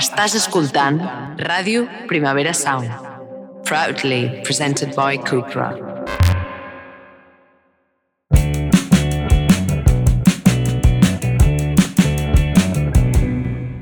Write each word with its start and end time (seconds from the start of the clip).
Estàs 0.00 0.32
escoltant 0.38 0.96
Ràdio 1.44 1.82
Primavera 2.08 2.54
Sound. 2.56 2.88
Proudly 3.68 4.40
presented 4.46 4.94
by 4.96 5.18
Cupra. 5.28 5.74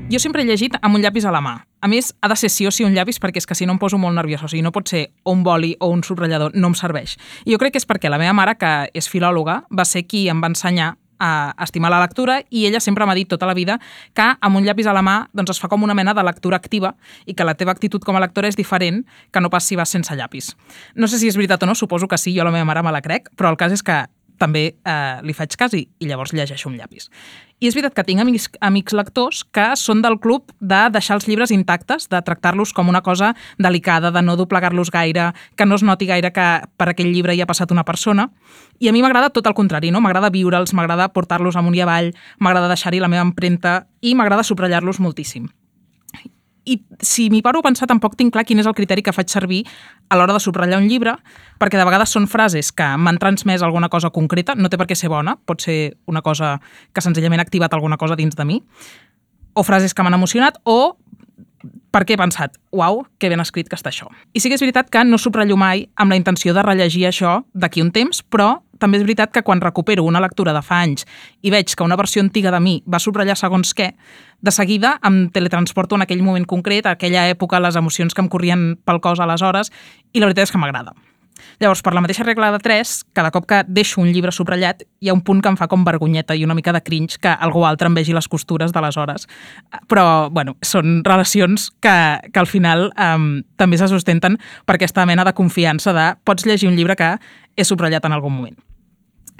Jo 0.09 0.19
sempre 0.19 0.43
he 0.43 0.49
llegit 0.49 0.75
amb 0.81 0.99
un 0.99 1.05
llapis 1.05 1.23
a 1.23 1.31
la 1.31 1.39
mà. 1.39 1.55
A 1.79 1.87
més, 1.87 2.11
ha 2.19 2.27
de 2.27 2.35
ser 2.35 2.49
sí 2.51 2.67
o 2.67 2.71
sí 2.75 2.83
un 2.83 2.91
llapis 2.97 3.21
perquè 3.23 3.39
és 3.39 3.47
que 3.47 3.55
si 3.55 3.63
no 3.69 3.77
em 3.77 3.79
poso 3.79 3.95
molt 4.01 4.17
nerviosa. 4.19 4.49
O 4.49 4.51
sigui, 4.51 4.65
no 4.65 4.75
pot 4.75 4.91
ser 4.91 5.05
un 5.23 5.45
boli 5.47 5.77
o 5.79 5.87
un 5.87 6.03
subratllador, 6.03 6.51
no 6.59 6.73
em 6.73 6.75
serveix. 6.75 7.15
I 7.45 7.55
jo 7.55 7.61
crec 7.61 7.77
que 7.77 7.79
és 7.79 7.87
perquè 7.87 8.11
la 8.11 8.19
meva 8.19 8.35
mare, 8.35 8.59
que 8.59 8.89
és 8.91 9.07
filòloga, 9.07 9.61
va 9.71 9.87
ser 9.87 10.03
qui 10.03 10.27
em 10.27 10.43
va 10.43 10.51
ensenyar 10.51 10.97
a 11.19 11.53
estimar 11.63 11.91
la 11.91 11.99
lectura 12.01 12.39
i 12.49 12.65
ella 12.67 12.79
sempre 12.79 13.05
m'ha 13.05 13.15
dit 13.17 13.29
tota 13.29 13.47
la 13.49 13.55
vida 13.57 13.79
que 14.13 14.27
amb 14.39 14.57
un 14.57 14.65
llapis 14.65 14.87
a 14.87 14.95
la 14.95 15.03
mà 15.05 15.17
doncs 15.33 15.55
es 15.55 15.61
fa 15.61 15.69
com 15.71 15.83
una 15.83 15.95
mena 15.97 16.13
de 16.13 16.23
lectura 16.23 16.57
activa 16.57 16.95
i 17.25 17.35
que 17.35 17.47
la 17.47 17.55
teva 17.59 17.71
actitud 17.75 18.03
com 18.05 18.15
a 18.15 18.23
lectora 18.23 18.47
és 18.47 18.57
diferent 18.57 19.03
que 19.31 19.41
no 19.41 19.49
pas 19.49 19.63
si 19.63 19.75
vas 19.75 19.89
sense 19.89 20.15
llapis. 20.15 20.55
No 20.95 21.07
sé 21.07 21.19
si 21.19 21.27
és 21.27 21.37
veritat 21.37 21.63
o 21.63 21.69
no, 21.69 21.75
suposo 21.75 22.07
que 22.07 22.17
sí, 22.17 22.35
jo 22.37 22.47
la 22.47 22.55
meva 22.55 22.65
mare 22.65 22.83
me 22.83 22.95
la 22.95 23.03
crec, 23.05 23.29
però 23.35 23.51
el 23.51 23.59
cas 23.59 23.75
és 23.75 23.83
que 23.83 24.05
també 24.39 24.63
eh, 24.71 25.19
li 25.27 25.35
faig 25.35 25.55
cas 25.59 25.75
i, 25.75 25.83
i 25.99 26.07
llavors 26.07 26.33
llegeixo 26.33 26.71
un 26.71 26.77
llapis. 26.79 27.09
I 27.59 27.67
és 27.67 27.75
veritat 27.75 27.91
que 27.97 28.05
tinc 28.07 28.21
amics, 28.23 28.45
amics 28.63 28.95
lectors 28.95 29.41
que 29.51 29.65
són 29.75 29.99
del 29.99 30.15
club 30.23 30.53
de 30.63 30.79
deixar 30.95 31.17
els 31.17 31.27
llibres 31.27 31.51
intactes, 31.51 32.07
de 32.07 32.21
tractar-los 32.23 32.71
com 32.71 32.87
una 32.87 33.03
cosa 33.03 33.33
delicada, 33.59 34.13
de 34.15 34.23
no 34.23 34.37
doblegar-los 34.39 34.93
gaire, 34.95 35.33
que 35.59 35.67
no 35.67 35.75
es 35.75 35.83
noti 35.83 36.07
gaire 36.07 36.31
que 36.31 36.47
per 36.79 36.87
aquell 36.87 37.11
llibre 37.11 37.35
hi 37.35 37.43
ha 37.43 37.49
passat 37.51 37.75
una 37.75 37.83
persona. 37.83 38.29
I 38.79 38.87
a 38.87 38.95
mi 38.95 39.03
m'agrada 39.03 39.33
tot 39.35 39.51
el 39.51 39.57
contrari, 39.59 39.91
no? 39.91 39.99
M'agrada 39.99 40.31
viure'ls, 40.31 40.71
m'agrada 40.71 41.11
portar-los 41.11 41.59
amunt 41.59 41.75
i 41.75 41.83
avall, 41.83 42.13
m'agrada 42.39 42.71
deixar-hi 42.71 43.03
la 43.03 43.11
meva 43.11 43.27
empremta 43.27 43.81
i 43.99 44.15
m'agrada 44.15 44.47
subratllar-los 44.47 45.03
moltíssim 45.03 45.51
i 46.69 46.77
si 47.01 47.29
m'hi 47.33 47.41
paro 47.45 47.63
a 47.63 47.65
pensar 47.65 47.87
tampoc 47.89 48.15
tinc 48.19 48.33
clar 48.35 48.45
quin 48.47 48.61
és 48.61 48.69
el 48.69 48.75
criteri 48.77 49.03
que 49.05 49.13
faig 49.15 49.31
servir 49.31 49.63
a 50.09 50.17
l'hora 50.19 50.35
de 50.35 50.43
subratllar 50.43 50.79
un 50.81 50.87
llibre, 50.89 51.15
perquè 51.59 51.79
de 51.79 51.87
vegades 51.87 52.13
són 52.13 52.29
frases 52.29 52.71
que 52.71 52.87
m'han 52.97 53.19
transmès 53.21 53.65
alguna 53.65 53.89
cosa 53.89 54.11
concreta, 54.13 54.55
no 54.55 54.69
té 54.69 54.77
per 54.77 54.87
què 54.89 54.97
ser 54.97 55.11
bona, 55.11 55.35
pot 55.35 55.65
ser 55.65 55.97
una 56.07 56.21
cosa 56.25 56.57
que 56.93 57.03
senzillament 57.05 57.41
ha 57.41 57.47
activat 57.47 57.73
alguna 57.73 57.97
cosa 57.97 58.17
dins 58.19 58.37
de 58.37 58.45
mi, 58.45 58.61
o 59.53 59.65
frases 59.65 59.93
que 59.93 60.05
m'han 60.05 60.17
emocionat, 60.19 60.61
o 60.63 60.97
perquè 61.91 62.15
he 62.15 62.21
pensat, 62.21 62.57
uau, 62.71 63.03
que 63.17 63.29
ben 63.29 63.41
escrit 63.41 63.69
que 63.69 63.77
està 63.77 63.91
això. 63.91 64.09
I 64.33 64.41
sí 64.41 64.49
que 64.49 64.57
és 64.57 64.63
veritat 64.63 64.89
que 64.93 65.03
no 65.05 65.17
subratllo 65.17 65.57
mai 65.57 65.87
amb 65.95 66.13
la 66.13 66.19
intenció 66.19 66.53
de 66.53 66.63
rellegir 66.65 67.07
això 67.09 67.39
d'aquí 67.53 67.81
un 67.81 67.91
temps, 67.95 68.21
però 68.23 68.59
també 68.79 68.97
és 68.97 69.03
veritat 69.03 69.33
que 69.35 69.43
quan 69.43 69.61
recupero 69.61 70.05
una 70.07 70.21
lectura 70.23 70.53
de 70.55 70.63
fa 70.63 70.79
anys 70.85 71.05
i 71.43 71.51
veig 71.51 71.75
que 71.75 71.83
una 71.83 71.97
versió 71.99 72.23
antiga 72.23 72.53
de 72.55 72.61
mi 72.63 72.77
va 72.87 73.01
subratllar 73.03 73.35
segons 73.37 73.75
què, 73.75 73.91
de 74.39 74.55
seguida 74.55 74.95
em 75.05 75.27
teletransporto 75.35 75.99
en 75.99 76.07
aquell 76.07 76.23
moment 76.23 76.47
concret, 76.47 76.87
a 76.87 76.95
aquella 76.95 77.27
època, 77.29 77.59
les 77.59 77.75
emocions 77.75 78.15
que 78.15 78.23
em 78.23 78.31
corrien 78.31 78.73
pel 78.85 79.03
cos 79.03 79.19
aleshores, 79.19 79.73
i 80.13 80.23
la 80.23 80.31
veritat 80.31 80.47
és 80.47 80.55
que 80.55 80.61
m'agrada. 80.61 80.95
Llavors, 81.59 81.81
per 81.85 81.93
la 81.95 82.03
mateixa 82.03 82.25
regla 82.27 82.51
de 82.53 82.59
3, 82.63 82.93
cada 83.17 83.31
cop 83.35 83.47
que 83.49 83.63
deixo 83.67 84.01
un 84.01 84.11
llibre 84.13 84.33
subratllat, 84.35 84.83
hi 84.99 85.09
ha 85.09 85.15
un 85.15 85.23
punt 85.25 85.41
que 85.43 85.51
em 85.51 85.57
fa 85.59 85.69
com 85.71 85.85
vergonyeta 85.87 86.37
i 86.37 86.45
una 86.45 86.55
mica 86.57 86.73
de 86.75 86.83
cringe 86.85 87.19
que 87.21 87.31
algú 87.31 87.65
altre 87.67 87.89
em 87.89 87.97
vegi 87.97 88.15
les 88.15 88.27
costures 88.27 88.73
d'aleshores. 88.75 89.27
Però, 89.91 90.05
bueno, 90.31 90.55
són 90.61 91.01
relacions 91.05 91.69
que, 91.81 91.97
que 92.31 92.41
al 92.41 92.49
final 92.49 92.89
um, 92.93 93.29
també 93.59 93.79
se 93.79 93.89
sustenten 93.91 94.39
per 94.65 94.77
aquesta 94.77 95.05
mena 95.09 95.25
de 95.27 95.35
confiança 95.37 95.93
de 95.95 96.09
pots 96.23 96.47
llegir 96.47 96.69
un 96.69 96.77
llibre 96.79 96.97
que 96.99 97.15
he 97.55 97.65
subratllat 97.67 98.05
en 98.05 98.15
algun 98.15 98.35
moment. 98.35 98.59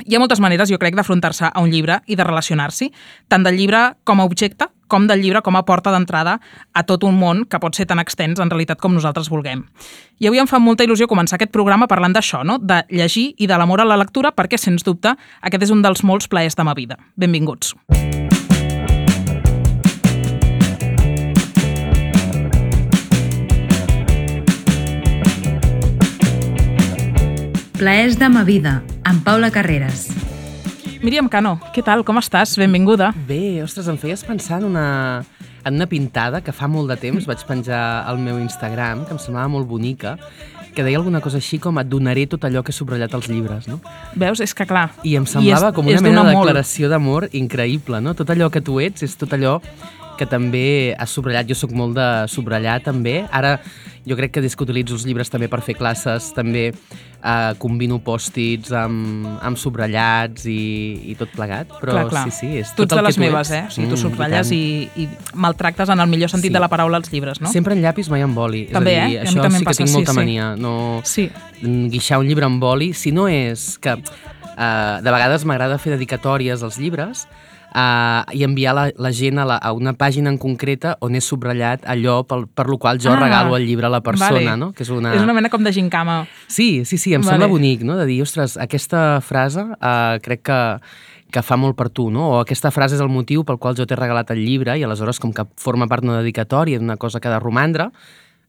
Hi 0.07 0.15
ha 0.15 0.19
moltes 0.21 0.39
maneres, 0.39 0.69
jo 0.71 0.79
crec, 0.79 0.95
d'afrontar-se 0.95 1.49
a 1.49 1.61
un 1.63 1.71
llibre 1.73 1.99
i 2.07 2.15
de 2.15 2.23
relacionar-s'hi, 2.23 2.91
tant 3.27 3.43
del 3.43 3.57
llibre 3.59 3.81
com 4.07 4.21
a 4.21 4.27
objecte, 4.27 4.69
com 4.89 5.07
del 5.07 5.21
llibre 5.23 5.43
com 5.45 5.55
a 5.55 5.63
porta 5.63 5.93
d'entrada 5.93 6.39
a 6.73 6.83
tot 6.83 7.05
un 7.07 7.15
món 7.19 7.45
que 7.45 7.61
pot 7.61 7.77
ser 7.77 7.87
tan 7.89 8.01
extens 8.03 8.41
en 8.41 8.51
realitat 8.51 8.81
com 8.81 8.93
nosaltres 8.97 9.29
vulguem. 9.31 9.63
I 10.19 10.27
avui 10.27 10.41
em 10.41 10.49
fa 10.49 10.59
molta 10.59 10.83
il·lusió 10.83 11.07
començar 11.07 11.37
aquest 11.37 11.53
programa 11.55 11.87
parlant 11.87 12.15
d'això, 12.15 12.43
no? 12.43 12.57
de 12.59 12.81
llegir 12.89 13.29
i 13.37 13.47
de 13.47 13.55
l'amor 13.55 13.79
a 13.79 13.87
la 13.87 13.99
lectura, 14.01 14.33
perquè, 14.35 14.59
sens 14.59 14.83
dubte, 14.83 15.15
aquest 15.41 15.69
és 15.69 15.71
un 15.71 15.85
dels 15.85 16.03
molts 16.03 16.27
plaers 16.27 16.59
de 16.59 16.67
ma 16.67 16.75
vida. 16.75 16.99
Benvinguts. 17.15 17.75
Plaers 27.79 28.17
de 28.19 28.27
ma 28.27 28.43
vida, 28.43 28.81
amb 29.07 29.23
Paula 29.23 29.53
Carreras. 29.55 30.28
Míriam 30.99 31.29
Cano, 31.31 31.53
què 31.71 31.79
tal? 31.79 32.01
Com 32.03 32.17
estàs? 32.19 32.57
Benvinguda. 32.59 33.13
Bé, 33.27 33.61
ostres, 33.63 33.87
em 33.87 33.95
feies 33.95 34.19
pensar 34.27 34.57
en 34.59 34.65
una, 34.67 34.87
en 35.63 35.77
una 35.77 35.87
pintada 35.87 36.41
que 36.43 36.51
fa 36.51 36.67
molt 36.67 36.91
de 36.91 36.97
temps 36.99 37.23
vaig 37.29 37.45
penjar 37.47 37.79
al 38.03 38.19
meu 38.19 38.35
Instagram, 38.41 39.05
que 39.07 39.15
em 39.15 39.21
semblava 39.23 39.47
molt 39.53 39.69
bonica, 39.69 40.17
que 40.75 40.83
deia 40.83 40.99
alguna 40.99 41.21
cosa 41.23 41.39
així 41.39 41.55
com 41.63 41.79
et 41.79 41.87
donaré 41.87 42.25
tot 42.27 42.43
allò 42.43 42.65
que 42.67 42.73
he 42.73 42.75
subratllat 42.75 43.15
als 43.15 43.29
llibres, 43.31 43.69
no? 43.71 43.79
Veus? 44.19 44.43
És 44.43 44.51
que 44.51 44.67
clar... 44.67 44.89
I 45.07 45.15
em 45.21 45.23
semblava 45.23 45.71
és, 45.71 45.77
com 45.77 45.87
una 45.87 46.03
mena 46.03 46.25
de 46.27 46.35
declaració 46.35 46.91
d'amor 46.91 47.29
increïble, 47.31 48.03
no? 48.03 48.11
Tot 48.19 48.35
allò 48.35 48.51
que 48.51 48.59
tu 48.59 48.81
ets 48.83 49.07
és 49.07 49.15
tot 49.15 49.31
allò 49.39 49.61
que 50.19 50.27
també 50.29 50.93
has 50.99 51.13
subratllat. 51.15 51.47
Jo 51.49 51.55
sóc 51.55 51.71
molt 51.75 51.95
de 51.97 52.07
subratllar, 52.31 52.81
també. 52.85 53.21
Ara, 53.31 53.55
jo 54.07 54.17
crec 54.19 54.33
que 54.35 54.41
des 54.43 54.55
que 54.57 54.65
utilitzo 54.67 54.97
els 54.97 55.05
llibres 55.07 55.31
també 55.31 55.47
per 55.51 55.61
fer 55.63 55.75
classes, 55.79 56.29
també 56.35 56.67
eh, 56.69 57.53
combino 57.61 57.99
pòstits 58.03 58.73
amb, 58.75 59.27
amb 59.45 59.59
subratllats 59.59 60.45
i, 60.51 60.59
i 61.11 61.15
tot 61.19 61.31
plegat. 61.35 61.71
Però 61.79 61.95
clar, 61.95 62.05
clar. 62.11 62.23
sí, 62.29 62.35
sí, 62.35 62.51
és 62.61 62.73
tu 62.75 62.83
ets 62.83 62.89
tot 62.91 62.97
el 62.97 63.01
de 63.03 63.07
les 63.07 63.15
que 63.17 63.21
tu 63.21 63.25
meves, 63.27 63.51
ets. 63.51 63.57
eh? 63.57 63.65
O 63.67 63.75
sigui, 63.77 63.87
tu 63.89 63.95
Mm, 63.99 64.03
subratlles 64.03 64.49
tant. 64.49 64.57
i, 64.59 64.89
i 65.03 65.09
maltractes 65.33 65.89
en 65.95 65.99
el 66.03 66.07
millor 66.11 66.29
sentit 66.31 66.49
Sí. 66.51 66.53
de 66.53 66.59
la 66.63 66.69
paraula 66.71 66.97
els 67.01 67.11
llibres, 67.11 67.39
no? 67.41 67.51
Sempre 67.51 67.73
en 67.75 67.81
llapis, 67.81 68.09
mai 68.09 68.21
en 68.27 68.35
boli. 68.35 68.65
També, 68.71 68.95
és 68.97 69.03
a 69.03 69.07
dir, 69.07 69.15
eh? 69.15 69.19
A 69.19 69.23
mi 69.23 69.27
Això 69.29 69.45
em 69.45 69.51
sí 69.51 69.59
que 69.59 69.65
passa, 69.71 69.83
tinc 69.83 69.95
molta 69.95 70.11
sí. 70.11 70.17
mania. 70.17 70.55
No... 70.57 71.01
Sí. 71.03 71.29
Guixar 71.61 72.19
un 72.19 72.27
llibre 72.27 72.45
amb 72.45 72.59
boli, 72.61 72.93
si 72.93 73.11
no 73.11 73.27
és 73.27 73.77
que... 73.79 73.97
Uh, 74.59 74.99
de 74.99 75.07
vegades 75.07 75.45
m'agrada 75.47 75.77
fer 75.79 75.93
dedicatòries 75.93 76.59
als 76.67 76.75
llibres 76.81 77.21
uh, 77.75 78.23
i 78.33 78.43
enviar 78.43 78.73
la, 78.75 78.85
la 78.97 79.11
gent 79.15 79.39
a, 79.39 79.45
la, 79.45 79.57
a 79.57 79.71
una 79.73 79.93
pàgina 79.97 80.29
en 80.29 80.37
concreta 80.41 80.95
on 81.05 81.15
he 81.15 81.21
subratllat 81.21 81.85
allò 81.89 82.23
per, 82.23 82.43
per 82.53 82.67
lo 82.69 82.77
qual 82.77 82.99
jo 83.01 83.11
Ah, 83.13 83.19
regalo 83.19 83.57
el 83.57 83.65
llibre 83.67 83.85
a 83.87 83.89
la 83.89 84.01
persona, 84.01 84.33
vale. 84.39 84.57
no? 84.57 84.71
Que 84.73 84.83
és 84.83 84.89
una... 84.89 85.13
És 85.15 85.21
una 85.21 85.33
mena 85.33 85.49
com 85.49 85.63
de 85.63 85.73
gincama. 85.73 86.25
Sí, 86.47 86.85
sí, 86.85 86.97
sí, 86.97 87.13
em 87.13 87.21
Vale. 87.21 87.31
sembla 87.37 87.47
bonic, 87.51 87.81
no?, 87.83 87.97
de 87.97 88.05
dir, 88.05 88.21
ostres, 88.23 88.57
aquesta 88.57 89.21
frase 89.21 89.63
uh, 89.65 90.19
crec 90.21 90.43
que, 90.49 90.59
que 91.31 91.43
fa 91.45 91.57
molt 91.57 91.77
per 91.77 91.89
tu, 91.89 92.09
no? 92.11 92.29
O 92.35 92.39
aquesta 92.41 92.71
frase 92.71 92.95
és 92.97 93.01
el 93.01 93.09
motiu 93.13 93.43
pel 93.45 93.59
qual 93.61 93.75
jo 93.77 93.85
t'he 93.85 93.97
regalat 93.97 94.31
el 94.33 94.41
llibre 94.45 94.77
i 94.77 94.83
aleshores, 94.83 95.19
com 95.19 95.33
que 95.33 95.45
forma 95.57 95.87
part 95.87 96.03
d'una 96.03 96.21
dedicatòria, 96.23 96.79
d'una 96.79 96.97
cosa 96.97 97.19
que 97.19 97.29
ha 97.29 97.35
de 97.37 97.39
romandre, 97.43 97.89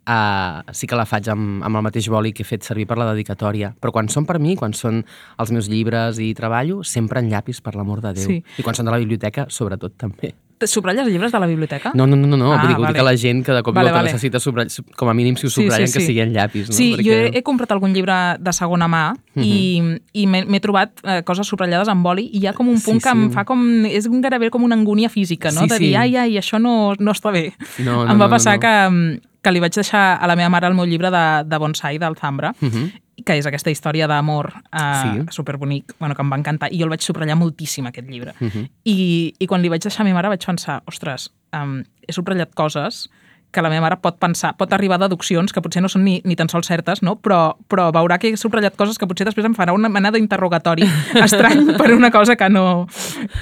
uh, 0.08 0.60
sí 0.72 0.86
que 0.86 0.96
la 0.98 1.06
faig 1.08 1.28
amb, 1.32 1.62
amb 1.66 1.80
el 1.80 1.86
mateix 1.86 2.08
boli 2.12 2.32
que 2.32 2.44
he 2.44 2.48
fet 2.48 2.66
servir 2.66 2.86
per 2.86 2.98
la 3.00 3.10
dedicatòria. 3.12 3.72
Però 3.80 3.92
quan 3.92 4.08
són 4.08 4.26
per 4.28 4.38
mi, 4.38 4.56
quan 4.56 4.72
són 4.76 5.02
els 5.38 5.50
meus 5.54 5.68
llibres 5.68 6.18
i 6.22 6.32
treballo, 6.34 6.82
sempre 6.84 7.20
en 7.20 7.30
llapis, 7.32 7.60
per 7.60 7.74
l'amor 7.76 8.00
de 8.04 8.14
Déu. 8.20 8.28
Sí. 8.28 8.42
I 8.58 8.62
quan 8.66 8.74
són 8.78 8.86
de 8.88 8.94
la 8.94 9.00
biblioteca, 9.02 9.46
sobretot, 9.48 9.96
també. 10.00 10.34
Subratlles 10.60 11.06
llibres 11.08 11.32
de 11.32 11.38
la 11.40 11.46
biblioteca? 11.48 11.92
No, 11.94 12.06
no, 12.06 12.16
no, 12.16 12.26
no, 12.26 12.36
no. 12.36 12.50
Ah, 12.52 12.58
vull 12.60 12.68
dir, 12.68 12.74
vull 12.76 12.84
dir 12.84 12.90
vale. 12.90 12.98
que 12.98 13.04
la 13.06 13.14
gent 13.16 13.38
que 13.46 13.54
de 13.56 13.62
cop 13.64 13.74
Vale, 13.74 13.92
vale. 13.94 14.10
necessita 14.10 14.36
subratllar, 14.38 14.84
com 14.94 15.08
a 15.08 15.14
mínim 15.16 15.38
si 15.40 15.46
ho 15.46 15.48
Sí, 15.48 15.54
sí, 15.54 15.62
subratllen, 15.62 15.88
sí. 15.88 15.94
que 15.98 16.04
sigui 16.04 16.20
en 16.20 16.34
llapis, 16.34 16.68
no? 16.68 16.74
Sí, 16.76 16.90
Perquè... 16.98 17.06
jo 17.06 17.14
he, 17.16 17.30
he 17.38 17.42
comprat 17.42 17.72
algun 17.72 17.94
llibre 17.96 18.36
de 18.36 18.52
segona 18.52 18.84
mà 18.92 19.14
i, 19.40 19.80
i 20.12 20.26
m'he 20.28 20.60
trobat 20.60 21.00
eh, 21.00 21.22
coses 21.24 21.48
subratllades 21.48 21.88
amb 21.88 22.04
boli 22.04 22.26
i 22.28 22.42
hi 22.42 22.46
ha 22.50 22.52
com 22.52 22.68
un 22.68 22.76
punt 22.76 23.00
Sí, 23.00 23.06
que 23.06 23.14
em 23.16 23.24
sí. 23.30 23.32
fa 23.38 23.46
com... 23.48 23.64
És 23.88 24.04
un 24.10 24.20
gairebé 24.20 24.50
com 24.52 24.68
una 24.68 24.76
angúnia 24.76 25.08
física, 25.08 25.48
no? 25.48 25.64
Sí, 25.64 25.72
de 25.72 25.78
dir, 25.80 25.90
sí. 25.94 25.96
ai, 25.96 26.16
ai, 26.26 26.36
això 26.36 26.60
no, 26.60 26.92
no 27.00 27.16
està 27.16 27.32
bé. 27.32 27.54
No, 27.78 28.04
no, 28.04 28.12
em 28.12 28.20
va 28.20 28.26
no, 28.28 28.30
passar 28.36 28.58
no. 28.58 28.66
que, 28.66 29.20
que 29.42 29.52
li 29.52 29.60
vaig 29.60 29.72
deixar 29.74 30.18
a 30.20 30.26
la 30.26 30.36
meva 30.36 30.48
mare 30.52 30.66
el 30.68 30.74
meu 30.74 30.84
llibre 30.84 31.10
de, 31.10 31.24
de 31.48 31.58
bonsai, 31.58 31.98
del 31.98 32.16
Zambra, 32.16 32.54
Uh 32.60 32.68
-huh. 32.68 32.90
que 33.24 33.36
és 33.38 33.46
aquesta 33.46 33.70
història 33.70 34.06
d'amor 34.06 34.52
eh, 34.72 35.02
Sí. 35.02 35.24
superbonic, 35.30 35.94
bueno, 35.98 36.14
que 36.14 36.22
em 36.22 36.30
va 36.32 36.36
encantar, 36.36 36.72
i 36.72 36.78
jo 36.78 36.84
el 36.84 36.90
vaig 36.90 37.00
subratllar 37.02 37.36
moltíssim, 37.36 37.86
aquest 37.86 38.08
llibre. 38.08 38.32
Uh 38.40 38.48
-huh. 38.48 38.68
I, 38.84 39.34
I 39.38 39.46
quan 39.46 39.60
li 39.62 39.68
vaig 39.68 39.82
deixar 39.82 40.02
a 40.02 40.04
mi 40.04 40.12
mare 40.12 40.28
vaig 40.28 40.44
pensar, 40.44 40.82
ostres, 40.86 41.30
um, 41.52 41.82
he 42.06 42.12
subratllat 42.12 42.54
coses 42.54 43.10
que 43.52 43.60
la 43.62 43.68
meva 43.68 43.80
mare 43.82 43.96
pot 43.96 44.16
pensar, 44.18 44.56
pot 44.56 44.72
arribar 44.72 44.94
a 44.94 45.08
deduccions 45.08 45.52
que 45.52 45.60
potser 45.60 45.82
no 45.82 45.88
són 45.88 46.04
ni, 46.04 46.20
ni 46.24 46.36
tan 46.36 46.48
sols 46.48 46.66
certes, 46.68 47.02
no? 47.02 47.16
però, 47.16 47.56
però 47.68 47.90
veurà 47.92 48.16
que 48.18 48.28
he 48.28 48.36
subratllat 48.36 48.76
coses 48.76 48.96
que 48.96 49.06
potser 49.08 49.24
després 49.26 49.44
em 49.44 49.54
farà 49.54 49.72
una 49.72 49.88
mena 49.88 50.10
d'interrogatori 50.12 50.82
estrany 51.24 51.76
per 51.76 51.92
una 51.92 52.10
cosa 52.12 52.36
que 52.36 52.48
no 52.48 52.86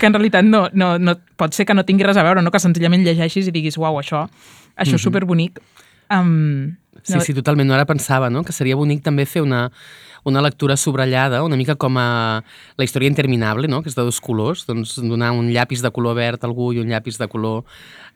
que 0.00 0.06
en 0.06 0.14
realitat 0.14 0.44
no, 0.44 0.70
no, 0.72 0.99
no, 0.99 1.14
pot 1.37 1.52
ser 1.52 1.67
que 1.67 1.75
no 1.75 1.84
tingui 1.84 2.05
res 2.05 2.17
a 2.17 2.22
veure, 2.22 2.40
no? 2.43 2.50
que 2.50 2.58
senzillament 2.58 3.05
llegeixis 3.05 3.49
i 3.49 3.50
diguis, 3.50 3.76
uau, 3.76 3.99
això, 4.00 4.28
això 4.76 4.94
és 4.94 5.02
superbonic. 5.02 5.61
Um, 6.10 6.76
Sí, 7.02 7.20
sí, 7.20 7.34
totalment. 7.34 7.69
No 7.69 7.75
ara 7.76 7.87
pensava 7.87 8.31
no? 8.31 8.43
que 8.44 8.52
seria 8.52 8.76
bonic 8.76 9.05
també 9.05 9.25
fer 9.28 9.43
una, 9.44 9.69
una 10.28 10.43
lectura 10.43 10.76
subratllada, 10.76 11.43
una 11.44 11.56
mica 11.56 11.76
com 11.81 11.96
a 11.99 12.43
la 12.76 12.84
història 12.84 13.08
interminable, 13.10 13.69
no? 13.69 13.82
que 13.82 13.90
és 13.90 13.96
de 13.96 14.05
dos 14.05 14.20
colors, 14.20 14.66
doncs 14.69 14.96
donar 15.00 15.32
un 15.37 15.50
llapis 15.55 15.82
de 15.84 15.93
color 15.94 16.19
verd 16.19 16.43
a 16.43 16.49
algú 16.50 16.72
i 16.75 16.82
un 16.82 16.90
llapis 16.90 17.19
de 17.20 17.28
color 17.31 17.62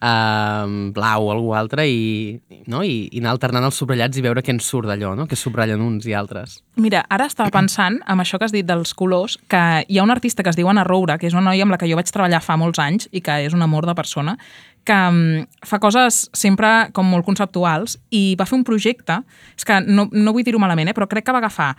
eh, 0.03 0.91
blau 0.97 1.31
a 1.31 1.37
algú 1.37 1.55
altre 1.57 1.87
i, 1.89 2.41
no? 2.67 2.83
I, 2.83 3.07
i 3.13 3.23
anar 3.23 3.37
alternant 3.37 3.69
els 3.69 3.79
subratllats 3.79 4.19
i 4.19 4.25
veure 4.25 4.43
què 4.43 4.55
ens 4.55 4.69
surt 4.69 4.91
d'allò, 4.91 5.15
no? 5.19 5.29
què 5.31 5.39
subratllen 5.39 5.83
uns 5.85 6.09
i 6.11 6.17
altres. 6.19 6.61
Mira, 6.77 7.05
ara 7.13 7.29
estava 7.31 7.53
pensant, 7.55 8.01
amb 8.09 8.25
això 8.25 8.41
que 8.41 8.49
has 8.49 8.55
dit 8.55 8.67
dels 8.67 8.95
colors, 8.99 9.39
que 9.49 9.63
hi 9.87 10.01
ha 10.01 10.05
un 10.05 10.13
artista 10.15 10.43
que 10.43 10.53
es 10.53 10.59
diu 10.59 10.69
Anna 10.69 10.85
Roura, 10.89 11.19
que 11.21 11.31
és 11.31 11.37
una 11.37 11.47
noia 11.51 11.67
amb 11.67 11.75
la 11.75 11.81
que 11.81 11.89
jo 11.91 11.99
vaig 11.99 12.11
treballar 12.11 12.43
fa 12.43 12.59
molts 12.61 12.83
anys 12.83 13.09
i 13.13 13.23
que 13.25 13.43
és 13.47 13.55
un 13.55 13.63
amor 13.63 13.87
de 13.87 13.97
persona, 13.97 14.37
que 14.85 14.99
um, 15.09 15.45
fa 15.67 15.79
coses 15.83 16.27
sempre 16.35 16.91
com 16.97 17.07
molt 17.07 17.27
conceptuals 17.27 17.99
i 18.11 18.35
va 18.39 18.47
fer 18.49 18.59
un 18.59 18.65
projecte, 18.67 19.21
és 19.57 19.67
que 19.67 19.81
no, 19.87 20.09
no 20.11 20.35
vull 20.35 20.47
dir-ho 20.47 20.61
malament, 20.63 20.91
eh, 20.91 20.97
però 20.97 21.09
crec 21.11 21.27
que 21.27 21.35
va 21.35 21.43
agafar 21.43 21.75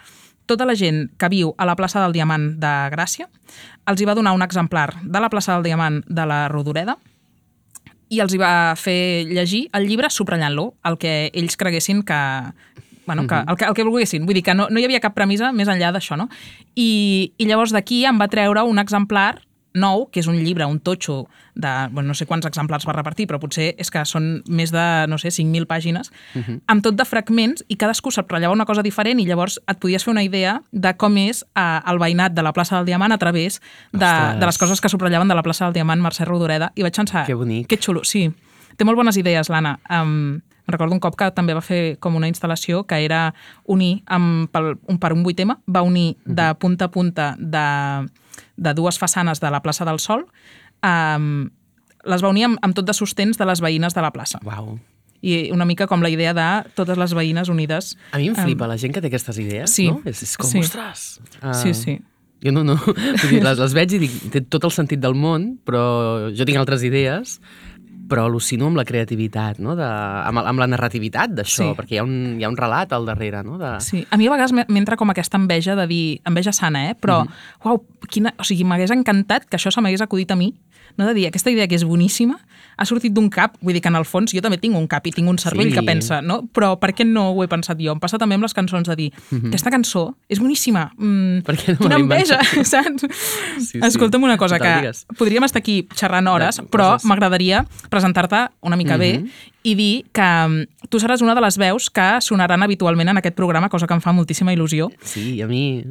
tota 0.45 0.67
la 0.67 0.75
gent 0.75 1.07
que 1.19 1.29
viu 1.31 1.53
a 1.57 1.67
la 1.67 1.75
plaça 1.79 2.01
del 2.03 2.15
Diamant 2.15 2.53
de 2.59 2.73
Gràcia, 2.93 3.29
els 3.87 4.01
hi 4.01 4.07
va 4.07 4.15
donar 4.15 4.33
un 4.35 4.43
exemplar 4.43 4.89
de 5.03 5.23
la 5.23 5.31
plaça 5.31 5.55
del 5.55 5.67
Diamant 5.67 6.01
de 6.07 6.25
la 6.27 6.47
Rodoreda 6.51 6.97
i 8.13 8.19
els 8.21 8.33
hi 8.33 8.39
va 8.39 8.73
fer 8.77 9.25
llegir 9.29 9.65
el 9.73 9.87
llibre 9.87 10.11
subratllant-lo, 10.11 10.73
el 10.89 10.99
que 11.01 11.31
ells 11.33 11.57
creguessin 11.57 12.03
que, 12.05 12.19
bueno, 13.07 13.25
que, 13.27 13.39
el, 13.39 13.57
que, 13.57 13.65
el 13.65 13.73
que 13.73 13.85
volguessin. 13.87 14.27
Vull 14.27 14.37
dir 14.37 14.43
que 14.45 14.53
no, 14.53 14.67
no 14.69 14.79
hi 14.79 14.85
havia 14.85 15.01
cap 15.03 15.15
premissa 15.15 15.51
més 15.55 15.71
enllà 15.71 15.91
d'això, 15.95 16.19
no? 16.19 16.27
I, 16.75 17.33
I 17.37 17.47
llavors 17.49 17.73
d'aquí 17.73 18.03
em 18.05 18.19
va 18.21 18.29
treure 18.31 18.67
un 18.69 18.79
exemplar 18.83 19.41
nou, 19.73 20.07
que 20.11 20.21
és 20.21 20.27
un 20.29 20.37
llibre, 20.37 20.65
un 20.69 20.79
totxo 20.79 21.27
de, 21.55 21.71
bueno, 21.91 22.11
no 22.11 22.15
sé 22.17 22.27
quants 22.29 22.45
exemplars 22.45 22.85
va 22.87 22.95
repartir, 22.95 23.27
però 23.29 23.39
potser 23.41 23.71
és 23.81 23.89
que 23.93 24.03
són 24.05 24.43
més 24.47 24.71
de, 24.73 24.83
no 25.09 25.17
sé, 25.21 25.31
5.000 25.33 25.67
pàgines, 25.69 26.11
uh 26.35 26.41
-huh. 26.41 26.59
amb 26.67 26.83
tot 26.83 26.95
de 26.95 27.05
fragments 27.05 27.65
i 27.67 27.75
cadascú 27.75 28.11
subratllava 28.11 28.53
una 28.53 28.65
cosa 28.65 28.83
diferent 28.83 29.19
i 29.19 29.25
llavors 29.25 29.59
et 29.67 29.79
podies 29.79 30.03
fer 30.03 30.11
una 30.11 30.23
idea 30.23 30.61
de 30.71 30.93
com 30.97 31.17
és 31.17 31.43
eh, 31.55 31.79
el 31.85 31.99
veïnat 31.99 32.33
de 32.33 32.41
la 32.41 32.53
plaça 32.53 32.75
del 32.77 32.85
Diamant 32.85 33.11
a 33.11 33.17
través 33.17 33.61
de, 33.91 34.39
de 34.39 34.45
les 34.45 34.57
coses 34.57 34.81
que 34.81 34.89
subratljaven 34.89 35.27
de 35.27 35.35
la 35.35 35.43
plaça 35.43 35.65
del 35.65 35.73
Diamant 35.73 36.01
Mercè 36.01 36.25
Rodoreda 36.25 36.71
i 36.75 36.81
vaig 36.81 36.95
pensar... 36.95 37.25
Que 37.25 37.33
bonic. 37.33 37.67
Que 37.67 37.77
xulo, 37.77 38.03
sí. 38.03 38.31
Té 38.77 38.85
molt 38.85 38.97
bones 38.97 39.17
idees, 39.17 39.49
l'Anna. 39.49 39.79
Um, 39.89 40.41
recordo 40.73 40.97
un 40.97 41.01
cop 41.03 41.15
que 41.19 41.29
també 41.37 41.55
va 41.55 41.63
fer 41.63 41.95
com 42.03 42.17
una 42.19 42.27
instal·lació 42.27 42.83
que 42.89 42.99
era 43.05 43.29
unir 43.63 44.01
amb, 44.05 44.49
per, 44.51 44.73
un, 44.75 44.99
per 44.99 45.13
un 45.15 45.23
vuit 45.23 45.37
tema, 45.39 45.59
va 45.69 45.85
unir 45.85 46.17
de 46.25 46.49
punta 46.59 46.89
a 46.89 46.93
punta 46.93 47.33
de 47.39 47.63
de 48.57 48.73
dues 48.73 48.99
façanes 48.99 49.39
de 49.39 49.51
la 49.51 49.61
plaça 49.61 49.85
del 49.85 49.99
Sol, 49.99 50.25
um, 50.83 51.49
les 52.03 52.23
va 52.23 52.31
unir 52.31 52.47
amb, 52.49 52.59
amb 52.61 52.75
tot 52.75 52.87
de 52.87 52.95
sostens 52.95 53.39
de 53.39 53.47
les 53.47 53.61
veïnes 53.63 53.95
de 53.95 54.03
la 54.03 54.11
plaça. 54.15 54.41
Uau. 54.45 54.77
I 55.23 55.51
una 55.55 55.65
mica 55.65 55.87
com 55.87 56.03
la 56.03 56.11
idea 56.11 56.33
de 56.35 56.47
totes 56.75 56.99
les 56.99 57.13
veïnes 57.15 57.49
unides. 57.49 57.93
A 58.11 58.19
mi 58.19 58.27
em 58.27 58.35
flipa 58.35 58.67
um, 58.67 58.73
la 58.73 58.79
gent 58.79 58.95
que 58.95 59.01
té 59.01 59.07
aquestes 59.07 59.39
idees, 59.39 59.71
sí, 59.71 59.87
no? 59.87 60.01
És, 60.09 60.25
és 60.25 60.33
com, 60.37 60.49
sí. 60.49 60.59
ostres! 60.65 61.21
Uh, 61.39 61.53
sí, 61.55 61.71
sí. 61.77 61.99
Jo 62.43 62.51
no, 62.51 62.65
no. 62.67 62.75
Vull 63.21 63.29
dir, 63.29 63.39
les, 63.45 63.59
les 63.61 63.75
veig 63.77 63.95
i 63.95 64.01
dic, 64.03 64.17
té 64.33 64.43
tot 64.43 64.67
el 64.67 64.73
sentit 64.75 64.99
del 64.99 65.15
món, 65.15 65.53
però 65.63 65.83
jo 66.35 66.47
tinc 66.47 66.59
altres 66.59 66.83
idees 66.83 67.37
però 68.09 68.25
al·lucino 68.27 68.67
amb 68.67 68.77
la 68.79 68.85
creativitat, 68.87 69.59
no? 69.63 69.77
de, 69.79 69.85
amb, 69.87 70.43
amb 70.43 70.61
la 70.61 70.67
narrativitat 70.69 71.33
d'això, 71.37 71.69
sí. 71.69 71.77
perquè 71.77 71.97
hi 71.97 72.01
ha, 72.01 72.05
un, 72.07 72.35
hi 72.39 72.45
ha 72.45 72.51
un 72.51 72.57
relat 72.59 72.93
al 72.95 73.07
darrere. 73.07 73.43
No? 73.47 73.57
De... 73.61 73.75
Sí, 73.85 74.03
a 74.09 74.19
mi 74.19 74.27
a 74.27 74.33
vegades 74.33 74.53
m'entra 74.53 74.97
com 74.99 75.13
aquesta 75.13 75.39
enveja 75.39 75.77
de 75.79 75.87
dir, 75.89 76.03
enveja 76.29 76.53
sana, 76.55 76.89
eh? 76.89 76.95
però, 76.99 77.23
mm 77.23 77.27
-hmm. 77.29 77.65
uau, 77.65 77.83
quina, 78.09 78.33
o 78.37 78.43
sigui, 78.43 78.63
m'hagués 78.63 78.91
encantat 78.91 79.45
que 79.45 79.57
això 79.57 79.71
se 79.71 79.81
m'hagués 79.81 80.01
acudit 80.01 80.31
a 80.31 80.35
mi, 80.35 80.53
no? 80.97 81.07
de 81.07 81.13
dir, 81.13 81.27
aquesta 81.27 81.51
idea 81.51 81.67
que 81.67 81.75
és 81.75 81.85
boníssima, 81.87 82.39
ha 82.77 82.85
sortit 82.89 83.13
d'un 83.13 83.29
cap, 83.29 83.55
vull 83.61 83.75
dir 83.75 83.81
que 83.83 83.91
en 83.91 83.97
el 83.99 84.05
fons 84.07 84.33
jo 84.33 84.41
també 84.41 84.57
tinc 84.61 84.77
un 84.77 84.87
cap 84.89 85.05
i 85.07 85.13
tinc 85.13 85.29
un 85.29 85.37
cervell 85.41 85.69
sí. 85.69 85.75
que 85.77 85.83
pensa, 85.85 86.21
no? 86.25 86.41
Però 86.53 86.73
per 86.81 86.91
què 86.97 87.05
no 87.05 87.29
ho 87.31 87.43
he 87.43 87.49
pensat 87.51 87.79
jo? 87.81 87.93
Em 87.93 88.01
passa 88.01 88.19
també 88.21 88.37
amb 88.37 88.45
les 88.47 88.55
cançons 88.57 88.87
de 88.89 88.95
dir, 88.97 89.09
mm 89.13 89.37
-hmm. 89.37 89.47
aquesta 89.53 89.71
cançó 89.71 90.15
és 90.29 90.39
boníssima, 90.39 90.91
mm, 90.97 91.41
per 91.45 91.55
què 91.55 91.73
no 91.73 91.77
quina 91.77 91.95
enveja, 91.95 92.39
saps? 92.73 93.05
Sí, 93.57 93.65
sí. 93.65 93.79
Escolta'm 93.81 94.23
una 94.23 94.37
cosa, 94.37 94.57
Total, 94.57 94.73
que 94.73 94.81
digues. 94.81 95.05
podríem 95.17 95.43
estar 95.43 95.59
aquí 95.59 95.87
xerrant 95.95 96.27
hores, 96.27 96.57
de, 96.57 96.63
però 96.63 96.97
m'agradaria 97.03 97.65
presentar-te 97.89 98.49
una 98.61 98.75
mica 98.75 98.97
mm 98.97 99.01
-hmm. 99.01 99.23
bé. 99.23 99.31
I 99.63 99.75
dir 99.79 100.05
que 100.11 100.23
mm, 100.23 100.87
tu 100.91 100.99
seràs 100.99 101.23
una 101.23 101.35
de 101.35 101.41
les 101.43 101.57
veus 101.59 101.89
que 101.93 102.07
sonaran 102.21 102.63
habitualment 102.65 103.13
en 103.13 103.19
aquest 103.21 103.35
programa, 103.35 103.71
cosa 103.71 103.87
que 103.87 103.95
em 103.95 104.03
fa 104.03 104.13
moltíssima 104.15 104.53
il·lusió. 104.53 104.89
Sí, 105.01 105.41
a 105.41 105.47
mi... 105.47 105.83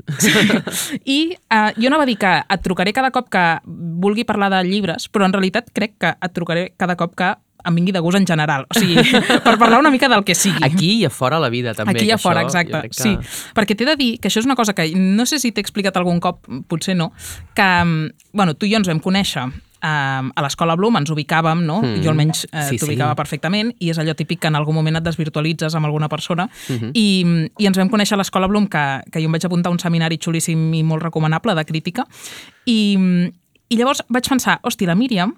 I 1.16 1.20
uh, 1.32 1.70
jo 1.78 1.88
anava 1.88 2.04
a 2.04 2.10
dir 2.10 2.18
que 2.20 2.34
et 2.42 2.64
trucaré 2.64 2.92
cada 2.92 3.10
cop 3.14 3.30
que 3.32 3.46
vulgui 3.64 4.26
parlar 4.28 4.52
de 4.52 4.60
llibres, 4.68 5.08
però 5.08 5.26
en 5.26 5.34
realitat 5.34 5.72
crec 5.72 5.96
que 5.98 6.12
et 6.12 6.36
trucaré 6.36 6.68
cada 6.76 6.98
cop 7.00 7.16
que 7.16 7.32
em 7.64 7.74
vingui 7.78 7.92
de 7.94 8.00
gust 8.02 8.18
en 8.18 8.26
general. 8.26 8.66
O 8.68 8.78
sigui, 8.78 9.00
per 9.46 9.56
parlar 9.56 9.80
una 9.80 9.90
mica 9.94 10.08
del 10.10 10.24
que 10.26 10.34
sigui. 10.34 10.60
Aquí 10.66 10.98
i 10.98 11.04
a 11.06 11.10
fora 11.14 11.38
la 11.40 11.48
vida, 11.52 11.74
també. 11.78 11.96
Aquí 11.96 12.10
i 12.10 12.14
a 12.14 12.18
fora, 12.20 12.42
això, 12.42 12.60
exacte. 12.60 12.90
Que... 12.90 13.02
Sí, 13.02 13.52
perquè 13.56 13.78
t'he 13.78 13.88
de 13.88 13.96
dir 13.96 14.12
que 14.20 14.28
això 14.28 14.42
és 14.42 14.48
una 14.48 14.58
cosa 14.58 14.74
que 14.76 14.90
no 14.98 15.26
sé 15.30 15.38
si 15.42 15.52
t'he 15.54 15.62
explicat 15.64 15.96
algun 16.00 16.20
cop, 16.20 16.42
potser 16.68 16.98
no, 16.98 17.12
que, 17.56 17.68
bueno, 18.32 18.56
tu 18.58 18.66
i 18.66 18.74
jo 18.74 18.82
ens 18.82 18.90
vam 18.90 19.00
conèixer 19.02 19.46
eh, 19.82 20.30
a 20.34 20.44
l'escola 20.44 20.76
Bloom 20.78 20.96
ens 21.00 21.10
ubicàvem, 21.12 21.64
no? 21.66 21.80
Mm. 21.82 22.02
Jo 22.04 22.12
almenys 22.12 22.44
eh, 22.50 22.68
sí, 22.70 22.78
t'ubicava 22.80 23.16
sí. 23.16 23.20
perfectament 23.22 23.72
i 23.80 23.90
és 23.92 23.98
allò 23.98 24.14
típic 24.18 24.40
que 24.42 24.50
en 24.52 24.58
algun 24.58 24.78
moment 24.78 25.00
et 25.00 25.06
desvirtualitzes 25.06 25.74
amb 25.78 25.86
alguna 25.86 26.08
persona 26.08 26.46
mm 26.46 26.76
-hmm. 26.76 26.90
I, 26.94 27.50
i 27.58 27.66
ens 27.66 27.78
vam 27.78 27.90
conèixer 27.90 28.14
a 28.14 28.18
l'escola 28.18 28.46
Bloom 28.48 28.68
que, 28.68 29.02
que 29.12 29.20
jo 29.20 29.26
em 29.26 29.32
vaig 29.32 29.44
apuntar 29.44 29.70
a 29.70 29.72
un 29.72 29.78
seminari 29.78 30.18
xulíssim 30.18 30.74
i 30.74 30.82
molt 30.82 31.02
recomanable 31.02 31.54
de 31.54 31.64
crítica 31.64 32.06
i, 32.66 32.96
i 33.68 33.76
llavors 33.76 34.02
vaig 34.08 34.28
pensar, 34.28 34.60
hosti, 34.62 34.86
la 34.86 34.94
Míriam 34.94 35.34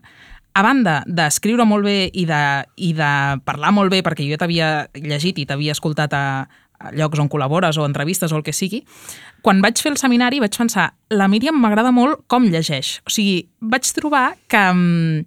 a 0.54 0.62
banda 0.62 1.02
d'escriure 1.06 1.64
molt 1.66 1.84
bé 1.84 2.10
i 2.12 2.24
de, 2.26 2.64
i 2.76 2.92
de 2.94 3.40
parlar 3.44 3.72
molt 3.74 3.90
bé, 3.90 4.02
perquè 4.06 4.26
jo 4.28 4.38
t'havia 4.38 4.86
llegit 4.94 5.38
i 5.38 5.46
t'havia 5.46 5.74
escoltat 5.74 6.14
a 6.14 6.48
llocs 6.92 7.20
on 7.22 7.30
col·labores 7.32 7.78
o 7.78 7.86
entrevistes 7.86 8.32
o 8.32 8.38
el 8.38 8.44
que 8.46 8.52
sigui, 8.52 8.82
quan 9.44 9.60
vaig 9.64 9.80
fer 9.80 9.92
el 9.92 10.00
seminari 10.00 10.40
vaig 10.42 10.56
pensar, 10.56 10.90
la 11.12 11.28
Míriam 11.28 11.58
m'agrada 11.60 11.92
molt 11.94 12.24
com 12.30 12.46
llegeix. 12.50 12.98
O 13.06 13.12
sigui, 13.12 13.44
vaig 13.60 13.88
trobar 13.96 14.34
que, 14.48 14.62
mm, 14.72 15.24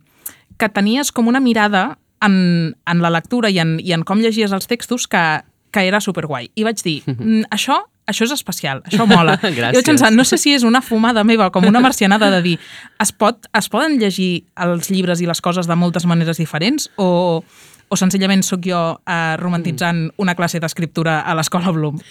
que 0.58 0.70
tenies 0.70 1.12
com 1.12 1.28
una 1.28 1.40
mirada 1.40 1.98
en, 2.22 2.76
en 2.86 3.02
la 3.02 3.14
lectura 3.14 3.50
i 3.50 3.60
en, 3.60 3.78
i 3.80 3.94
en 3.94 4.04
com 4.04 4.20
llegies 4.20 4.52
els 4.52 4.68
textos 4.68 5.08
que, 5.08 5.24
que 5.72 5.86
era 5.86 6.02
superguai. 6.02 6.50
I 6.56 6.66
vaig 6.66 6.82
dir, 6.82 7.02
mm, 7.06 7.48
això 7.54 7.84
això 8.08 8.24
és 8.24 8.32
especial, 8.32 8.82
això 8.88 9.06
mola. 9.06 9.36
Gràcies. 9.42 9.76
Vaig 9.76 9.86
pensar, 9.86 10.14
no 10.16 10.24
sé 10.24 10.40
si 10.40 10.54
és 10.56 10.64
una 10.64 10.82
fumada 10.82 11.26
meva, 11.28 11.50
com 11.52 11.66
una 11.68 11.82
marcianada 11.84 12.32
de 12.38 12.42
dir, 12.42 12.56
es, 13.04 13.12
pot, 13.12 13.50
es 13.52 13.68
poden 13.70 14.00
llegir 14.00 14.48
els 14.64 14.90
llibres 14.90 15.22
i 15.22 15.28
les 15.28 15.44
coses 15.44 15.68
de 15.68 15.76
moltes 15.76 16.08
maneres 16.08 16.40
diferents 16.40 16.88
o, 16.96 17.44
o 17.90 17.96
senzillament 18.00 18.44
sóc 18.44 18.66
jo 18.68 18.80
eh, 19.08 19.36
romantitzant 19.40 20.08
mm. 20.08 20.18
una 20.24 20.36
classe 20.36 20.60
d'escriptura 20.64 21.22
a 21.24 21.36
l'escola 21.38 21.72
Bloom? 21.76 22.02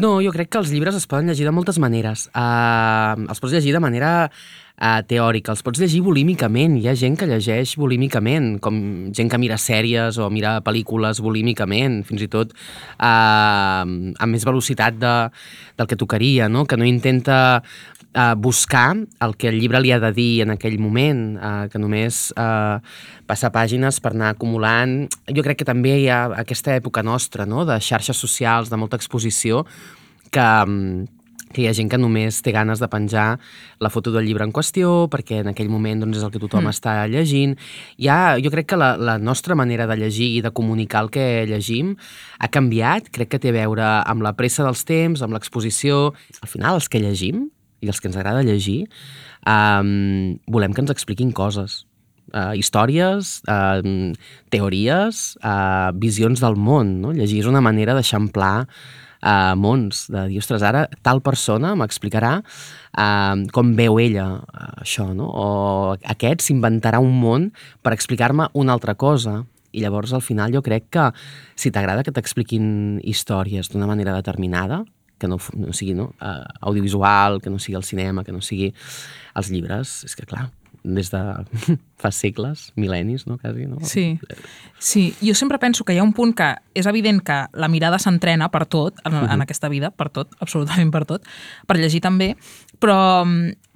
No, 0.00 0.16
jo 0.24 0.32
crec 0.32 0.50
que 0.50 0.60
els 0.60 0.72
llibres 0.72 0.96
es 0.96 1.06
poden 1.06 1.28
llegir 1.28 1.46
de 1.46 1.52
moltes 1.54 1.78
maneres. 1.82 2.26
Uh, 2.32 3.28
els 3.28 3.42
pots 3.42 3.52
llegir 3.52 3.74
de 3.76 3.82
manera 3.82 4.12
uh, 4.26 5.00
teòrica, 5.06 5.52
els 5.52 5.62
pots 5.62 5.82
llegir 5.82 6.00
volímicament. 6.02 6.78
Hi 6.80 6.88
ha 6.88 6.96
gent 6.98 7.18
que 7.20 7.28
llegeix 7.28 7.76
volímicament, 7.78 8.56
com 8.64 8.80
gent 9.14 9.30
que 9.30 9.40
mira 9.42 9.60
sèries 9.60 10.18
o 10.18 10.30
mira 10.32 10.56
pel·lícules 10.64 11.20
volímicament, 11.22 12.00
fins 12.08 12.24
i 12.24 12.30
tot 12.32 12.56
uh, 12.56 13.84
amb 13.84 14.30
més 14.32 14.48
velocitat 14.48 14.96
de, 14.98 15.14
del 15.78 15.90
que 15.90 16.00
tocaria, 16.00 16.48
no? 16.48 16.64
que 16.64 16.80
no 16.80 16.88
intenta 16.88 17.62
uh, 18.14 18.34
buscar 18.36 18.96
el 18.96 19.36
que 19.36 19.48
el 19.48 19.58
llibre 19.60 19.80
li 19.80 19.92
ha 19.92 20.00
de 20.02 20.12
dir 20.12 20.42
en 20.44 20.54
aquell 20.54 20.78
moment, 20.80 21.24
uh, 21.36 21.64
que 21.72 21.80
només 21.80 22.28
uh, 22.36 22.82
passa 23.28 23.52
pàgines 23.54 24.00
per 24.02 24.14
anar 24.14 24.32
acumulant. 24.34 25.06
Jo 25.30 25.44
crec 25.44 25.62
que 25.62 25.68
també 25.68 25.96
hi 26.02 26.10
ha 26.12 26.24
aquesta 26.42 26.76
època 26.76 27.04
nostra, 27.06 27.46
no? 27.46 27.66
de 27.68 27.80
xarxes 27.80 28.18
socials, 28.18 28.70
de 28.70 28.80
molta 28.80 28.98
exposició, 29.00 29.64
que, 30.32 30.48
que 31.52 31.62
hi 31.62 31.68
ha 31.68 31.74
gent 31.76 31.90
que 31.92 32.00
només 32.00 32.40
té 32.44 32.52
ganes 32.54 32.80
de 32.80 32.88
penjar 32.88 33.36
la 33.84 33.90
foto 33.92 34.12
del 34.14 34.26
llibre 34.28 34.46
en 34.48 34.52
qüestió, 34.56 35.06
perquè 35.12 35.42
en 35.42 35.52
aquell 35.52 35.70
moment 35.72 36.04
doncs, 36.04 36.20
és 36.20 36.26
el 36.26 36.32
que 36.32 36.40
tothom 36.42 36.64
mm. 36.64 36.72
està 36.72 36.96
llegint. 37.12 37.56
Ja, 38.00 38.38
jo 38.42 38.52
crec 38.54 38.70
que 38.72 38.80
la, 38.80 38.94
la 38.96 39.18
nostra 39.20 39.56
manera 39.58 39.86
de 39.90 39.98
llegir 40.00 40.30
i 40.38 40.44
de 40.44 40.52
comunicar 40.56 41.06
el 41.06 41.12
que 41.14 41.26
llegim 41.48 41.96
ha 42.40 42.52
canviat, 42.52 43.12
crec 43.12 43.34
que 43.34 43.42
té 43.42 43.52
a 43.52 43.58
veure 43.60 43.88
amb 44.00 44.24
la 44.24 44.36
pressa 44.38 44.64
dels 44.66 44.86
temps, 44.88 45.24
amb 45.24 45.36
l'exposició. 45.36 46.12
Al 46.40 46.48
final, 46.50 46.80
els 46.80 46.88
que 46.88 47.02
llegim 47.02 47.50
i 47.82 47.90
els 47.90 48.00
que 48.00 48.08
ens 48.08 48.18
agrada 48.18 48.44
llegir, 48.46 48.86
um, 49.44 50.38
volem 50.46 50.72
que 50.72 50.84
ens 50.84 50.94
expliquin 50.94 51.34
coses. 51.34 51.82
Uh, 52.32 52.54
històries, 52.56 53.42
uh, 53.50 53.82
teories, 54.54 55.22
uh, 55.42 55.90
visions 56.00 56.40
del 56.40 56.56
món. 56.56 57.00
No? 57.02 57.10
Llegir 57.12 57.42
és 57.42 57.50
una 57.50 57.60
manera 57.60 57.96
d'eixamplar 57.98 58.68
uh, 59.22 59.54
mons, 59.58 60.06
de 60.12 60.26
dir, 60.30 60.40
ostres, 60.42 60.64
ara 60.66 60.86
tal 61.04 61.22
persona 61.24 61.74
m'explicarà 61.78 62.38
uh, 62.40 63.42
com 63.54 63.74
veu 63.78 63.98
ella 64.02 64.28
uh, 64.40 64.68
això, 64.84 65.10
no? 65.16 65.28
O 65.28 65.46
aquest 66.14 66.46
s'inventarà 66.46 67.02
un 67.02 67.14
món 67.20 67.50
per 67.82 67.94
explicar-me 67.96 68.50
una 68.54 68.76
altra 68.76 68.94
cosa. 68.94 69.42
I 69.72 69.80
llavors, 69.80 70.12
al 70.12 70.24
final, 70.24 70.52
jo 70.52 70.60
crec 70.64 70.90
que 70.92 71.10
si 71.56 71.72
t'agrada 71.72 72.04
que 72.04 72.12
t'expliquin 72.12 73.00
històries 73.08 73.72
d'una 73.72 73.88
manera 73.88 74.12
determinada, 74.12 74.82
que 75.22 75.30
no, 75.30 75.38
no 75.54 75.70
sigui 75.76 75.94
no, 75.94 76.10
uh, 76.18 76.42
audiovisual, 76.60 77.38
que 77.42 77.50
no 77.50 77.62
sigui 77.62 77.78
el 77.78 77.86
cinema, 77.86 78.26
que 78.26 78.34
no 78.34 78.42
sigui 78.42 78.72
els 79.38 79.52
llibres, 79.54 80.00
és 80.08 80.18
que 80.18 80.26
clar, 80.26 80.48
des 80.82 81.12
de 81.12 81.20
fa 82.02 82.10
segles, 82.10 82.70
mil·lennis, 82.74 83.28
no? 83.30 83.38
Quasi, 83.38 83.68
no? 83.70 83.78
Sí. 83.86 84.18
sí, 84.78 85.04
jo 85.22 85.34
sempre 85.38 85.60
penso 85.62 85.86
que 85.86 85.94
hi 85.94 86.00
ha 86.02 86.06
un 86.06 86.14
punt 86.16 86.34
que 86.34 86.50
és 86.74 86.88
evident 86.90 87.22
que 87.22 87.38
la 87.54 87.70
mirada 87.70 88.00
s'entrena 88.02 88.50
per 88.50 88.64
tot, 88.66 88.98
en, 89.06 89.20
en 89.22 89.46
aquesta 89.46 89.70
vida, 89.70 89.92
per 89.94 90.10
tot, 90.10 90.34
absolutament 90.42 90.90
per 90.90 91.04
tot, 91.06 91.28
per 91.70 91.78
llegir 91.78 92.02
també, 92.02 92.32
però, 92.82 92.98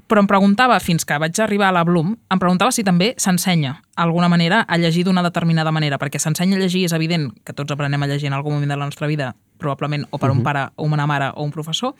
però 0.06 0.20
em 0.22 0.26
preguntava, 0.30 0.78
fins 0.80 1.04
que 1.04 1.16
vaig 1.18 1.38
arribar 1.42 1.68
a 1.68 1.72
la 1.72 1.82
Bloom, 1.84 2.12
em 2.30 2.38
preguntava 2.38 2.70
si 2.72 2.84
també 2.86 3.14
s'ensenya, 3.18 3.80
d'alguna 3.96 4.28
manera, 4.28 4.60
a 4.68 4.76
llegir 4.78 5.04
d'una 5.04 5.22
determinada 5.22 5.72
manera, 5.72 5.98
perquè 5.98 6.20
s'ensenya 6.22 6.56
a 6.56 6.60
llegir, 6.60 6.84
és 6.86 6.92
evident 6.92 7.32
que 7.44 7.52
tots 7.52 7.72
aprenem 7.74 8.02
a 8.02 8.06
llegir 8.06 8.28
en 8.28 8.34
algun 8.38 8.54
moment 8.54 8.70
de 8.70 8.76
la 8.76 8.84
nostra 8.84 9.06
vida, 9.08 9.34
probablement 9.58 10.06
o 10.10 10.18
per 10.18 10.30
un 10.30 10.42
pare, 10.44 10.68
o 10.76 10.84
una 10.84 11.06
mare, 11.06 11.32
o 11.34 11.42
un 11.42 11.50
professor, 11.50 11.94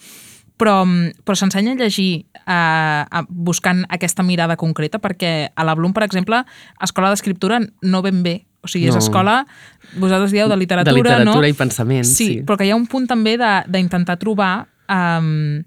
però, 0.57 0.85
però 1.25 1.35
s'ensenya 1.37 1.73
a 1.73 1.81
llegir 1.83 2.27
eh, 2.47 3.23
buscant 3.29 3.85
aquesta 3.91 4.23
mirada 4.23 4.57
concreta 4.57 4.99
perquè 4.99 5.51
a 5.55 5.65
la 5.65 5.75
Bloom, 5.75 5.93
per 5.93 6.05
exemple, 6.07 6.45
escola 6.81 7.11
d'escriptura 7.11 7.59
no 7.83 8.03
ben 8.03 8.23
bé. 8.23 8.47
O 8.63 8.69
sigui, 8.69 8.89
és 8.89 8.95
No. 8.95 8.99
escola, 8.99 9.47
vosaltres 9.97 10.33
dieu, 10.33 10.49
de 10.49 10.57
literatura, 10.57 10.93
de 10.93 11.03
literatura 11.03 11.41
no? 11.41 11.47
i 11.47 11.53
pensament, 11.55 12.05
Sí, 12.05 12.27
sí. 12.27 12.43
però 12.43 12.57
que 12.57 12.65
hi 12.67 12.71
ha 12.71 12.77
un 12.77 12.87
punt 12.87 13.07
també 13.07 13.37
de- 13.39 13.63
d'intentar 13.69 14.17
trobar 14.19 14.67
um, 14.89 15.63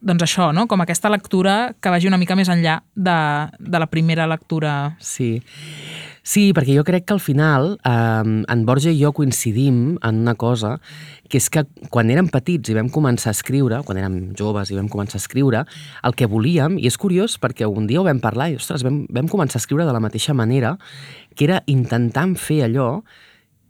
doncs 0.00 0.22
això, 0.24 0.50
no? 0.54 0.66
com 0.70 0.80
aquesta 0.82 1.10
lectura 1.10 1.74
que 1.80 1.90
vagi 1.90 2.08
una 2.08 2.18
mica 2.20 2.36
més 2.38 2.50
enllà 2.52 2.80
de, 2.94 3.18
de 3.58 3.80
la 3.80 3.88
primera 3.90 4.28
lectura. 4.30 4.96
Sí. 5.00 5.38
Sí, 6.28 6.50
perquè 6.52 6.74
jo 6.76 6.84
crec 6.84 7.06
que 7.08 7.14
al 7.16 7.22
final 7.24 7.70
eh, 7.88 8.42
en 8.52 8.64
Borja 8.68 8.92
i 8.92 8.98
jo 9.00 9.14
coincidim 9.16 9.96
en 10.04 10.18
una 10.26 10.34
cosa, 10.36 10.74
que 11.28 11.40
és 11.40 11.48
que 11.48 11.62
quan 11.88 12.10
érem 12.12 12.28
petits 12.28 12.68
i 12.68 12.76
vam 12.76 12.90
començar 12.92 13.32
a 13.32 13.36
escriure, 13.36 13.80
quan 13.86 14.00
érem 14.00 14.18
joves 14.36 14.68
i 14.68 14.76
vam 14.76 14.90
començar 14.92 15.16
a 15.16 15.24
escriure, 15.24 15.62
el 16.04 16.16
que 16.18 16.28
volíem, 16.28 16.76
i 16.76 16.84
és 16.90 17.00
curiós 17.00 17.38
perquè 17.40 17.68
un 17.68 17.88
dia 17.88 18.02
ho 18.02 18.04
vam 18.04 18.20
parlar 18.20 18.50
i, 18.52 18.58
ostres, 18.60 18.84
vam, 18.84 19.06
vam 19.08 19.30
començar 19.32 19.56
a 19.56 19.64
escriure 19.64 19.88
de 19.88 19.96
la 19.96 20.04
mateixa 20.04 20.36
manera, 20.36 20.76
que 21.34 21.48
era 21.48 21.62
intentant 21.66 22.36
fer 22.36 22.64
allò 22.66 22.90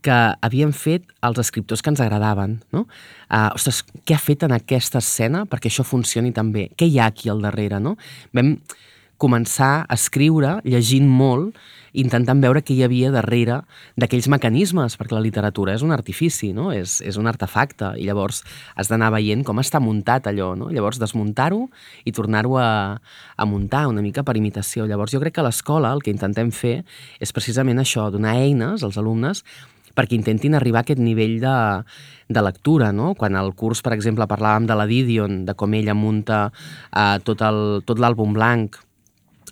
que 0.04 0.18
havien 0.44 0.72
fet 0.76 1.06
els 1.26 1.40
escriptors 1.42 1.82
que 1.82 1.92
ens 1.92 2.02
agradaven, 2.04 2.58
no? 2.74 2.86
Uh, 3.28 3.48
ostres, 3.54 3.82
què 4.06 4.16
ha 4.16 4.22
fet 4.22 4.44
en 4.46 4.54
aquesta 4.56 5.02
escena 5.02 5.44
perquè 5.50 5.72
això 5.72 5.86
funcioni 5.86 6.32
tan 6.36 6.52
bé? 6.54 6.68
Què 6.78 6.88
hi 6.88 7.00
ha 7.00 7.08
aquí 7.12 7.32
al 7.32 7.42
darrere, 7.44 7.80
no? 7.82 7.96
Vam 8.36 8.56
començar 9.18 9.82
a 9.82 9.96
escriure 9.98 10.60
llegint 10.64 11.08
molt, 11.10 11.56
intentant 11.98 12.38
veure 12.42 12.60
què 12.62 12.74
hi 12.76 12.84
havia 12.86 13.10
darrere 13.10 13.62
d'aquells 13.98 14.28
mecanismes, 14.30 14.94
perquè 14.98 15.16
la 15.16 15.22
literatura 15.24 15.74
és 15.74 15.82
un 15.82 15.90
artifici, 15.94 16.52
no? 16.54 16.68
és, 16.70 16.98
és 17.02 17.18
un 17.18 17.26
artefacte, 17.26 17.90
i 17.98 18.06
llavors 18.06 18.44
has 18.78 18.90
d'anar 18.92 19.10
veient 19.16 19.42
com 19.46 19.58
està 19.58 19.80
muntat 19.82 20.28
allò, 20.30 20.52
no? 20.58 20.68
llavors 20.70 21.00
desmuntar-ho 21.02 21.64
i 22.06 22.14
tornar-ho 22.14 22.58
a, 22.62 22.68
a 23.34 23.48
muntar 23.48 23.88
una 23.90 24.04
mica 24.04 24.22
per 24.22 24.36
imitació. 24.38 24.86
Llavors 24.86 25.16
jo 25.16 25.22
crec 25.24 25.38
que 25.38 25.42
a 25.42 25.48
l'escola 25.48 25.90
el 25.96 26.04
que 26.04 26.14
intentem 26.14 26.52
fer 26.54 26.76
és 27.18 27.34
precisament 27.34 27.82
això, 27.82 28.06
donar 28.14 28.36
eines 28.38 28.86
als 28.86 29.00
alumnes 29.00 29.42
perquè 29.98 30.14
intentin 30.14 30.54
arribar 30.54 30.84
a 30.84 30.86
aquest 30.86 31.02
nivell 31.02 31.40
de, 31.42 31.54
de 32.30 32.42
lectura, 32.46 32.92
no? 32.94 33.16
Quan 33.18 33.34
al 33.36 33.50
curs, 33.58 33.82
per 33.82 33.96
exemple, 33.96 34.28
parlàvem 34.30 34.68
de 34.70 34.76
la 34.78 34.86
Didion, 34.86 35.40
de 35.48 35.56
com 35.58 35.74
ella 35.74 35.96
munta 35.98 36.44
uh, 36.54 37.16
tot 37.26 37.42
el- 37.42 37.82
tot 37.88 37.98
l'àlbum 37.98 38.36
blanc, 38.38 38.78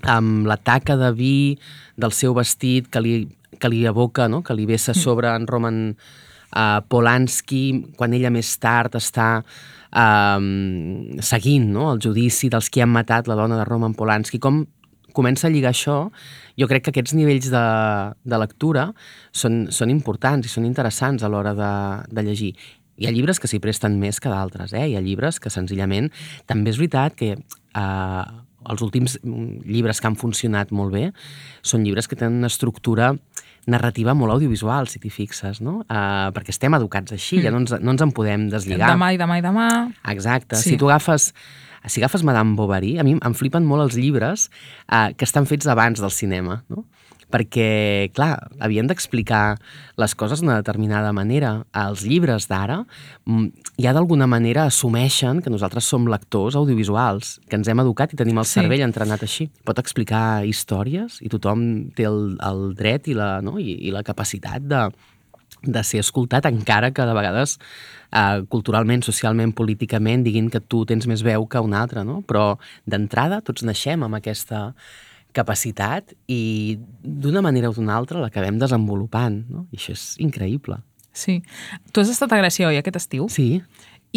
amb 0.06 0.46
la 0.46 0.56
taca 0.60 0.94
de 1.00 1.10
vi 1.16 1.56
del 1.96 2.12
seu 2.12 2.34
vestit 2.36 2.86
que 2.92 3.00
li, 3.02 3.14
que 3.58 3.70
li 3.72 3.82
evoca, 3.88 4.28
no? 4.28 4.42
que 4.46 4.54
li 4.54 4.66
vessa 4.68 4.92
a 4.92 4.94
sobre 4.94 5.30
en 5.34 5.46
Roman 5.48 5.78
uh, 5.96 6.80
Polanski, 6.88 7.64
quan 7.96 8.12
ella 8.14 8.30
més 8.30 8.50
tard 8.62 8.94
està 9.00 9.40
um, 9.96 11.16
seguint 11.24 11.66
no? 11.72 11.90
el 11.94 12.00
judici 12.04 12.50
dels 12.52 12.68
qui 12.70 12.82
han 12.84 12.92
matat 12.92 13.28
la 13.28 13.36
dona 13.38 13.58
de 13.58 13.64
Roman 13.68 13.94
Polanski, 13.96 14.38
com 14.38 14.64
comença 15.16 15.48
a 15.48 15.52
lligar 15.52 15.72
això, 15.72 15.98
jo 16.60 16.68
crec 16.70 16.86
que 16.86 16.94
aquests 16.94 17.16
nivells 17.16 17.50
de, 17.52 17.66
de 18.24 18.40
lectura 18.42 18.90
són, 19.32 19.66
són 19.74 19.92
importants 19.92 20.46
i 20.46 20.52
són 20.52 20.68
interessants 20.68 21.24
a 21.24 21.30
l'hora 21.32 21.54
de, 21.56 21.72
de 22.12 22.26
llegir. 22.26 22.52
Hi 22.96 23.08
ha 23.08 23.12
llibres 23.12 23.40
que 23.40 23.48
s'hi 23.50 23.60
presten 23.60 23.98
més 24.00 24.20
que 24.24 24.32
d'altres, 24.32 24.72
eh? 24.72 24.86
Hi 24.88 24.96
ha 24.96 25.04
llibres 25.04 25.40
que 25.42 25.52
senzillament... 25.52 26.08
També 26.48 26.72
és 26.72 26.78
veritat 26.80 27.16
que 27.18 27.34
eh, 27.36 28.24
els 28.72 28.84
últims 28.84 29.18
mm, 29.20 29.66
llibres 29.68 30.00
que 30.00 30.08
han 30.08 30.16
funcionat 30.16 30.72
molt 30.72 30.94
bé 30.94 31.10
són 31.66 31.84
llibres 31.84 32.08
que 32.08 32.16
tenen 32.16 32.40
una 32.40 32.50
estructura 32.52 33.12
narrativa 33.66 34.14
molt 34.14 34.36
audiovisual, 34.36 34.86
si 34.86 35.00
t'hi 35.02 35.10
fixes, 35.10 35.58
no? 35.64 35.80
Uh, 35.90 36.30
perquè 36.34 36.54
estem 36.54 36.74
educats 36.78 37.16
així, 37.16 37.40
ja 37.42 37.50
no 37.50 37.64
ens, 37.64 37.74
no 37.82 37.94
ens 37.96 38.04
en 38.04 38.12
podem 38.14 38.46
deslligar. 38.52 38.92
Demà 38.94 39.10
i 39.12 39.18
demà 39.18 39.40
i 39.40 39.42
demà... 39.44 39.68
Exacte. 40.12 40.60
Sí. 40.60 40.72
Si 40.72 40.78
tu 40.78 40.86
agafes 40.86 41.32
si 41.86 42.00
agafes 42.02 42.22
Madame 42.26 42.56
Bovary, 42.58 42.98
a 42.98 43.04
mi 43.06 43.16
em 43.18 43.34
flipen 43.34 43.64
molt 43.66 43.82
els 43.88 43.96
llibres 43.96 44.48
eh, 44.90 45.12
que 45.16 45.24
estan 45.24 45.46
fets 45.46 45.66
abans 45.66 46.00
del 46.02 46.10
cinema, 46.10 46.62
no? 46.68 46.84
Perquè, 47.26 48.12
clar, 48.14 48.36
havien 48.62 48.86
d'explicar 48.86 49.56
les 49.98 50.12
coses 50.14 50.38
d'una 50.40 50.60
determinada 50.60 51.10
manera. 51.12 51.64
Els 51.74 52.04
llibres 52.06 52.46
d'ara 52.46 52.84
mm, 53.26 53.48
ja 53.82 53.90
d'alguna 53.96 54.28
manera 54.30 54.68
assumeixen 54.70 55.40
que 55.42 55.50
nosaltres 55.50 55.88
som 55.90 56.06
lectors 56.06 56.54
audiovisuals, 56.54 57.40
que 57.50 57.58
ens 57.58 57.66
hem 57.66 57.82
educat 57.82 58.14
i 58.14 58.20
tenim 58.20 58.38
el 58.38 58.46
Sí. 58.46 58.60
cervell 58.60 58.86
entrenat 58.86 59.24
així. 59.26 59.48
Pot 59.66 59.82
explicar 59.82 60.46
històries 60.46 61.18
i 61.20 61.28
tothom 61.28 61.90
té 61.98 62.06
el, 62.06 62.36
el 62.46 62.62
dret 62.78 63.10
i 63.10 63.18
la, 63.18 63.40
no? 63.42 63.58
I, 63.58 63.74
i 63.88 63.90
la 63.90 64.04
capacitat 64.06 64.62
de, 64.62 64.84
de 65.66 65.82
ser 65.84 66.00
escoltat, 66.02 66.46
encara 66.48 66.92
que 66.94 67.06
de 67.06 67.16
vegades 67.16 67.56
eh, 68.12 68.42
culturalment, 68.52 69.04
socialment, 69.06 69.54
políticament 69.56 70.24
diguin 70.26 70.50
que 70.50 70.62
tu 70.62 70.84
tens 70.88 71.08
més 71.10 71.24
veu 71.26 71.46
que 71.50 71.62
un 71.62 71.74
altre, 71.74 72.04
no? 72.06 72.22
Però 72.26 72.54
d'entrada 72.86 73.42
tots 73.44 73.66
naixem 73.66 74.06
amb 74.06 74.18
aquesta 74.18 74.70
capacitat 75.36 76.14
i 76.32 76.78
d'una 77.02 77.42
manera 77.44 77.68
o 77.68 77.76
d'una 77.76 77.96
altra 77.96 78.22
l'acabem 78.22 78.60
desenvolupant, 78.62 79.42
no? 79.52 79.66
I 79.72 79.80
això 79.80 79.92
és 79.96 80.14
increïble. 80.24 80.80
Sí. 81.16 81.40
Tu 81.92 82.00
has 82.00 82.12
estat 82.12 82.32
a 82.32 82.40
Grècia, 82.40 82.68
oi, 82.68 82.78
aquest 82.80 82.98
estiu? 83.00 83.28
Sí? 83.32 83.62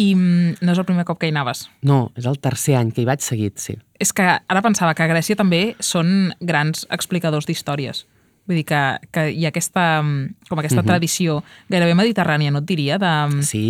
I 0.00 0.14
mm, 0.14 0.60
no 0.64 0.72
és 0.72 0.80
el 0.80 0.86
primer 0.88 1.04
cop 1.08 1.18
que 1.20 1.28
hi 1.28 1.34
anaves. 1.34 1.66
No, 1.84 2.10
és 2.16 2.28
el 2.28 2.38
tercer 2.40 2.76
any 2.78 2.92
que 2.94 3.02
hi 3.02 3.08
vaig 3.08 3.24
seguit, 3.24 3.58
sí. 3.60 3.76
És 4.00 4.14
que 4.16 4.24
ara 4.24 4.62
pensava 4.64 4.94
que 4.96 5.04
a 5.04 5.10
Grècia 5.10 5.36
també 5.36 5.74
són 5.84 6.32
grans 6.40 6.86
explicadors 6.92 7.48
d'històries. 7.48 8.06
Vull 8.50 8.58
dir 8.58 8.66
que, 8.66 8.78
que 9.14 9.28
hi 9.30 9.44
ha 9.46 9.52
aquesta, 9.52 10.02
mm, 10.02 10.48
com 10.50 10.58
aquesta 10.58 10.82
tradició 10.82 11.36
gairebé 11.70 11.94
mediterrània, 11.94 12.50
no 12.50 12.58
et 12.58 12.66
diria, 12.66 12.96
de, 12.98 13.10
mm, 13.28 13.44
Sí, 13.46 13.62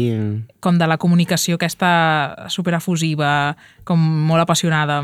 com 0.65 0.79
de 0.81 0.87
la 0.89 0.97
comunicació 0.97 1.59
aquesta 1.59 2.49
superafusiva, 2.49 3.57
com 3.85 4.01
molt 4.01 4.41
apassionada. 4.41 5.03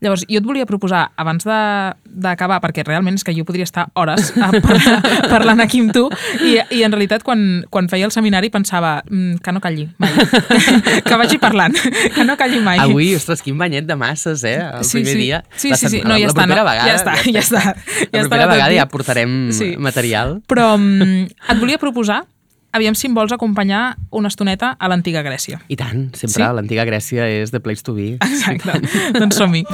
Llavors, 0.00 0.22
jo 0.30 0.38
et 0.40 0.44
volia 0.46 0.64
proposar, 0.64 1.10
abans 1.20 1.44
de- 1.44 1.94
d'acabar, 2.08 2.60
perquè 2.62 2.82
realment 2.86 3.18
és 3.18 3.24
que 3.24 3.34
jo 3.36 3.44
podria 3.44 3.64
estar 3.68 3.88
hores 3.94 4.32
a 4.40 4.48
parlar, 4.50 5.00
parlant 5.34 5.60
aquí 5.60 5.80
amb 5.84 5.92
tu, 5.92 6.06
i, 6.40 6.54
i 6.72 6.82
en 6.86 6.92
realitat 6.92 7.22
quan, 7.22 7.66
quan 7.70 7.88
feia 7.92 8.06
el 8.08 8.12
seminari 8.14 8.48
pensava 8.50 9.02
mm, 9.04 9.42
que 9.44 9.52
no 9.52 9.60
calli 9.60 9.88
mai, 10.00 10.10
que 11.06 11.16
vagi 11.20 11.38
parlant, 11.42 11.76
que 12.14 12.24
no 12.24 12.36
calli 12.40 12.60
mai. 12.64 12.78
avui, 12.80 13.12
ostres, 13.14 13.42
quin 13.44 13.58
banyet 13.60 13.84
de 13.88 13.96
masses, 14.00 14.42
eh? 14.48 14.56
El 14.80 14.84
Sí, 14.84 14.98
primer 14.98 15.12
sí. 15.12 15.18
dia. 15.20 15.44
Sí, 15.56 15.70
La 15.70 15.76
sí, 15.76 15.88
sí. 15.88 16.00
No, 16.04 16.16
ja 16.16 16.26
la 16.26 16.32
està, 16.32 16.46
no? 16.48 16.54
vegada. 16.56 16.88
Ja 16.88 16.96
està, 16.96 17.14
ja 17.28 17.40
està. 17.44 17.60
Ja 17.60 17.74
La 17.76 18.24
està 18.24 18.24
propera 18.24 18.46
tot 18.48 18.54
vegada 18.56 18.70
dit. 18.72 18.78
ja 18.80 18.88
portarem 18.88 19.38
Sí. 19.52 19.74
material. 19.76 20.38
Però 20.48 20.72
mm, 20.78 21.26
et 21.52 21.60
volia 21.60 21.78
proposar, 21.78 22.22
aviam 22.72 22.94
si 22.94 23.08
em 23.08 23.14
vols 23.14 23.32
acompanyar 23.32 23.96
una 24.10 24.28
estoneta 24.28 24.76
a 24.78 24.88
l'antiga 24.88 25.22
Grècia. 25.26 25.60
I 25.68 25.76
tant, 25.76 26.10
sempre 26.14 26.44
Sí? 26.44 26.48
l'antiga 26.54 26.84
Grècia 26.84 27.26
és 27.26 27.50
the 27.50 27.60
place 27.60 27.82
to 27.82 27.94
be. 27.94 28.14
Exacte. 28.20 28.80
doncs 29.20 29.36
som-hi. 29.36 29.64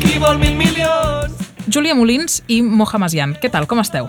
Qui 0.00 0.18
vol 0.18 0.38
mil 0.40 0.56
milions? 0.58 1.34
Júlia 1.70 1.94
Molins 1.94 2.40
i 2.50 2.60
Moja 2.62 2.98
Masian. 3.02 3.34
Què 3.40 3.50
tal, 3.52 3.66
com 3.70 3.80
esteu? 3.82 4.08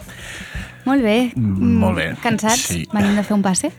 Molt 0.87 1.03
bé. 1.05 1.17
Mm, 1.35 1.75
molt 1.83 1.97
bé. 1.99 2.07
Cansats? 2.23 2.69
Sí. 2.71 2.85
Venim 2.93 3.17
de 3.19 3.23
fer 3.27 3.35
un 3.37 3.43
passe? 3.45 3.69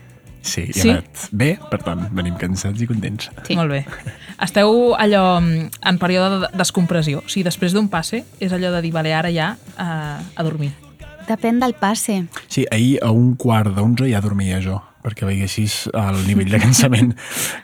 Sí, 0.43 0.65
i 0.67 0.73
Sí? 0.75 0.89
anat 0.91 1.27
bé, 1.31 1.53
per 1.71 1.79
tant, 1.85 2.01
venim 2.11 2.35
cansats 2.35 2.81
i 2.83 2.87
contents. 2.89 3.29
Sí. 3.47 3.55
Molt 3.55 3.71
bé. 3.71 3.85
Esteu 4.43 4.93
allò 4.99 5.39
mm, 5.39 5.69
en 5.87 5.97
període 6.01 6.41
de 6.43 6.49
descompressió. 6.59 7.23
O 7.23 7.29
sigui, 7.31 7.45
després 7.47 7.71
d'un 7.73 7.87
passe 7.89 8.23
és 8.43 8.51
allò 8.51 8.73
de 8.75 8.81
dir, 8.83 8.91
vale, 8.91 9.13
ara 9.15 9.31
ja 9.31 9.53
a, 9.79 10.19
a 10.35 10.43
dormir. 10.43 10.73
Depèn 11.29 11.61
del 11.63 11.73
passe. 11.79 12.25
Sí, 12.51 12.65
ahir 12.69 12.97
a 13.01 13.11
un 13.15 13.35
quart 13.39 13.71
d'onze 13.77 14.09
ja 14.11 14.19
dormia 14.19 14.57
jo, 14.59 14.81
perquè 15.03 15.23
veiessis 15.23 15.85
el 15.95 16.17
nivell 16.27 16.51
de 16.51 16.59
cansament 16.59 17.13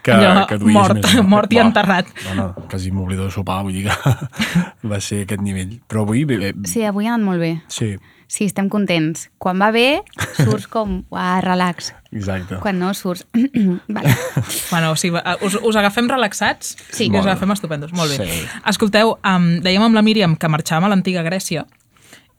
que, 0.02 0.14
Allò, 0.16 0.46
que 0.48 0.58
duies 0.62 0.78
mort, 0.78 0.96
més. 0.96 1.18
mort 1.28 1.52
i 1.52 1.60
enterrat. 1.60 2.08
No, 2.30 2.36
no, 2.40 2.48
quasi 2.72 2.94
m'oblido 2.96 3.26
de 3.28 3.32
sopar, 3.36 3.60
vull 3.68 3.76
dir 3.76 3.90
que 3.90 4.14
va 4.94 5.02
ser 5.04 5.26
aquest 5.26 5.44
nivell. 5.44 5.82
Però 5.92 6.06
avui 6.08 6.24
bé, 6.24 6.38
bé. 6.40 6.54
Sí, 6.72 6.86
avui 6.88 7.08
ha 7.12 7.18
anat 7.18 7.26
molt 7.28 7.44
bé. 7.44 7.52
Sí, 7.68 7.98
Sí, 8.30 8.46
estem 8.46 8.68
contents. 8.70 9.24
Quan 9.42 9.58
va 9.58 9.72
bé, 9.74 10.04
surts 10.38 10.68
com, 10.74 11.00
uah, 11.10 11.40
relax. 11.42 11.88
exacte. 12.14 12.60
Quan 12.62 12.78
no, 12.78 12.92
surts... 12.94 13.26
vale. 13.90 14.14
Bueno, 14.70 14.92
o 14.94 14.98
sigui, 15.02 15.18
us, 15.42 15.56
us 15.66 15.76
agafem 15.82 16.06
relaxats 16.12 16.76
Sí. 16.94 17.08
i 17.10 17.18
us 17.18 17.26
agafem 17.26 17.50
estupendos. 17.56 17.92
Molt 17.98 18.14
bé. 18.14 18.28
Sí. 18.30 18.46
Escolteu, 18.70 19.16
um, 19.26 19.48
dèiem 19.66 19.82
amb 19.88 19.98
la 19.98 20.04
Míriam 20.06 20.36
que 20.38 20.48
marxàvem 20.52 20.86
a 20.86 20.92
l'antiga 20.94 21.26
Grècia 21.26 21.66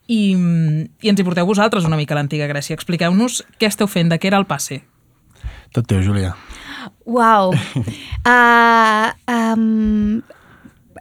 i, 0.06 0.20
i 1.02 1.11
ens 1.11 1.18
hi 1.20 1.26
porteu 1.26 1.47
vosaltres 1.47 1.85
una 1.87 1.99
mica 1.99 2.14
a 2.14 2.20
l'antiga 2.20 2.47
Grècia. 2.50 2.78
Expliqueu-nos 2.78 3.42
què 3.59 3.66
esteu 3.70 3.90
fent, 3.90 4.14
de 4.14 4.18
què 4.23 4.30
era 4.30 4.38
el 4.38 4.47
passe. 4.47 4.80
Tot 5.75 5.87
teu, 5.90 6.00
Júlia. 6.06 6.37
Uau! 7.06 7.50
Uh, 8.20 9.09
um, 9.32 10.20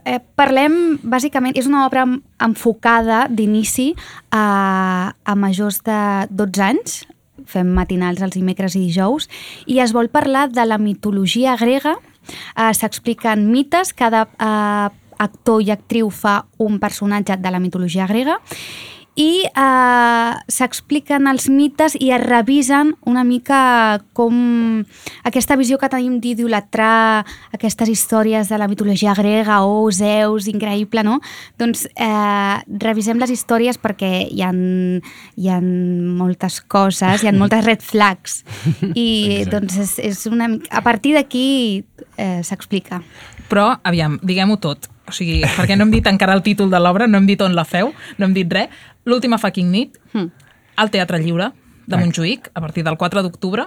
eh, 0.04 0.20
parlem, 0.36 0.98
bàsicament, 1.02 1.56
és 1.58 1.68
una 1.68 1.84
obra 1.86 2.06
enfocada 2.40 3.26
d'inici 3.30 3.94
a, 4.30 5.12
a 5.24 5.34
majors 5.36 5.82
de 5.86 6.00
12 6.30 6.64
anys, 6.66 7.00
fem 7.50 7.70
matinals 7.74 8.22
els 8.22 8.36
dimecres 8.36 8.76
i 8.76 8.84
dijous, 8.86 9.28
i 9.66 9.80
es 9.80 9.94
vol 9.96 10.10
parlar 10.12 10.48
de 10.52 10.64
la 10.66 10.78
mitologia 10.78 11.56
grega, 11.60 11.96
eh, 12.56 12.72
s'expliquen 12.74 13.48
mites, 13.50 13.94
cada 13.96 14.26
eh, 14.28 14.88
actor 15.20 15.62
i 15.62 15.70
actriu 15.70 16.10
fa 16.10 16.44
un 16.58 16.78
personatge 16.80 17.36
de 17.36 17.50
la 17.52 17.60
mitologia 17.60 18.06
grega, 18.08 18.40
i 19.20 19.44
eh, 19.44 20.32
s'expliquen 20.48 21.28
els 21.28 21.48
mites 21.52 21.96
i 22.00 22.10
es 22.14 22.22
revisen 22.22 22.94
una 23.08 23.24
mica 23.26 24.00
com 24.16 24.80
aquesta 25.28 25.58
visió 25.60 25.76
que 25.80 25.90
tenim 25.92 26.16
d'idolatrar 26.24 27.26
aquestes 27.52 27.92
històries 27.92 28.48
de 28.48 28.60
la 28.60 28.68
mitologia 28.70 29.12
grega 29.18 29.60
o 29.66 29.82
oh, 29.82 29.90
Zeus, 29.92 30.48
increïble, 30.48 31.04
no? 31.04 31.18
Doncs 31.60 31.84
eh, 31.92 32.56
revisem 32.80 33.20
les 33.20 33.34
històries 33.34 33.80
perquè 33.80 34.12
hi 34.30 34.40
ha, 34.46 34.52
hi 35.36 35.52
ha 35.52 35.60
moltes 35.60 36.60
coses, 36.64 37.20
hi 37.20 37.28
ha 37.28 37.36
moltes 37.36 37.66
red 37.66 37.84
flags 37.84 38.40
i 38.94 39.44
doncs 39.50 39.76
és, 39.84 39.94
és 40.12 40.24
una, 40.30 40.48
a 40.70 40.80
partir 40.86 41.14
d'aquí 41.18 41.46
eh, 42.16 42.40
s'explica. 42.46 43.04
Però, 43.50 43.66
aviam, 43.82 44.18
diguem-ho 44.22 44.56
tot. 44.62 44.86
O 45.10 45.12
sigui, 45.12 45.40
perquè 45.58 45.74
no 45.76 45.84
hem 45.88 45.90
dit 45.90 46.06
encara 46.06 46.36
el 46.38 46.42
títol 46.46 46.70
de 46.70 46.78
l'obra, 46.78 47.08
no 47.10 47.18
hem 47.18 47.26
dit 47.26 47.40
on 47.42 47.56
la 47.58 47.64
feu, 47.66 47.90
no 48.18 48.28
hem 48.28 48.34
dit 48.36 48.52
res. 48.52 48.70
L'última 49.04 49.38
fucking 49.42 49.70
nit, 49.72 49.98
Hmm. 50.14 50.28
al 50.76 50.90
Teatre 50.90 51.18
Lliure 51.18 51.50
de 51.86 51.96
Montjuïc, 51.98 52.50
a 52.54 52.60
partir 52.60 52.84
del 52.86 52.96
4 52.96 53.22
d'octubre, 53.22 53.66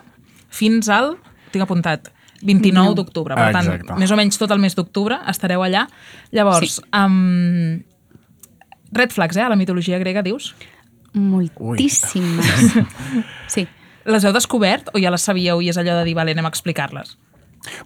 fins 0.50 0.88
al, 0.90 1.18
tinc 1.52 1.64
apuntat, 1.66 2.08
29 2.44 2.96
d'octubre. 2.96 3.36
Per 3.36 3.52
tant, 3.52 3.68
Exacte. 3.68 3.96
més 4.00 4.12
o 4.12 4.16
menys 4.16 4.38
tot 4.40 4.52
el 4.52 4.60
mes 4.60 4.76
d'octubre 4.76 5.20
estareu 5.28 5.62
allà. 5.64 5.88
Llavors, 6.32 6.78
sí. 6.80 6.82
um, 6.96 7.84
red 8.94 9.12
flags, 9.12 9.36
eh, 9.38 9.44
a 9.44 9.50
la 9.50 9.56
mitologia 9.60 10.00
grega, 10.00 10.22
dius? 10.24 10.54
Moltíssimes. 11.14 12.74
Sí. 13.48 13.68
Les 14.06 14.24
heu 14.26 14.34
descobert 14.36 14.90
o 14.94 15.00
ja 15.00 15.12
les 15.14 15.22
sabíeu 15.24 15.62
i 15.64 15.70
és 15.72 15.78
allò 15.80 15.94
de 16.00 16.04
dir, 16.08 16.16
vale, 16.18 16.34
anem 16.36 16.46
a 16.46 16.52
explicar-les? 16.52 17.14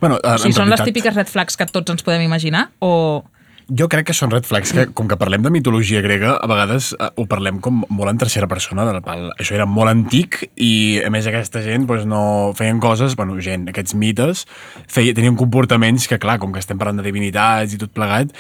Bueno, 0.02 0.18
O 0.24 0.38
sigui, 0.38 0.52
en 0.52 0.54
són 0.58 0.70
les 0.70 0.80
realitat- 0.80 0.86
típiques 0.90 1.16
red 1.16 1.28
flags 1.32 1.58
que 1.58 1.66
tots 1.70 1.92
ens 1.94 2.04
podem 2.06 2.22
imaginar 2.26 2.70
o... 2.80 3.24
Jo 3.68 3.90
crec 3.92 4.06
que 4.08 4.14
són 4.16 4.32
red 4.32 4.46
flags 4.48 4.72
que, 4.72 4.86
com 4.96 5.10
que 5.12 5.18
parlem 5.20 5.42
de 5.44 5.50
mitologia 5.52 6.00
grega, 6.00 6.38
a 6.40 6.48
vegades 6.48 6.94
eh, 6.96 7.10
ho 7.20 7.26
parlem 7.28 7.58
com 7.60 7.82
molt 7.90 8.10
en 8.14 8.18
tercera 8.22 8.48
persona. 8.48 8.86
Del 8.88 9.02
pal. 9.04 9.26
Això 9.36 9.58
era 9.58 9.66
molt 9.68 9.92
antic 9.92 10.38
i, 10.56 11.02
a 11.04 11.10
més, 11.12 11.28
aquesta 11.28 11.60
gent 11.66 11.84
doncs, 11.86 12.06
no 12.08 12.54
feien 12.56 12.80
coses, 12.80 13.18
bueno, 13.20 13.36
gent, 13.44 13.68
aquests 13.68 13.92
mites, 14.00 14.46
feia, 14.88 15.12
tenien 15.14 15.36
comportaments 15.36 16.08
que, 16.08 16.16
clar, 16.18 16.38
com 16.40 16.56
que 16.56 16.64
estem 16.64 16.80
parlant 16.80 17.02
de 17.04 17.10
divinitats 17.10 17.76
i 17.76 17.82
tot 17.82 17.92
plegat, 17.92 18.32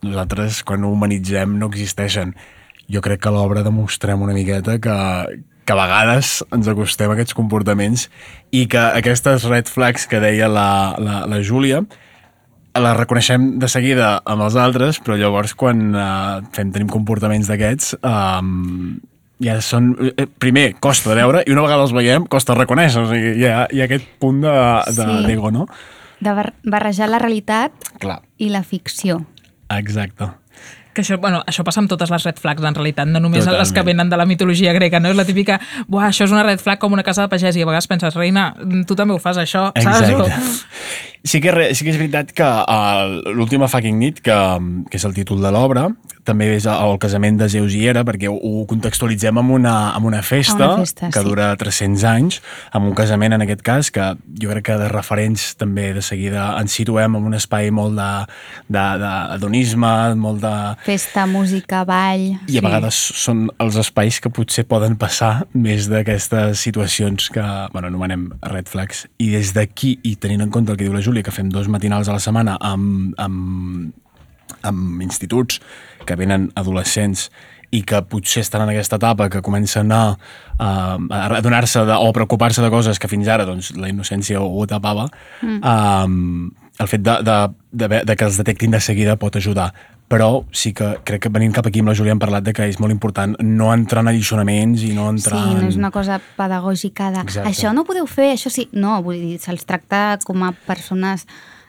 nosaltres, 0.00 0.62
quan 0.64 0.82
ho 0.84 0.94
humanitzem, 0.96 1.58
no 1.60 1.68
existeixen. 1.68 2.32
Jo 2.88 3.04
crec 3.04 3.20
que 3.20 3.30
l'obra 3.36 3.62
demostrem 3.64 4.20
una 4.24 4.32
miqueta 4.32 4.78
que, 4.80 4.96
que 5.64 5.72
a 5.72 5.78
vegades 5.78 6.42
ens 6.52 6.68
acostem 6.68 7.10
a 7.10 7.14
aquests 7.16 7.34
comportaments 7.36 8.08
i 8.52 8.66
que 8.70 8.80
aquestes 9.00 9.46
red 9.48 9.66
flags 9.70 10.06
que 10.10 10.20
deia 10.20 10.48
la, 10.48 10.94
la, 11.00 11.22
la 11.30 11.40
Júlia, 11.42 11.82
la 12.74 12.92
reconeixem 12.98 13.54
de 13.62 13.68
seguida 13.70 14.16
amb 14.26 14.42
els 14.48 14.56
altres, 14.58 14.98
però 15.00 15.16
llavors 15.16 15.54
quan 15.54 15.92
uh, 15.94 16.42
fem, 16.52 16.72
tenim 16.74 16.88
comportaments 16.90 17.46
d'aquests, 17.48 17.94
um, 18.02 18.96
ja 19.42 19.60
són... 19.62 19.92
eh, 20.16 20.26
Primer, 20.42 20.72
costa 20.82 21.12
de 21.12 21.20
veure, 21.20 21.42
i 21.46 21.52
una 21.54 21.62
vegada 21.66 21.84
els 21.86 21.94
veiem, 21.94 22.26
costa 22.30 22.56
reconèixer. 22.58 23.02
O 23.04 23.10
sigui, 23.10 23.36
hi 23.40 23.46
ha, 23.46 23.64
hi 23.70 23.82
ha 23.82 23.86
aquest 23.86 24.08
punt 24.22 24.42
de, 24.42 24.54
de 24.90 25.06
Sí. 25.06 25.20
d'ego, 25.28 25.50
no? 25.54 25.68
De 26.24 26.32
bar 26.34 26.48
barrejar 26.64 27.08
la 27.10 27.18
realitat 27.22 27.72
Clar, 28.00 28.20
i 28.38 28.48
la 28.50 28.62
ficció. 28.66 29.20
exacte. 29.70 30.28
Que 30.94 31.02
això, 31.02 31.18
bueno, 31.20 31.42
això 31.50 31.64
passa 31.66 31.80
amb 31.82 31.90
totes 31.90 32.10
les 32.14 32.22
red 32.24 32.38
flags, 32.38 32.62
en 32.62 32.74
realitat, 32.78 33.08
no 33.10 33.18
només 33.20 33.40
Totalment. 33.44 33.60
les 33.64 33.72
que 33.74 33.82
venen 33.82 34.08
de 34.10 34.16
la 34.16 34.24
mitologia 34.30 34.72
grega, 34.72 35.00
no? 35.00 35.10
És 35.10 35.16
la 35.18 35.24
típica, 35.26 35.58
buah, 35.88 36.08
això 36.12 36.24
és 36.28 36.30
una 36.32 36.44
red 36.46 36.60
flag 36.62 36.78
com 36.78 36.92
una 36.94 37.02
casa 37.02 37.22
de 37.26 37.28
pagès, 37.32 37.56
i 37.58 37.62
a 37.62 37.66
vegades 37.66 37.88
penses, 37.90 38.14
reina, 38.14 38.54
tu 38.86 38.94
també 38.94 39.12
ho 39.14 39.18
fas, 39.18 39.36
això, 39.42 39.72
saps? 39.74 40.08
Exacte. 40.08 40.94
Sí 41.24 41.40
que, 41.40 41.50
re- 41.50 41.74
sí 41.74 41.84
que 41.86 41.90
és 41.94 41.96
veritat 41.98 42.30
que 42.36 42.44
uh, 42.44 43.32
l'última 43.34 43.66
fucking 43.68 43.98
nit, 43.98 44.20
que, 44.20 44.34
que 44.90 44.98
és 45.00 45.04
el 45.08 45.14
títol 45.16 45.40
de 45.42 45.50
l'obra, 45.50 45.88
també 46.24 46.50
és 46.56 46.66
el 46.70 46.98
casament 47.02 47.38
de 47.40 47.48
Zeus 47.52 47.74
i 47.76 47.84
Hera, 47.86 48.04
perquè 48.06 48.30
ho, 48.32 48.52
contextualitzem 48.70 49.38
amb 49.40 49.54
una, 49.58 49.74
amb 49.94 50.08
una 50.08 50.22
festa, 50.24 50.70
una 50.72 50.84
festa, 50.84 51.10
que 51.12 51.22
sí. 51.22 51.28
dura 51.28 51.50
300 51.60 52.04
anys, 52.08 52.40
amb 52.74 52.88
un 52.88 52.96
casament 52.96 53.36
en 53.36 53.44
aquest 53.44 53.64
cas, 53.66 53.90
que 53.94 54.10
jo 54.40 54.52
crec 54.52 54.66
que 54.70 54.78
de 54.80 54.88
referents 54.92 55.50
també 55.60 55.90
de 55.96 56.02
seguida 56.04 56.50
ens 56.60 56.74
situem 56.76 57.18
en 57.18 57.28
un 57.28 57.36
espai 57.36 57.70
molt 57.74 58.00
hedonisme, 58.72 59.92
molt 60.20 60.42
de... 60.44 60.54
Festa, 60.86 61.26
música, 61.30 61.84
ball... 61.88 62.26
I 62.48 62.60
a 62.60 62.64
vegades 62.64 62.98
són 63.20 63.46
els 63.62 63.76
espais 63.80 64.20
que 64.22 64.32
potser 64.32 64.66
poden 64.68 64.96
passar 65.00 65.44
més 65.52 65.88
d'aquestes 65.92 66.62
situacions 66.64 67.28
que, 67.34 67.44
bueno, 67.74 67.90
anomenem 67.90 68.30
red 68.50 68.70
flags. 68.70 69.04
I 69.18 69.30
des 69.36 69.52
d'aquí, 69.56 69.98
i 70.04 70.16
tenint 70.20 70.44
en 70.46 70.54
compte 70.54 70.72
el 70.72 70.80
que 70.80 70.86
diu 70.86 70.94
la 70.96 71.04
Júlia, 71.04 71.24
que 71.26 71.34
fem 71.34 71.50
dos 71.52 71.68
matinals 71.72 72.08
a 72.08 72.16
la 72.16 72.22
setmana 72.22 72.56
amb, 72.64 73.14
amb, 73.20 73.92
amb 74.64 75.02
instituts 75.04 75.60
que 76.04 76.16
venen 76.20 76.50
adolescents 76.54 77.30
i 77.74 77.82
que 77.82 78.00
potser 78.06 78.44
estan 78.44 78.62
en 78.64 78.72
aquesta 78.72 78.98
etapa, 79.00 79.28
que 79.30 79.42
comencen 79.42 79.90
a, 79.92 80.02
a, 80.58 80.68
a 80.98 81.22
adonar-se 81.40 81.82
de, 81.88 81.96
o 81.96 82.12
preocupar-se 82.14 82.62
de 82.62 82.70
coses 82.70 83.00
que 83.02 83.10
fins 83.10 83.30
ara 83.30 83.46
doncs, 83.48 83.72
la 83.78 83.90
innocència 83.90 84.42
ho, 84.42 84.66
tapava, 84.70 85.08
mm. 85.42 85.58
um, 85.58 86.52
el 86.78 86.90
fet 86.90 87.02
de, 87.06 87.16
de, 87.26 87.40
de, 87.72 87.88
de 88.06 88.16
que 88.16 88.28
els 88.28 88.38
detectin 88.38 88.74
de 88.74 88.80
seguida 88.82 89.18
pot 89.18 89.36
ajudar. 89.40 89.72
Però 90.10 90.44
sí 90.52 90.74
que 90.76 90.90
crec 91.08 91.22
que 91.24 91.30
venint 91.32 91.54
cap 91.56 91.66
aquí 91.66 91.80
amb 91.80 91.88
la 91.88 91.94
Júlia 91.96 92.12
hem 92.12 92.20
parlat 92.20 92.44
de 92.44 92.52
que 92.54 92.66
és 92.68 92.76
molt 92.78 92.92
important 92.92 93.32
no 93.40 93.70
entrar 93.72 94.02
en 94.04 94.10
alliçonaments 94.12 94.84
i 94.84 94.92
no 94.94 95.08
entrar 95.10 95.40
Sí, 95.40 95.54
no 95.56 95.70
és 95.70 95.78
una 95.80 95.90
cosa 95.94 96.20
pedagògica 96.36 97.08
de 97.14 97.22
Exacte. 97.24 97.48
això 97.48 97.72
no 97.72 97.82
ho 97.82 97.88
podeu 97.88 98.06
fer, 98.06 98.34
això 98.34 98.52
sí. 98.52 98.68
No, 98.76 98.98
vull 99.02 99.16
dir, 99.22 99.40
se'ls 99.42 99.66
tracta 99.66 100.20
com 100.26 100.46
a 100.46 100.52
persones... 100.68 101.26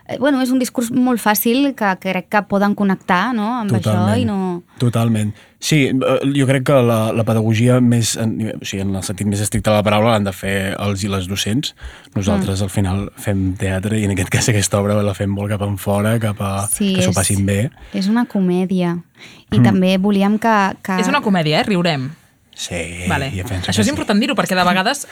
eh, 0.08 0.18
Bueno, 0.20 0.42
és 0.42 0.52
un 0.52 0.60
discurs 0.60 0.92
molt 0.92 1.20
fàcil 1.22 1.74
que 1.76 1.96
crec 2.02 2.30
que 2.30 2.42
poden 2.50 2.76
connectar 2.76 3.34
no, 3.34 3.52
amb 3.62 3.72
això 3.78 4.16
i 4.18 4.26
no... 4.26 4.64
Totalment. 4.80 5.34
Sí, 5.60 5.88
eh, 5.90 6.18
jo 6.36 6.46
crec 6.46 6.66
que 6.68 6.80
la, 6.86 7.12
la 7.16 7.24
pedagogia 7.26 7.80
més, 7.82 8.16
en, 8.22 8.36
o 8.54 8.66
sigui, 8.66 8.84
en 8.84 8.96
el 8.96 9.04
sentit 9.08 9.28
més 9.28 9.42
estricte 9.42 9.72
de 9.72 9.78
la 9.80 9.86
paraula 9.88 10.12
l'han 10.14 10.28
de 10.28 10.34
fer 10.36 10.76
els 10.78 11.04
i 11.04 11.10
les 11.10 11.26
docents. 11.32 11.74
Nosaltres 12.16 12.60
Mm. 12.60 12.64
al 12.64 12.70
final 12.70 13.00
fem 13.18 13.46
teatre 13.58 13.98
i 14.00 14.06
en 14.06 14.12
aquest 14.14 14.30
cas 14.30 14.50
aquesta 14.52 14.80
obra 14.80 15.00
la 15.02 15.14
fem 15.18 15.32
molt 15.32 15.50
cap 15.50 15.64
en 15.66 15.78
fora, 15.82 16.20
cap 16.20 16.42
a 16.42 16.68
Sí, 16.72 16.94
que 16.96 17.02
s'ho 17.08 17.14
passin 17.16 17.46
bé. 17.46 17.72
És 17.94 18.08
una 18.12 18.26
comèdia. 18.26 18.98
I 19.52 19.64
també 19.64 19.98
volíem 19.98 20.38
que... 20.38 20.54
que... 20.84 21.00
És 21.02 21.08
una 21.10 21.22
comèdia, 21.26 21.62
eh? 21.62 21.68
Riurem. 21.68 22.12
Sí, 22.56 23.04
Vale. 23.10 23.30
jo 23.36 23.44
penso 23.44 23.70
Això 23.70 23.82
és 23.84 23.88
sí. 23.88 23.92
important 23.92 24.20
dir-ho, 24.20 24.34
perquè 24.34 24.56
de 24.56 24.64
vegades 24.64 25.06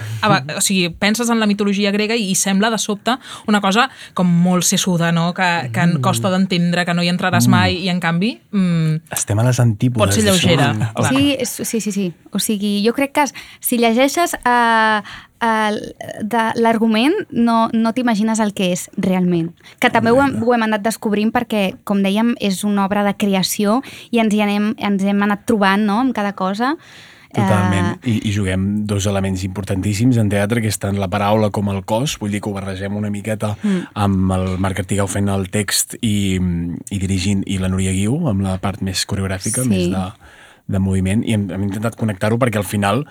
o 0.56 0.62
sigui, 0.64 0.88
penses 0.90 1.30
en 1.30 1.42
la 1.42 1.46
mitologia 1.46 1.92
grega 1.92 2.16
i 2.16 2.34
sembla 2.40 2.70
de 2.72 2.78
sobte 2.80 3.18
una 3.52 3.60
cosa 3.62 3.90
com 4.14 4.28
molt 4.28 4.64
sessuda, 4.64 5.12
no? 5.12 5.34
que, 5.34 5.70
que 5.74 5.84
Mm. 5.84 6.00
costa 6.02 6.30
d'entendre, 6.32 6.86
que 6.86 6.94
no 6.94 7.04
hi 7.04 7.10
entraràs 7.12 7.48
mai, 7.52 7.76
i 7.84 7.90
en 7.90 8.00
canvi 8.00 8.40
mm, 8.52 9.12
Estem 9.12 9.40
a 9.40 9.44
les 9.44 9.60
antípodes. 9.60 10.08
Pot 10.08 10.16
ser 10.16 10.24
lleugera. 10.24 10.72
Clar. 10.96 11.10
Sí, 11.14 11.36
és, 11.38 11.50
sí, 11.68 11.82
sí, 11.82 11.92
sí. 11.92 12.14
O 12.32 12.40
sigui, 12.40 12.82
jo 12.88 12.94
crec 12.94 13.12
que 13.12 13.26
si 13.60 13.78
llegeixes 13.78 14.34
uh, 14.40 15.04
uh, 15.44 15.76
de 16.24 16.44
l'argument 16.56 17.14
no, 17.30 17.70
no 17.74 17.94
t'imagines 17.94 18.40
el 18.40 18.54
que 18.54 18.72
és 18.72 18.90
realment. 18.98 19.52
Que 19.80 19.92
també 19.92 20.12
ho 20.12 20.22
hem, 20.24 20.40
ho 20.42 20.54
hem 20.56 20.64
anat 20.64 20.82
descobrint 20.86 21.32
perquè, 21.36 21.76
com 21.84 22.02
dèiem, 22.04 22.36
és 22.40 22.64
una 22.64 22.86
obra 22.88 23.04
de 23.04 23.14
creació 23.20 23.82
i 24.12 24.20
ens, 24.24 24.34
hi 24.34 24.42
anem, 24.46 24.74
ens 24.78 25.04
hem 25.04 25.22
anat 25.28 25.46
trobant 25.46 25.84
no, 25.86 26.00
amb 26.00 26.16
cada 26.16 26.34
cosa. 26.34 26.78
Totalment. 27.34 27.98
Eh, 28.04 28.12
I, 28.12 28.16
I 28.30 28.34
juguem 28.36 28.66
dos 28.90 29.08
elements 29.10 29.44
importantíssims 29.48 30.20
en 30.22 30.30
teatre, 30.30 30.62
que 30.62 30.70
és 30.70 30.78
tant 30.78 30.98
la 31.02 31.10
paraula 31.10 31.50
com 31.54 31.72
el 31.74 31.82
cos, 31.90 32.16
vull 32.22 32.34
dir 32.34 32.44
que 32.44 32.52
ho 32.52 32.56
barregem 32.56 32.96
una 33.00 33.10
miqueta 33.14 33.56
mm. 33.56 33.94
amb 34.06 34.36
el 34.38 34.48
Marc 34.62 34.84
Artigau 34.84 35.10
fent 35.10 35.32
el 35.34 35.50
text 35.54 35.98
i, 36.02 36.38
i 36.38 37.02
dirigint, 37.02 37.44
i 37.50 37.58
la 37.62 37.72
Núria 37.74 37.96
Guiu, 37.96 38.20
amb 38.30 38.46
la 38.46 38.60
part 38.62 38.84
més 38.86 39.06
coreogràfica, 39.10 39.66
Sí. 39.66 39.70
més 39.72 39.90
de, 39.94 40.04
de 40.76 40.82
moviment, 40.84 41.24
i 41.26 41.34
hem, 41.38 41.48
hem 41.52 41.66
intentat 41.70 41.98
connectar-ho 42.00 42.38
perquè 42.42 42.62
al 42.62 42.70
final, 42.70 43.06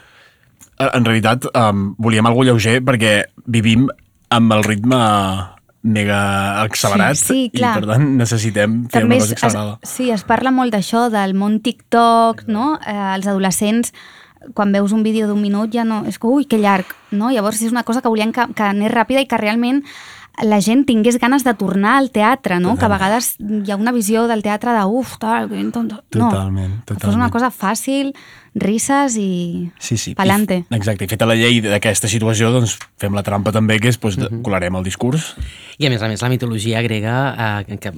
eh, 0.78 0.88
en 0.88 1.04
realitat, 1.08 1.50
um, 1.52 1.90
volíem 1.98 2.30
algú 2.30 2.46
lleuger 2.46 2.78
perquè 2.86 3.24
vivim 3.46 3.88
amb 4.32 4.54
el 4.54 4.64
ritme 4.64 5.00
mega 5.82 6.62
accelerat 6.62 7.16
Sí, 7.16 7.26
sí, 7.26 7.44
i 7.50 7.58
clar. 7.58 7.74
per 7.80 7.88
tant 7.90 8.04
necessitem 8.16 8.84
fer 8.88 9.02
També 9.02 9.16
una 9.16 9.24
cosa 9.24 9.34
accelerada. 9.34 9.78
es, 9.82 9.90
sí, 9.90 10.10
es 10.14 10.22
parla 10.24 10.52
molt 10.54 10.72
d'això, 10.74 11.08
del 11.10 11.34
món 11.34 11.60
TikTok, 11.60 12.44
no? 12.46 12.78
Eh, 12.86 12.96
els 13.16 13.26
adolescents, 13.26 13.92
quan 14.54 14.72
veus 14.72 14.92
un 14.92 15.02
vídeo 15.02 15.26
d'un 15.28 15.40
minut 15.42 15.70
ja 15.74 15.84
no... 15.84 16.04
És 16.06 16.18
que, 16.18 16.26
ui, 16.26 16.46
que 16.46 16.58
llarg, 16.58 16.86
no? 17.10 17.30
Llavors 17.30 17.60
és 17.62 17.70
una 17.72 17.84
cosa 17.84 18.00
que 18.02 18.08
volien 18.08 18.32
que, 18.32 18.46
que 18.54 18.62
anés 18.62 18.90
ràpida 18.92 19.20
i 19.22 19.26
que 19.30 19.38
realment 19.38 19.82
la 20.42 20.62
gent 20.64 20.86
tingués 20.88 21.18
ganes 21.20 21.44
de 21.44 21.52
tornar 21.54 21.98
al 21.98 22.10
teatre, 22.10 22.56
no? 22.58 22.76
Que 22.78 22.86
a 22.86 22.88
vegades 22.88 23.34
hi 23.38 23.70
ha 23.70 23.76
una 23.76 23.92
visió 23.92 24.24
del 24.30 24.42
teatre 24.42 24.72
de 24.72 24.84
uf, 24.88 25.18
tal, 25.20 25.50
que. 25.50 25.60
No, 26.16 26.30
Totalment, 26.30 26.78
que 26.86 26.94
fos 26.94 27.14
una 27.14 27.28
totalment. 27.28 27.32
cosa 27.34 27.50
fàcil, 27.52 28.14
risses 28.54 29.16
i 29.16 29.70
Sí, 29.80 29.96
sí. 29.96 30.14
pa'lante. 30.14 30.64
I, 30.68 30.76
exacte, 30.76 31.06
i 31.06 31.08
feta 31.08 31.24
la 31.26 31.34
llei 31.38 31.60
d'aquesta 31.64 32.08
situació, 32.10 32.50
doncs 32.52 32.76
fem 33.00 33.14
la 33.16 33.22
trampa 33.24 33.52
també, 33.54 33.78
que 33.80 33.88
és, 33.88 33.98
doncs, 34.00 34.18
uh 34.28 34.42
colarem 34.42 34.74
el 34.76 34.84
discurs. 34.84 35.34
I 35.78 35.86
a 35.86 35.90
més 35.90 36.02
a 36.02 36.08
més 36.10 36.20
la 36.22 36.28
mitologia 36.28 36.82
grega, 36.84 37.62
eh, 37.66 37.76
que 37.80 37.92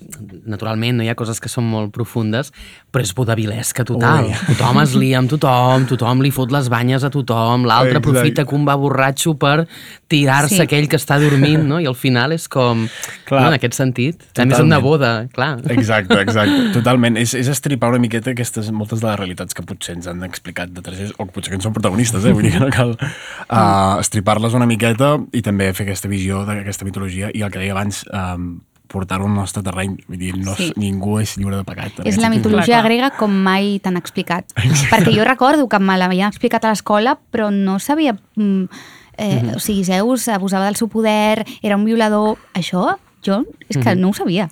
naturalment 0.46 0.96
no 0.98 1.02
hi 1.04 1.08
ha 1.10 1.14
coses 1.18 1.40
que 1.42 1.48
són 1.50 1.64
molt 1.68 1.90
profundes, 1.92 2.52
però 2.92 3.02
és 3.02 3.12
vodavilesca 3.16 3.84
total. 3.84 4.28
Ui. 4.30 4.34
Tothom 4.54 4.80
es 4.82 4.94
lia 4.94 5.18
amb 5.18 5.30
tothom, 5.32 5.86
tothom 5.90 6.22
li 6.22 6.30
fot 6.30 6.52
les 6.54 6.68
banyes 6.72 7.02
a 7.04 7.10
tothom, 7.10 7.64
l'altre 7.66 7.98
aprofita 7.98 8.44
que 8.46 8.54
un 8.54 8.64
va 8.68 8.76
borratxo 8.76 9.34
per 9.40 9.66
tirar-se 10.08 10.54
Sí. 10.54 10.60
aquell 10.62 10.86
que 10.88 10.96
està 11.00 11.18
dormint, 11.18 11.64
no? 11.66 11.80
I 11.80 11.86
al 11.90 11.96
final 11.98 12.32
és 12.32 12.46
com... 12.48 12.86
Clar. 13.26 13.40
no, 13.42 13.48
en 13.48 13.54
aquest 13.58 13.74
sentit. 13.74 14.22
A 14.38 14.44
més, 14.44 14.60
una 14.60 14.78
Totalment. 14.78 14.82
boda, 14.84 15.12
clar. 15.34 15.58
Exacte, 15.74 16.20
exacte. 16.20 16.70
Totalment. 16.78 17.16
És, 17.18 17.34
és 17.34 17.48
estripar 17.48 17.90
una 17.90 17.98
miqueta 17.98 18.30
aquestes, 18.30 18.70
moltes 18.70 19.00
de 19.02 19.08
les 19.08 19.18
realitats 19.18 19.54
que 19.56 19.64
potser 19.66 19.96
ens 19.96 20.06
han 20.06 20.22
explicat 20.44 20.68
de 20.76 20.82
tercers, 20.84 21.14
o 21.16 21.24
potser 21.26 21.54
que 21.54 21.56
en 21.56 21.64
són 21.64 21.72
protagonistes, 21.72 22.24
eh? 22.28 22.32
Vull 22.36 22.44
dir 22.44 22.52
que 22.52 22.60
no 22.60 22.68
cal 22.72 22.92
uh, 23.00 23.96
estripar-les 24.02 24.52
una 24.54 24.66
miqueta 24.68 25.14
i 25.32 25.40
també 25.42 25.70
fer 25.72 25.86
aquesta 25.88 26.08
visió 26.12 26.42
d'aquesta 26.44 26.84
mitologia 26.84 27.30
i 27.32 27.40
el 27.42 27.50
que 27.50 27.62
deia 27.62 27.72
abans, 27.72 28.02
um, 28.12 28.58
portar-ho 28.92 29.24
al 29.26 29.32
nostre 29.34 29.62
terreny. 29.64 29.96
Vull 30.06 30.18
dir, 30.20 30.34
no, 30.36 30.52
Sí. 30.54 30.68
ningú 30.76 31.16
és 31.22 31.36
lliure 31.40 31.56
de 31.56 31.64
pecat. 31.64 32.02
És 32.04 32.18
la 32.20 32.28
mitologia 32.30 32.76
Clar, 32.76 32.82
clar. 32.82 32.90
grega 32.90 33.10
com 33.16 33.32
mai 33.32 33.78
t'han 33.82 33.96
explicat. 33.96 34.52
Perquè 34.92 35.14
jo 35.16 35.24
recordo 35.24 35.66
que 35.68 35.80
me 35.80 35.96
l'havien 35.98 36.28
explicat 36.28 36.64
a 36.64 36.74
l'escola, 36.74 37.16
però 37.32 37.50
no 37.50 37.78
sabia... 37.80 38.16
mm, 38.36 38.68
Eh, 39.16 39.40
Mhm. 39.44 39.54
O 39.54 39.60
sigui, 39.60 39.84
Zeus 39.84 40.26
abusava 40.26 40.64
del 40.64 40.74
seu 40.74 40.88
poder, 40.88 41.44
era 41.62 41.76
un 41.76 41.84
violador... 41.84 42.36
Això, 42.52 42.96
jo, 43.22 43.44
és 43.68 43.76
que 43.78 43.94
no 43.94 44.08
ho 44.08 44.12
sabia. 44.12 44.48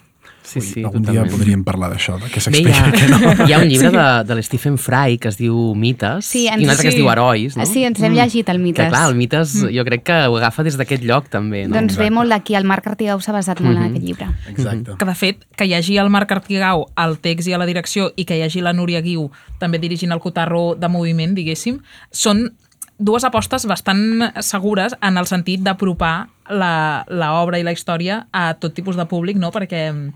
Sí, 0.53 0.61
sí, 0.61 0.83
Algun 0.85 1.03
dia 1.07 1.25
podríem 1.25 1.63
parlar 1.65 1.89
d'això, 1.93 2.19
de 2.21 2.27
què 2.29 2.41
Bé, 2.53 2.61
hi, 2.61 2.67
s'explica 2.67 2.91
què 2.93 3.09
no. 3.09 3.47
hi 3.49 3.53
ha 3.55 3.59
un 3.63 3.69
llibre 3.71 3.91
de, 3.95 4.05
de 4.29 4.35
l'Stephen 4.37 4.77
Fry 4.79 5.17
que 5.19 5.29
es 5.33 5.39
diu 5.39 5.75
Mites 5.75 6.27
Sí, 6.27 6.47
ens- 6.49 6.61
i 6.61 6.65
un 6.67 6.71
altre 6.71 6.83
que 6.83 6.89
es 6.93 6.95
sí. 6.95 7.01
diu 7.01 7.11
Herois, 7.11 7.57
no? 7.57 7.67
Sí, 7.67 7.85
ens 7.89 8.01
hem 8.03 8.15
llegit, 8.15 8.49
el 8.53 8.59
Mites. 8.61 8.85
Que 8.85 8.91
clar, 8.93 9.09
el 9.09 9.15
Mites 9.17 9.55
jo 9.73 9.85
crec 9.89 10.03
que 10.05 10.19
ho 10.29 10.37
agafa 10.37 10.63
des 10.67 10.77
d'aquest 10.77 11.03
lloc 11.09 11.29
també, 11.33 11.65
no? 11.69 11.75
Doncs 11.79 11.97
ve 11.97 12.11
molt 12.11 12.31
d'aquí, 12.31 12.55
el 12.59 12.65
Marc 12.69 12.87
Artigau 12.87 13.21
s'ha 13.21 13.33
basat 13.33 13.61
molt 13.61 13.79
Mhm. 13.79 13.85
en 13.85 13.91
aquest 13.91 14.05
llibre. 14.07 14.29
Exacte. 14.49 14.97
que 14.99 15.05
de 15.05 15.15
fet, 15.15 15.45
que 15.57 15.65
hi 15.67 15.75
hagi 15.75 15.97
el 15.99 16.11
Marc 16.11 16.31
Artigau 16.33 16.87
al 16.95 17.19
text 17.19 17.49
i 17.49 17.53
a 17.55 17.59
la 17.59 17.67
direcció 17.67 18.13
i 18.17 18.25
que 18.25 18.37
hi 18.37 18.43
hagi 18.43 18.61
la 18.61 18.73
Núria 18.73 19.01
Guiu 19.01 19.31
també 19.59 19.79
dirigint 19.79 20.13
el 20.13 20.21
cotarro 20.21 20.75
de 20.75 20.89
moviment, 20.89 21.35
diguéssim, 21.35 21.79
són 22.11 22.53
dues 22.99 23.25
apostes 23.25 23.65
bastant 23.67 24.31
segures 24.41 24.95
en 25.03 25.17
el 25.19 25.27
sentit 25.27 25.61
d'apropar 25.65 26.29
la- 26.51 27.05
l'obra 27.09 27.59
i 27.59 27.63
la 27.65 27.73
història 27.73 28.27
a 28.33 28.55
tot 28.55 28.75
tipus 28.75 28.97
de 28.97 29.07
públic, 29.07 29.37
no? 29.37 29.51
perquè, 29.51 30.13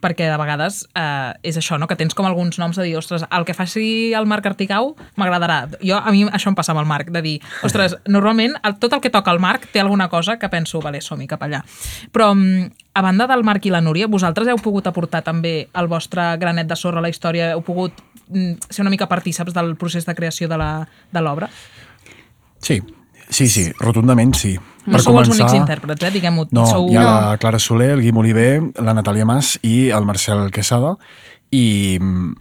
perquè 0.00 0.26
de 0.30 0.36
vegades 0.40 0.82
eh, 0.96 1.32
és 1.42 1.56
això, 1.60 1.76
no? 1.78 1.86
que 1.86 1.96
tens 1.96 2.14
com 2.16 2.26
alguns 2.26 2.58
noms 2.58 2.76
de 2.76 2.84
dir, 2.88 2.96
ostres, 2.96 3.24
el 3.30 3.44
que 3.44 3.54
faci 3.54 4.12
el 4.16 4.26
Marc 4.26 4.46
Artigau 4.48 4.94
m'agradarà. 5.20 5.58
Jo, 5.84 5.98
a 6.00 6.10
mi 6.12 6.24
això 6.28 6.48
em 6.48 6.56
passa 6.56 6.72
amb 6.72 6.80
el 6.80 6.88
Marc, 6.88 7.10
de 7.12 7.22
dir, 7.22 7.36
ostres, 7.66 7.96
normalment 8.08 8.54
el, 8.64 8.78
tot 8.80 8.92
el 8.96 9.00
que 9.04 9.10
toca 9.12 9.30
el 9.34 9.40
Marc 9.40 9.68
té 9.72 9.80
alguna 9.80 10.08
cosa 10.08 10.38
que 10.38 10.48
penso, 10.48 10.80
vale, 10.80 11.00
som-hi 11.04 11.26
cap 11.30 11.42
allà. 11.46 11.60
Però 12.12 12.30
mm, 12.34 12.70
a 12.94 13.02
banda 13.04 13.26
del 13.30 13.44
Marc 13.44 13.66
i 13.66 13.70
la 13.74 13.80
Núria, 13.84 14.08
vosaltres 14.10 14.48
heu 14.48 14.58
pogut 14.62 14.86
aportar 14.90 15.20
també 15.26 15.68
el 15.74 15.86
vostre 15.88 16.30
granet 16.40 16.66
de 16.70 16.76
sorra 16.76 16.98
a 16.98 17.04
la 17.04 17.12
història, 17.12 17.52
heu 17.54 17.62
pogut 17.66 17.92
mm, 18.28 18.56
ser 18.70 18.82
una 18.86 18.90
mica 18.94 19.06
partíceps 19.08 19.52
del 19.54 19.76
procés 19.76 20.06
de 20.08 20.14
creació 20.18 20.48
de 20.48 20.56
la- 20.58 20.88
de 21.12 21.20
l'obra? 21.20 21.48
Sí, 22.60 22.80
sí, 23.30 23.48
sí, 23.48 23.70
rotundament 23.80 24.34
sí. 24.36 24.56
No 24.90 24.98
sou 24.98 25.18
els 25.20 25.28
únics 25.30 25.52
intèrprets, 25.54 26.02
eh? 26.08 26.10
diguem-ho. 26.14 26.46
No, 26.56 26.64
sou... 26.66 26.88
hi 26.90 26.96
ha 26.98 27.04
la 27.06 27.38
Clara 27.38 27.58
Soler, 27.62 27.90
el 27.96 28.02
Guim 28.02 28.16
Oliver, 28.16 28.60
la 28.82 28.94
Natàlia 28.96 29.26
Mas 29.28 29.54
i 29.62 29.90
el 29.94 30.06
Marcel 30.08 30.48
Quesada 30.54 30.94
i 31.54 31.98
mm, 32.00 32.32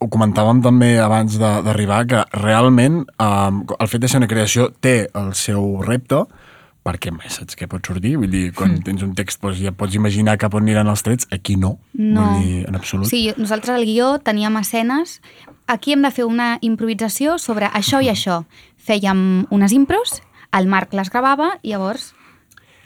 ho 0.00 0.08
comentàvem 0.10 0.62
també 0.64 0.94
abans 1.00 1.38
de- 1.40 1.60
d'arribar 1.66 2.02
que 2.10 2.24
realment 2.40 3.04
um, 3.20 3.62
el 3.78 3.88
fet 3.88 4.02
de 4.02 4.08
ser 4.10 4.18
una 4.22 4.28
creació 4.30 4.70
té 4.80 5.08
el 5.14 5.32
seu 5.38 5.82
repte 5.82 6.24
perquè 6.84 7.10
mai 7.14 7.30
saps 7.32 7.56
què 7.56 7.66
pot 7.70 7.86
sortir, 7.86 8.14
vull 8.20 8.30
dir, 8.30 8.50
quan 8.56 8.76
tens 8.84 9.02
un 9.02 9.14
text 9.16 9.40
doncs, 9.42 9.60
ja 9.64 9.72
pots 9.72 9.96
imaginar 9.96 10.36
cap 10.38 10.54
on 10.54 10.66
aniran 10.66 10.90
els 10.92 11.02
trets, 11.02 11.26
aquí 11.32 11.56
no, 11.56 11.78
No. 11.94 12.20
vull 12.26 12.42
dir, 12.44 12.68
en 12.68 12.76
absolut. 12.76 13.08
Sí, 13.08 13.32
nosaltres 13.36 13.74
al 13.74 13.86
guió 13.88 14.18
teníem 14.18 14.56
escenes, 14.60 15.20
aquí 15.66 15.92
hem 15.92 16.02
de 16.02 16.10
fer 16.10 16.26
una 16.28 16.58
improvisació 16.60 17.38
sobre 17.38 17.66
això 17.72 18.02
i 18.04 18.10
això. 18.12 18.44
Fèiem 18.76 19.46
unes 19.50 19.72
impros, 19.72 20.20
el 20.52 20.68
Marc 20.68 20.92
les 20.92 21.10
gravava 21.10 21.58
i 21.62 21.70
llavors 21.72 22.12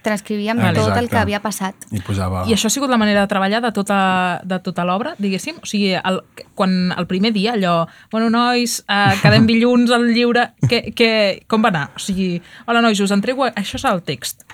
transcrivíem 0.05 0.59
Exacte. 0.59 0.81
tot 0.81 1.01
el 1.01 1.09
que 1.11 1.19
havia 1.21 1.41
passat. 1.45 1.89
I 1.95 2.03
posava... 2.07 2.45
I 2.49 2.55
això 2.57 2.71
ha 2.71 2.75
sigut 2.75 2.91
la 2.91 2.99
manera 3.01 3.25
de 3.25 3.31
treballar 3.31 3.61
de 3.65 3.73
tota, 3.77 3.99
de 4.47 4.61
tota 4.65 4.87
l'obra, 4.89 5.15
diguéssim? 5.19 5.61
O 5.63 5.69
sigui, 5.69 5.93
el, 5.99 6.23
quan 6.59 6.95
el 6.97 7.09
primer 7.11 7.33
dia, 7.37 7.57
allò, 7.59 7.87
bueno, 8.13 8.31
nois, 8.35 8.81
eh, 8.87 9.15
quedem 9.23 9.49
dilluns 9.51 9.93
al 9.95 10.09
lliure, 10.13 10.51
que, 10.69 10.83
que, 10.97 11.13
com 11.51 11.65
va 11.65 11.73
anar? 11.75 11.87
O 11.97 12.03
sigui, 12.03 12.37
hola, 12.67 12.85
nois, 12.85 13.01
us 13.05 13.15
entrego, 13.15 13.49
això 13.51 13.81
és 13.81 13.89
el 13.89 14.05
text. 14.07 14.47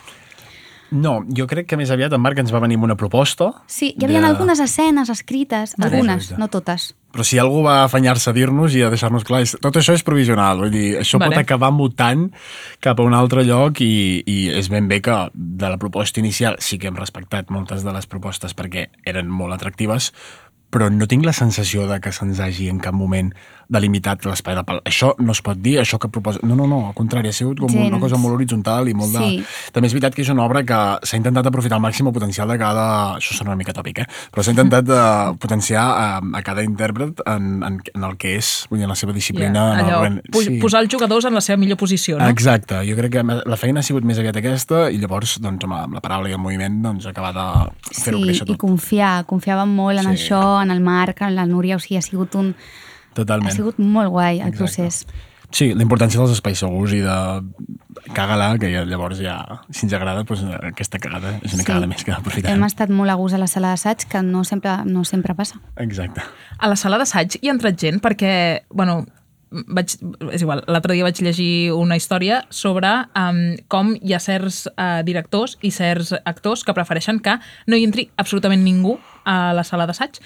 No, 0.94 1.24
jo 1.35 1.48
crec 1.50 1.66
que 1.66 1.76
més 1.76 1.90
aviat 1.90 2.12
en 2.14 2.22
Marc 2.22 2.38
ens 2.38 2.52
va 2.54 2.61
venir 2.62 2.76
amb 2.78 2.87
una 2.87 2.94
proposta. 2.96 3.50
Sí, 3.66 3.92
hi 3.98 4.04
havia 4.07 4.20
de- 4.20 4.28
algunes 4.28 4.61
escenes 4.62 5.11
escrites, 5.11 5.74
Vale. 5.76 5.90
algunes, 5.96 6.30
no 6.38 6.46
totes. 6.48 6.92
Però 7.14 7.22
si 7.26 7.38
algú 7.38 7.62
va 7.62 7.85
afanyar-se 7.85 8.30
a 8.30 8.33
dir-nos 8.35 8.74
i 8.74 8.83
a 8.83 8.90
deixar-nos 8.90 9.22
clar, 9.26 9.42
tot 9.61 9.76
això 9.78 9.92
és 9.94 10.02
provisional, 10.02 10.59
vull 10.59 10.70
dir, 10.70 10.96
això 10.98 11.18
Vale. 11.18 11.30
pot 11.35 11.42
acabar 11.44 11.70
mutant 11.72 12.28
cap 12.80 12.98
a 12.98 13.02
un 13.07 13.14
altre 13.14 13.44
lloc 13.44 13.80
i, 13.80 14.22
i 14.26 14.48
és 14.50 14.68
ben 14.68 14.88
bé 14.88 15.00
que 15.00 15.30
de 15.35 15.68
la 15.70 15.78
proposta 15.78 16.18
inicial 16.20 16.57
sí 16.59 16.78
que 16.78 16.88
hem 16.88 16.96
respectat 16.96 17.50
moltes 17.50 17.85
de 17.85 17.92
les 17.92 18.07
propostes 18.07 18.54
perquè 18.54 18.88
eren 19.04 19.28
molt 19.28 19.54
atractives, 19.54 20.12
però 20.70 20.90
no 20.90 21.07
tinc 21.07 21.24
la 21.24 21.33
sensació 21.33 21.87
de 21.87 22.00
que 22.00 22.11
se'ns 22.11 22.40
hagi 22.40 22.68
en 22.68 22.80
cap 22.83 22.94
moment 22.94 23.33
delimitat 23.68 24.24
l'espai 24.27 24.55
de 24.59 24.62
pal. 24.64 24.81
Això 24.85 25.14
no 25.18 25.33
es 25.33 25.40
pot 25.42 25.59
dir, 25.59 25.79
això 25.81 25.98
que 25.98 26.09
proposa... 26.09 26.40
No, 26.42 26.55
no, 26.57 26.66
no, 26.66 26.81
al 26.88 26.94
contrari, 26.94 27.29
ha 27.29 27.33
sigut 27.37 27.61
com 27.61 27.68
Gens. 27.72 27.88
una 27.90 28.00
cosa 28.00 28.16
molt 28.20 28.35
horitzontal 28.37 28.88
i 28.88 28.94
molt 28.94 29.12
de... 29.16 29.22
Sí. 29.24 29.70
També 29.72 29.88
és 29.88 29.94
veritat 29.96 30.14
que 30.14 30.22
és 30.22 30.31
una 30.33 30.44
obra 30.44 30.62
que 30.64 30.79
s'ha 31.07 31.16
intentat 31.20 31.46
aprofitar 31.46 31.79
al 31.79 31.83
màxim 31.85 32.07
el 32.11 32.14
potencial 32.16 32.48
de 32.48 32.59
cada... 32.59 32.85
Això 33.16 33.37
sona 33.38 33.50
una 33.55 33.59
mica 33.61 33.72
tòpic, 33.77 34.03
eh? 34.05 34.07
Però 34.35 34.42
s'ha 34.44 34.55
intentat 34.55 34.88
uh, 34.92 35.35
potenciar 35.40 35.85
a, 35.85 36.07
a 36.20 36.42
cada 36.46 36.62
intèrpret 36.66 37.22
en, 37.27 37.62
en, 37.64 37.81
en 37.94 38.05
el 38.11 38.16
que 38.20 38.37
és, 38.38 38.53
vull 38.70 38.79
dir, 38.83 38.85
en 38.88 38.92
la 38.94 38.98
seva 38.98 39.12
disciplina. 39.16 39.64
en 39.74 39.81
el 39.85 39.90
allò, 39.90 40.03
ren- 40.05 40.20
pu 40.31 40.44
posar 40.62 40.85
els 40.85 40.92
jugadors 40.92 41.24
en 41.29 41.35
la 41.35 41.40
seva 41.44 41.57
millor 41.61 41.79
posició, 41.81 42.18
no? 42.18 42.29
Exacte, 42.29 42.83
jo 42.88 42.96
crec 42.98 43.16
que 43.18 43.24
la 43.24 43.57
feina 43.61 43.81
ha 43.81 43.87
sigut 43.87 44.05
més 44.05 44.18
aviat 44.20 44.37
aquesta 44.40 44.87
i 44.92 44.98
llavors, 45.03 45.38
doncs, 45.42 45.64
amb, 45.64 45.74
amb 45.79 45.94
la 45.98 46.03
paraula 46.05 46.29
i 46.31 46.37
el 46.37 46.42
moviment, 46.42 46.81
doncs, 46.85 47.07
acabar 47.11 47.33
de 47.37 47.46
fer-ho 47.94 48.18
Sí, 48.20 48.24
créixer 48.29 48.46
i 48.46 48.53
tot. 48.53 48.61
confiar, 48.64 49.12
confiàvem 49.31 49.68
molt 49.74 50.00
en 50.05 50.11
Sí. 50.11 50.14
això, 50.29 50.40
en 50.62 50.70
el 50.74 50.81
Marc, 50.85 51.22
en 51.22 51.35
la 51.37 51.46
Núria, 51.46 51.77
o 51.77 51.83
sigui, 51.83 51.96
ha 51.98 52.03
sigut 52.05 52.35
un... 52.40 52.55
Totalment. 53.14 53.53
Ha 53.53 53.57
sigut 53.57 53.79
molt 53.79 54.11
guai 54.11 54.40
el 54.40 54.48
Exacte. 54.48 54.59
procés. 54.59 55.07
Sí, 55.55 55.68
la 55.74 55.85
importància 55.85 56.18
dels 56.18 56.33
espais 56.35 56.59
segurs 56.59 56.92
i 56.96 57.00
de 57.05 57.16
cagar-la, 58.12 58.57
que 58.59 58.70
ja, 58.72 58.83
llavors 58.88 59.20
ja, 59.22 59.37
si 59.70 59.87
ens 59.87 59.94
agrada, 59.94 60.24
doncs 60.27 60.42
aquesta 60.66 60.98
cagada 60.98 61.37
és 61.42 61.53
una 61.55 61.62
Sí. 61.62 61.66
cagada 61.68 61.87
més 61.87 62.03
que 62.05 62.12
aprofitarem. 62.12 62.57
Hem 62.59 62.64
estat 62.66 62.90
molt 62.90 63.11
a 63.11 63.14
gust 63.14 63.35
a 63.35 63.38
la 63.38 63.46
sala 63.46 63.68
d'assaig, 63.74 64.09
que 64.11 64.22
no 64.22 64.42
sempre, 64.44 64.79
no 64.85 65.05
sempre 65.05 65.35
passa. 65.35 65.61
Exacte. 65.77 66.22
A 66.59 66.68
la 66.68 66.77
sala 66.77 66.98
d'assaig 66.98 67.38
hi 67.40 67.48
ha 67.48 67.53
entrat 67.53 67.79
gent 67.79 68.00
perquè, 68.00 68.62
bueno, 68.70 69.07
vaig, 69.68 69.94
és 70.33 70.42
igual, 70.42 70.64
l'altre 70.66 70.94
dia 70.94 71.05
vaig 71.05 71.20
llegir 71.22 71.72
una 71.72 71.94
història 71.96 72.42
sobre 72.50 72.88
um, 73.14 73.55
com 73.68 73.94
hi 74.03 74.12
ha 74.12 74.18
certs 74.18 74.66
uh, 74.66 75.03
directors 75.07 75.59
i 75.62 75.70
certs 75.70 76.12
actors 76.24 76.64
que 76.64 76.74
prefereixen 76.74 77.20
que 77.20 77.38
no 77.68 77.77
hi 77.77 77.85
entri 77.85 78.11
absolutament 78.16 78.64
ningú 78.64 78.98
a 79.24 79.53
la 79.55 79.62
sala 79.62 79.87
d'assaig 79.87 80.18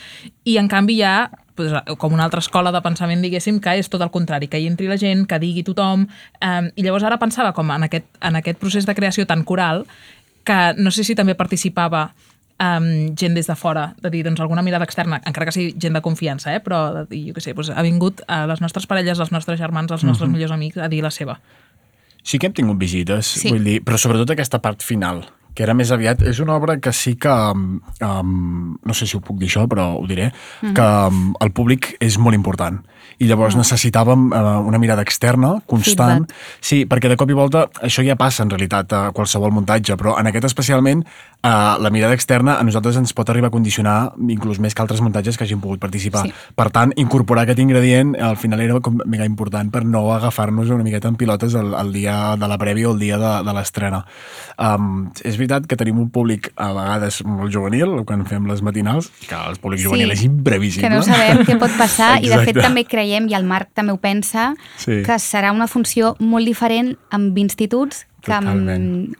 i 0.44 0.56
en 0.56 0.68
canvi 0.68 0.94
hi 0.94 1.02
ha 1.02 1.30
pues, 1.58 1.74
com 1.98 2.14
una 2.14 2.24
altra 2.28 2.40
escola 2.44 2.70
de 2.72 2.80
pensament, 2.84 3.20
diguéssim, 3.24 3.58
que 3.60 3.74
és 3.82 3.90
tot 3.90 4.02
el 4.06 4.12
contrari, 4.14 4.48
que 4.48 4.60
hi 4.62 4.70
entri 4.70 4.86
la 4.88 4.96
gent, 5.00 5.26
que 5.28 5.40
digui 5.42 5.66
tothom, 5.66 6.06
um, 6.06 6.70
i 6.78 6.86
llavors 6.86 7.04
ara 7.04 7.18
pensava 7.20 7.52
com 7.56 7.74
en 7.74 7.84
aquest, 7.90 8.06
en 8.22 8.38
aquest 8.38 8.62
procés 8.62 8.86
de 8.86 8.94
creació 8.96 9.26
tan 9.26 9.42
coral 9.44 9.84
que 10.46 10.72
no 10.78 10.90
sé 10.94 11.04
si 11.04 11.18
també 11.18 11.34
participava 11.36 12.06
um, 12.58 13.14
gent 13.18 13.34
des 13.36 13.46
de 13.50 13.56
fora, 13.58 13.94
de 14.00 14.10
dir, 14.10 14.24
doncs, 14.24 14.40
alguna 14.40 14.62
mirada 14.62 14.86
externa, 14.88 15.20
encara 15.26 15.46
que 15.50 15.52
sigui 15.52 15.74
gent 15.78 15.98
de 15.98 16.02
confiança, 16.02 16.54
eh? 16.54 16.60
però 16.64 16.80
de 16.94 17.06
dir, 17.10 17.24
jo 17.28 17.36
què 17.36 17.44
sé, 17.44 17.54
doncs, 17.54 17.70
ha 17.74 17.84
vingut 17.84 18.22
a 18.26 18.44
les 18.50 18.62
nostres 18.64 18.86
parelles, 18.88 19.20
els 19.20 19.34
nostres 19.34 19.60
germans, 19.60 19.92
els 19.92 20.06
nostres 20.06 20.30
millors 20.30 20.54
amics 20.54 20.78
a 20.80 20.88
dir 20.88 21.02
la 21.04 21.10
seva. 21.14 21.38
Sí 22.22 22.38
que 22.38 22.48
hem 22.48 22.54
tingut 22.56 22.78
visites, 22.78 23.26
Sí. 23.26 23.40
sí. 23.46 23.52
vull 23.52 23.64
dir, 23.64 23.80
però 23.84 23.96
sobretot 24.00 24.30
aquesta 24.34 24.58
part 24.64 24.82
final, 24.82 25.24
que 25.58 25.66
era 25.66 25.74
més 25.74 25.90
aviat... 25.90 26.22
És 26.30 26.38
una 26.38 26.54
obra 26.54 26.76
que 26.78 26.92
sí 26.94 27.16
que... 27.18 27.34
Um, 27.34 27.80
um, 28.06 28.76
no 28.86 28.94
sé 28.94 29.08
si 29.10 29.18
ho 29.18 29.22
puc 29.24 29.40
dir 29.40 29.48
això, 29.50 29.64
però 29.66 29.88
ho 29.98 30.06
diré, 30.06 30.28
mm. 30.30 30.76
que 30.78 30.86
um, 31.10 31.32
el 31.42 31.50
públic 31.50 31.96
és 31.98 32.20
molt 32.22 32.38
important. 32.38 32.78
I 33.18 33.26
llavors 33.26 33.54
Ah. 33.54 33.58
necessitàvem 33.58 34.28
uh, 34.32 34.60
una 34.68 34.78
mirada 34.78 35.02
externa, 35.02 35.62
constant. 35.66 36.26
Feedback. 36.28 36.60
Sí, 36.60 36.84
perquè 36.86 37.08
de 37.08 37.16
cop 37.16 37.30
i 37.30 37.34
volta 37.34 37.68
això 37.82 38.04
ja 38.06 38.16
passa 38.16 38.42
en 38.44 38.50
realitat 38.50 38.92
a 38.92 39.10
qualsevol 39.12 39.50
muntatge, 39.52 39.96
però 39.96 40.18
en 40.20 40.26
aquest 40.26 40.44
especialment 40.44 41.02
uh, 41.04 41.78
la 41.80 41.90
mirada 41.90 42.14
externa 42.14 42.58
a 42.58 42.62
nosaltres 42.62 42.96
ens 42.96 43.12
pot 43.12 43.28
arribar 43.30 43.48
a 43.48 43.50
condicionar 43.50 44.12
inclús 44.28 44.58
més 44.60 44.74
que 44.74 44.82
altres 44.82 45.00
muntatges 45.00 45.36
que 45.36 45.44
hagin 45.44 45.60
pogut 45.60 45.80
participar. 45.80 46.26
Sí. 46.26 46.32
Per 46.54 46.68
tant, 46.70 46.92
incorporar 46.96 47.42
aquest 47.42 47.58
ingredient 47.58 48.14
al 48.20 48.36
final 48.36 48.60
era 48.60 48.78
com 48.80 49.00
mega 49.06 49.24
important 49.24 49.70
per 49.70 49.84
no 49.84 50.12
agafar-nos 50.14 50.70
una 50.70 50.84
miqueta 50.84 51.08
en 51.08 51.16
pilotes 51.16 51.54
el, 51.54 51.74
el 51.74 51.92
dia 51.92 52.36
de 52.36 52.48
la 52.48 52.58
prèvia 52.58 52.88
o 52.88 52.92
el 52.92 52.98
dia 52.98 53.18
de, 53.18 53.32
de 53.44 53.52
l'estrena. 53.56 54.04
Um, 54.58 55.10
és 55.24 55.36
veritat 55.38 55.66
que 55.66 55.76
tenim 55.78 55.98
un 55.98 56.10
públic 56.10 56.50
a 56.56 56.72
vegades 56.74 57.20
molt 57.26 57.52
juvenil, 57.54 58.04
quan 58.06 58.24
fem 58.26 58.46
les 58.50 58.62
matinals, 58.62 59.10
que 59.28 59.34
el 59.34 59.58
públic 59.62 59.80
Sí, 59.80 59.86
juvenil 59.86 60.10
és 60.14 60.22
imprevisible. 60.26 60.88
Que 60.88 60.94
no 60.94 61.02
sabem 61.06 61.44
què 61.46 61.58
pot 61.60 61.74
passar 61.78 62.18
i 62.22 62.28
de 62.30 62.40
fet 62.42 62.58
també 62.58 62.84
creiem, 62.98 63.30
i 63.30 63.38
el 63.38 63.46
Marc 63.46 63.70
també 63.78 63.94
ho 63.94 64.02
pensa, 64.02 64.50
Sí. 64.82 65.02
que 65.06 65.16
serà 65.22 65.54
una 65.54 65.70
funció 65.70 66.16
molt 66.18 66.46
diferent 66.50 66.96
amb 67.14 67.36
instituts 67.38 68.04
que 68.18 68.34
amb 68.34 68.66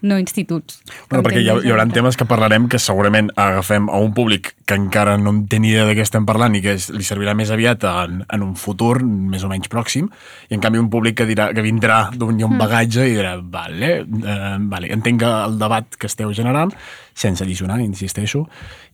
no 0.02 0.16
instituts. 0.18 0.80
Bueno, 1.08 1.22
perquè 1.22 1.38
hi, 1.40 1.46
ha, 1.48 1.54
hi 1.62 1.70
haurà 1.70 1.84
temes 1.94 2.16
que 2.18 2.26
parlarem 2.28 2.66
que 2.68 2.80
segurament 2.82 3.30
agafem 3.38 3.86
a 3.88 4.00
un 4.02 4.10
públic 4.12 4.50
que 4.66 4.74
encara 4.76 5.14
no 5.16 5.30
en 5.30 5.44
té 5.48 5.60
ni 5.62 5.70
idea 5.70 5.86
de 5.86 5.94
què 5.96 6.02
estem 6.02 6.26
parlant 6.26 6.56
i 6.58 6.60
que 6.64 6.74
és, 6.74 6.88
li 6.92 7.06
servirà 7.06 7.32
més 7.38 7.52
aviat 7.54 7.86
en, 7.88 8.24
en 8.26 8.42
un 8.44 8.56
futur 8.58 8.98
més 9.06 9.46
o 9.46 9.48
menys 9.52 9.70
pròxim, 9.72 10.10
i 10.50 10.58
en 10.58 10.64
canvi 10.64 10.82
un 10.82 10.90
públic 10.90 11.16
que, 11.22 11.28
dirà, 11.30 11.52
que 11.54 11.62
vindrà 11.64 12.08
d'un 12.12 12.36
Mm. 12.38 12.58
bagatge 12.58 13.06
i 13.06 13.14
dirà, 13.14 13.36
vale, 13.40 14.02
eh, 14.02 14.56
vale, 14.60 14.90
entenc 14.92 15.22
el 15.30 15.58
debat 15.62 15.94
que 15.96 16.10
esteu 16.10 16.34
generant, 16.34 16.74
sense 17.18 17.42
alliçonar, 17.42 17.80
insisteixo, 17.82 18.44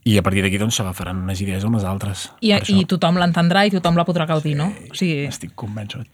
i 0.09 0.15
a 0.17 0.23
partir 0.25 0.41
d'aquí 0.41 0.57
doncs 0.57 0.79
s'agafaran 0.79 1.19
unes 1.21 1.37
idees 1.43 1.61
a 1.63 1.67
unes 1.69 1.83
altres. 1.85 2.23
I, 2.41 2.55
I 2.73 2.85
tothom 2.89 3.19
l'entendrà 3.21 3.67
i 3.67 3.73
tothom 3.73 3.97
la 3.99 4.05
podrà 4.07 4.25
gaudir, 4.25 4.55
no? 4.57 4.71
O 4.89 4.95
sigui... 4.97 5.27
Estic 5.29 5.51
convençut. 5.53 6.07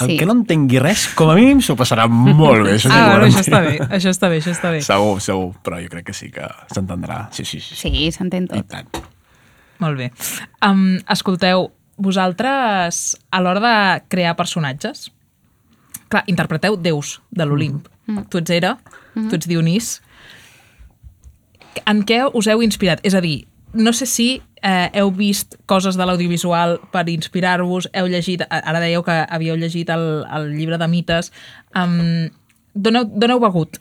El 0.00 0.08
Sí. 0.10 0.16
que 0.18 0.26
no 0.26 0.34
entengui 0.34 0.80
res, 0.82 1.04
com 1.14 1.30
a 1.30 1.36
mínim, 1.38 1.60
s'ho 1.62 1.76
passarà 1.78 2.08
molt 2.10 2.66
bé. 2.66 2.74
Això, 2.80 2.90
Ah, 2.90 3.12
bueno, 3.12 3.28
això 3.30 3.44
està 3.46 3.60
bé, 3.62 3.76
això 3.78 4.10
està 4.10 4.28
bé, 4.32 4.40
això 4.42 4.50
està 4.56 4.72
bé. 4.74 4.82
Segur, 4.82 5.20
segur, 5.22 5.52
però 5.62 5.78
jo 5.84 5.88
crec 5.94 6.06
que 6.10 6.16
sí 6.18 6.32
que 6.34 6.48
s'entendrà. 6.74 7.28
Sí, 7.30 7.44
sí, 7.46 7.60
sí. 7.60 7.76
sí. 7.78 7.90
Sí, 7.94 8.10
s'entén 8.18 8.50
I 8.50 8.56
tot. 8.58 8.66
tant. 8.74 9.02
Molt 9.78 9.98
bé. 10.02 10.10
Um, 10.66 10.98
escolteu, 11.10 11.68
vosaltres, 11.96 13.16
a 13.30 13.40
l'hora 13.42 13.60
de 13.62 14.02
crear 14.08 14.34
personatges, 14.38 15.10
clar, 16.08 16.24
interpreteu 16.26 16.76
déus 16.76 17.20
de 17.30 17.46
l'Olimp. 17.46 17.86
Mm. 18.06 18.26
Tu 18.30 18.38
ets 18.42 18.50
Hera, 18.50 18.76
tu 19.14 19.36
ets 19.36 19.46
Dionís. 19.48 20.00
En 21.86 22.02
què 22.08 22.22
us 22.32 22.48
heu 22.50 22.62
inspirat? 22.64 23.02
És 23.06 23.14
a 23.14 23.22
dir, 23.24 23.44
no 23.72 23.92
sé 23.96 24.06
si 24.06 24.28
eh, 24.62 24.90
heu 24.94 25.10
vist 25.16 25.56
coses 25.66 25.96
de 25.98 26.06
l'audiovisual 26.06 26.78
per 26.92 27.06
inspirar-vos, 27.08 27.88
heu 27.92 28.10
llegit, 28.10 28.44
ara 28.48 28.82
dèieu 28.82 29.04
que 29.06 29.16
havíeu 29.28 29.56
llegit 29.56 29.90
el, 29.90 30.06
el 30.28 30.52
llibre 30.56 30.78
de 30.78 30.88
mites, 30.88 31.32
um, 31.76 32.28
d'on 32.74 33.00
heu, 33.00 33.08
heu 33.28 33.42
begut? 33.42 33.80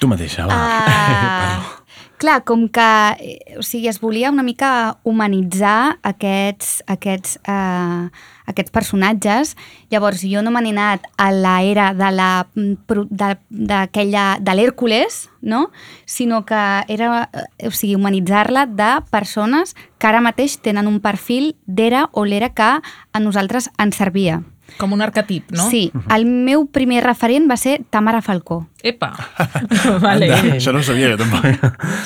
Tu 0.00 0.08
mateixa, 0.10 0.46
va. 0.46 0.56
Ah, 0.56 1.78
clar, 2.22 2.44
com 2.46 2.68
que 2.70 2.84
eh, 3.18 3.56
o 3.58 3.62
sigui, 3.66 3.88
es 3.90 3.98
volia 4.00 4.30
una 4.30 4.44
mica 4.46 4.98
humanitzar 5.02 5.98
aquests, 6.06 6.84
aquests, 6.86 7.40
uh, 7.50 8.06
aquests 8.46 8.70
personatges, 8.74 9.56
llavors 9.90 10.22
jo 10.26 10.42
no 10.42 10.52
me 10.54 10.62
n'he 10.62 10.72
anat 10.76 11.08
a 11.18 11.28
l'era 11.34 11.90
de 11.98 12.10
la 12.14 12.30
mm, 12.54 13.02
de- 13.10 13.66
d'aquella 13.72 14.26
de 14.40 14.54
l'Hèrcules, 14.54 15.26
no? 15.42 15.70
sinó 16.06 16.44
que 16.46 16.62
era 16.88 17.28
eh, 17.32 17.66
o 17.68 17.74
sigui, 17.74 17.96
humanitzar-la 17.98 18.66
de 18.70 18.92
persones 19.10 19.74
que 19.98 20.06
ara 20.06 20.22
mateix 20.22 20.60
tenen 20.62 20.86
un 20.86 21.00
perfil 21.02 21.56
d'era 21.66 22.08
o 22.12 22.24
l'era 22.24 22.54
que 22.54 22.72
a 22.78 23.20
nosaltres 23.20 23.70
ens 23.78 23.98
servia. 23.98 24.42
Com 24.78 24.92
un 24.96 25.02
arquetip, 25.02 25.50
no? 25.54 25.68
Sí, 25.70 25.90
el 26.14 26.24
meu 26.26 26.66
primer 26.66 27.02
referent 27.04 27.48
va 27.50 27.56
ser 27.56 27.80
Tamara 27.90 28.20
Falcó. 28.22 28.66
Epa! 28.82 29.12
vale. 30.02 30.28
Anda, 30.34 30.56
Això 30.56 30.72
no 30.74 30.80
ho 30.80 30.86
sabia 30.86 31.12
jo 31.12 31.18
tampoc. 31.20 31.46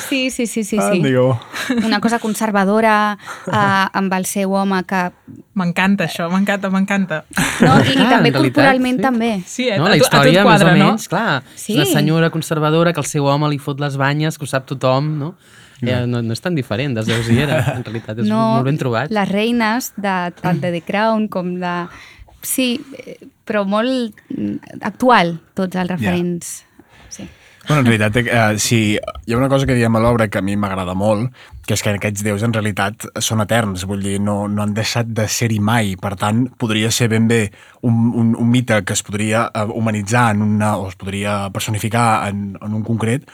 Sí, 0.08 0.30
sí, 0.30 0.46
sí, 0.46 0.64
sí. 0.64 0.76
Ah, 0.80 0.90
sí. 0.92 1.00
digueu. 1.02 1.34
una 1.86 2.00
cosa 2.04 2.18
conservadora 2.18 3.16
eh, 3.46 3.86
amb 3.92 4.12
el 4.12 4.26
seu 4.28 4.52
home 4.52 4.82
que... 4.84 5.06
M'encanta 5.56 6.04
això, 6.04 6.28
m'encanta, 6.32 6.68
m'encanta. 6.70 7.22
No, 7.64 7.78
i, 7.80 7.94
i 7.94 7.96
Clar, 7.96 8.10
també 8.18 8.32
culturalment 8.34 8.98
sí. 8.98 9.02
també. 9.06 9.30
Sí, 9.48 9.70
a, 9.70 9.78
no, 9.80 9.88
la 9.88 9.96
tu- 9.96 10.04
a 10.04 10.04
tu 10.04 10.04
història, 10.10 10.42
quadra, 10.44 10.72
més 10.74 10.82
o 10.82 10.84
no? 10.84 10.90
menys, 10.92 11.08
clar, 11.08 11.28
Sí. 11.56 11.72
és 11.72 11.78
una 11.80 11.86
senyora 12.00 12.30
conservadora 12.34 12.92
que 12.92 13.00
el 13.00 13.08
seu 13.08 13.24
home 13.32 13.48
li 13.54 13.58
fot 13.62 13.80
les 13.80 13.96
banyes, 13.96 14.36
que 14.36 14.44
ho 14.44 14.50
sap 14.50 14.66
tothom, 14.68 15.14
no? 15.18 15.34
Ja, 15.84 16.06
no, 16.08 16.22
no 16.24 16.32
és 16.32 16.40
tan 16.40 16.54
diferent, 16.56 16.94
dels 16.96 17.04
Déus 17.08 17.26
hi 17.28 17.34
era, 17.44 17.58
en 17.74 17.82
realitat, 17.84 18.16
és 18.22 18.28
no, 18.28 18.38
molt 18.54 18.64
ben 18.64 18.78
trobat. 18.80 19.10
Les 19.12 19.28
reines, 19.28 19.90
de, 20.00 20.14
tant 20.40 20.60
de 20.60 20.70
The 20.72 20.80
Crown 20.88 21.26
com 21.32 21.50
de... 21.60 21.74
Sí, 22.46 22.68
però 23.46 23.64
molt 23.66 24.22
mm, 24.30 24.78
actual, 24.86 25.36
tots 25.58 25.78
els 25.82 25.90
referents. 25.90 26.52
Sí. 27.10 27.26
Bueno, 27.66 27.80
en 27.80 27.86
realitat, 27.86 28.16
eh, 28.22 28.58
sí, 28.62 28.78
hi 29.26 29.32
ha 29.32 29.36
una 29.36 29.48
cosa 29.50 29.66
que 29.66 29.74
diem 29.74 29.96
a 29.98 30.00
l'obra 30.00 30.28
que 30.30 30.38
a 30.38 30.42
mi 30.44 30.54
m'agrada 30.54 30.94
molt, 30.94 31.32
que 31.66 31.74
és 31.74 31.82
que 31.82 31.90
aquests 31.96 32.22
déus 32.22 32.44
en 32.46 32.52
realitat 32.54 33.08
són 33.18 33.42
eterns, 33.42 33.82
vull 33.90 34.04
dir, 34.06 34.20
no, 34.22 34.36
no 34.46 34.62
han 34.62 34.74
deixat 34.76 35.10
de 35.10 35.26
ser-hi 35.26 35.58
mai, 35.58 35.96
per 35.98 36.14
tant, 36.20 36.44
podria 36.62 36.92
ser 36.94 37.08
ben 37.10 37.26
bé 37.26 37.40
un, 37.82 38.12
un, 38.14 38.30
un 38.38 38.52
mite 38.52 38.78
que 38.86 38.94
es 38.94 39.02
podria 39.02 39.48
eh, 39.50 39.64
humanitzar 39.66 40.28
en 40.36 40.46
una, 40.46 40.76
o 40.78 40.86
es 40.92 40.94
podria 40.94 41.50
personificar 41.50 42.28
en, 42.28 42.52
en 42.62 42.78
un 42.78 42.86
concret, 42.86 43.26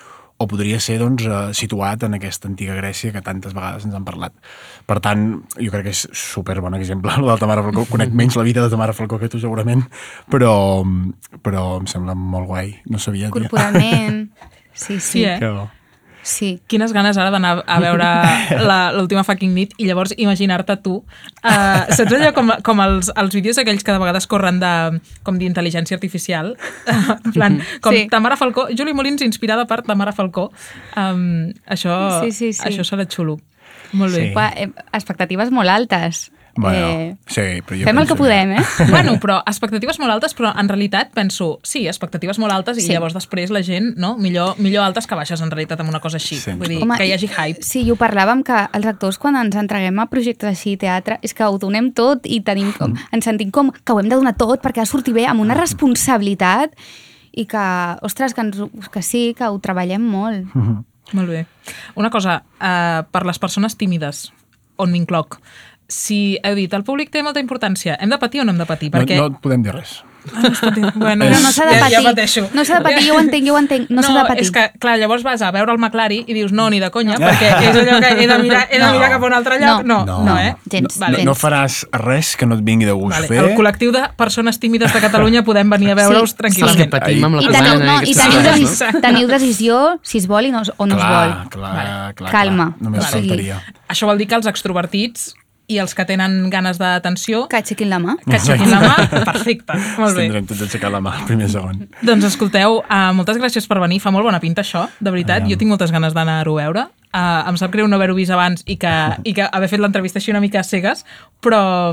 o 0.43 0.49
podria 0.51 0.81
ser 0.83 0.99
doncs, 1.03 1.25
eh, 1.27 1.41
situat 1.57 2.05
en 2.07 2.19
aquesta 2.19 2.51
antiga 2.51 2.77
Grècia 2.79 3.13
que 3.15 3.23
tantes 3.25 3.55
vegades 3.57 3.87
ens 3.87 3.95
han 3.97 4.07
parlat. 4.07 4.35
Per 4.87 4.99
tant, 5.05 5.27
jo 5.57 5.71
crec 5.71 5.87
que 5.89 5.95
és 5.95 6.07
super 6.13 6.59
bon 6.61 6.75
exemple 6.79 7.15
el 7.17 7.29
de 7.31 7.37
Tamara 7.41 7.65
Falcó. 7.67 7.87
Conec 7.91 8.15
menys 8.23 8.39
la 8.39 8.47
vida 8.47 8.65
de 8.65 8.73
Tamara 8.73 8.97
Falcó 8.97 9.21
que 9.21 9.31
tu 9.33 9.41
segurament, 9.43 9.85
però, 10.31 10.55
però 11.43 11.67
em 11.81 11.87
sembla 11.91 12.17
molt 12.19 12.51
guai. 12.51 12.75
No 12.91 12.99
sabia, 12.99 13.31
tia. 13.31 13.47
Corporalment. 13.47 14.27
Sí, 14.73 14.95
sí. 14.95 15.01
Sí, 15.01 15.25
eh? 15.27 15.37
Que 15.37 15.51
bo. 15.53 15.67
Sí. 16.23 16.61
Quines 16.71 16.93
ganes 16.95 17.17
ara 17.19 17.33
d'anar 17.35 17.65
a 17.67 17.79
veure 17.83 18.07
la- 18.69 18.93
l'última 18.95 19.25
fucking 19.27 19.53
nit 19.55 19.73
i 19.83 19.89
llavors 19.89 20.15
imaginar-te 20.17 20.77
tu. 20.85 21.01
Uh, 21.43 21.83
saps 21.91 22.13
allò 22.15 22.31
com, 22.37 22.53
com 22.63 22.83
els, 22.85 23.11
els 23.19 23.35
vídeos 23.35 23.59
aquells 23.59 23.83
que 23.83 23.91
de 23.91 23.99
vegades 23.99 24.29
corren 24.31 24.61
de, 24.63 24.71
com 25.27 25.39
d'intel·ligència 25.41 25.99
artificial? 25.99 26.55
Uh, 26.87 27.17
en 27.27 27.33
plan, 27.35 27.59
com 27.83 27.93
Sí. 27.97 28.05
Tamara 28.13 28.37
Falcó, 28.39 28.69
Julie 28.71 28.95
Molins 28.95 29.23
inspirada 29.27 29.67
per 29.67 29.83
Tamara 29.83 30.13
Falcó. 30.15 30.53
Um, 30.97 31.51
això, 31.67 31.97
Sí, 32.23 32.31
sí, 32.31 32.53
sí. 32.53 32.63
això 32.71 32.87
serà 32.87 33.09
xulo. 33.11 33.41
Molt 33.93 34.15
bé. 34.15 34.31
Sí. 34.31 34.63
Eh, 34.63 34.71
expectatives 34.95 35.51
molt 35.53 35.69
altes. 35.69 36.31
Bueno, 36.55 37.17
sí, 37.27 37.63
però 37.65 37.79
jo 37.81 37.87
fem 37.89 37.99
el 38.03 38.07
que 38.11 38.17
podem, 38.19 38.51
eh? 38.59 38.65
Bueno, 38.91 39.15
però 39.23 39.39
expectatives 39.49 39.97
molt 39.99 40.13
altes, 40.13 40.35
però 40.37 40.51
en 40.61 40.69
realitat 40.69 41.09
penso, 41.17 41.61
sí, 41.65 41.87
expectatives 41.89 42.39
molt 42.39 42.53
altes 42.53 42.77
i 42.77 42.83
Sí. 42.85 42.93
llavors 42.93 43.15
després 43.17 43.49
la 43.51 43.63
gent, 43.65 43.95
no? 43.97 44.19
Millor, 44.19 44.59
millor 44.61 44.85
altes 44.85 45.07
que 45.09 45.17
baixes 45.17 45.41
en 45.41 45.51
realitat 45.51 45.81
amb 45.81 45.89
una 45.89 46.01
cosa 46.01 46.19
així. 46.21 46.37
Sí. 46.37 46.53
Vull 46.53 46.69
dir, 46.69 46.83
Home, 46.83 46.99
que 47.01 47.07
hi 47.09 47.15
hagi 47.17 47.31
hype. 47.33 47.63
Sí, 47.65 47.87
i 47.87 47.91
ho 47.91 47.97
parlàvem 47.97 48.43
que 48.45 48.59
els 48.77 48.87
actors 48.87 49.17
quan 49.19 49.37
ens 49.41 49.57
entreguem 49.57 49.99
a 49.99 50.07
projectes 50.13 50.51
així, 50.51 50.77
teatre, 50.77 51.19
és 51.23 51.33
que 51.33 51.45
ho 51.49 51.57
donem 51.59 51.89
tot 51.97 52.29
i 52.29 52.43
tenim 52.45 52.73
com, 52.77 52.99
ens 53.13 53.25
sentim 53.25 53.51
com 53.51 53.73
que 53.73 53.93
ho 53.97 54.01
hem 54.01 54.11
de 54.13 54.17
donar 54.21 54.37
tot 54.37 54.61
perquè 54.61 54.83
ha 54.85 54.87
de 54.87 54.93
sortir 54.93 55.15
bé 55.17 55.25
amb 55.27 55.41
una 55.41 55.55
responsabilitat 55.57 56.77
i 57.33 57.47
que, 57.49 57.65
ostres, 58.05 58.35
que, 58.37 58.43
ens, 58.45 58.61
que 58.93 59.01
sí, 59.03 59.33
que 59.39 59.49
ho 59.49 59.57
treballem 59.59 60.05
molt. 60.05 60.53
Molt 61.13 61.29
bé. 61.29 61.47
Una 61.97 62.11
cosa, 62.11 62.43
uh, 62.61 63.03
per 63.11 63.25
les 63.25 63.39
persones 63.41 63.77
tímides, 63.81 64.27
on 64.77 64.93
m'incloc, 64.93 65.39
si 65.93 66.39
heu 66.43 66.55
dit, 66.57 66.73
el 66.73 66.85
públic 66.89 67.11
té 67.13 67.23
molta 67.23 67.41
importància, 67.45 67.99
hem 68.01 68.09
de 68.15 68.19
patir 68.23 68.41
o 68.41 68.45
no 68.49 68.53
hem 68.57 68.63
de 68.65 68.67
patir? 68.71 68.91
Perquè... 68.95 69.19
No, 69.21 69.29
no 69.35 69.41
podem 69.45 69.63
dir 69.63 69.77
res. 69.77 70.01
bueno, 70.95 71.25
Però 71.27 71.39
no 71.43 71.51
s'ha 71.51 71.65
de 71.67 71.79
patir. 71.81 71.97
ja 71.97 72.03
pateixo. 72.07 72.43
No 72.55 72.63
s'ha 72.65 72.77
de 72.79 72.85
patir, 72.87 73.09
jo 73.09 73.17
ho 73.17 73.19
entenc, 73.21 73.43
jo 73.49 73.55
ho 73.57 73.59
entenc. 73.59 73.89
No, 73.91 74.05
s'ha 74.07 74.13
de 74.15 74.21
patir. 74.29 74.45
és 74.45 74.53
que, 74.55 74.63
clar, 74.79 74.93
llavors 75.01 75.25
vas 75.27 75.43
a 75.43 75.49
veure 75.51 75.73
el 75.75 75.81
McLari 75.83 76.21
i 76.31 76.37
dius, 76.37 76.53
no, 76.55 76.69
ni 76.71 76.79
de 76.79 76.91
conya, 76.95 77.17
perquè 77.19 77.49
és 77.71 77.77
allò 77.81 77.99
que 78.05 78.13
he 78.23 78.29
de 78.31 78.37
mirar, 78.39 78.69
he 78.71 78.79
de 78.79 78.85
No. 78.87 78.93
mirar 78.95 79.09
cap 79.17 79.23
a 79.25 79.27
un 79.27 79.35
altre 79.35 79.59
lloc. 79.59 79.83
No, 79.85 80.05
No, 80.07 80.19
no, 80.23 80.25
no, 80.31 80.39
eh? 80.39 80.55
gens, 80.71 80.97
no, 81.01 81.07
gens. 81.11 81.25
no 81.27 81.35
faràs 81.35 81.81
res 82.05 82.37
que 82.37 82.47
no 82.47 82.55
et 82.55 82.63
vingui 82.63 82.87
de 82.87 82.93
gust 82.93 83.17
Vale. 83.19 83.27
fer. 83.33 83.43
El 83.43 83.57
col·lectiu 83.59 83.91
de 83.91 84.05
persones 84.17 84.61
tímides 84.63 84.95
de 84.95 85.01
Catalunya 85.03 85.43
podem 85.51 85.69
venir 85.71 85.91
a 85.91 85.95
veure-us 85.99 86.31
Sí. 86.33 86.37
Els 86.39 86.77
que 86.77 86.87
tranquil·lament. 86.87 86.91
patim 86.91 87.25
amb 87.25 87.35
la 87.35 87.43
I 87.43 87.47
teniu, 87.51 87.79
no, 87.83 87.99
i 88.03 88.11
i 88.11 88.15
teniu, 88.15 88.43
decis, 88.47 88.81
no? 88.95 89.01
teniu 89.01 89.27
decisió 89.29 89.99
si 90.03 90.19
es 90.19 90.27
vol 90.31 90.47
i 90.47 90.51
no, 90.55 90.63
o 90.77 90.87
no 90.87 90.95
es 90.95 91.03
clar, 91.03 91.29
vol. 91.43 91.49
clar, 91.51 91.75
Vale. 91.75 92.15
clar, 92.15 92.31
Calma. 92.31 92.71
Clar. 92.79 92.83
Només 92.83 93.05
sigui, 93.11 93.29
faltaria. 93.29 93.61
Això 93.89 94.07
vol 94.07 94.19
dir 94.19 94.29
que 94.29 94.35
els 94.39 94.47
extrovertits 94.47 95.35
i 95.73 95.79
els 95.83 95.95
que 95.97 96.05
tenen 96.09 96.51
ganes 96.53 96.79
d'atenció 96.81 97.47
Que 97.51 97.59
aixequin 97.63 97.89
la 97.91 97.99
mà. 98.03 98.17
que 98.23 98.37
aixequin 98.39 98.71
la 98.71 98.81
mà, 98.85 98.97
perfecte, 99.33 99.75
molt 99.99 100.15
bé. 100.17 100.27
tindrem 100.29 100.47
tots 100.47 100.63
aixecar 100.69 100.91
la 100.93 101.01
mà, 101.05 101.15
primer 101.27 101.49
segon. 101.53 101.87
Doncs 102.05 102.29
escolteu, 102.33 102.83
uh, 102.85 103.13
moltes 103.17 103.39
gràcies 103.41 103.67
per 103.71 103.81
venir, 103.81 104.01
fa 104.05 104.13
molt 104.15 104.29
bona 104.29 104.41
pinta 104.43 104.63
això, 104.65 104.87
de 105.01 105.11
veritat, 105.11 105.43
Aviam. 105.43 105.55
jo 105.55 105.61
tinc 105.63 105.73
moltes 105.75 105.91
ganes 105.95 106.13
d'anar-ho 106.17 106.59
a 106.59 106.63
veure. 106.67 106.87
Uh, 107.13 107.45
em 107.51 107.57
sap 107.61 107.71
greu 107.75 107.85
no 107.89 107.97
haver-ho 107.99 108.15
vist 108.17 108.33
abans 108.33 108.63
i 108.65 108.79
que, 108.81 108.93
i 109.29 109.35
que 109.37 109.45
haver 109.45 109.69
fet 109.69 109.81
l'entrevista 109.81 110.19
així 110.21 110.31
una 110.33 110.41
mica 110.41 110.61
a 110.61 110.65
cegues, 110.65 111.05
però, 111.45 111.93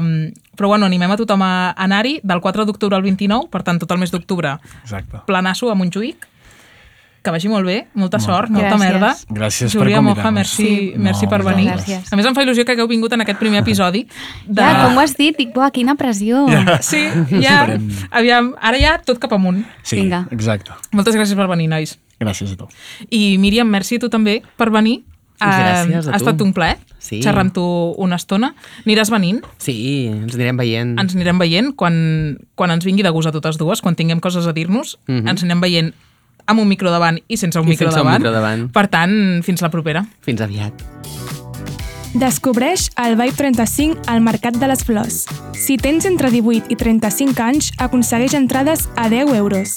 però 0.56 0.68
bueno, 0.72 0.86
animem 0.88 1.12
a 1.12 1.18
tothom 1.20 1.42
a 1.44 1.52
anar-hi 1.76 2.20
del 2.24 2.40
4 2.44 2.66
d'octubre 2.70 2.96
al 2.96 3.04
29, 3.04 3.50
per 3.52 3.64
tant 3.68 3.80
tot 3.82 3.92
el 3.92 4.00
mes 4.00 4.12
d'octubre 4.12 4.58
Exacte. 4.84 5.24
planasso 5.28 5.70
a 5.72 5.76
Montjuïc, 5.76 6.24
que 7.30 7.36
vagi 7.38 7.50
molt 7.52 7.66
bé, 7.70 7.78
molta 7.94 8.20
sort, 8.20 8.50
molta 8.50 8.74
Gràcies. 8.76 8.80
merda. 8.80 9.12
Gràcies 9.30 9.72
per 9.76 9.84
Júlia 9.86 10.02
Moja, 10.02 10.16
convidar-nos. 10.24 10.34
merci, 10.34 10.66
Sí. 10.66 10.94
merci 10.98 11.26
No, 11.26 11.30
per 11.30 11.44
venir. 11.44 11.68
gràcies. 11.72 12.12
A 12.12 12.16
més, 12.18 12.26
em 12.26 12.34
fa 12.36 12.42
il·lusió 12.44 12.66
que 12.66 12.72
hagueu 12.74 12.88
vingut 12.88 13.14
en 13.14 13.22
aquest 13.22 13.40
primer 13.40 13.62
episodi. 13.62 14.08
De... 14.48 14.62
Ja, 14.62 14.86
com 14.88 14.98
ho 14.98 15.00
has 15.00 15.16
dit? 15.16 15.38
Dic, 15.38 15.54
buah, 15.54 15.70
quina 15.72 15.96
pressió. 15.96 16.48
Sí, 16.82 17.06
ja, 17.46 17.78
aviam, 18.12 18.56
ara 18.60 18.80
ja 18.82 18.98
tot 19.06 19.20
cap 19.20 19.32
amunt. 19.34 19.64
Sí, 19.84 19.98
Vinga. 20.02 20.28
exacte. 20.32 20.72
Moltes 20.92 21.16
gràcies 21.16 21.36
per 21.36 21.48
venir, 21.48 21.70
nois. 21.70 22.00
Gràcies 22.20 22.52
a 22.54 22.58
tu. 22.58 22.68
I 23.10 23.38
Míriam, 23.38 23.70
merci 23.70 23.96
a 23.96 24.00
tu 24.00 24.10
també 24.10 24.42
per 24.58 24.72
venir. 24.72 25.04
Gràcies 25.40 26.08
a 26.08 26.10
ha 26.10 26.18
tu. 26.18 26.18
estat 26.18 26.42
un 26.42 26.52
plaer 26.52 26.78
Sí. 27.00 27.22
xerrar 27.24 27.46
amb 27.46 27.54
tu 27.54 27.64
una 27.98 28.18
estona. 28.18 28.56
Aniràs 28.86 29.10
venint, 29.10 29.40
Sí, 29.58 30.08
ens 30.08 30.36
anirem 30.36 30.58
veient. 30.58 31.00
ens 31.00 31.16
anirem 31.16 31.40
veient 31.40 31.74
quan, 31.78 32.38
quan 32.56 32.72
ens 32.72 32.84
vingui 32.84 33.04
de 33.04 33.10
gust 33.10 33.30
a 33.30 33.32
totes 33.32 33.58
dues, 33.58 33.80
quan 33.82 33.96
tinguem 33.96 34.20
coses 34.20 34.46
a 34.48 34.52
dir-nos, 34.52 34.98
Mhm. 35.08 35.28
ens 35.30 35.42
anirem 35.44 35.62
veient 35.62 35.94
amb 36.50 36.64
un 36.64 36.68
micro 36.68 36.90
davant 36.90 37.20
i 37.28 37.38
sense 37.38 37.60
un, 37.62 37.68
I 37.68 37.76
micro, 37.76 37.88
sense 37.88 38.02
un 38.02 38.08
davant. 38.08 38.20
micro 38.24 38.34
davant. 38.34 38.68
Per 38.74 38.88
tant, 38.90 39.14
fins 39.46 39.62
la 39.62 39.70
propera. 39.70 40.04
Fins 40.26 40.42
aviat. 40.42 40.74
Descobreix 42.18 42.88
el 42.98 43.14
Vibe 43.20 43.38
35 43.38 44.10
al 44.10 44.22
Mercat 44.26 44.56
de 44.58 44.68
les 44.68 44.82
Flors. 44.84 45.28
Si 45.54 45.78
tens 45.78 46.08
entre 46.10 46.32
18 46.34 46.74
i 46.74 46.76
35 46.76 47.44
anys, 47.46 47.72
aconsegueix 47.78 48.34
entrades 48.34 48.88
a 48.98 49.10
10 49.14 49.36
euros. 49.38 49.76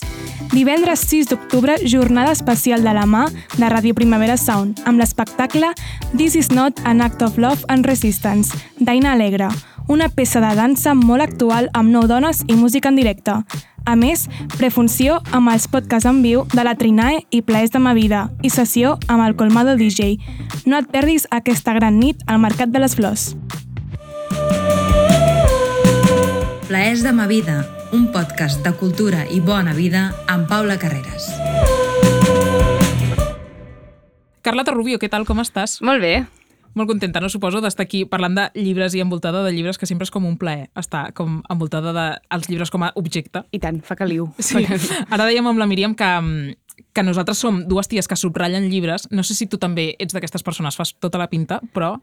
Divendres 0.52 1.00
6 1.08 1.28
d'octubre, 1.28 1.76
jornada 1.84 2.32
especial 2.32 2.82
de 2.84 2.92
la 2.96 3.04
mà 3.04 3.26
de 3.56 3.68
Ràdio 3.68 3.92
Primavera 3.96 4.38
Sound, 4.40 4.80
amb 4.88 5.00
l'espectacle 5.00 5.74
This 6.16 6.36
is 6.36 6.50
not 6.52 6.80
an 6.84 7.00
act 7.00 7.22
of 7.22 7.36
love 7.36 7.64
and 7.68 7.84
resistance, 7.88 8.56
d'Aina 8.78 9.12
Alegre, 9.12 9.48
una 9.88 10.08
peça 10.08 10.40
de 10.40 10.54
dansa 10.56 10.94
molt 10.94 11.24
actual 11.24 11.68
amb 11.72 11.92
nou 11.92 12.08
dones 12.08 12.44
i 12.48 12.56
música 12.56 12.88
en 12.88 12.96
directe. 12.96 13.32
A 13.84 13.96
més, 13.98 14.28
prefunció 14.56 15.18
amb 15.34 15.50
els 15.50 15.66
podcasts 15.70 16.06
en 16.06 16.20
viu 16.22 16.44
de 16.54 16.62
la 16.62 16.76
Trinae 16.78 17.24
i 17.34 17.42
Plaers 17.42 17.72
de 17.74 17.80
ma 17.82 17.94
vida 17.98 18.28
i 18.46 18.50
sessió 18.54 18.94
amb 19.08 19.24
el 19.26 19.34
Colmado 19.36 19.74
DJ. 19.76 20.18
No 20.66 20.78
et 20.78 20.90
perdis 20.92 21.26
aquesta 21.30 21.74
gran 21.74 21.98
nit 21.98 22.22
al 22.26 22.38
Mercat 22.42 22.70
de 22.70 22.82
les 22.82 22.94
Flors. 22.94 23.32
Plaers 26.68 27.02
de 27.02 27.12
ma 27.12 27.26
vida, 27.26 27.62
un 27.92 28.06
podcast 28.14 28.62
de 28.64 28.72
cultura 28.78 29.26
i 29.28 29.40
bona 29.40 29.74
vida 29.74 30.12
amb 30.30 30.48
Paula 30.48 30.78
Carreras. 30.78 31.28
Carlota 34.42 34.72
Rubio, 34.74 34.98
què 34.98 35.10
tal, 35.10 35.26
com 35.26 35.42
estàs? 35.42 35.80
Molt 35.82 36.02
bé. 36.02 36.22
Molt 36.74 36.88
contenta, 36.88 37.20
no 37.20 37.28
suposo, 37.28 37.60
d'estar 37.60 37.84
aquí 37.84 38.04
parlant 38.08 38.36
de 38.38 38.46
llibres 38.56 38.94
i 38.96 39.02
envoltada 39.04 39.42
de 39.44 39.52
llibres, 39.52 39.78
que 39.78 39.88
sempre 39.88 40.06
és 40.08 40.12
com 40.14 40.24
un 40.28 40.38
plaer 40.40 40.70
estar 40.78 41.10
com 41.16 41.40
envoltada 41.52 41.92
dels 41.92 42.48
llibres 42.48 42.72
com 42.72 42.86
a 42.86 42.92
objecte. 42.96 43.44
I 43.52 43.60
tant, 43.60 43.82
fa 43.84 43.96
caliu. 43.98 44.30
Sí. 44.40 44.64
Ara 45.12 45.26
dèiem 45.28 45.46
amb 45.48 45.60
la 45.60 45.68
Míriam 45.68 45.94
que, 45.98 46.08
mm, 46.08 46.82
que 46.92 47.04
nosaltres 47.04 47.38
som 47.38 47.62
dues 47.68 47.88
ties 47.88 48.08
que 48.08 48.16
subratllen 48.16 48.70
llibres. 48.72 49.08
No 49.10 49.22
sé 49.22 49.36
si 49.36 49.46
tu 49.46 49.58
també 49.58 49.94
ets 49.98 50.16
d'aquestes 50.16 50.42
persones, 50.42 50.76
fas 50.76 50.94
tota 51.00 51.20
la 51.20 51.28
pinta, 51.28 51.60
però 51.72 51.98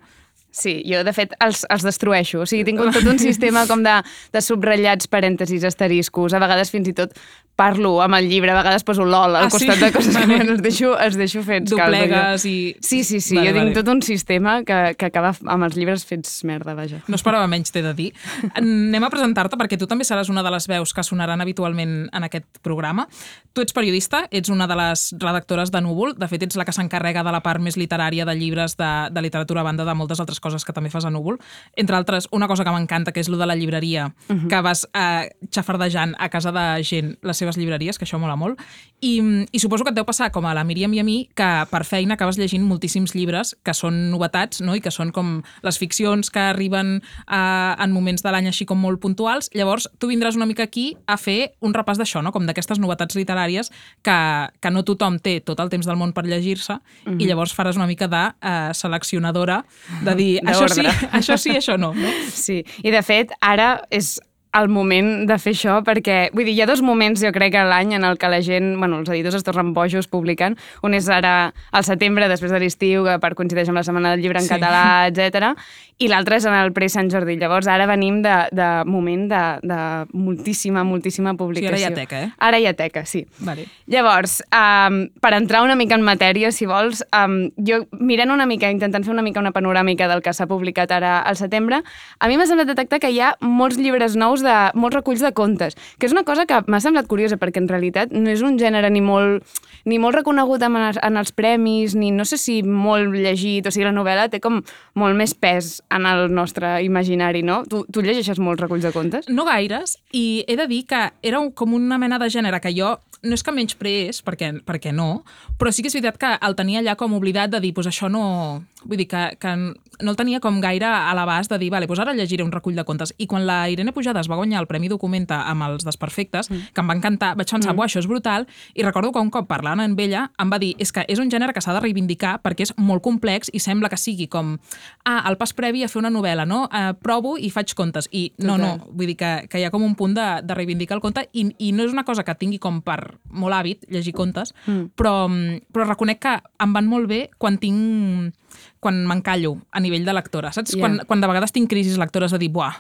Sí, 0.52 0.80
jo 0.82 1.04
de 1.06 1.12
fet 1.14 1.36
els, 1.46 1.62
els 1.70 1.84
destrueixo. 1.86 2.42
O 2.42 2.48
sigui, 2.50 2.64
tinc 2.66 2.82
tot 2.82 3.06
un 3.06 3.20
sistema 3.22 3.68
com 3.70 3.84
de, 3.86 4.00
de 4.34 4.42
subratllats, 4.42 5.10
parèntesis, 5.12 5.66
asteriscos. 5.68 6.34
A 6.34 6.42
vegades 6.42 6.74
fins 6.74 6.90
i 6.90 6.96
tot 6.98 7.14
parlo 7.60 7.98
amb 8.02 8.16
el 8.16 8.30
llibre, 8.32 8.54
a 8.54 8.58
vegades 8.62 8.86
poso 8.88 9.04
LOL 9.04 9.36
al 9.36 9.48
Ah, 9.48 9.50
sí? 9.52 9.66
costat 9.68 9.82
de 9.84 9.92
coses 9.92 10.16
que 10.16 10.26
bueno, 10.30 10.54
els 10.56 10.62
deixo, 10.64 10.94
els 10.98 11.18
deixo 11.20 11.44
fets. 11.44 11.70
doblegues 11.74 12.46
i... 12.48 12.76
Sí, 12.80 13.02
sí, 13.04 13.20
sí. 13.20 13.36
Vale, 13.36 13.50
jo 13.50 13.56
tinc 13.58 13.66
vale. 13.74 13.76
tot 13.82 13.92
un 13.92 14.02
sistema 14.06 14.60
que, 14.64 14.96
que 14.98 15.10
acaba 15.10 15.34
amb 15.46 15.68
els 15.68 15.76
llibres 15.76 16.06
fets 16.08 16.38
merda, 16.48 16.74
vaja. 16.78 17.02
No 17.12 17.20
esperava 17.20 17.48
menys, 17.52 17.74
t'he 17.76 17.84
de 17.84 17.92
dir. 17.98 18.08
Anem 18.56 19.04
a 19.04 19.10
presentar-te 19.12 19.60
perquè 19.60 19.78
tu 19.80 19.88
també 19.92 20.08
seràs 20.08 20.30
una 20.32 20.44
de 20.46 20.54
les 20.56 20.68
veus 20.72 20.94
que 20.96 21.04
sonaran 21.04 21.42
habitualment 21.44 22.08
en 22.16 22.28
aquest 22.30 22.48
programa. 22.64 23.08
Tu 23.54 23.62
ets 23.66 23.74
periodista, 23.76 24.24
ets 24.32 24.50
una 24.54 24.68
de 24.70 24.78
les 24.80 25.10
redactores 25.20 25.72
de 25.74 25.82
Núvol, 25.84 26.14
de 26.16 26.28
fet 26.32 26.44
ets 26.48 26.56
la 26.56 26.64
que 26.66 26.72
s'encarrega 26.76 27.24
de 27.28 27.32
la 27.36 27.42
part 27.44 27.60
més 27.60 27.76
literària 27.76 28.24
de 28.26 28.36
llibres 28.40 28.78
de, 28.80 28.90
de 29.12 29.22
literatura 29.26 29.62
a 29.62 29.68
banda 29.68 29.84
de 29.88 29.96
moltes 29.98 30.20
altres 30.24 30.40
coses 30.40 30.64
que 30.64 30.72
també 30.76 30.92
fas 30.94 31.04
a 31.06 31.12
Núvol. 31.12 31.40
Entre 31.76 31.98
altres, 31.98 32.30
una 32.32 32.48
cosa 32.48 32.64
que 32.64 32.72
m'encanta, 32.72 33.12
que 33.12 33.20
és 33.20 33.28
lo 33.30 33.36
de 33.42 33.48
la 33.50 33.56
llibreria, 33.60 34.10
que 34.30 34.62
vas 34.64 34.86
eh, 34.94 35.30
xafardejant 35.52 36.16
a 36.20 36.30
casa 36.30 36.54
de 36.56 36.66
gent 36.88 37.16
les 37.26 37.38
seves 37.50 37.60
llibreries, 37.60 37.98
que 37.98 38.06
això 38.06 38.20
mola 38.22 38.38
molt. 38.40 38.62
I, 39.02 39.20
I 39.52 39.62
suposo 39.62 39.86
que 39.86 39.94
et 39.94 39.98
deu 39.98 40.06
passar, 40.08 40.30
com 40.36 40.46
a 40.46 40.54
la 40.56 40.64
Míriam 40.68 40.94
i 40.94 41.02
a 41.02 41.06
mi, 41.08 41.18
que 41.38 41.50
per 41.72 41.84
feina 41.88 42.16
acabes 42.16 42.40
llegint 42.40 42.66
moltíssims 42.68 43.16
llibres 43.18 43.56
que 43.66 43.74
són 43.74 44.10
novetats 44.14 44.62
no? 44.66 44.76
i 44.78 44.84
que 44.84 44.94
són 44.94 45.14
com 45.16 45.40
les 45.66 45.80
ficcions 45.82 46.30
que 46.34 46.42
arriben 46.52 47.00
eh, 47.00 47.36
en 47.36 47.96
moments 47.96 48.24
de 48.26 48.34
l'any 48.34 48.50
així 48.52 48.68
com 48.70 48.80
molt 48.80 49.02
puntuals. 49.02 49.50
Llavors, 49.56 49.90
tu 50.00 50.12
vindràs 50.12 50.38
una 50.38 50.48
mica 50.50 50.68
aquí 50.68 50.94
a 51.08 51.18
fer 51.18 51.56
un 51.66 51.74
repàs 51.76 52.00
d'això, 52.02 52.24
no? 52.26 52.34
com 52.36 52.46
d'aquestes 52.48 52.82
novetats 52.82 53.18
literàries 53.18 53.72
que, 54.06 54.20
que 54.60 54.74
no 54.74 54.86
tothom 54.88 55.20
té 55.24 55.40
tot 55.46 55.60
el 55.64 55.72
temps 55.72 55.88
del 55.88 56.00
món 56.00 56.14
per 56.16 56.26
llegir-se 56.28 56.80
i 57.18 57.28
llavors 57.28 57.54
faràs 57.56 57.80
una 57.80 57.88
mica 57.90 58.08
de 58.12 58.24
eh, 58.30 58.72
seleccionadora 58.78 59.64
de 60.06 60.16
dir 60.20 60.32
això 60.50 60.70
sí, 60.72 60.86
això 61.20 61.38
sí, 61.40 61.56
això 61.58 61.78
no. 61.80 61.94
no? 61.98 62.14
Sí, 62.34 62.62
i 62.84 62.94
de 62.94 63.04
fet, 63.06 63.34
ara 63.42 63.80
és 63.94 64.18
el 64.58 64.68
moment 64.74 65.28
de 65.30 65.36
fer 65.38 65.52
això 65.54 65.76
perquè, 65.86 66.30
vull 66.34 66.46
dir, 66.48 66.56
hi 66.58 66.62
ha 66.64 66.66
dos 66.70 66.82
moments 66.82 67.22
jo 67.22 67.30
crec 67.36 67.54
a 67.60 67.66
l'any 67.70 67.94
en 67.94 68.04
el 68.08 68.18
que 68.18 68.30
la 68.32 68.40
gent, 68.42 68.72
bueno, 68.80 68.98
els 69.04 69.10
editors 69.14 69.36
es 69.38 69.44
tornen 69.46 69.74
bojos 69.76 70.08
publicant. 70.10 70.58
Un 70.82 70.96
és 70.98 71.10
ara 71.10 71.54
al 71.72 71.84
setembre, 71.86 72.28
després 72.32 72.52
de 72.52 72.60
l'estiu, 72.60 73.04
que 73.06 73.20
per 73.22 73.36
coincideix 73.38 73.70
amb 73.70 73.78
la 73.78 73.84
Setmana 73.86 74.16
del 74.16 74.22
Llibre 74.26 74.40
en 74.42 74.48
Sí. 74.48 74.54
català, 74.56 75.08
etc. 75.08 75.54
I 76.00 76.08
l'altre 76.08 76.38
és 76.38 76.46
en 76.46 76.54
el 76.56 76.72
pre-Sant 76.74 77.12
Jordi. 77.12 77.36
Llavors 77.38 77.68
ara 77.68 77.86
venim 77.86 78.22
de, 78.24 78.36
de 78.52 78.70
moment 78.86 79.28
de, 79.30 79.44
de 79.68 79.80
moltíssima, 80.14 80.84
moltíssima 80.84 81.34
publicació. 81.38 81.78
hi 81.78 81.84
ha 81.84 81.94
teca, 81.94 82.22
eh? 82.24 82.32
Ara 82.40 82.58
hi 82.60 82.66
ha 82.66 82.74
teca, 82.74 83.06
sí. 83.06 83.26
Vale. 83.40 83.66
Llavors, 83.88 84.40
um, 84.56 85.10
per 85.22 85.34
entrar 85.38 85.62
una 85.62 85.76
mica 85.76 85.96
en 85.96 86.02
matèria, 86.08 86.52
si 86.52 86.66
vols, 86.66 87.04
um, 87.14 87.50
jo 87.58 87.84
mirant 88.00 88.32
una 88.32 88.46
mica, 88.50 88.72
intentant 88.72 89.04
fer 89.06 89.14
una 89.14 89.22
mica 89.26 89.40
una 89.40 89.52
panoràmica 89.52 90.08
del 90.08 90.22
que 90.26 90.34
s'ha 90.34 90.48
publicat 90.48 90.92
ara 90.92 91.20
al 91.20 91.36
setembre, 91.36 91.84
a 92.20 92.28
mi 92.28 92.38
m'ha 92.40 92.48
semblat 92.50 92.68
detectar 92.72 93.00
que 93.00 93.12
hi 93.12 93.20
ha 93.20 93.36
molts 93.42 93.78
llibres 93.78 94.16
nous, 94.16 94.39
de, 94.46 94.54
molts 94.76 94.96
reculls 94.96 95.22
de 95.24 95.32
contes, 95.34 95.76
que 96.00 96.06
és 96.08 96.14
una 96.16 96.24
cosa 96.24 96.46
que 96.50 96.62
m'ha 96.68 96.80
semblat 96.84 97.08
curiosa, 97.08 97.38
perquè 97.38 97.62
en 97.62 97.68
realitat 97.70 98.12
no 98.12 98.30
és 98.30 98.42
un 98.46 98.58
gènere 98.60 98.90
ni 98.90 99.02
molt, 99.02 99.44
ni 99.86 100.00
molt 100.00 100.16
reconegut 100.20 100.62
en 100.66 100.76
els, 100.80 101.00
en 101.04 101.18
els 101.18 101.32
premis, 101.32 101.96
ni 101.96 102.12
no 102.12 102.26
sé 102.26 102.38
si 102.38 102.62
molt 102.64 103.14
llegit, 103.16 103.68
o 103.68 103.72
sigui, 103.72 103.86
la 103.88 103.96
novel·la 103.96 104.30
té 104.30 104.40
com 104.44 104.62
molt 104.96 105.16
més 105.20 105.34
pes 105.34 105.82
en 105.90 106.06
el 106.10 106.28
nostre 106.34 106.80
imaginari, 106.84 107.44
no? 107.44 107.64
Tu, 107.70 107.84
tu 107.92 108.02
llegeixes 108.06 108.40
molts 108.40 108.62
reculls 108.62 108.84
de 108.84 108.92
contes? 108.96 109.30
No 109.30 109.46
gaires, 109.46 109.98
i 110.12 110.44
he 110.48 110.56
de 110.60 110.68
dir 110.68 110.86
que 110.90 111.06
era 111.22 111.40
un- 111.40 111.52
com 111.52 111.74
una 111.74 111.98
mena 111.98 112.20
de 112.20 112.30
gènere 112.30 112.60
que 112.62 112.74
jo 112.76 112.98
no 113.22 113.34
és 113.36 113.42
que 113.44 113.52
menyspreés, 113.52 114.22
perquè, 114.24 114.54
perquè 114.64 114.94
no, 114.96 115.26
però 115.60 115.74
sí 115.76 115.84
que 115.84 115.90
és 115.92 115.96
veritat 115.98 116.16
que 116.22 116.30
el 116.48 116.56
tenia 116.56 116.80
allà 116.80 116.94
com 116.96 117.12
oblidat 117.18 117.52
de 117.52 117.60
dir, 117.60 117.74
pues 117.76 117.88
això 117.90 118.08
no... 118.10 118.64
Vull 118.86 119.02
dir 119.02 119.08
que, 119.12 119.24
que 119.40 119.56
no 120.00 120.14
el 120.14 120.16
tenia 120.16 120.40
com 120.40 120.62
gaire 120.64 120.88
a 120.88 121.12
l'abast 121.18 121.52
de 121.52 121.58
dir, 121.60 121.70
vale, 121.74 121.88
pues 121.88 122.00
ara 122.00 122.14
llegiré 122.16 122.44
un 122.46 122.52
recull 122.52 122.78
de 122.78 122.86
contes. 122.88 123.12
I 123.18 123.28
quan 123.28 123.46
la 123.48 123.58
Irene 123.70 123.92
Pujades 123.92 124.30
va 124.32 124.38
guanyar 124.40 124.62
el 124.62 124.68
Premi 124.70 124.88
Documenta 124.88 125.42
amb 125.52 125.66
els 125.68 125.84
Desperfectes, 125.88 126.50
mm. 126.50 126.72
que 126.74 126.84
em 126.84 126.90
va 126.90 126.96
encantar, 126.96 127.34
vaig 127.36 127.52
pensar, 127.52 127.74
mm. 127.76 127.84
això 127.84 128.00
és 128.00 128.08
brutal, 128.08 128.48
i 128.76 128.86
recordo 128.86 129.12
que 129.12 129.20
un 129.20 129.32
cop 129.34 129.50
parlant 129.50 129.84
amb 129.84 130.00
ella 130.00 130.30
em 130.40 130.52
va 130.52 130.60
dir, 130.62 130.72
és 130.80 130.94
que 130.96 131.04
és 131.12 131.20
un 131.20 131.32
gènere 131.32 131.54
que 131.56 131.64
s'ha 131.64 131.76
de 131.76 131.84
reivindicar 131.84 132.38
perquè 132.44 132.70
és 132.70 132.74
molt 132.78 133.04
complex 133.04 133.52
i 133.52 133.60
sembla 133.60 133.92
que 133.92 134.00
sigui 134.00 134.30
com, 134.32 134.56
ah, 135.04 135.20
el 135.28 135.36
pas 135.38 135.54
previ 135.54 135.84
a 135.84 135.92
fer 135.92 136.00
una 136.00 136.14
novel·la, 136.14 136.48
no? 136.48 136.66
Eh, 136.72 136.94
provo 137.04 137.36
i 137.38 137.52
faig 137.52 137.76
contes. 137.76 138.08
I 138.16 138.30
no, 138.40 138.56
no, 138.58 138.78
Total. 138.78 138.96
vull 138.96 139.12
dir 139.12 139.18
que, 139.20 139.34
que 139.52 139.60
hi 139.60 139.68
ha 139.68 139.74
com 139.74 139.84
un 139.84 139.96
punt 140.00 140.16
de, 140.16 140.30
de 140.46 140.56
reivindicar 140.56 140.96
el 140.96 141.04
conte 141.04 141.28
i, 141.34 141.50
i 141.60 141.74
no 141.76 141.84
és 141.84 141.96
una 141.96 142.08
cosa 142.08 142.24
que 142.24 142.38
tingui 142.40 142.62
com 142.64 142.80
per 142.86 143.00
molt 143.30 143.60
hàbit 143.60 143.90
llegir 143.92 144.16
contes, 144.16 144.56
mm. 144.66 144.94
però, 144.96 145.28
però 145.74 145.92
reconec 145.92 146.24
que 146.24 146.38
em 146.64 146.76
van 146.76 146.88
molt 146.88 147.10
bé 147.12 147.26
quan 147.38 147.60
tinc 147.60 148.32
quan 148.80 149.06
m'encallo 149.08 149.58
a 149.72 149.80
nivell 149.84 150.06
de 150.06 150.14
lectora, 150.14 150.54
saps? 150.56 150.72
Ja. 150.76 150.80
Quan, 150.80 151.00
quan 151.06 151.20
de 151.22 151.28
vegades 151.28 151.52
tinc 151.52 151.70
crisis 151.70 151.98
lectores 152.00 152.32
de 152.32 152.38
dir, 152.40 152.50
buah, 152.54 152.74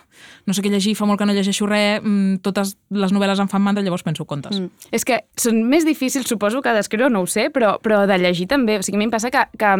no 0.48 0.54
sé 0.56 0.62
què 0.64 0.72
llegir, 0.72 0.96
fa 0.96 1.06
molt 1.06 1.20
que 1.20 1.26
no 1.28 1.34
llegeixo 1.36 1.68
res, 1.68 2.00
mm, 2.02 2.40
totes 2.46 2.78
les 2.90 3.12
novel·les 3.12 3.40
em 3.44 3.50
fan 3.52 3.62
mandra, 3.62 3.84
llavors 3.84 4.04
penso 4.04 4.24
contes. 4.26 4.60
Mm. 4.60 4.70
És 4.96 5.04
que 5.06 5.26
són 5.36 5.64
més 5.68 5.84
difícils, 5.86 6.28
suposo, 6.28 6.62
que 6.62 6.72
d'escriure, 6.74 7.10
no 7.10 7.22
ho 7.22 7.28
sé, 7.28 7.50
però, 7.52 7.80
però 7.84 8.06
de 8.08 8.18
llegir 8.18 8.48
també. 8.48 8.78
O 8.80 8.84
sigui, 8.84 8.96
a 8.96 9.00
mi 9.00 9.10
em 9.10 9.12
passa 9.12 9.32
que, 9.32 9.44
que 9.58 9.74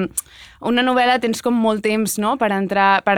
una 0.62 0.84
novel·la 0.84 1.20
tens 1.22 1.42
com 1.42 1.54
molt 1.56 1.82
temps 1.84 2.18
no? 2.20 2.36
per 2.38 2.52
entrar, 2.52 3.02
per 3.08 3.16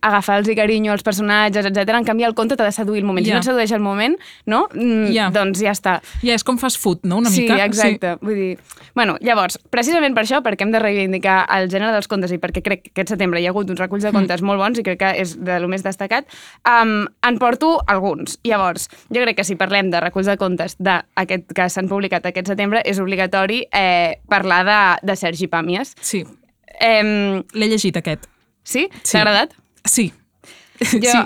agafar-los 0.00 0.54
carinyo 0.56 0.92
als 0.92 1.02
personatges, 1.02 1.66
etc. 1.66 1.88
En 1.98 2.04
canvi, 2.04 2.24
el 2.24 2.34
conte 2.34 2.56
t'ha 2.56 2.64
de 2.64 2.72
seduir 2.72 3.00
el 3.02 3.06
moment. 3.06 3.24
Si 3.26 3.30
Ja. 3.30 3.36
no 3.36 3.40
et 3.40 3.44
sedueix 3.44 3.72
el 3.72 3.80
moment, 3.80 4.16
no? 4.46 4.68
Mm, 4.72 5.12
Ja. 5.12 5.30
doncs 5.30 5.58
ja 5.60 5.72
està. 5.72 6.00
Ja 6.22 6.34
és 6.34 6.44
com 6.44 6.58
fast 6.58 6.78
food, 6.78 7.00
no? 7.02 7.18
Una 7.18 7.30
sí, 7.30 7.42
mica. 7.42 7.64
exacte. 7.64 8.16
Vull 8.20 8.34
dir... 8.34 8.58
Bueno, 8.94 9.16
llavors, 9.20 9.58
precisament 9.70 10.14
per 10.14 10.24
això, 10.24 10.42
perquè 10.42 10.62
hem 10.62 10.72
de 10.72 10.78
reivindicar 10.78 11.46
el 11.50 11.68
gènere 11.68 11.92
dels 11.92 12.08
contes 12.08 12.19
i 12.28 12.38
perquè 12.42 12.60
crec 12.60 12.82
que 12.84 12.92
aquest 12.92 13.14
setembre 13.14 13.40
hi 13.40 13.46
ha 13.48 13.54
hagut 13.54 13.72
uns 13.72 13.80
reculls 13.80 14.04
de 14.04 14.12
contes 14.12 14.42
mm. 14.42 14.46
molt 14.50 14.60
bons 14.60 14.78
i 14.78 14.84
crec 14.84 15.00
que 15.00 15.14
és 15.22 15.32
de 15.40 15.56
lo 15.62 15.70
més 15.72 15.84
destacat, 15.86 16.28
um, 16.68 17.06
en 17.24 17.38
porto 17.40 17.78
alguns. 17.88 18.36
Llavors, 18.44 18.90
jo 19.08 19.24
crec 19.24 19.40
que 19.40 19.48
si 19.48 19.56
parlem 19.56 19.88
de 19.90 20.04
reculls 20.04 20.28
de 20.28 20.36
contes 20.36 20.76
de 20.76 21.00
aquest, 21.16 21.48
que 21.56 21.70
s'han 21.72 21.88
publicat 21.88 22.28
aquest 22.28 22.52
setembre, 22.52 22.84
és 22.84 23.00
obligatori 23.00 23.62
eh, 23.72 24.20
parlar 24.28 24.60
de, 24.68 24.82
de 25.08 25.16
Sergi 25.16 25.48
Pàmies. 25.48 25.96
Sí, 26.04 26.26
Eh, 26.80 27.02
l'he 27.52 27.66
llegit 27.68 27.96
aquest. 27.96 28.24
sí? 28.64 28.88
Sí. 29.02 29.12
T'ha 29.12 29.20
agradat? 29.20 29.52
Sí. 29.84 30.12
Jo, 30.80 31.12
sí. 31.12 31.18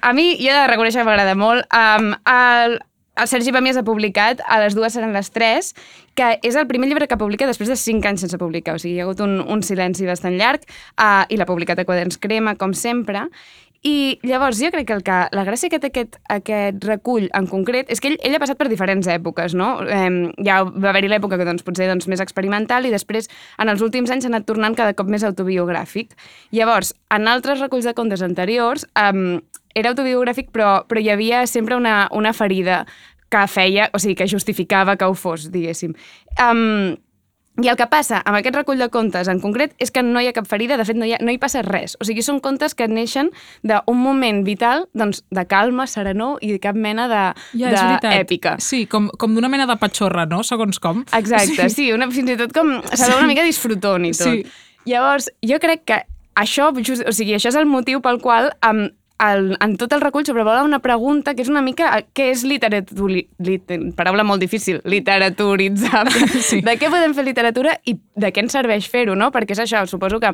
A 0.00 0.12
mi, 0.16 0.38
jo 0.40 0.48
he 0.48 0.56
de 0.56 0.68
reconèixer 0.70 1.02
que 1.02 1.04
m'agrada 1.04 1.34
molt. 1.36 1.66
Um, 1.76 2.14
el, 2.32 2.78
el 3.16 3.28
Sergi 3.28 3.52
Pàmies 3.52 3.76
ha 3.76 3.84
publicat 3.86 4.40
A 4.46 4.58
les 4.62 4.76
dues 4.76 4.94
seran 4.96 5.12
les 5.12 5.30
tres, 5.32 5.72
que 6.16 6.36
és 6.44 6.56
el 6.56 6.68
primer 6.68 6.88
llibre 6.88 7.08
que 7.08 7.18
publica 7.20 7.48
després 7.48 7.72
de 7.72 7.76
cinc 7.80 8.06
anys 8.08 8.24
sense 8.24 8.38
publicar. 8.40 8.76
O 8.76 8.82
sigui, 8.82 8.96
hi 8.96 9.02
ha 9.02 9.08
hagut 9.08 9.20
un, 9.24 9.40
un 9.40 9.64
silenci 9.64 10.08
bastant 10.08 10.38
llarg 10.38 10.64
uh, 10.68 11.24
i 11.28 11.36
l'ha 11.36 11.48
publicat 11.48 11.80
a 11.80 11.86
Quaderns 11.88 12.20
Crema, 12.20 12.56
com 12.60 12.74
sempre. 12.76 13.28
I 13.82 14.20
llavors 14.22 14.60
jo 14.62 14.68
crec 14.70 14.86
que, 14.86 14.94
el 14.94 15.02
que 15.02 15.16
la 15.34 15.42
gràcia 15.42 15.66
que 15.66 15.80
té 15.82 15.88
aquest, 15.90 16.20
aquest 16.30 16.84
recull 16.86 17.24
en 17.34 17.48
concret 17.50 17.88
és 17.90 17.98
que 17.98 18.12
ell, 18.12 18.18
ell 18.22 18.36
ha 18.36 18.40
passat 18.42 18.60
per 18.60 18.68
diferents 18.70 19.08
èpoques, 19.10 19.56
no? 19.58 19.72
Eh, 19.82 20.30
ja 20.46 20.60
va 20.62 20.92
haver-hi 20.92 21.10
l'època 21.10 21.34
que 21.40 21.46
doncs, 21.48 21.64
potser 21.66 21.88
doncs, 21.90 22.06
més 22.06 22.22
experimental 22.22 22.86
i 22.86 22.92
després 22.94 23.26
en 23.58 23.72
els 23.72 23.82
últims 23.82 24.12
anys 24.14 24.22
s'ha 24.22 24.30
anat 24.30 24.46
tornant 24.46 24.78
cada 24.78 24.94
cop 24.94 25.10
més 25.10 25.26
autobiogràfic. 25.26 26.14
Llavors, 26.54 26.94
en 27.10 27.26
altres 27.26 27.58
reculls 27.58 27.88
de 27.88 27.96
contes 27.98 28.22
anteriors 28.22 28.86
eh, 28.94 29.40
era 29.74 29.92
autobiogràfic 29.92 30.50
però, 30.52 30.82
però 30.88 31.00
hi 31.00 31.10
havia 31.12 31.46
sempre 31.46 31.76
una, 31.78 32.08
una 32.12 32.32
ferida 32.32 32.82
que 33.32 33.46
feia, 33.48 33.88
o 33.94 34.00
sigui, 34.02 34.16
que 34.18 34.28
justificava 34.28 34.98
que 35.00 35.08
ho 35.08 35.14
fos, 35.16 35.48
diguéssim. 35.52 35.94
Um, 36.36 36.98
i 37.60 37.68
el 37.68 37.76
que 37.76 37.84
passa 37.92 38.22
amb 38.24 38.38
aquest 38.38 38.54
recull 38.56 38.80
de 38.80 38.86
contes 38.88 39.28
en 39.28 39.40
concret 39.42 39.74
és 39.82 39.90
que 39.92 40.00
no 40.04 40.22
hi 40.22 40.30
ha 40.30 40.32
cap 40.32 40.46
ferida, 40.48 40.78
de 40.80 40.86
fet 40.88 40.96
no 40.96 41.04
hi, 41.04 41.12
ha, 41.12 41.18
no 41.20 41.34
hi 41.34 41.36
passa 41.40 41.60
res. 41.66 41.98
O 42.00 42.06
sigui, 42.08 42.24
són 42.24 42.38
contes 42.40 42.72
que 42.76 42.86
neixen 42.88 43.28
d'un 43.68 43.98
moment 44.00 44.40
vital 44.46 44.86
doncs, 44.96 45.20
de 45.28 45.44
calma, 45.50 45.84
serenor 45.90 46.40
i 46.40 46.54
de 46.54 46.60
cap 46.62 46.78
mena 46.78 47.08
de, 47.12 47.24
Ja, 47.60 47.74
de 48.00 48.14
èpica. 48.22 48.56
Sí, 48.64 48.86
com, 48.88 49.10
com 49.20 49.36
d'una 49.36 49.52
mena 49.52 49.68
de 49.68 49.76
patxorra, 49.76 50.24
no? 50.30 50.40
Segons 50.48 50.80
com. 50.80 51.04
Exacte, 51.18 51.68
sí, 51.72 51.90
una, 51.92 52.08
fins 52.14 52.32
i 52.32 52.38
tot 52.40 52.56
com... 52.56 52.78
S'ha 52.88 53.04
sí. 53.04 53.18
una 53.18 53.28
mica 53.28 53.44
disfrutón 53.44 54.08
i 54.08 54.14
tot. 54.16 54.32
Sí. 54.32 54.80
Llavors, 54.88 55.28
jo 55.44 55.60
crec 55.60 55.84
que 55.92 56.00
això, 56.40 56.72
just, 56.80 57.04
o 57.04 57.12
sigui, 57.12 57.36
això 57.36 57.52
és 57.52 57.60
el 57.60 57.68
motiu 57.68 58.00
pel 58.00 58.20
qual 58.24 58.48
um, 58.64 58.86
el, 59.22 59.56
en 59.62 59.76
tot 59.80 59.92
el 59.94 60.02
recull 60.02 60.26
sobrevola 60.26 60.64
una 60.66 60.80
pregunta 60.82 61.34
que 61.34 61.44
és 61.44 61.50
una 61.52 61.62
mica 61.62 61.90
eh, 61.98 62.06
què 62.16 62.30
és 62.32 62.44
literatura, 62.48 63.22
lit, 63.46 63.74
paraula 63.98 64.24
molt 64.26 64.42
difícil, 64.42 64.82
literaturitzable. 64.84 66.28
Sí. 66.42 66.60
De 66.64 66.74
què 66.76 66.88
podem 66.90 67.14
fer 67.14 67.24
literatura 67.24 67.76
i 67.86 67.94
de 68.18 68.32
què 68.34 68.42
ens 68.42 68.54
serveix 68.56 68.88
fer-ho, 68.90 69.14
no? 69.18 69.30
Perquè 69.32 69.54
és 69.54 69.62
això, 69.62 69.84
suposo 69.88 70.18
que 70.20 70.32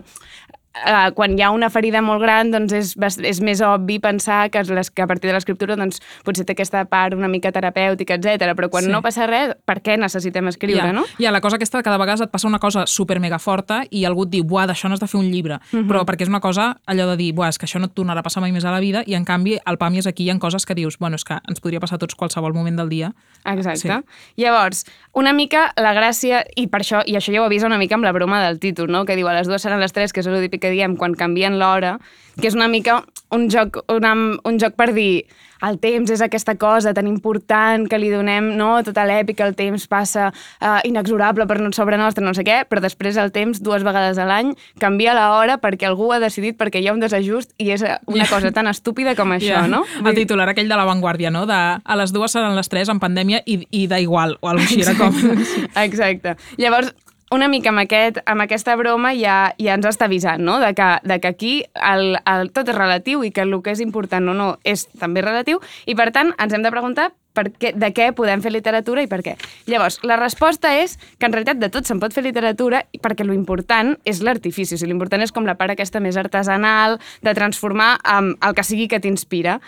eh, 0.86 1.10
quan 1.14 1.38
hi 1.38 1.42
ha 1.42 1.50
una 1.50 1.70
ferida 1.70 2.02
molt 2.02 2.22
gran 2.22 2.50
doncs 2.50 2.72
és, 2.72 2.94
és 3.22 3.40
més 3.40 3.60
obvi 3.64 3.98
pensar 3.98 4.50
que, 4.50 4.62
les, 4.64 4.90
que 4.90 5.02
a 5.02 5.06
partir 5.06 5.28
de 5.30 5.34
l'escriptura 5.36 5.76
doncs, 5.76 6.00
potser 6.24 6.44
té 6.46 6.52
aquesta 6.56 6.84
part 6.88 7.14
una 7.14 7.28
mica 7.28 7.52
terapèutica, 7.52 8.14
etc. 8.18 8.54
però 8.56 8.68
quan 8.70 8.84
Sí. 8.84 8.90
no 8.90 9.02
passa 9.02 9.26
res, 9.26 9.54
per 9.64 9.80
què 9.82 9.98
necessitem 9.98 10.48
escriure, 10.48 10.82
ja, 10.82 10.92
no? 10.92 11.04
Ja, 11.18 11.30
la 11.30 11.40
cosa 11.40 11.56
aquesta 11.56 11.82
que 11.82 11.90
de 11.90 11.98
vegades 11.98 12.20
et 12.20 12.30
passa 12.30 12.48
una 12.48 12.58
cosa 12.58 12.86
super 12.86 13.20
mega 13.20 13.38
forta 13.38 13.82
i 13.90 14.04
algú 14.04 14.24
et 14.24 14.30
diu, 14.30 14.44
buah, 14.44 14.66
d'això 14.66 14.88
n'has 14.88 15.00
de 15.00 15.06
fer 15.06 15.18
un 15.20 15.30
llibre. 15.30 15.58
Mhm. 15.72 15.88
Però 15.88 16.04
perquè 16.04 16.22
és 16.22 16.28
una 16.28 16.40
cosa, 16.40 16.76
allò 16.86 17.06
de 17.10 17.16
dir, 17.16 17.32
buah, 17.34 17.48
és 17.48 17.58
que 17.58 17.66
això 17.66 17.78
no 17.80 17.86
et 17.86 17.94
tornarà 17.94 18.20
a 18.20 18.22
passar 18.22 18.40
mai 18.40 18.52
més 18.52 18.64
a 18.64 18.70
la 18.70 18.80
vida 18.80 19.02
i 19.06 19.14
en 19.14 19.24
canvi 19.24 19.58
al 19.64 19.78
PAMI 19.78 19.98
és 19.98 20.06
aquí 20.06 20.24
hi 20.24 20.30
ha 20.30 20.38
coses 20.38 20.64
que 20.66 20.74
dius, 20.74 20.98
bueno, 20.98 21.16
és 21.16 21.24
que 21.24 21.38
ens 21.48 21.60
podria 21.60 21.80
passar 21.80 21.96
a 21.96 21.98
tots 21.98 22.14
qualsevol 22.14 22.54
moment 22.54 22.76
del 22.76 22.88
dia. 22.88 23.12
Exacte. 23.44 23.78
Sí. 23.78 24.42
Llavors, 24.42 24.84
una 25.12 25.32
mica 25.32 25.72
la 25.76 25.94
gràcia, 25.94 26.44
i 26.56 26.66
per 26.68 26.80
això, 26.82 27.02
i 27.06 27.16
això 27.16 27.32
ja 27.32 27.42
ho 27.42 27.44
avisa 27.44 27.66
una 27.66 27.78
mica 27.78 27.94
amb 27.96 28.04
la 28.04 28.12
broma 28.12 28.42
del 28.44 28.58
títol, 28.60 28.90
no? 28.90 29.04
que 29.04 29.16
diu 29.16 29.28
a 29.28 29.34
les 29.34 29.48
dues 29.48 29.62
seran 29.62 29.80
les 29.80 29.92
tres, 29.92 30.12
que 30.12 30.20
és 30.20 30.26
el 30.26 30.40
típic 30.40 30.62
que 30.68 30.76
diem 30.76 30.96
quan 31.00 31.16
canvien 31.16 31.58
l'hora, 31.58 31.96
que 32.38 32.46
és 32.52 32.54
una 32.54 32.68
mica 32.68 33.00
un 33.34 33.48
joc, 33.52 33.82
una, 33.92 34.14
un 34.48 34.56
joc 34.60 34.72
per 34.78 34.92
dir 34.96 35.26
el 35.66 35.74
temps 35.82 36.08
és 36.14 36.20
aquesta 36.22 36.54
cosa 36.56 36.92
tan 36.94 37.08
important 37.10 37.88
que 37.90 37.98
li 37.98 38.08
donem 38.12 38.52
no, 38.56 38.78
tota 38.86 39.02
l'èpica, 39.04 39.42
el 39.44 39.56
temps 39.58 39.88
passa 39.90 40.28
uh, 40.30 40.78
inexorable 40.86 41.48
per 41.50 41.58
no- 41.60 41.72
sobre 41.74 41.98
nostre, 41.98 42.22
no 42.24 42.30
sé 42.32 42.44
què, 42.46 42.60
però 42.70 42.80
després 42.80 43.18
el 43.18 43.32
temps, 43.34 43.58
dues 43.60 43.82
vegades 43.84 44.20
a 44.22 44.24
l'any, 44.28 44.52
canvia 44.80 45.16
l'hora 45.18 45.58
perquè 45.60 45.88
algú 45.90 46.12
ha 46.14 46.20
decidit 46.22 46.56
perquè 46.56 46.78
hi 46.80 46.86
ha 46.88 46.94
un 46.94 47.02
desajust 47.02 47.52
i 47.58 47.72
és 47.74 47.82
una 48.06 48.24
Ja. 48.24 48.30
cosa 48.30 48.52
tan 48.54 48.70
estúpida 48.70 49.16
com 49.18 49.34
això, 49.34 49.58
Ja. 49.58 49.66
no? 49.66 49.82
El 50.06 50.14
titular 50.14 50.48
aquell 50.48 50.70
de 50.70 50.78
l'avantguàrdia, 50.78 51.32
no? 51.34 51.44
De 51.50 51.58
a 51.82 51.96
les 51.98 52.14
dues 52.14 52.30
seran 52.32 52.54
les 52.56 52.68
tres 52.70 52.88
en 52.88 53.00
pandèmia 53.02 53.42
i, 53.44 53.66
i 53.72 53.88
da 53.90 53.98
igual, 54.00 54.38
o 54.40 54.48
alguna 54.48 54.64
cosa 54.68 54.78
així 54.78 54.86
era 54.86 54.94
com... 54.94 55.44
Exacte. 55.84 56.36
Llavors, 56.56 56.94
una 57.30 57.48
mica 57.48 57.70
amb, 57.72 57.82
aquest, 57.82 58.22
amb 58.26 58.44
aquesta 58.44 58.74
broma 58.80 59.12
ja, 59.16 59.52
ja 59.60 59.76
ens 59.76 59.86
està 59.88 60.08
avisant, 60.08 60.42
no? 60.44 60.58
De 60.62 60.72
que, 60.76 60.88
de 61.04 61.20
que 61.20 61.28
aquí 61.28 61.54
el, 61.74 62.16
el, 62.24 62.52
tot 62.56 62.70
és 62.72 62.76
relatiu 62.76 63.24
i 63.24 63.32
que 63.34 63.44
el 63.44 63.56
que 63.62 63.74
és 63.74 63.82
important 63.84 64.30
o 64.30 64.36
no 64.36 64.50
és 64.64 64.86
també 65.00 65.24
relatiu 65.24 65.60
i, 65.86 65.96
per 65.98 66.10
tant, 66.14 66.34
ens 66.40 66.54
hem 66.54 66.64
de 66.64 66.72
preguntar 66.72 67.10
per 67.38 67.48
què, 67.54 67.72
de 67.76 67.90
què 67.94 68.10
podem 68.16 68.42
fer 68.42 68.52
literatura 68.52 69.04
i 69.04 69.08
per 69.10 69.20
què. 69.22 69.36
Llavors, 69.70 70.00
la 70.06 70.18
resposta 70.18 70.72
és 70.80 70.96
que 71.18 71.28
en 71.28 71.34
realitat 71.34 71.60
de 71.60 71.70
tot 71.72 71.86
se'n 71.86 72.00
pot 72.02 72.14
fer 72.14 72.24
literatura 72.26 72.82
perquè 73.04 73.26
lo 73.26 73.36
important 73.36 73.94
és 74.08 74.22
l'artifici, 74.24 74.74
o 74.74 74.80
sigui, 74.80 74.92
l'important 74.92 75.22
és 75.22 75.34
com 75.34 75.46
la 75.46 75.58
part 75.60 75.74
aquesta 75.74 76.02
més 76.02 76.18
artesanal, 76.18 76.98
de 77.22 77.34
transformar 77.38 77.96
um, 78.02 78.32
el 78.42 78.56
que 78.56 78.66
sigui 78.66 78.88
que 78.90 79.00
t'inspira. 79.04 79.58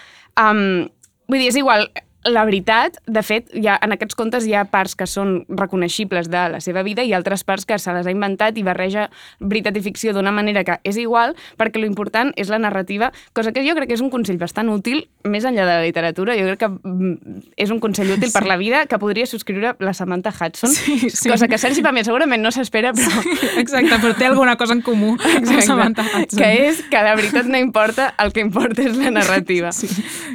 Um, 0.41 0.89
vull 1.31 1.45
dir, 1.45 1.51
és 1.53 1.61
igual, 1.61 1.87
la 2.25 2.45
veritat, 2.45 2.99
de 3.07 3.23
fet, 3.25 3.49
ha, 3.65 3.79
en 3.81 3.95
aquests 3.95 4.17
contes 4.19 4.45
hi 4.45 4.53
ha 4.53 4.67
parts 4.69 4.93
que 4.99 5.07
són 5.09 5.47
reconeixibles 5.49 6.29
de 6.29 6.43
la 6.53 6.61
seva 6.61 6.83
vida 6.85 7.01
i 7.07 7.15
altres 7.17 7.45
parts 7.49 7.65
que 7.65 7.79
se 7.81 7.95
les 7.97 8.07
ha 8.07 8.13
inventat 8.13 8.59
i 8.61 8.65
barreja 8.67 9.07
veritat 9.41 9.79
i 9.79 9.83
ficció 9.85 10.13
d'una 10.13 10.33
manera 10.33 10.63
que 10.65 10.77
és 10.85 10.99
igual, 11.01 11.33
perquè 11.57 11.81
lo 11.81 11.89
important 11.89 12.35
és 12.37 12.53
la 12.53 12.59
narrativa, 12.61 13.09
cosa 13.33 13.53
que 13.57 13.65
jo 13.65 13.75
crec 13.79 13.89
que 13.89 13.97
és 13.97 14.05
un 14.05 14.11
consell 14.13 14.37
bastant 14.37 14.69
útil, 14.69 15.07
més 15.25 15.47
enllà 15.49 15.65
de 15.65 15.79
la 15.79 15.87
literatura, 15.87 16.37
jo 16.37 16.45
crec 16.51 16.61
que 16.61 16.69
mm, 16.69 17.41
és 17.57 17.73
un 17.73 17.81
consell 17.81 18.13
útil 18.19 18.33
per 18.37 18.45
la 18.47 18.59
vida 18.61 18.85
que 18.87 19.01
podria 19.01 19.25
subscriure 19.27 19.75
la 19.81 19.95
Samantha 19.97 20.31
Hudson, 20.35 20.71
Sí, 20.77 21.11
sí. 21.11 21.29
cosa 21.29 21.49
que 21.49 21.59
Sergi 21.59 21.83
Pàmies 21.83 22.09
segurament 22.09 22.43
no 22.45 22.53
s'espera, 22.53 22.93
però... 22.93 23.25
Exacte, 23.61 23.97
però 23.97 24.15
té 24.19 24.29
alguna 24.29 24.57
cosa 24.61 24.77
en 24.77 24.85
comú 24.85 25.17
amb 25.17 25.51
Samantha 25.65 26.05
Hudson. 26.05 26.37
Que 26.39 26.53
és 26.69 26.85
que 26.93 27.03
de 27.03 27.17
veritat 27.17 27.49
no 27.49 27.59
importa, 27.59 28.13
el 28.21 28.33
que 28.37 28.45
importa 28.45 28.85
és 28.85 28.97
la 29.01 29.11
narrativa. 29.15 29.73
Sí. 29.73 29.89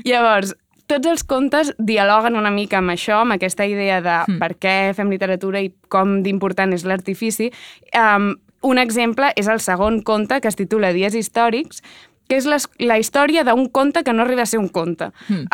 Llavors, 0.06 0.56
tots 0.88 1.08
els 1.08 1.24
contes 1.24 1.74
dialoguen 1.78 2.36
una 2.36 2.52
mica 2.52 2.78
amb 2.78 2.92
això, 2.94 3.22
amb 3.22 3.34
aquesta 3.36 3.66
idea 3.66 4.02
de 4.02 4.18
Hmm. 4.28 4.40
per 4.40 4.56
què 4.58 4.94
fem 4.96 5.10
literatura 5.10 5.62
i 5.62 5.74
com 5.90 6.22
d'important 6.24 6.74
és 6.74 6.84
l'artifici. 6.86 7.52
Um, 7.94 8.36
un 8.62 8.78
exemple 8.78 9.32
és 9.36 9.48
el 9.48 9.60
segon 9.60 10.02
conte, 10.02 10.42
que 10.42 10.48
es 10.48 10.56
titula 10.56 10.94
Dies 10.94 11.14
històrics, 11.16 11.82
que 12.28 12.38
és 12.38 12.46
les, 12.46 12.68
la 12.80 12.98
història 12.98 13.44
d'un 13.44 13.68
conte 13.70 14.04
que 14.04 14.14
no 14.14 14.24
arriba 14.24 14.42
a 14.42 14.46
ser 14.50 14.58
un 14.60 14.70
conte. 14.70 15.12
Hmm. 15.28 15.46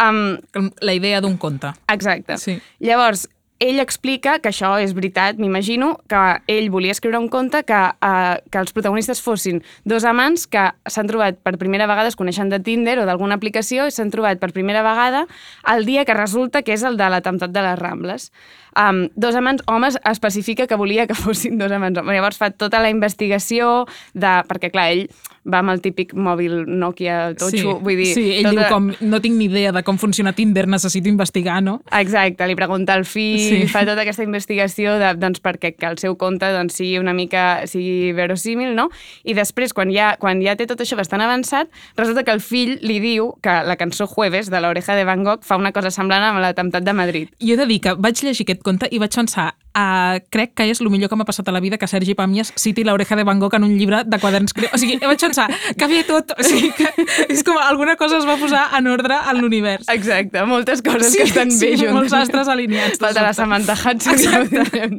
Um, 0.55 0.69
La 0.81 0.93
idea 0.93 1.19
d'un 1.21 1.37
conte. 1.37 1.73
Exacte. 1.91 2.37
Sí. 2.37 2.59
Llavors, 2.79 3.27
ell 3.61 3.79
explica 3.79 4.39
que 4.41 4.49
això 4.49 4.73
és 4.81 4.95
veritat, 4.97 5.37
m'imagino, 5.37 5.93
que 6.09 6.21
ell 6.49 6.71
volia 6.73 6.95
escriure 6.95 7.19
un 7.21 7.29
conte 7.29 7.61
que, 7.67 7.77
uh, 7.77 8.39
que 8.49 8.61
els 8.61 8.73
protagonistes 8.73 9.21
fossin 9.21 9.61
dos 9.85 10.05
amants 10.07 10.47
que 10.49 10.65
s'han 10.89 11.09
trobat 11.11 11.37
per 11.45 11.59
primera 11.61 11.85
vegada, 11.85 12.09
es 12.09 12.17
coneixen 12.17 12.49
de 12.49 12.59
Tinder 12.59 12.97
o 12.99 13.05
d'alguna 13.05 13.37
aplicació, 13.37 13.85
i 13.85 13.93
s'han 13.93 14.09
trobat 14.11 14.41
per 14.41 14.49
primera 14.55 14.81
vegada 14.81 15.27
el 15.69 15.85
dia 15.85 16.05
que 16.09 16.17
resulta 16.17 16.63
que 16.65 16.73
és 16.73 16.83
el 16.83 16.97
de 16.97 17.11
l'atemptat 17.13 17.53
de 17.53 17.63
les 17.67 17.77
Rambles. 17.79 18.31
Um, 18.71 19.09
dos 19.19 19.35
amants 19.35 19.61
homes 19.67 19.97
especifica 20.09 20.65
que 20.65 20.79
volia 20.79 21.05
que 21.05 21.17
fossin 21.17 21.59
dos 21.59 21.71
amants 21.71 21.99
homes. 21.99 22.15
Llavors 22.17 22.41
fa 22.41 22.49
tota 22.49 22.81
la 22.81 22.89
investigació 22.89 23.85
de... 24.13 24.39
Perquè, 24.49 24.71
clar, 24.73 24.89
ell 24.95 25.05
va 25.47 25.61
amb 25.63 25.73
el 25.73 25.81
típic 25.81 26.13
mòbil 26.13 26.65
Nokia 26.67 27.33
totxo, 27.33 27.57
sí, 27.57 27.63
vull 27.63 27.97
dir... 27.97 28.09
sí, 28.13 28.25
ell 28.41 28.51
diu 28.53 28.61
com, 28.69 28.91
no 29.01 29.19
tinc 29.23 29.37
ni 29.39 29.47
idea 29.49 29.71
de 29.73 29.81
com 29.83 29.97
funciona 29.97 30.33
Tinder, 30.37 30.67
necessito 30.69 31.09
investigar, 31.09 31.61
no? 31.63 31.79
Exacte, 31.97 32.45
li 32.47 32.55
pregunta 32.55 32.93
al 32.93 33.05
fill, 33.05 33.39
Sí. 33.41 33.61
fa 33.71 33.81
tota 33.87 34.03
aquesta 34.03 34.23
investigació 34.23 34.97
de, 35.01 35.13
doncs, 35.17 35.41
perquè 35.41 35.73
que 35.75 35.89
el 35.89 35.97
seu 35.97 36.15
conte 36.19 36.51
doncs, 36.53 36.75
sigui 36.77 36.99
una 37.01 37.13
mica 37.17 37.65
sigui 37.67 38.11
verosímil, 38.17 38.75
no? 38.77 38.89
I 39.23 39.33
després, 39.37 39.73
quan 39.73 39.91
ja, 39.93 40.15
quan 40.21 40.43
ja 40.45 40.55
té 40.59 40.67
tot 40.69 40.81
això 40.83 40.97
bastant 40.99 41.23
avançat, 41.25 41.71
resulta 41.97 42.23
que 42.23 42.35
el 42.35 42.41
fill 42.43 42.77
li 42.85 42.99
diu 43.01 43.33
que 43.41 43.57
la 43.65 43.77
cançó 43.79 44.07
Jueves, 44.07 44.51
de 44.51 44.61
l'Oreja 44.61 44.95
de 44.95 45.05
Van 45.07 45.23
Gogh, 45.23 45.43
fa 45.47 45.57
una 45.57 45.71
cosa 45.71 45.91
semblant 45.91 46.23
amb 46.23 46.41
l'atemptat 46.43 46.85
de 46.85 46.93
Madrid. 46.93 47.33
Jo 47.41 47.55
he 47.55 47.57
de 47.57 47.65
dir 47.65 47.81
que 47.81 47.95
vaig 47.97 48.21
llegir 48.21 48.45
aquest 48.45 48.61
conte 48.61 48.89
i 48.91 49.01
vaig 49.01 49.15
pensar 49.15 49.51
uh, 49.75 50.19
crec 50.29 50.53
que 50.55 50.65
és 50.69 50.81
el 50.81 50.89
millor 50.89 51.09
que 51.09 51.15
m'ha 51.15 51.25
passat 51.25 51.47
a 51.47 51.51
la 51.55 51.59
vida 51.63 51.77
que 51.77 51.87
Sergi 51.87 52.13
Pàmies 52.15 52.53
citi 52.55 52.83
l'oreja 52.83 53.15
de 53.15 53.23
Van 53.23 53.39
Gogh 53.39 53.55
en 53.55 53.63
un 53.63 53.77
llibre 53.77 54.03
de 54.05 54.19
quaderns. 54.19 54.53
cre- 54.53 54.69
O 54.73 54.77
sigui, 54.77 54.97
vaig 55.01 55.19
pensar 55.19 55.47
que 55.77 55.83
havia 55.85 56.03
tot. 56.07 56.31
O 56.37 56.43
sigui, 56.43 56.71
que 56.77 56.87
és 57.29 57.43
com 57.43 57.57
alguna 57.57 57.95
cosa 57.95 58.17
es 58.19 58.25
va 58.27 58.37
posar 58.37 58.67
en 58.77 58.87
ordre 58.87 59.15
en 59.31 59.41
l'univers. 59.41 59.87
Exacte, 59.89 60.43
moltes 60.45 60.81
coses 60.81 61.11
Sí, 61.11 61.17
que 61.17 61.23
estan 61.23 61.51
sí, 61.51 61.65
bé 61.71 61.77
juntes. 61.77 61.93
molts 61.93 62.13
astres 62.13 62.47
alineats, 62.47 62.99
Falta 62.99 63.21
la. 63.23 63.33
Samantha 63.33 63.73
Hudson. 63.73 64.49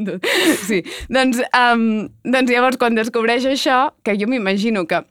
tot. 0.06 0.26
Sí, 0.66 0.82
doncs, 1.08 1.40
um, 1.52 2.08
doncs 2.24 2.50
llavors 2.50 2.76
quan 2.80 2.94
descobreix 2.94 3.44
això, 3.46 3.92
que 4.04 4.16
jo 4.18 4.26
m'imagino 4.28 4.86
que 4.86 5.02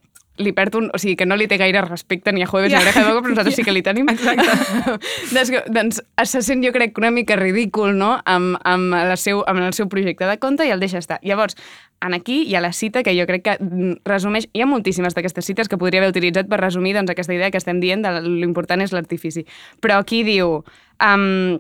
li 0.42 0.54
perd 0.56 0.76
un... 0.80 0.90
O 0.94 1.00
sigui, 1.02 1.16
que 1.20 1.28
no 1.28 1.38
li 1.40 1.48
té 1.52 1.58
gaire 1.62 1.84
respecte 1.86 2.34
ni 2.34 2.44
a 2.44 2.48
Jueves 2.50 2.72
ni 2.72 2.78
a 2.78 2.82
Oreja 2.82 3.04
de 3.04 3.10
Boca, 3.10 3.24
però 3.24 3.36
nosaltres 3.36 3.58
sí 3.60 3.66
que 3.68 3.76
li 3.76 3.84
tenim. 3.86 4.10
Exacte. 4.14 4.48
doncs, 5.36 5.54
doncs 5.72 6.02
se 6.32 6.44
sent, 6.46 6.64
jo 6.66 6.74
crec, 6.76 6.98
una 7.02 7.12
mica 7.14 7.38
ridícul, 7.40 7.96
no?, 7.98 8.14
amb, 8.26 8.58
amb, 8.68 8.98
la 9.12 9.18
seu, 9.20 9.44
amb 9.48 9.64
el 9.66 9.76
seu 9.78 9.90
projecte 9.92 10.28
de 10.30 10.38
conte 10.42 10.68
i 10.68 10.74
el 10.74 10.84
deixa 10.84 11.02
estar. 11.02 11.20
Llavors, 11.26 11.58
en 12.02 12.16
aquí 12.18 12.42
hi 12.50 12.56
ha 12.56 12.62
la 12.64 12.74
cita 12.74 13.04
que 13.06 13.16
jo 13.18 13.28
crec 13.30 13.46
que 13.48 13.58
mm, 13.60 14.02
resumeix... 14.10 14.50
Hi 14.54 14.66
ha 14.66 14.70
moltíssimes 14.70 15.18
d'aquestes 15.18 15.46
cites 15.48 15.70
que 15.70 15.80
podria 15.82 16.02
haver 16.02 16.14
utilitzat 16.14 16.50
per 16.52 16.62
resumir 16.62 16.96
doncs, 16.98 17.14
aquesta 17.14 17.36
idea 17.38 17.52
que 17.54 17.62
estem 17.62 17.82
dient 17.84 18.06
de 18.06 18.18
l'important 18.26 18.82
és 18.82 18.96
l'artifici. 18.96 19.46
Però 19.82 20.02
aquí 20.02 20.26
diu... 20.28 20.62
Um, 21.02 21.60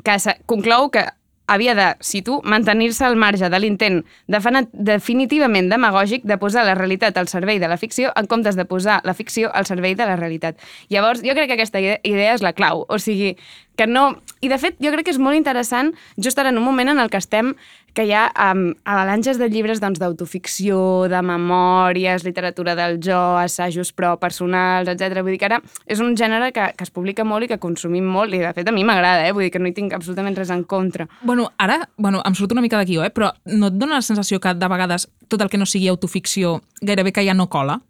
que 0.00 0.14
conclou 0.48 0.88
que 0.94 1.02
havia 1.50 1.74
de, 1.74 1.88
cito, 2.00 2.38
mantenir-se 2.46 3.04
al 3.04 3.16
marge 3.18 3.48
de 3.50 3.58
l'intent 3.58 4.00
definitivament 4.72 5.68
demagògic 5.70 6.22
de 6.24 6.38
posar 6.38 6.64
la 6.66 6.76
realitat 6.78 7.16
al 7.18 7.28
servei 7.28 7.58
de 7.58 7.68
la 7.68 7.78
ficció 7.80 8.12
en 8.16 8.28
comptes 8.30 8.56
de 8.56 8.64
posar 8.64 9.00
la 9.04 9.14
ficció 9.14 9.50
al 9.52 9.66
servei 9.66 9.96
de 9.98 10.06
la 10.06 10.16
realitat. 10.16 10.58
Llavors, 10.88 11.24
jo 11.26 11.34
crec 11.34 11.50
que 11.50 11.58
aquesta 11.58 11.82
ide- 11.82 12.00
idea 12.04 12.34
és 12.34 12.44
la 12.44 12.54
clau. 12.54 12.84
O 12.88 12.98
sigui, 12.98 13.36
que 13.76 13.86
no... 13.86 14.20
I, 14.40 14.48
de 14.48 14.56
fet, 14.56 14.78
jo 14.80 14.92
crec 14.94 15.04
que 15.08 15.12
és 15.12 15.20
molt 15.20 15.36
interessant 15.36 15.92
just 16.16 16.38
ara 16.38 16.48
en 16.48 16.58
un 16.58 16.64
moment 16.64 16.88
en 16.88 17.00
el 17.02 17.10
que 17.12 17.18
estem 17.20 17.54
que 17.94 18.04
hi 18.06 18.12
ha 18.14 18.28
um, 18.50 18.70
avalanges 18.84 19.38
de 19.40 19.48
llibres 19.50 19.80
doncs, 19.82 20.00
d'autoficció, 20.00 21.08
de 21.10 21.20
memòries, 21.26 22.24
literatura 22.26 22.76
del 22.78 22.98
jo, 23.02 23.18
assajos 23.40 23.92
però 23.96 24.14
personals, 24.20 24.90
etc. 24.90 25.20
Vull 25.20 25.34
dir 25.34 25.40
que 25.42 25.50
ara 25.50 25.60
és 25.90 26.02
un 26.04 26.16
gènere 26.18 26.52
que, 26.56 26.70
que 26.76 26.86
es 26.86 26.94
publica 26.94 27.26
molt 27.26 27.46
i 27.46 27.50
que 27.50 27.60
consumim 27.62 28.06
molt, 28.06 28.34
i 28.34 28.42
de 28.42 28.54
fet 28.56 28.70
a 28.70 28.74
mi 28.74 28.84
m'agrada, 28.86 29.26
eh? 29.26 29.34
vull 29.36 29.48
dir 29.48 29.52
que 29.54 29.62
no 29.62 29.70
hi 29.70 29.76
tinc 29.76 29.94
absolutament 29.96 30.38
res 30.38 30.52
en 30.54 30.64
contra. 30.64 31.08
Bueno, 31.22 31.50
ara, 31.58 31.82
bueno, 31.96 32.22
em 32.26 32.38
surt 32.38 32.54
una 32.56 32.64
mica 32.64 32.82
guió, 32.84 33.04
eh? 33.04 33.12
però 33.14 33.32
no 33.52 33.70
et 33.70 33.78
dona 33.78 33.98
la 33.98 34.06
sensació 34.06 34.40
que 34.40 34.54
de 34.54 34.70
vegades 34.70 35.08
tot 35.28 35.42
el 35.42 35.50
que 35.50 35.60
no 35.60 35.68
sigui 35.68 35.90
autoficció 35.90 36.60
gairebé 36.80 37.12
que 37.12 37.26
ja 37.26 37.34
no 37.34 37.50
cola? 37.50 37.80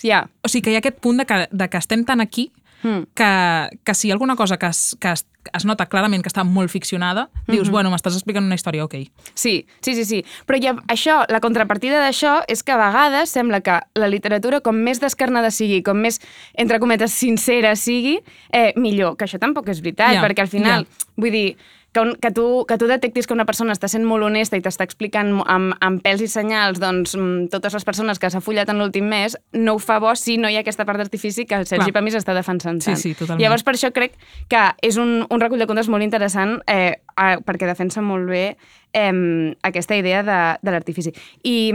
Ja, 0.00 0.24
O 0.40 0.48
sigui, 0.48 0.64
que 0.64 0.72
hi 0.72 0.78
ha 0.78 0.80
aquest 0.80 1.00
punt 1.04 1.20
de 1.20 1.26
que, 1.28 1.42
de 1.52 1.68
que 1.68 1.76
estem 1.76 2.06
tan 2.08 2.22
aquí 2.24 2.48
Mm. 2.82 3.02
que, 3.14 3.78
que 3.84 3.94
si 3.94 4.08
hi 4.08 4.10
ha 4.10 4.14
alguna 4.14 4.36
cosa 4.36 4.56
que 4.58 4.66
es, 4.66 4.96
que 5.00 5.10
es, 5.12 5.26
es 5.52 5.64
nota 5.64 5.86
clarament 5.86 6.22
que 6.22 6.28
està 6.28 6.44
molt 6.44 6.70
ficcionada, 6.70 7.28
dius, 7.46 7.68
Mhm. 7.68 7.72
bueno, 7.72 7.90
m'estàs 7.90 8.14
explicant 8.14 8.44
una 8.44 8.54
història, 8.54 8.84
ok. 8.84 8.94
Sí, 9.34 9.66
sí, 9.80 9.94
sí, 9.94 10.04
sí. 10.04 10.24
Però 10.46 10.58
ja, 10.62 10.74
això, 10.88 11.24
la 11.28 11.40
contrapartida 11.40 12.00
d'això 12.00 12.42
és 12.48 12.62
que 12.62 12.72
a 12.72 12.76
vegades 12.76 13.30
sembla 13.30 13.60
que 13.60 13.80
la 13.94 14.08
literatura, 14.08 14.60
com 14.60 14.76
més 14.76 15.00
descarnada 15.00 15.50
sigui, 15.50 15.82
com 15.82 15.96
més, 15.96 16.20
entre 16.54 16.78
cometes, 16.78 17.12
sincera 17.12 17.74
sigui, 17.76 18.20
eh, 18.52 18.72
millor. 18.76 19.16
Que 19.16 19.24
això 19.24 19.38
tampoc 19.38 19.68
és 19.68 19.80
veritat, 19.80 20.14
Ja, 20.14 20.22
perquè 20.22 20.40
al 20.40 20.48
final, 20.48 20.84
ja. 20.88 21.06
vull 21.16 21.30
dir, 21.32 21.56
que, 21.92 22.00
un, 22.00 22.14
que, 22.22 22.30
tu, 22.30 22.64
que 22.68 22.76
tu 22.78 22.86
detectis 22.86 23.26
que 23.26 23.34
una 23.34 23.46
persona 23.48 23.74
està 23.74 23.88
sent 23.90 24.04
molt 24.06 24.22
honesta 24.26 24.58
i 24.58 24.62
t'està 24.62 24.84
explicant 24.86 25.32
amb, 25.50 25.74
amb 25.82 26.02
pèls 26.04 26.22
i 26.22 26.28
senyals 26.30 26.78
doncs, 26.82 27.16
mm, 27.18 27.48
totes 27.50 27.74
les 27.74 27.86
persones 27.88 28.20
que 28.22 28.30
s'ha 28.30 28.42
fullat 28.44 28.68
en 28.70 28.78
l'últim 28.78 29.08
mes, 29.10 29.36
no 29.52 29.74
ho 29.74 29.80
fa 29.82 29.98
bo 30.02 30.12
si 30.14 30.36
no 30.38 30.48
hi 30.48 30.58
ha 30.58 30.62
aquesta 30.62 30.86
part 30.86 31.02
d'artifici 31.02 31.46
que 31.46 31.58
el 31.58 31.66
Sergi 31.66 31.90
Clar. 31.90 31.96
Pamís 32.00 32.14
està 32.18 32.34
defensant 32.36 32.78
Sí, 32.80 32.92
tant. 32.92 33.00
sí, 33.02 33.14
totalment. 33.14 33.42
Llavors, 33.42 33.64
per 33.66 33.74
això 33.74 33.90
crec 33.92 34.14
que 34.48 34.62
és 34.86 34.96
un, 35.02 35.26
un 35.28 35.40
recull 35.42 35.58
de 35.58 35.66
contes 35.66 35.88
molt 35.90 36.06
interessant 36.06 36.60
eh, 36.70 36.94
eh, 37.16 37.36
perquè 37.44 37.66
defensa 37.66 38.02
molt 38.02 38.28
bé 38.30 38.56
eh, 38.92 39.56
aquesta 39.62 39.96
idea 39.98 40.22
de, 40.22 40.40
de 40.62 40.70
l'artifici. 40.70 41.12
I, 41.42 41.72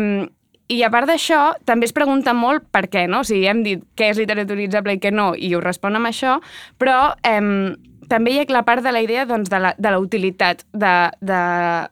I 0.72 0.80
a 0.82 0.90
part 0.90 1.06
d'això, 1.06 1.52
també 1.66 1.86
es 1.86 1.94
pregunta 1.94 2.34
molt 2.34 2.64
per 2.74 2.88
què, 2.90 3.04
no? 3.12 3.20
O 3.22 3.28
sigui, 3.28 3.44
hem 3.52 3.62
dit 3.68 3.84
què 4.00 4.10
és 4.14 4.18
literaturitzable 4.18 4.96
i 4.96 5.02
què 5.04 5.12
no, 5.14 5.34
i 5.36 5.52
ho 5.54 5.60
respon 5.62 6.00
amb 6.00 6.10
això, 6.10 6.40
però 6.82 7.12
eh, 7.22 7.76
també 8.10 8.34
hi 8.34 8.40
ha 8.42 8.46
la 8.54 8.64
part 8.68 8.84
de 8.86 8.92
la 8.94 9.02
idea 9.04 9.26
doncs, 9.26 9.50
de, 9.50 9.60
la, 9.62 9.74
de 9.78 9.92
la 9.92 10.00
utilitat 10.00 10.64
de, 10.74 10.94
de, 11.22 11.40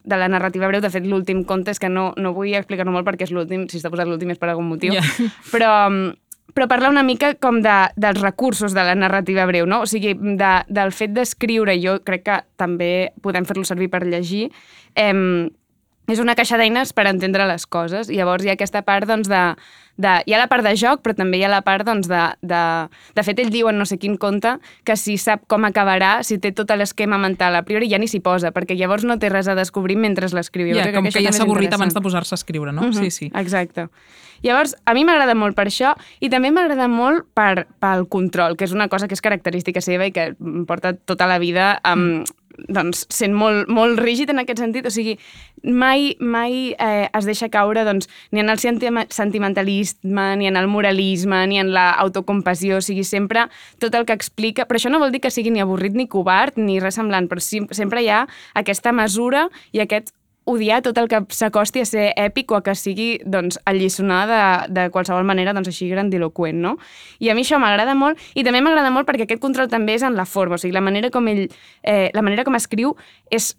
de 0.03 0.20
la 0.20 0.28
narrativa 0.32 0.68
breu. 0.70 0.82
De 0.84 0.91
fet, 0.93 1.07
l'últim 1.09 1.43
conte 1.47 1.74
és 1.74 1.82
que 1.82 1.89
no, 1.89 2.11
no 2.18 2.34
vull 2.36 2.53
explicar-ho 2.57 2.93
molt 2.93 3.07
perquè 3.07 3.28
és 3.28 3.34
l'últim, 3.36 3.68
si 3.72 3.80
està 3.80 3.91
posat 3.93 4.09
l'últim 4.09 4.34
és 4.34 4.41
per 4.41 4.51
algun 4.51 4.70
motiu, 4.70 4.93
Ja. 4.93 5.01
però, 5.53 5.72
però 6.53 6.68
parla 6.70 6.91
una 6.91 7.03
mica 7.07 7.34
com 7.41 7.61
de, 7.66 7.78
dels 7.97 8.22
recursos 8.22 8.76
de 8.76 8.84
la 8.86 8.95
narrativa 8.95 9.47
breu, 9.49 9.66
no? 9.66 9.82
O 9.84 9.89
sigui, 9.89 10.14
de, 10.14 10.53
del 10.70 10.93
fet 10.93 11.16
d'escriure, 11.16 11.76
jo 11.82 11.97
crec 12.05 12.28
que 12.28 12.39
també 12.61 12.93
podem 13.26 13.47
fer-lo 13.49 13.66
servir 13.66 13.89
per 13.89 14.03
llegir, 14.05 14.49
eh, 14.95 15.49
és 16.11 16.20
una 16.20 16.36
caixa 16.36 16.59
d'eines 16.59 16.91
per 16.93 17.07
entendre 17.07 17.47
les 17.47 17.66
coses. 17.66 18.09
Llavors 18.11 18.43
hi 18.43 18.51
ha 18.51 18.57
aquesta 18.57 18.84
part, 18.84 19.07
doncs, 19.07 19.30
de, 19.32 19.43
de... 19.98 20.14
Hi 20.26 20.34
ha 20.34 20.39
la 20.41 20.48
part 20.52 20.66
de 20.66 20.74
joc, 20.80 21.04
però 21.06 21.16
també 21.18 21.39
hi 21.39 21.46
ha 21.46 21.52
la 21.52 21.62
part, 21.66 21.86
doncs, 21.88 22.10
de... 22.10 22.24
De, 22.41 22.64
de 23.16 23.26
fet, 23.26 23.39
ell 23.44 23.52
diu 23.54 23.70
en 23.70 23.78
no 23.80 23.86
sé 23.89 24.00
quin 24.02 24.18
conte 24.18 24.56
que 24.88 24.98
si 25.00 25.18
sap 25.22 25.46
com 25.52 25.68
acabarà, 25.70 26.16
si 26.26 26.39
té 26.41 26.54
tot 26.56 26.72
l'esquema 26.74 27.20
mental 27.22 27.56
a 27.60 27.64
priori, 27.68 27.89
ja 27.91 28.00
ni 28.02 28.10
s'hi 28.10 28.24
posa, 28.24 28.54
perquè 28.56 28.78
llavors 28.80 29.06
no 29.06 29.20
té 29.22 29.30
res 29.30 29.48
a 29.48 29.56
descobrir 29.60 29.98
mentre 30.00 30.30
l'escriu. 30.34 30.72
Ja, 30.74 30.89
com 30.96 31.06
això 31.06 31.20
que 31.20 31.26
ja 31.26 31.34
s'ha 31.36 31.46
avorrit 31.46 31.74
abans 31.74 31.94
de 31.94 32.02
posar-se 32.02 32.34
a 32.34 32.39
escriure, 32.41 32.74
no? 32.74 32.89
Mhm, 32.89 32.94
Sí, 33.04 33.12
sí. 33.12 33.32
Exacte. 33.36 33.89
Llavors, 34.44 34.76
a 34.86 34.94
mi 34.94 35.06
m'agrada 35.08 35.36
molt 35.39 35.56
per 35.56 35.70
això 35.70 35.94
i 36.20 36.30
també 36.30 36.52
m'agrada 36.52 36.89
molt 36.91 37.30
per, 37.34 37.66
pel 37.80 38.08
control, 38.12 38.58
que 38.60 38.66
és 38.68 38.74
una 38.76 38.89
cosa 38.91 39.08
que 39.08 39.16
és 39.16 39.24
característica 39.24 39.80
seva 39.82 40.10
i 40.10 40.12
que 40.12 40.34
porta 40.68 40.91
tota 40.94 41.28
la 41.32 41.39
vida 41.39 41.78
amb, 41.88 42.28
doncs, 42.68 43.06
sent 43.14 43.36
molt, 43.36 43.70
molt 43.72 43.99
rígid 44.01 44.32
en 44.34 44.41
aquest 44.43 44.62
sentit. 44.62 44.88
O 44.88 44.93
sigui, 44.93 45.18
mai, 45.64 46.14
mai 46.20 46.74
eh, 46.78 47.10
es 47.10 47.28
deixa 47.30 47.49
caure 47.54 47.86
doncs, 47.88 48.10
ni 48.32 48.43
en 48.43 48.49
el 48.54 48.62
senti- 48.62 48.91
sentimentalisme, 49.10 50.28
ni 50.38 50.47
en 50.47 50.58
el 50.60 50.68
moralisme, 50.68 51.45
ni 51.47 51.60
en 51.60 51.74
l'autocompassió. 51.76 52.80
O 52.80 52.86
sigui, 52.86 53.04
sempre 53.08 53.47
tot 53.80 53.95
el 53.95 54.08
que 54.10 54.18
explica... 54.18 54.68
Però 54.70 54.80
això 54.80 54.91
no 54.93 55.01
vol 55.04 55.14
dir 55.14 55.24
que 55.24 55.34
sigui 55.34 55.54
ni 55.54 55.64
avorrit 55.64 55.95
ni 55.97 56.08
covard 56.08 56.58
ni 56.60 56.80
res 56.84 56.99
semblant, 56.99 57.30
però 57.32 57.41
sempre 57.43 58.04
hi 58.04 58.12
ha 58.14 58.26
aquesta 58.60 58.93
mesura 58.95 59.47
i 59.74 59.82
aquest 59.84 60.14
odiar 60.46 60.82
tot 60.84 60.98
el 60.98 61.08
que 61.12 61.22
s'acosti 61.34 61.84
a 61.84 61.88
ser 61.88 62.08
èpic 62.20 62.52
o 62.52 62.60
a 62.60 62.64
que 62.66 62.76
sigui 62.76 63.10
doncs, 63.26 63.60
alliçonar 63.70 64.24
de, 64.28 64.41
de 64.76 64.88
qualsevol 64.94 65.26
manera 65.28 65.54
doncs, 65.56 65.70
així 65.72 65.89
grandiloquent, 65.91 66.60
no? 66.64 66.76
I 67.24 67.32
a 67.32 67.36
mi 67.38 67.46
això 67.46 67.60
m'agrada 67.62 67.96
molt 67.96 68.20
i 68.36 68.44
també 68.44 68.62
m'agrada 68.64 68.91
molt 68.94 69.08
perquè 69.10 69.28
aquest 69.28 69.44
control 69.44 69.72
també 69.72 69.96
és 69.98 70.04
en 70.04 70.18
la 70.20 70.28
forma, 70.28 70.60
o 70.60 70.62
sigui, 70.62 70.76
la 70.76 70.84
manera 70.84 71.12
com 71.14 71.28
ell, 71.32 71.46
eh, 71.84 72.10
la 72.14 72.26
manera 72.26 72.44
com 72.48 72.60
escriu 72.60 72.98
és 73.32 73.54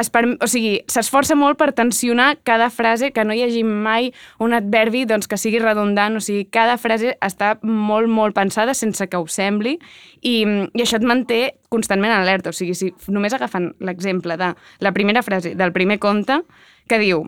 es 0.00 0.10
per, 0.14 0.24
o 0.40 0.48
sigui, 0.50 0.78
s'esforça 0.90 1.36
molt 1.38 1.58
per 1.60 1.72
tensionar 1.76 2.36
cada 2.46 2.70
frase, 2.70 3.10
que 3.12 3.24
no 3.26 3.34
hi 3.36 3.42
hagi 3.46 3.64
mai 3.66 4.12
un 4.42 4.54
adverbi 4.56 5.04
doncs, 5.08 5.28
que 5.28 5.38
sigui 5.40 5.60
redundant, 5.62 6.18
o 6.18 6.22
sigui, 6.24 6.46
cada 6.54 6.78
frase 6.80 7.16
està 7.24 7.56
molt, 7.62 8.08
molt 8.08 8.36
pensada 8.36 8.76
sense 8.78 9.08
que 9.08 9.18
ho 9.18 9.26
sembli 9.30 9.78
i, 10.22 10.36
i 10.44 10.84
això 10.84 11.00
et 11.00 11.06
manté 11.06 11.40
constantment 11.72 12.14
en 12.14 12.22
alerta, 12.22 12.54
o 12.54 12.56
sigui, 12.56 12.76
si 12.78 12.92
només 13.08 13.34
agafen 13.36 13.72
l'exemple 13.84 14.38
de 14.40 14.54
la 14.84 14.94
primera 14.96 15.22
frase 15.26 15.54
del 15.58 15.74
primer 15.74 15.98
conte, 16.02 16.42
que 16.88 17.02
diu 17.02 17.26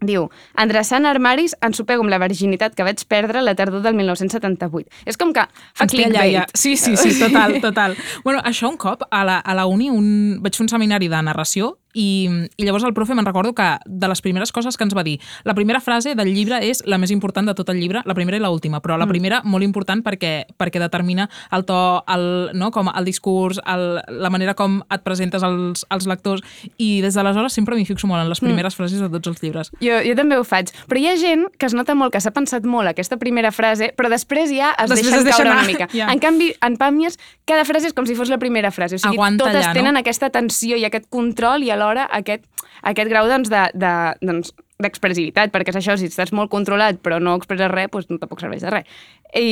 Diu, 0.00 0.28
endreçant 0.56 1.04
armaris 1.04 1.54
ensopego 1.66 2.04
amb 2.04 2.10
la 2.12 2.18
virginitat 2.22 2.74
que 2.76 2.86
vaig 2.86 3.02
perdre 3.10 3.42
la 3.44 3.54
tardor 3.54 3.82
del 3.84 3.94
1978. 3.98 4.88
És 5.06 5.18
com 5.20 5.34
que 5.36 5.44
fa 5.44 5.84
Ens 5.84 5.92
té 5.92 6.04
allà, 6.06 6.24
clickbait. 6.24 6.32
ja. 6.38 6.46
Sí, 6.54 6.76
sí, 6.80 6.96
sí, 6.96 7.12
total, 7.24 7.60
total. 7.60 7.96
bueno, 8.24 8.40
això 8.44 8.70
un 8.70 8.78
cop, 8.80 9.04
a 9.10 9.24
la, 9.24 9.38
a 9.38 9.54
la 9.54 9.66
uni 9.66 9.90
un, 9.90 10.40
vaig 10.40 10.56
fer 10.56 10.64
un 10.64 10.72
seminari 10.72 11.08
de 11.12 11.20
narració 11.22 11.76
i, 11.94 12.28
i 12.56 12.66
llavors 12.66 12.84
el 12.86 12.94
profe 12.94 13.14
me'n 13.14 13.26
recordo 13.26 13.54
que 13.54 13.68
de 13.86 14.08
les 14.08 14.22
primeres 14.22 14.52
coses 14.52 14.76
que 14.76 14.86
ens 14.86 14.94
va 14.96 15.04
dir, 15.06 15.18
la 15.44 15.54
primera 15.54 15.80
frase 15.80 16.14
del 16.14 16.32
llibre 16.34 16.60
és 16.66 16.82
la 16.86 16.98
més 16.98 17.10
important 17.10 17.46
de 17.46 17.54
tot 17.58 17.70
el 17.72 17.80
llibre, 17.80 18.02
la 18.06 18.14
primera 18.14 18.38
i 18.38 18.42
l'última, 18.42 18.80
però 18.80 18.98
la 19.00 19.08
primera 19.10 19.40
molt 19.44 19.66
important 19.66 20.04
perquè, 20.06 20.32
perquè 20.58 20.82
determina 20.82 21.28
el 21.52 21.64
to, 21.68 21.80
el, 22.10 22.26
no, 22.54 22.70
com 22.74 22.90
el 22.92 23.08
discurs, 23.08 23.60
el, 23.66 24.00
la 24.22 24.30
manera 24.30 24.54
com 24.58 24.80
et 24.90 25.04
presentes 25.06 25.44
als, 25.46 25.84
als 25.90 26.06
lectors 26.10 26.44
i 26.78 27.00
des 27.04 27.16
d'aleshores 27.16 27.54
sempre 27.56 27.76
m'hi 27.78 27.86
fixo 27.88 28.08
molt 28.10 28.22
en 28.22 28.30
les 28.30 28.42
primeres 28.42 28.76
frases 28.78 29.02
de 29.02 29.10
tots 29.10 29.32
els 29.32 29.42
llibres. 29.42 29.72
Jo, 29.82 30.00
jo 30.06 30.14
també 30.18 30.38
ho 30.38 30.44
faig. 30.46 30.72
Però 30.90 31.00
hi 31.00 31.08
ha 31.10 31.16
gent 31.20 31.46
que 31.58 31.68
es 31.68 31.74
nota 31.76 31.96
molt 31.98 32.14
que 32.14 32.22
s'ha 32.22 32.32
pensat 32.34 32.66
molt 32.68 32.90
aquesta 32.90 33.18
primera 33.20 33.50
frase, 33.54 33.90
però 33.96 34.10
després 34.12 34.52
ja 34.52 34.72
es 34.76 34.90
Després 34.90 35.10
deixen 35.10 35.20
es 35.20 35.28
deixa 35.28 35.42
caure 35.42 35.52
anar, 35.52 35.64
una 35.64 35.72
mica. 35.72 35.88
ja. 35.98 36.10
En 36.12 36.22
canvi, 36.22 36.52
en 36.66 36.78
Pàmies, 36.80 37.18
cada 37.48 37.66
frase 37.68 37.90
és 37.90 37.96
com 37.96 38.06
si 38.08 38.16
fos 38.18 38.30
la 38.32 38.38
primera 38.42 38.70
frase. 38.74 38.96
O 38.96 39.02
sigui, 39.02 39.18
Aguanta 39.18 39.44
totes 39.44 39.64
allà, 39.64 39.72
no? 39.72 39.78
tenen 39.80 40.00
aquesta 40.00 40.30
tensió 40.34 40.78
i 40.80 40.86
aquest 40.88 41.08
control 41.12 41.66
i 41.66 41.72
alhora 41.80 42.06
aquest, 42.20 42.44
aquest 42.92 43.10
grau 43.10 43.28
doncs, 43.30 43.50
de, 43.52 43.64
de, 43.80 43.94
doncs, 44.20 44.52
d'expressivitat, 44.80 45.52
perquè 45.52 45.74
és 45.74 45.80
això, 45.80 45.96
si 45.98 46.08
estàs 46.08 46.32
molt 46.36 46.52
controlat 46.52 47.00
però 47.04 47.18
no 47.20 47.34
expresses 47.38 47.72
res, 47.72 47.90
doncs 47.92 48.22
tampoc 48.22 48.40
serveix 48.44 48.64
de 48.64 48.72
res. 48.76 49.00
I, 49.36 49.50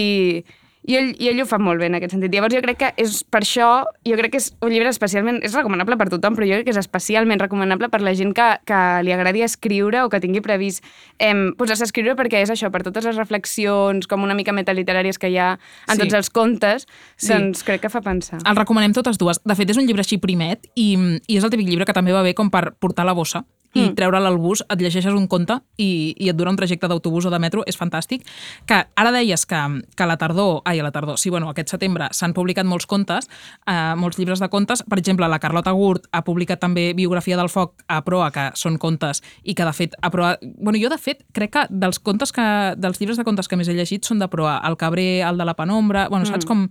i 0.89 0.97
ell, 0.97 1.11
I 1.21 1.29
ell 1.29 1.43
ho 1.43 1.47
fa 1.49 1.59
molt 1.61 1.83
bé 1.83 1.91
en 1.91 1.99
aquest 1.99 2.15
sentit. 2.15 2.33
Llavors 2.33 2.55
jo 2.57 2.63
crec 2.65 2.79
que 2.81 2.89
és 3.05 3.19
per 3.29 3.43
això, 3.45 3.85
jo 4.09 4.17
crec 4.17 4.33
que 4.33 4.41
és 4.41 4.47
un 4.65 4.73
llibre 4.73 4.89
especialment, 4.89 5.43
és 5.45 5.53
recomanable 5.53 5.99
per 6.01 6.09
tothom, 6.09 6.37
però 6.39 6.49
jo 6.49 6.57
crec 6.57 6.65
que 6.71 6.73
és 6.73 6.81
especialment 6.81 7.43
recomanable 7.43 7.91
per 7.93 8.01
la 8.01 8.15
gent 8.17 8.33
que, 8.37 8.47
que 8.65 8.79
li 9.05 9.13
agradi 9.13 9.45
escriure 9.45 10.01
o 10.07 10.09
que 10.09 10.21
tingui 10.25 10.41
previst 10.45 10.81
eh, 11.21 11.35
posar-se 11.61 11.85
a 11.85 11.91
escriure 11.91 12.17
perquè 12.17 12.41
és 12.41 12.53
això, 12.55 12.71
per 12.73 12.81
totes 12.87 13.05
les 13.05 13.21
reflexions 13.21 14.09
com 14.09 14.25
una 14.25 14.37
mica 14.39 14.55
metaliteràries 14.57 15.21
que 15.21 15.29
hi 15.29 15.37
ha 15.37 15.51
en 15.59 15.99
Sí. 15.99 16.01
tots 16.07 16.15
els 16.15 16.31
contes, 16.31 16.87
Sí. 17.17 17.33
doncs 17.35 17.63
crec 17.69 17.83
que 17.83 17.91
fa 17.93 18.01
pensar. 18.01 18.41
El 18.49 18.57
recomanem 18.57 18.95
totes 18.97 19.19
dues. 19.19 19.41
De 19.45 19.55
fet, 19.55 19.69
és 19.69 19.77
un 19.77 19.85
llibre 19.87 20.01
així 20.01 20.17
primet 20.19 20.67
i, 20.75 20.97
i 21.29 21.37
és 21.37 21.45
el 21.45 21.51
típic 21.51 21.69
llibre 21.69 21.85
que 21.85 21.93
també 21.93 22.13
va 22.17 22.23
bé 22.23 22.33
com 22.35 22.49
per 22.49 22.73
portar 22.81 23.05
la 23.05 23.13
bossa 23.13 23.45
i 23.75 23.81
Mm. 23.81 23.85
mm. 23.89 23.95
treure'l 23.95 24.27
al 24.27 24.39
bus, 24.39 24.65
et 24.69 24.81
llegeixes 24.81 25.13
un 25.13 25.27
conte 25.29 25.59
i, 25.77 26.15
i 26.17 26.29
et 26.31 26.37
dura 26.37 26.51
un 26.51 26.57
trajecte 26.57 26.89
d'autobús 26.89 27.27
o 27.27 27.31
de 27.31 27.39
metro, 27.39 27.63
és 27.67 27.77
fantàstic. 27.77 28.25
Que 28.67 28.85
ara 28.97 29.13
deies 29.13 29.45
que, 29.47 29.61
que 29.95 30.03
a 30.03 30.07
la 30.09 30.17
tardor, 30.17 30.63
ai, 30.65 30.81
a 30.81 30.87
la 30.87 30.93
tardor, 30.93 31.19
sí, 31.19 31.31
bueno, 31.31 31.51
aquest 31.51 31.75
setembre 31.75 32.09
s'han 32.13 32.35
publicat 32.35 32.67
molts 32.67 32.87
contes, 32.87 33.29
eh, 33.67 33.95
molts 33.97 34.19
llibres 34.19 34.41
de 34.41 34.49
contes. 34.49 34.83
Per 34.89 34.99
exemple, 34.99 35.29
la 35.29 35.39
Carlota 35.39 35.73
Gurt 35.73 36.09
ha 36.13 36.25
publicat 36.25 36.61
també 36.61 36.93
Biografia 36.97 37.37
del 37.37 37.51
foc 37.53 37.85
a 37.89 38.01
proa, 38.05 38.31
que 38.33 38.51
són 38.55 38.79
contes 38.79 39.23
i 39.43 39.55
que, 39.55 39.65
de 39.65 39.75
fet, 39.77 39.99
a 40.01 40.11
proa... 40.11 40.37
Bueno, 40.43 40.79
jo, 40.81 40.89
de 40.89 40.99
fet, 40.99 41.25
crec 41.33 41.53
que 41.53 41.67
dels 41.69 42.01
contes 42.01 42.33
que, 42.33 42.47
dels 42.77 43.01
llibres 43.01 43.19
de 43.19 43.25
contes 43.25 43.49
que 43.49 43.57
més 43.57 43.69
he 43.69 43.77
llegit 43.77 44.05
són 44.05 44.19
de 44.19 44.29
proa. 44.29 44.59
El 44.65 44.79
Cabré, 44.81 45.21
el 45.23 45.39
de 45.39 45.45
la 45.45 45.57
Penombra... 45.59 46.09
Bueno, 46.09 46.27
saps 46.29 46.49
com... 46.49 46.69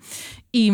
I, 0.58 0.66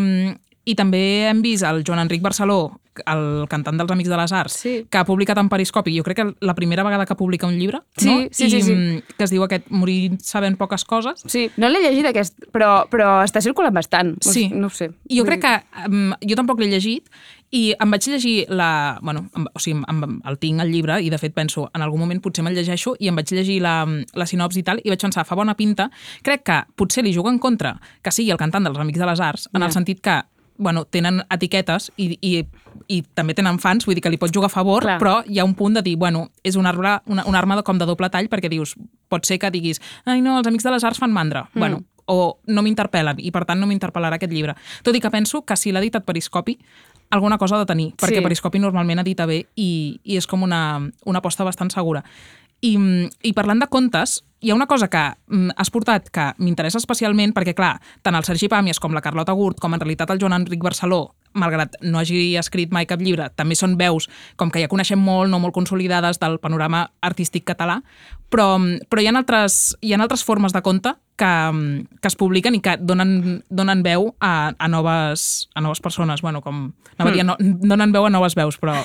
i 0.63 0.76
també 0.80 1.28
hem 1.28 1.41
vist 1.43 1.65
el 1.67 1.84
Joan 1.84 1.99
Enric 2.05 2.24
Barceló, 2.24 2.82
el 3.06 3.48
cantant 3.50 3.78
dels 3.78 3.91
Amics 3.91 4.10
de 4.10 4.18
les 4.18 4.32
Arts, 4.32 4.54
Sí. 4.54 4.86
que 4.89 4.98
ha 4.98 5.06
publicat 5.06 5.38
en 5.38 5.50
Periscopi, 5.50 5.96
jo 5.98 6.04
crec 6.04 6.18
que 6.18 6.36
la 6.41 6.54
primera 6.56 6.84
vegada 6.84 7.06
que 7.06 7.16
publica 7.16 7.48
un 7.48 7.58
llibre, 7.60 7.82
Sí, 7.98 8.06
no? 8.08 8.28
sí, 8.32 8.46
I, 8.46 8.50
sí, 8.50 8.62
sí. 8.62 8.74
mm, 8.76 9.02
que 9.18 9.24
es 9.24 9.32
diu 9.32 9.44
aquest 9.44 9.70
Morir 9.70 10.18
sabent 10.22 10.58
poques 10.58 10.86
coses. 10.86 11.24
Sí, 11.26 11.50
no 11.58 11.70
l'he 11.70 11.80
llegit 11.82 12.06
aquest, 12.06 12.38
però, 12.52 12.88
però 12.89 13.24
està 13.24 13.41
circulant 13.41 13.74
bastant. 13.74 14.16
Sí. 14.22 14.50
No 14.54 14.70
sé. 14.70 14.91
I 15.10 15.18
jo 15.20 15.26
crec 15.26 15.41
que 15.41 15.54
um, 15.88 16.14
jo 16.22 16.36
tampoc 16.36 16.60
l'he 16.60 16.68
llegit 16.70 17.10
i 17.54 17.74
em 17.80 17.91
vaig 17.91 18.02
llegir 18.08 18.46
la... 18.50 18.98
Bueno, 19.02 19.28
em, 19.36 19.46
o 19.54 19.60
sigui, 19.60 19.80
em, 19.88 20.22
el 20.26 20.38
tinc 20.41 20.62
el 20.62 20.72
llibre 20.72 21.00
i 21.02 21.10
de 21.10 21.18
fet 21.22 21.34
penso, 21.36 21.70
en 21.74 21.82
algun 21.86 22.00
moment 22.00 22.20
potser 22.22 22.44
me'l 22.44 22.56
llegeixo 22.56 22.96
i 23.00 23.08
em 23.10 23.16
vaig 23.16 23.30
llegir 23.32 23.60
la, 23.62 23.86
la 24.14 24.26
sinopsi 24.26 24.60
i 24.60 24.64
tal 24.64 24.82
i 24.84 24.89
vaig 24.89 25.00
pensar, 25.02 25.26
fa 25.26 25.36
bona 25.36 25.54
pinta. 25.56 25.89
Crec 26.24 26.44
que 26.44 26.64
potser 26.76 27.04
li 27.04 27.14
juga 27.14 27.30
en 27.30 27.38
contra 27.39 27.80
que 28.02 28.12
sigui 28.12 28.32
el 28.32 28.38
cantant 28.41 28.64
dels 28.66 28.78
Amics 28.80 29.00
de 29.00 29.06
les 29.06 29.20
Arts, 29.20 29.50
en 29.54 29.62
Ja. 29.62 29.68
el 29.68 29.72
sentit 29.72 30.02
que 30.02 30.22
bueno, 30.58 30.86
tenen 30.86 31.22
etiquetes 31.34 31.91
i, 31.97 32.18
i, 32.22 32.45
i 32.88 33.01
també 33.16 33.34
tenen 33.34 33.60
fans, 33.60 33.86
vull 33.86 33.95
dir 33.95 34.01
que 34.06 34.10
li 34.14 34.18
pot 34.22 34.34
jugar 34.34 34.49
a 34.51 34.54
favor, 34.54 34.84
Clar. 34.86 34.99
però 35.01 35.16
hi 35.28 35.39
ha 35.39 35.45
un 35.45 35.56
punt 35.56 35.74
de 35.76 35.82
dir, 35.82 35.95
bueno, 35.97 36.28
és 36.43 36.56
una, 36.56 36.70
arma- 36.70 37.01
una, 37.08 37.26
una 37.26 37.39
arma 37.39 37.56
de, 37.58 37.64
com 37.64 37.78
de 37.80 37.86
doble 37.89 38.10
tall 38.10 38.30
perquè 38.30 38.49
dius, 38.49 38.76
pot 39.10 39.26
ser 39.26 39.39
que 39.39 39.49
diguis, 39.51 39.82
ai 40.06 40.22
no, 40.22 40.38
els 40.38 40.47
Amics 40.47 40.64
de 40.64 40.72
les 40.72 40.84
Arts 40.84 40.99
fan 40.99 41.12
mandra. 41.14 41.47
Mm. 41.54 41.60
Bueno, 41.60 41.84
o 42.06 42.39
no 42.47 42.62
m'interpel·len 42.66 43.16
i 43.24 43.32
per 43.32 43.45
tant 43.47 43.62
no 43.62 43.68
m'interpel·larà 43.70 44.18
aquest 44.20 44.32
llibre. 44.34 44.56
Tot 44.84 44.95
i 44.95 44.99
que 44.99 45.10
penso 45.10 45.45
que 45.47 45.56
si 45.56 45.72
l'ha 45.72 45.80
editat 45.80 46.04
Periscopi 46.04 46.58
alguna 47.14 47.38
cosa 47.38 47.56
ha 47.56 47.60
de 47.60 47.66
tenir, 47.70 47.93
perquè 47.95 48.18
Sí. 48.18 48.24
Periscopi 48.26 48.60
normalment 48.60 48.99
edita 48.99 49.26
bé 49.30 49.45
i, 49.56 49.99
i 50.04 50.18
és 50.18 50.26
com 50.28 50.41
una, 50.43 50.82
una 51.06 51.20
aposta 51.20 51.43
bastant 51.45 51.70
segura. 51.72 52.04
I, 52.64 52.78
I 53.28 53.34
parlant 53.36 53.59
de 53.59 53.68
contes, 53.68 54.22
hi 54.43 54.51
ha 54.51 54.55
una 54.55 54.68
cosa 54.68 54.89
que 54.91 55.01
mm, 55.28 55.55
has 55.59 55.72
portat 55.72 56.09
que 56.14 56.30
m'interessa 56.39 56.80
especialment 56.80 57.34
perquè, 57.36 57.55
clar, 57.57 57.76
tant 58.03 58.16
el 58.16 58.28
Sergi 58.28 58.49
Pàmies 58.51 58.80
com 58.80 58.95
la 58.95 59.03
Carlota 59.03 59.36
Gurt, 59.36 59.59
com 59.59 59.76
en 59.76 59.84
realitat 59.84 60.11
el 60.14 60.22
Joan 60.22 60.36
Enric 60.39 60.64
Barceló, 60.64 61.14
malgrat 61.34 61.77
no 61.81 61.99
hagi 61.99 62.36
escrit 62.39 62.73
mai 62.73 62.88
cap 62.89 63.01
llibre, 63.01 63.29
també 63.36 63.57
són 63.59 63.77
veus 63.79 64.09
com 64.39 64.51
que 64.53 64.63
ja 64.63 64.71
coneixem 64.71 64.99
molt, 64.99 65.31
no 65.31 65.41
molt 65.43 65.55
consolidades 65.55 66.19
del 66.21 66.39
panorama 66.43 66.88
artístic 67.01 67.45
català, 67.49 67.81
però, 68.34 68.57
però 68.89 69.01
hi, 69.01 69.07
ha 69.07 69.13
altres, 69.17 69.75
hi 69.81 69.93
ha 69.93 69.99
altres 70.01 70.23
formes 70.25 70.53
de 70.55 70.61
conte 70.65 70.95
que, 71.19 71.34
que 72.01 72.09
es 72.09 72.15
publiquen 72.17 72.57
i 72.57 72.61
que 72.65 72.75
donen, 72.81 73.43
donen 73.53 73.84
veu 73.86 74.09
a, 74.17 74.53
a, 74.57 74.69
noves, 74.71 75.47
a 75.53 75.61
noves 75.61 75.84
persones. 75.84 76.23
Bueno, 76.25 76.41
com... 76.41 76.65
Anava 76.97 77.11
a 77.11 77.13
dir, 77.13 77.25
no, 77.27 77.38
donen 77.39 77.93
veu 77.93 78.07
a 78.07 78.11
noves 78.13 78.34
veus, 78.38 78.57
però... 78.61 78.75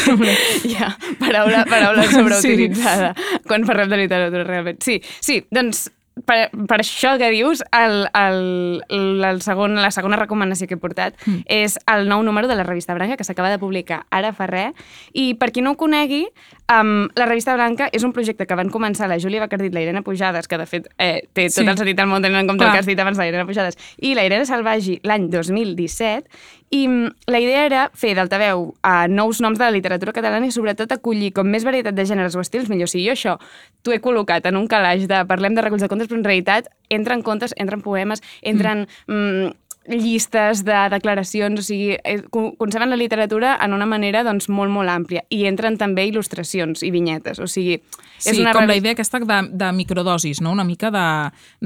ja, 0.74 0.90
paraula, 1.22 1.62
paraula 1.70 2.08
sobreutilitzada 2.10 3.14
sí. 3.14 3.40
quan 3.46 3.66
parlem 3.68 3.94
de 3.94 4.02
literatura, 4.04 4.44
realment. 4.48 4.82
Sí, 4.82 4.98
sí, 5.22 5.40
doncs 5.54 5.88
per, 6.26 6.50
per 6.68 6.78
això 6.80 7.16
que 7.20 7.30
dius, 7.32 7.62
el, 7.76 8.06
el, 8.16 8.82
el 8.90 9.42
segon, 9.44 9.76
la 9.80 9.92
segona 9.94 10.18
recomanació 10.20 10.68
que 10.68 10.78
he 10.78 10.80
portat 10.80 11.16
mm. 11.24 11.44
és 11.50 11.78
el 11.90 12.08
nou 12.10 12.24
número 12.26 12.50
de 12.50 12.58
la 12.58 12.66
revista 12.66 12.96
Branca, 12.96 13.18
que 13.18 13.26
s'acaba 13.26 13.52
de 13.52 13.60
publicar 13.62 14.04
ara 14.10 14.32
fa 14.36 14.48
res. 14.50 14.76
I 15.12 15.34
per 15.40 15.50
qui 15.54 15.64
no 15.64 15.74
ho 15.74 15.80
conegui, 15.80 16.26
um, 16.70 17.08
la 17.18 17.26
revista 17.26 17.54
Blanca 17.54 17.88
és 17.92 18.04
un 18.06 18.14
projecte 18.16 18.46
que 18.46 18.56
van 18.58 18.70
començar 18.70 19.08
la 19.10 19.18
Júlia 19.18 19.42
Bacardit, 19.42 19.74
la 19.74 19.82
Irene 19.84 20.02
Pujades, 20.06 20.48
que 20.48 20.58
de 20.60 20.66
fet 20.70 20.88
eh, 20.96 21.26
té 21.34 21.48
tot 21.48 21.60
sí. 21.60 21.66
el 21.66 21.76
sentit 21.76 21.98
del 21.98 22.08
món 22.10 22.22
tenint 22.22 22.42
en 22.42 22.50
compte 22.50 22.64
Clar. 22.64 22.70
el 22.70 22.78
que 22.78 22.84
has 22.84 22.90
dit 22.90 23.02
abans 23.02 23.18
la 23.18 23.28
Irene 23.28 23.46
Pujades, 23.48 23.78
i 23.98 24.14
la 24.14 24.24
Irene 24.28 24.46
Salvagi 24.48 25.00
l'any 25.06 25.28
2017, 25.32 26.40
i 26.70 26.84
mm, 26.86 27.30
la 27.34 27.40
idea 27.42 27.64
era 27.66 27.84
fer 27.98 28.14
d'altaveu 28.14 28.68
a 28.86 29.08
nous 29.10 29.40
noms 29.42 29.58
de 29.58 29.64
la 29.66 29.74
literatura 29.74 30.14
catalana 30.14 30.46
i 30.46 30.54
sobretot 30.54 30.92
acollir 30.94 31.32
com 31.34 31.48
més 31.50 31.66
varietat 31.66 31.96
de 31.96 32.06
gèneres 32.06 32.36
o 32.38 32.44
estils, 32.44 32.70
millor. 32.70 32.90
Sigui, 32.90 33.08
jo 33.08 33.16
això 33.16 33.36
t'ho 33.82 33.94
he 33.94 33.98
col·locat 34.02 34.46
en 34.46 34.60
un 34.60 34.68
calaix 34.70 35.08
de 35.10 35.24
parlem 35.26 35.56
de 35.58 35.66
reculls 35.66 35.82
de 35.82 35.90
contes, 35.90 36.10
però 36.10 36.20
en 36.20 36.28
realitat 36.28 36.70
entren 36.90 37.26
contes, 37.26 37.54
entren 37.58 37.82
poemes, 37.82 38.22
entren 38.42 38.86
mm. 39.08 39.18
Mm, 39.18 39.58
llistes 39.90 40.64
de 40.64 40.76
declaracions, 40.92 41.60
o 41.60 41.64
sigui, 41.64 41.96
eh, 42.04 42.22
conceben 42.30 42.90
la 42.90 42.96
literatura 42.96 43.56
en 43.62 43.74
una 43.74 43.86
manera 43.86 44.22
doncs, 44.26 44.48
molt, 44.48 44.72
molt 44.72 44.90
àmplia. 44.92 45.24
I 45.30 45.44
entren 45.50 45.78
també 45.80 46.06
il·lustracions 46.08 46.84
i 46.86 46.92
vinyetes, 46.94 47.40
o 47.40 47.48
sigui... 47.50 47.80
És 48.20 48.36
sí, 48.36 48.40
una 48.42 48.52
com 48.52 48.68
la 48.68 48.76
idea 48.76 48.92
aquesta 48.92 49.20
de, 49.24 49.40
de 49.52 49.72
microdosis, 49.72 50.40
no? 50.40 50.52
una 50.52 50.64
mica 50.64 50.90
de... 50.94 51.04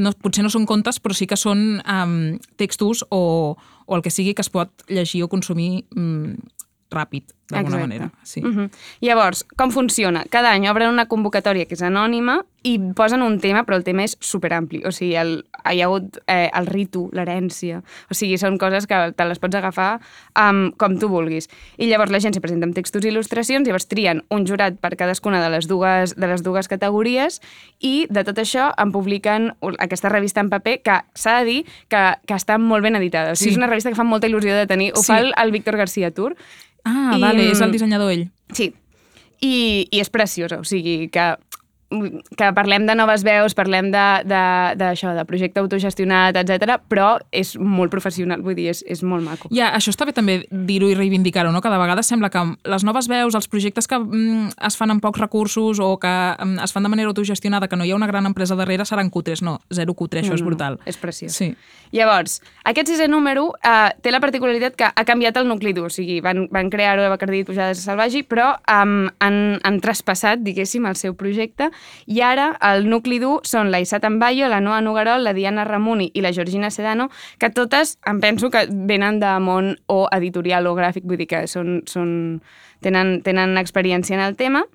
No, 0.00 0.14
potser 0.22 0.46
no 0.46 0.52
són 0.52 0.66
contes, 0.66 1.00
però 1.02 1.16
sí 1.16 1.28
que 1.30 1.38
són 1.38 1.80
um, 1.80 2.18
textos 2.60 3.04
o, 3.10 3.56
o 3.86 3.96
el 3.96 4.04
que 4.04 4.12
sigui 4.14 4.34
que 4.34 4.44
es 4.44 4.52
pot 4.52 4.86
llegir 4.88 5.24
o 5.24 5.30
consumir 5.32 5.84
um, 5.96 6.36
ràpid, 6.94 7.34
d'alguna 7.50 7.78
manera. 7.78 8.10
Sí. 8.22 8.40
Uh 8.40 8.48
-huh. 8.48 8.70
Llavors, 9.00 9.44
com 9.56 9.70
funciona? 9.70 10.24
Cada 10.30 10.50
any 10.52 10.68
obren 10.68 10.88
una 10.88 11.06
convocatòria 11.06 11.66
que 11.66 11.74
és 11.74 11.82
anònima 11.82 12.44
i 12.62 12.78
posen 12.96 13.20
un 13.22 13.40
tema, 13.40 13.66
però 13.66 13.76
el 13.76 13.84
tema 13.84 14.04
és 14.04 14.16
superampli. 14.20 14.82
O 14.86 14.92
sigui, 14.92 15.14
el, 15.16 15.44
hi 15.70 15.82
ha 15.82 15.84
hagut 15.84 16.18
eh, 16.26 16.50
el 16.52 16.66
ritu, 16.66 17.10
l'herència... 17.12 17.82
O 18.10 18.14
sigui, 18.14 18.38
són 18.38 18.56
coses 18.58 18.86
que 18.86 19.12
te 19.12 19.24
les 19.24 19.38
pots 19.38 19.54
agafar 19.54 20.00
um, 20.34 20.72
com 20.72 20.98
tu 20.98 21.08
vulguis. 21.08 21.50
I 21.76 21.86
llavors 21.86 22.10
la 22.10 22.20
gent 22.20 22.32
s'hi 22.32 22.40
presenta 22.40 22.64
amb 22.64 22.74
textos 22.74 23.04
i 23.04 23.08
il·lustracions, 23.12 23.66
llavors 23.66 23.86
trien 23.86 24.22
un 24.30 24.46
jurat 24.46 24.80
per 24.80 24.96
cadascuna 24.96 25.42
de 25.44 25.50
les 25.50 25.68
dues, 25.68 26.16
de 26.16 26.26
les 26.26 26.42
dues 26.42 26.68
categories 26.68 27.40
i 27.80 28.06
de 28.08 28.24
tot 28.24 28.38
això 28.38 28.72
en 28.78 28.92
publiquen 28.92 29.52
aquesta 29.78 30.08
revista 30.08 30.40
en 30.40 30.48
paper 30.48 30.80
que 30.82 31.02
s'ha 31.14 31.38
de 31.40 31.44
dir 31.44 31.64
que, 31.88 32.16
que 32.26 32.34
està 32.34 32.56
molt 32.56 32.82
ben 32.82 32.96
editada. 32.96 33.32
O 33.32 33.36
sigui, 33.36 33.50
sí. 33.50 33.54
és 33.54 33.58
una 33.58 33.66
revista 33.66 33.90
que 33.90 33.96
fa 33.96 34.04
molta 34.04 34.26
il·lusió 34.26 34.56
de 34.56 34.66
tenir. 34.66 34.92
Ho 34.94 35.02
sí. 35.02 35.12
fa 35.12 35.20
el, 35.20 35.34
el 35.36 35.52
Víctor 35.52 35.76
García 35.76 36.10
Tour 36.10 36.34
Ah, 36.84 37.16
I, 37.16 37.20
vale, 37.36 37.50
és 37.52 37.62
el 37.64 37.74
dissenyador 37.74 38.12
ell. 38.14 38.26
Sí, 38.54 38.70
i, 39.40 39.54
i 39.90 40.00
és 40.02 40.10
preciosa, 40.12 40.60
o 40.60 40.66
sigui 40.68 41.08
que 41.12 41.26
que 41.90 42.50
parlem 42.56 42.86
de 42.88 42.94
noves 42.96 43.22
veus, 43.26 43.54
parlem 43.54 43.90
d'això, 43.92 44.24
de, 44.74 45.14
de, 45.14 45.18
de 45.20 45.24
projecte 45.28 45.60
autogestionat, 45.60 46.36
etc, 46.40 46.78
però 46.90 47.14
és 47.34 47.54
molt 47.60 47.92
professional, 47.92 48.42
vull 48.42 48.56
dir, 48.58 48.70
és, 48.72 48.82
és 48.90 49.04
molt 49.06 49.24
maco. 49.24 49.50
Ja, 49.54 49.70
això 49.76 49.92
està 49.94 50.06
bé 50.08 50.14
també 50.16 50.40
dir-ho 50.50 50.88
i 50.90 50.96
reivindicar-ho, 50.98 51.52
no? 51.54 51.62
Cada 51.64 51.78
vegada 51.80 52.02
sembla 52.02 52.30
que 52.34 52.42
les 52.70 52.86
noves 52.86 53.08
veus, 53.10 53.36
els 53.38 53.48
projectes 53.50 53.88
que 53.90 53.98
mm, 54.00 54.56
es 54.66 54.78
fan 54.80 54.94
amb 54.94 55.04
pocs 55.04 55.22
recursos 55.22 55.80
o 55.82 55.94
que 56.02 56.10
mm, 56.10 56.64
es 56.64 56.74
fan 56.74 56.86
de 56.86 56.92
manera 56.92 57.12
autogestionada, 57.12 57.68
que 57.68 57.78
no 57.78 57.86
hi 57.86 57.94
ha 57.94 57.98
una 57.98 58.10
gran 58.10 58.26
empresa 58.26 58.58
darrere, 58.58 58.86
seran 58.88 59.10
cutres. 59.10 59.42
No, 59.44 59.58
zero 59.74 59.94
cutre, 59.94 60.22
això 60.22 60.34
no, 60.34 60.40
és 60.40 60.44
brutal. 60.46 60.78
No, 60.80 60.88
és 60.90 60.98
preciós. 60.98 61.36
Sí. 61.36 61.52
Llavors, 61.94 62.40
aquest 62.66 62.90
sisè 62.90 63.06
número 63.10 63.50
eh, 63.62 63.92
té 64.02 64.10
la 64.10 64.22
particularitat 64.24 64.78
que 64.78 64.88
ha 64.88 65.06
canviat 65.06 65.38
el 65.38 65.48
nucli 65.50 65.74
dur, 65.76 65.86
o 65.90 65.94
sigui, 65.94 66.18
van, 66.24 66.46
van 66.54 66.72
crear-ho 66.72 67.04
a 67.04 67.12
Bacardí 67.12 67.44
Pujades 67.46 67.78
de 67.78 67.84
Salvagi, 67.84 68.24
però 68.26 68.54
um, 68.70 69.04
han, 69.22 69.38
han 69.62 69.80
traspassat, 69.84 70.42
diguéssim, 70.42 70.88
el 70.88 70.98
seu 70.98 71.14
projecte 71.18 71.70
i 72.06 72.20
ara 72.24 72.52
el 72.72 72.88
nucli 72.90 73.20
dur 73.22 73.40
són 73.48 73.70
la 73.72 73.80
Isat 73.84 74.04
Ambayo, 74.04 74.48
la 74.48 74.60
Noa 74.64 74.80
Nogarol, 74.84 75.24
la 75.24 75.34
Diana 75.36 75.64
Ramuni 75.64 76.10
i 76.14 76.24
la 76.24 76.32
Georgina 76.32 76.70
Sedano, 76.70 77.10
que 77.38 77.50
totes 77.50 77.98
em 78.06 78.20
penso 78.20 78.50
que 78.50 78.66
venen 78.70 79.20
de 79.20 79.32
món 79.40 79.74
o 79.86 80.04
editorial 80.12 80.66
o 80.66 80.74
gràfic, 80.76 81.06
vull 81.08 81.20
dir 81.20 81.30
que 81.30 81.46
són, 81.50 81.80
són, 81.90 82.42
tenen, 82.84 83.18
tenen 83.24 83.58
experiència 83.60 84.16
en 84.18 84.24
el 84.24 84.36
tema. 84.36 84.66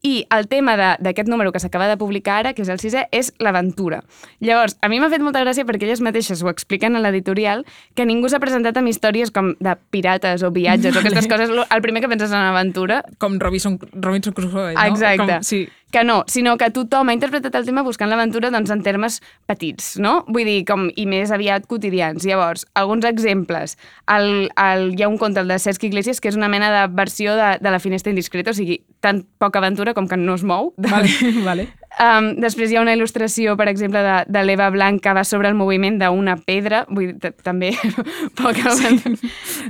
I 0.00 0.24
el 0.32 0.46
tema 0.48 0.78
d'aquest 0.80 1.28
número 1.28 1.52
que 1.52 1.60
s'acaba 1.60 1.84
de 1.90 1.98
publicar 2.00 2.38
ara, 2.40 2.54
que 2.56 2.62
és 2.64 2.70
el 2.72 2.78
sisè, 2.80 3.02
és 3.12 3.34
l'aventura. 3.36 3.98
Llavors, 4.40 4.78
a 4.80 4.88
mi 4.88 4.96
m'ha 4.96 5.10
fet 5.12 5.20
molta 5.20 5.42
gràcia 5.44 5.66
perquè 5.68 5.84
elles 5.84 6.00
mateixes 6.00 6.40
ho 6.40 6.48
expliquen 6.48 6.96
a 6.96 7.02
l'editorial, 7.04 7.66
que 7.94 8.06
ningú 8.08 8.30
s'ha 8.32 8.40
presentat 8.40 8.80
amb 8.80 8.88
històries 8.88 9.28
com 9.28 9.52
de 9.60 9.74
pirates 9.92 10.40
o 10.40 10.50
viatges 10.56 10.96
o 10.96 11.02
aquestes 11.02 11.28
coses. 11.28 11.52
El 11.52 11.84
primer 11.84 12.00
que 12.00 12.08
penses 12.08 12.32
en 12.32 12.40
aventura... 12.40 13.02
Com 13.20 13.36
Robinson, 13.42 13.76
Robinson 13.92 14.32
Crusoe, 14.32 14.72
no? 14.72 14.86
Exacte. 14.88 15.36
Com, 15.36 15.44
sí 15.44 15.66
que 15.90 16.04
no, 16.04 16.24
sinó 16.30 16.56
que 16.58 16.70
tothom 16.74 17.10
ha 17.10 17.16
interpretat 17.16 17.56
el 17.58 17.66
tema 17.66 17.84
buscant 17.86 18.10
l'aventura 18.10 18.50
doncs, 18.54 18.70
en 18.70 18.84
termes 18.86 19.20
petits, 19.50 19.96
no? 20.02 20.20
Vull 20.30 20.48
dir, 20.48 20.60
com, 20.68 20.88
i 20.94 21.06
més 21.10 21.32
aviat 21.34 21.66
quotidians. 21.70 22.24
Llavors, 22.26 22.66
alguns 22.78 23.06
exemples. 23.08 23.76
El, 24.10 24.48
el, 24.54 24.86
hi 24.96 25.04
ha 25.04 25.10
un 25.10 25.18
conte, 25.18 25.42
el 25.42 25.50
de 25.50 25.58
Cesc 25.58 25.84
Iglesias, 25.90 26.22
que 26.22 26.30
és 26.30 26.38
una 26.38 26.50
mena 26.52 26.70
de 26.74 26.86
versió 26.94 27.36
de, 27.38 27.56
de 27.60 27.74
la 27.74 27.82
finestra 27.82 28.14
indiscreta, 28.14 28.54
o 28.54 28.56
sigui, 28.56 28.80
tan 29.00 29.24
poca 29.42 29.58
aventura 29.58 29.94
com 29.94 30.08
que 30.08 30.20
no 30.20 30.38
es 30.38 30.46
mou. 30.46 30.74
Vale, 30.78 31.10
vale. 31.48 31.68
Um, 31.98 32.36
després 32.38 32.70
hi 32.70 32.76
ha 32.78 32.82
una 32.84 32.92
il·lustració, 32.94 33.56
per 33.58 33.66
exemple, 33.68 33.98
de, 34.04 34.14
de 34.30 34.42
l'Eva 34.46 34.68
Blanc 34.70 35.02
que 35.02 35.12
va 35.16 35.24
sobre 35.26 35.50
el 35.50 35.56
moviment 35.58 35.98
d'una 35.98 36.36
pedra, 36.38 36.84
vull 36.88 37.10
dir, 37.18 37.32
també 37.42 37.72
poca 38.38 38.70
sí. 38.78 39.00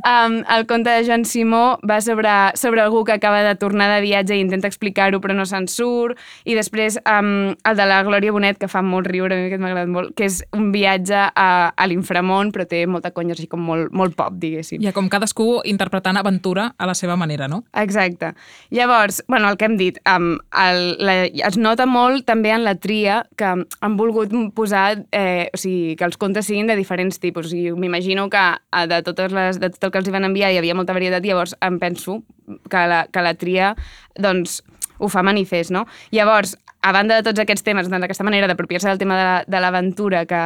um, 0.05 0.37
El 0.45 0.67
conte 0.69 0.93
de 0.93 1.07
Joan 1.07 1.25
Simó 1.25 1.79
va 1.87 2.01
sobre, 2.05 2.31
sobre 2.61 2.85
algú 2.85 3.03
que 3.09 3.17
acaba 3.17 3.41
de 3.43 3.55
tornar 3.57 3.89
de 3.95 4.03
viatge 4.05 4.37
i 4.37 4.45
intenta 4.45 4.69
explicar-ho 4.69 5.23
però 5.25 5.35
no 5.35 5.47
se'n 5.49 5.67
surt, 5.73 6.21
i 6.45 6.55
després 6.59 6.99
um, 7.09 7.55
el 7.57 7.81
de 7.81 7.89
la 7.89 8.03
Glòria 8.05 8.37
Bonet, 8.37 8.61
que 8.61 8.69
fa 8.69 8.85
molt 8.85 9.09
riure, 9.09 9.35
a 9.35 9.41
mi 9.41 9.49
aquest 9.49 9.65
m'ha 9.65 9.73
agradat 9.73 9.95
molt, 9.95 10.13
que 10.19 10.29
és 10.29 10.43
un 10.57 10.69
viatge 10.77 11.25
a, 11.25 11.49
a 11.73 11.89
l'inframont, 11.89 12.53
però 12.53 12.69
té 12.69 12.85
molta 12.85 13.15
conya, 13.17 13.35
així 13.35 13.49
com 13.49 13.65
molt, 13.65 13.95
molt 13.97 14.15
pop, 14.19 14.37
diguéssim. 14.37 14.85
Ja, 14.85 14.93
com 14.97 15.09
cadascú 15.09 15.63
interpretant 15.65 16.21
aventura 16.21 16.71
a 16.77 16.91
la 16.91 16.95
seva 16.99 17.17
manera, 17.17 17.49
no? 17.49 17.65
Exacte. 17.73 18.35
Llavors, 18.69 19.25
bueno, 19.27 19.49
el 19.49 19.57
que 19.57 19.71
hem 19.71 19.81
dit, 19.81 19.99
um, 20.05 20.35
el, 20.69 20.85
la, 21.01 21.19
es 21.49 21.57
nota 21.57 21.89
molt 21.89 22.10
molt 22.11 22.27
també 22.27 22.53
en 22.55 22.65
la 22.67 22.75
tria 22.81 23.23
que 23.39 23.51
han 23.51 23.97
volgut 23.99 24.33
posar, 24.57 25.05
eh, 25.15 25.49
o 25.55 25.61
sigui, 25.61 25.95
que 25.97 26.07
els 26.09 26.19
contes 26.21 26.49
siguin 26.51 26.71
de 26.71 26.77
diferents 26.79 27.21
tipus. 27.23 27.47
O 27.47 27.53
sigui, 27.53 27.73
m'imagino 27.79 28.29
que 28.33 28.43
eh, 28.43 28.87
de, 28.91 29.01
totes 29.07 29.35
les, 29.37 29.61
de 29.63 29.71
tot 29.71 29.89
el 29.89 29.95
que 29.95 30.03
els 30.03 30.11
hi 30.11 30.17
van 30.17 30.29
enviar 30.29 30.51
hi 30.53 30.61
havia 30.61 30.77
molta 30.79 30.97
varietat, 30.97 31.27
llavors 31.27 31.57
em 31.63 31.79
penso 31.83 32.21
que 32.71 32.85
la, 32.91 33.05
que 33.13 33.23
la 33.23 33.37
tria, 33.39 33.75
doncs, 34.19 34.61
ho 35.01 35.09
fa 35.09 35.25
manifest, 35.27 35.73
no? 35.75 35.87
Llavors, 36.15 36.57
a 36.83 36.93
banda 36.93 37.19
de 37.19 37.25
tots 37.27 37.41
aquests 37.43 37.65
temes, 37.65 37.89
doncs, 37.89 38.01
d'aquesta 38.01 38.25
manera 38.25 38.49
d'apropiar-se 38.49 38.89
del 38.89 39.01
tema 39.01 39.45
de 39.47 39.61
l'aventura 39.61 40.25
que, 40.29 40.41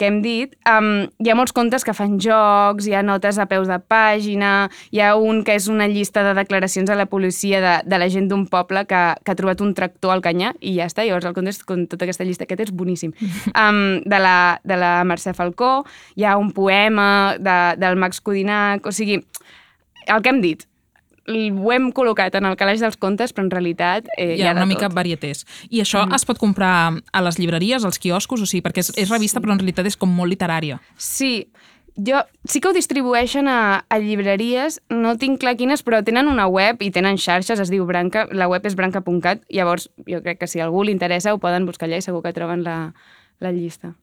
que 0.00 0.08
hem 0.08 0.20
dit, 0.24 0.54
um, 0.70 1.04
hi 1.20 1.30
ha 1.30 1.36
molts 1.36 1.52
contes 1.56 1.84
que 1.84 1.92
fan 1.96 2.16
jocs, 2.22 2.88
hi 2.88 2.94
ha 2.96 3.02
notes 3.04 3.38
a 3.38 3.46
peus 3.50 3.68
de 3.68 3.76
pàgina, 3.78 4.70
hi 4.94 5.02
ha 5.04 5.12
un 5.20 5.42
que 5.44 5.58
és 5.58 5.68
una 5.68 5.88
llista 5.90 6.24
de 6.24 6.32
declaracions 6.38 6.90
a 6.90 6.96
la 6.96 7.06
policia 7.10 7.60
de, 7.60 7.74
de 7.84 8.00
la 8.00 8.08
gent 8.12 8.30
d'un 8.32 8.46
poble 8.48 8.86
que, 8.88 9.02
que 9.20 9.34
ha 9.34 9.38
trobat 9.38 9.60
un 9.64 9.74
tractor 9.76 10.14
al 10.14 10.24
canyar 10.24 10.54
i 10.60 10.76
ja 10.78 10.88
està, 10.88 11.04
llavors 11.04 11.28
el 11.28 11.36
conte 11.36 11.52
és 11.52 11.60
con 11.64 11.84
tota 11.90 12.08
aquesta 12.08 12.24
llista, 12.24 12.48
aquest 12.48 12.68
és 12.68 12.74
boníssim. 12.74 13.12
Um, 13.64 14.00
de, 14.04 14.18
la, 14.18 14.58
de 14.66 14.76
la 14.76 14.90
Mercè 15.06 15.32
Falcó, 15.36 15.84
hi 16.18 16.24
ha 16.26 16.34
un 16.40 16.50
poema 16.52 17.36
de, 17.38 17.56
del 17.80 17.96
Max 18.00 18.20
Codinac, 18.24 18.86
o 18.88 18.92
sigui, 18.92 19.20
el 20.10 20.24
que 20.24 20.32
hem 20.32 20.40
dit, 20.42 20.64
ho 21.28 21.72
hem 21.72 21.90
col·locat 21.96 22.34
en 22.38 22.48
el 22.48 22.56
calaix 22.60 22.82
dels 22.84 22.98
contes, 23.00 23.32
però 23.32 23.46
en 23.46 23.52
realitat 23.52 24.08
eh, 24.16 24.34
hi 24.34 24.42
ha, 24.42 24.44
hi 24.44 24.48
ha 24.50 24.56
una 24.56 24.68
mica 24.68 24.90
varietés. 24.92 25.44
I 25.70 25.80
això 25.84 26.04
mm. 26.04 26.16
es 26.18 26.26
pot 26.28 26.40
comprar 26.40 26.74
a 27.00 27.24
les 27.24 27.38
llibreries, 27.40 27.84
als 27.84 27.98
quioscos, 27.98 28.44
o 28.44 28.48
sigui, 28.48 28.64
perquè 28.66 28.84
és, 28.84 28.92
és 29.00 29.12
revista, 29.12 29.40
però 29.40 29.56
en 29.56 29.62
realitat 29.62 29.88
és 29.88 29.96
com 29.96 30.12
molt 30.12 30.32
literària. 30.32 30.80
Sí, 31.00 31.46
jo 31.96 32.20
sí 32.44 32.60
que 32.60 32.68
ho 32.68 32.74
distribueixen 32.76 33.48
a, 33.48 33.84
a 33.88 33.98
llibreries, 34.02 34.80
no 34.90 35.16
tinc 35.18 35.40
clar 35.40 35.56
quines, 35.56 35.84
però 35.86 36.02
tenen 36.04 36.28
una 36.28 36.46
web 36.50 36.82
i 36.82 36.90
tenen 36.94 37.18
xarxes, 37.20 37.62
es 37.62 37.72
diu 37.72 37.86
Branca, 37.86 38.26
la 38.32 38.48
web 38.50 38.66
és 38.66 38.76
branca.cat, 38.76 39.44
llavors 39.48 39.88
jo 40.08 40.20
crec 40.24 40.42
que 40.42 40.50
si 40.50 40.60
a 40.60 40.68
algú 40.68 40.84
li 40.84 40.94
interessa 40.94 41.34
ho 41.34 41.42
poden 41.42 41.66
buscar 41.66 41.88
allà 41.88 42.02
i 42.02 42.06
segur 42.06 42.24
que 42.24 42.34
troben 42.34 42.66
la, 42.66 42.78
la 43.40 43.54
llista. 43.54 43.94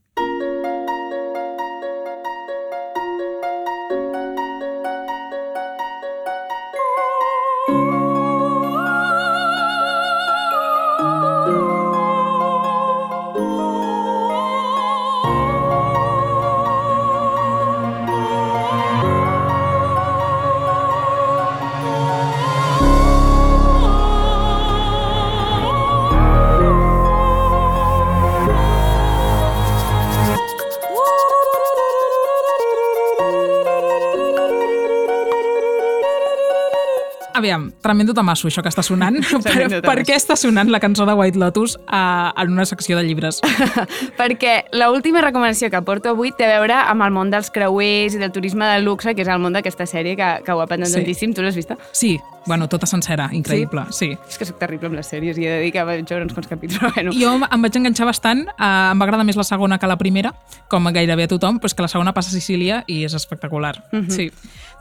Aviam, 37.42 37.72
tremendo 37.82 38.14
tamasso 38.14 38.46
això 38.50 38.62
que 38.62 38.70
està 38.70 38.84
sonant. 38.86 39.18
per, 39.46 39.82
per 39.82 39.96
què 40.06 40.14
està 40.18 40.36
sonant 40.38 40.70
la 40.70 40.80
cançó 40.84 41.08
de 41.10 41.16
White 41.18 41.40
Lotus 41.42 41.78
a, 41.88 42.32
en 42.38 42.54
una 42.54 42.66
secció 42.70 43.00
de 43.00 43.04
llibres? 43.08 43.42
Perquè 44.20 44.68
l'última 44.78 45.24
recomanació 45.26 45.72
que 45.74 45.82
porto 45.86 46.14
avui 46.14 46.32
té 46.38 46.46
a 46.48 46.52
veure 46.60 46.78
amb 46.86 47.06
el 47.08 47.14
món 47.16 47.32
dels 47.34 47.50
creuers 47.54 48.16
i 48.18 48.22
del 48.22 48.32
turisme 48.36 48.68
de 48.70 48.82
luxe, 48.86 49.16
que 49.18 49.26
és 49.26 49.32
el 49.32 49.42
món 49.42 49.58
d'aquesta 49.58 49.88
sèrie 49.90 50.14
que, 50.20 50.30
que 50.46 50.54
ho 50.54 50.62
ha 50.62 50.68
patat 50.70 50.92
Sí. 50.92 51.00
tantíssim. 51.00 51.34
Tu 51.34 51.42
l'has 51.46 51.56
vista? 51.58 51.78
Sí, 51.92 52.16
bueno, 52.46 52.68
tota 52.68 52.88
sencera, 52.90 53.30
increïble, 53.34 53.86
sí. 53.94 54.12
És 54.28 54.40
que 54.40 54.48
soc 54.50 54.58
terrible 54.62 54.90
amb 54.90 54.98
les 54.98 55.08
sèries 55.08 55.38
i 55.38 55.46
he 55.46 55.52
de 55.52 55.60
dir 55.66 55.72
que 55.76 55.84
vaig 55.86 56.04
veure 56.08 56.26
uns 56.26 56.34
quants 56.34 56.50
capítols. 56.50 56.80
Bueno. 56.92 57.14
Jo 57.16 57.36
em 57.38 57.62
vaig 57.64 57.78
enganxar 57.78 58.08
bastant, 58.10 58.42
eh, 58.50 58.66
em 58.66 59.00
va 59.00 59.06
agradar 59.06 59.24
més 59.28 59.38
la 59.40 59.46
segona 59.48 59.78
que 59.80 59.88
la 59.88 59.98
primera, 60.00 60.34
com 60.70 60.90
gairebé 60.92 61.30
a 61.30 61.32
tothom, 61.32 61.60
però 61.62 61.70
és 61.70 61.78
que 61.78 61.86
la 61.86 61.92
segona 61.92 62.14
passa 62.14 62.34
a 62.34 62.36
Sicília 62.36 62.82
i 62.88 63.04
és 63.06 63.14
espectacular. 63.16 63.76
Mhm. 63.92 64.10
Sí. 64.12 64.32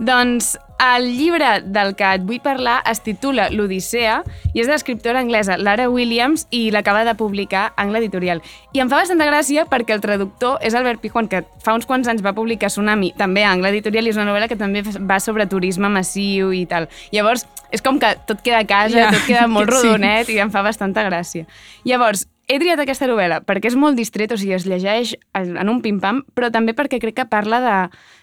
Doncs 0.01 0.57
el 0.81 1.11
llibre 1.13 1.61
del 1.61 1.95
que 1.95 2.09
et 2.15 2.23
vull 2.25 2.41
parlar 2.41 2.79
es 2.89 3.03
titula 3.05 3.51
L'Odissea 3.53 4.23
i 4.55 4.63
és 4.63 4.67
de 4.67 4.73
l'escriptora 4.73 5.21
anglesa 5.21 5.59
Lara 5.61 5.91
Williams 5.93 6.47
i 6.51 6.71
l'acaba 6.73 7.05
de 7.05 7.13
publicar 7.15 7.75
Angle 7.77 8.01
Editorial. 8.01 8.41
I 8.73 8.81
em 8.81 8.89
fa 8.89 9.03
bastanta 9.03 9.27
gràcia 9.29 9.67
perquè 9.69 9.93
el 9.93 10.01
traductor 10.01 10.57
és 10.65 10.75
Albert 10.75 11.03
Pijuan, 11.05 11.29
que 11.29 11.43
fa 11.61 11.75
uns 11.77 11.85
quants 11.85 12.09
anys 12.09 12.25
va 12.25 12.33
publicar 12.33 12.71
Tsunami, 12.73 13.13
també 13.19 13.45
a 13.45 13.53
Angle 13.53 13.75
Editorial, 13.75 14.09
i 14.09 14.15
és 14.15 14.17
una 14.17 14.31
novel·la 14.31 14.49
que 14.49 14.57
també 14.57 14.81
va 15.05 15.21
sobre 15.21 15.45
turisme 15.45 15.93
massiu 15.93 16.55
i 16.57 16.65
tal. 16.65 16.89
Llavors, 17.13 17.45
és 17.71 17.83
com 17.83 18.01
que 18.03 18.13
tot 18.27 18.43
queda 18.43 18.65
a 18.65 18.67
casa, 18.69 19.07
Ja, 19.07 19.11
tot 19.15 19.27
queda 19.29 19.47
molt 19.51 19.71
sí. 19.71 19.77
rodonet 19.77 20.31
i 20.33 20.41
em 20.43 20.51
fa 20.51 20.63
bastanta 20.67 21.05
gràcia. 21.07 21.47
Llavors, 21.87 22.27
he 22.51 22.59
triat 22.59 22.81
aquesta 22.83 23.07
novel·la 23.07 23.41
perquè 23.47 23.71
és 23.71 23.77
molt 23.79 23.99
distret, 23.99 24.33
o 24.35 24.39
sigui, 24.41 24.57
es 24.57 24.67
llegeix 24.67 25.15
en 25.39 25.71
un 25.71 25.79
pim-pam, 25.85 26.25
però 26.35 26.51
també 26.51 26.75
perquè 26.75 26.99
crec 27.03 27.21
que 27.21 27.29
parla 27.31 27.61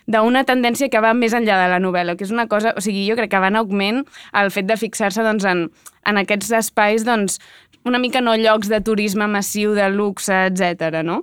d'una 0.08 0.44
tendència 0.48 0.92
que 0.92 1.02
va 1.04 1.14
més 1.16 1.36
enllà 1.38 1.62
de 1.64 1.70
la 1.72 1.80
novel·la, 1.80 2.18
que 2.20 2.28
és 2.28 2.34
una 2.36 2.48
cosa, 2.52 2.76
o 2.76 2.84
sigui, 2.84 3.06
jo 3.08 3.16
crec 3.20 3.32
que 3.32 3.44
va 3.44 3.52
en 3.52 3.60
augment 3.62 4.04
el 4.36 4.52
fet 4.52 4.68
de 4.68 4.76
fixar-se 4.80 5.24
doncs, 5.24 5.48
en, 5.48 5.70
en 6.04 6.20
aquests 6.24 6.52
espais, 6.60 7.08
doncs, 7.08 7.40
una 7.88 8.02
mica 8.04 8.20
no 8.20 8.36
llocs 8.36 8.68
de 8.68 8.82
turisme 8.84 9.30
massiu, 9.32 9.72
de 9.78 9.88
luxe, 9.94 10.36
etc. 10.50 11.00
no? 11.08 11.22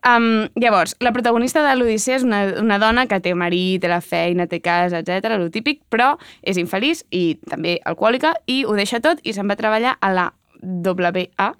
Um, 0.00 0.48
llavors, 0.56 0.94
la 1.00 1.12
protagonista 1.12 1.60
de 1.66 1.74
l'Odissea 1.76 2.16
és 2.16 2.24
una, 2.24 2.40
una 2.62 2.78
dona 2.80 3.04
que 3.08 3.20
té 3.20 3.34
marit, 3.36 3.82
té 3.82 3.90
la 3.92 4.00
feina, 4.00 4.48
té 4.48 4.62
casa, 4.64 5.02
etc, 5.02 5.36
lo 5.36 5.50
típic, 5.52 5.82
però 5.92 6.14
és 6.40 6.60
infeliç 6.60 7.04
i 7.12 7.36
també 7.50 7.78
alcohòlica 7.84 8.32
i 8.48 8.62
ho 8.64 8.76
deixa 8.78 9.02
tot 9.04 9.20
i 9.22 9.36
se'n 9.36 9.50
va 9.50 9.58
a 9.58 9.60
treballar 9.60 9.96
a 10.00 10.12
la 10.16 10.28
WA, 10.62 11.50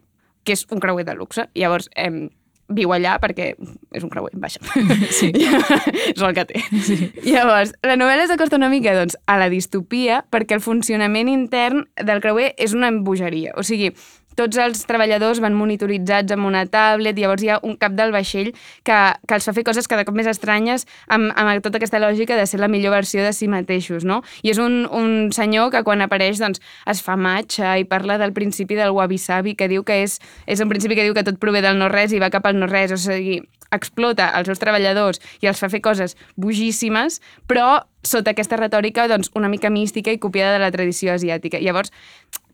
que 0.44 0.56
és 0.56 0.66
un 0.72 0.80
creuer 0.80 1.04
de 1.04 1.14
luxe. 1.18 1.46
Llavors, 1.54 1.90
em, 1.96 2.30
viu 2.70 2.92
allà 2.94 3.16
perquè 3.20 3.50
és 3.58 4.04
un 4.06 4.12
creuer, 4.12 4.32
vaja. 4.40 4.62
Sí. 5.18 5.30
és 6.14 6.22
el 6.22 6.34
que 6.36 6.46
té. 6.48 6.62
Sí. 6.86 7.10
Llavors, 7.26 7.74
la 7.86 7.98
novel·la 7.98 8.28
s'acosta 8.30 8.58
una 8.60 8.70
mica 8.72 8.94
doncs, 8.96 9.18
a 9.26 9.36
la 9.40 9.50
distopia 9.52 10.22
perquè 10.30 10.56
el 10.56 10.64
funcionament 10.64 11.30
intern 11.32 11.84
del 11.98 12.22
creuer 12.24 12.52
és 12.56 12.74
una 12.76 12.90
embogeria. 12.92 13.56
O 13.58 13.66
sigui, 13.66 13.92
tots 14.40 14.60
els 14.62 14.86
treballadors 14.88 15.40
van 15.44 15.56
monitoritzats 15.56 16.32
amb 16.32 16.48
una 16.48 16.64
tablet, 16.70 17.18
llavors 17.20 17.44
hi 17.44 17.50
ha 17.52 17.58
un 17.66 17.76
cap 17.80 17.92
del 17.98 18.14
vaixell 18.14 18.52
que, 18.86 18.98
que 19.28 19.36
els 19.36 19.46
fa 19.46 19.54
fer 19.56 19.64
coses 19.68 19.88
cada 19.90 20.06
cop 20.08 20.16
més 20.16 20.30
estranyes 20.30 20.86
amb, 21.12 21.28
amb 21.36 21.60
tota 21.64 21.80
aquesta 21.80 22.00
lògica 22.00 22.38
de 22.38 22.46
ser 22.48 22.62
la 22.62 22.70
millor 22.72 22.94
versió 22.96 23.24
de 23.26 23.34
si 23.36 23.50
mateixos, 23.52 24.06
no? 24.08 24.22
I 24.42 24.54
és 24.54 24.60
un, 24.62 24.86
un 24.88 25.30
senyor 25.36 25.70
que 25.74 25.84
quan 25.84 26.00
apareix 26.04 26.40
doncs, 26.40 26.62
es 26.88 27.04
fa 27.04 27.18
matxa 27.20 27.76
i 27.80 27.86
parla 27.88 28.16
del 28.20 28.32
principi 28.36 28.78
del 28.78 28.96
wabi-sabi, 28.96 29.56
que 29.58 29.68
diu 29.68 29.84
que 29.84 30.00
és, 30.06 30.18
és 30.46 30.64
un 30.64 30.72
principi 30.72 30.96
que 30.96 31.04
diu 31.04 31.16
que 31.16 31.26
tot 31.26 31.40
prové 31.42 31.60
del 31.64 31.78
no-res 31.80 32.16
i 32.16 32.22
va 32.22 32.32
cap 32.32 32.48
al 32.48 32.56
no-res, 32.56 32.96
o 32.96 33.00
sigui, 33.00 33.42
explota 33.70 34.32
els 34.38 34.48
seus 34.50 34.60
treballadors 34.62 35.20
i 35.44 35.50
els 35.50 35.60
fa 35.60 35.68
fer 35.70 35.82
coses 35.84 36.16
bojíssimes, 36.40 37.20
però 37.46 37.82
sota 38.02 38.32
aquesta 38.32 38.58
retòrica 38.58 39.06
doncs, 39.10 39.30
una 39.36 39.52
mica 39.52 39.70
mística 39.70 40.12
i 40.12 40.18
copiada 40.18 40.56
de 40.56 40.64
la 40.64 40.72
tradició 40.74 41.12
asiàtica. 41.14 41.60
Llavors, 41.60 41.92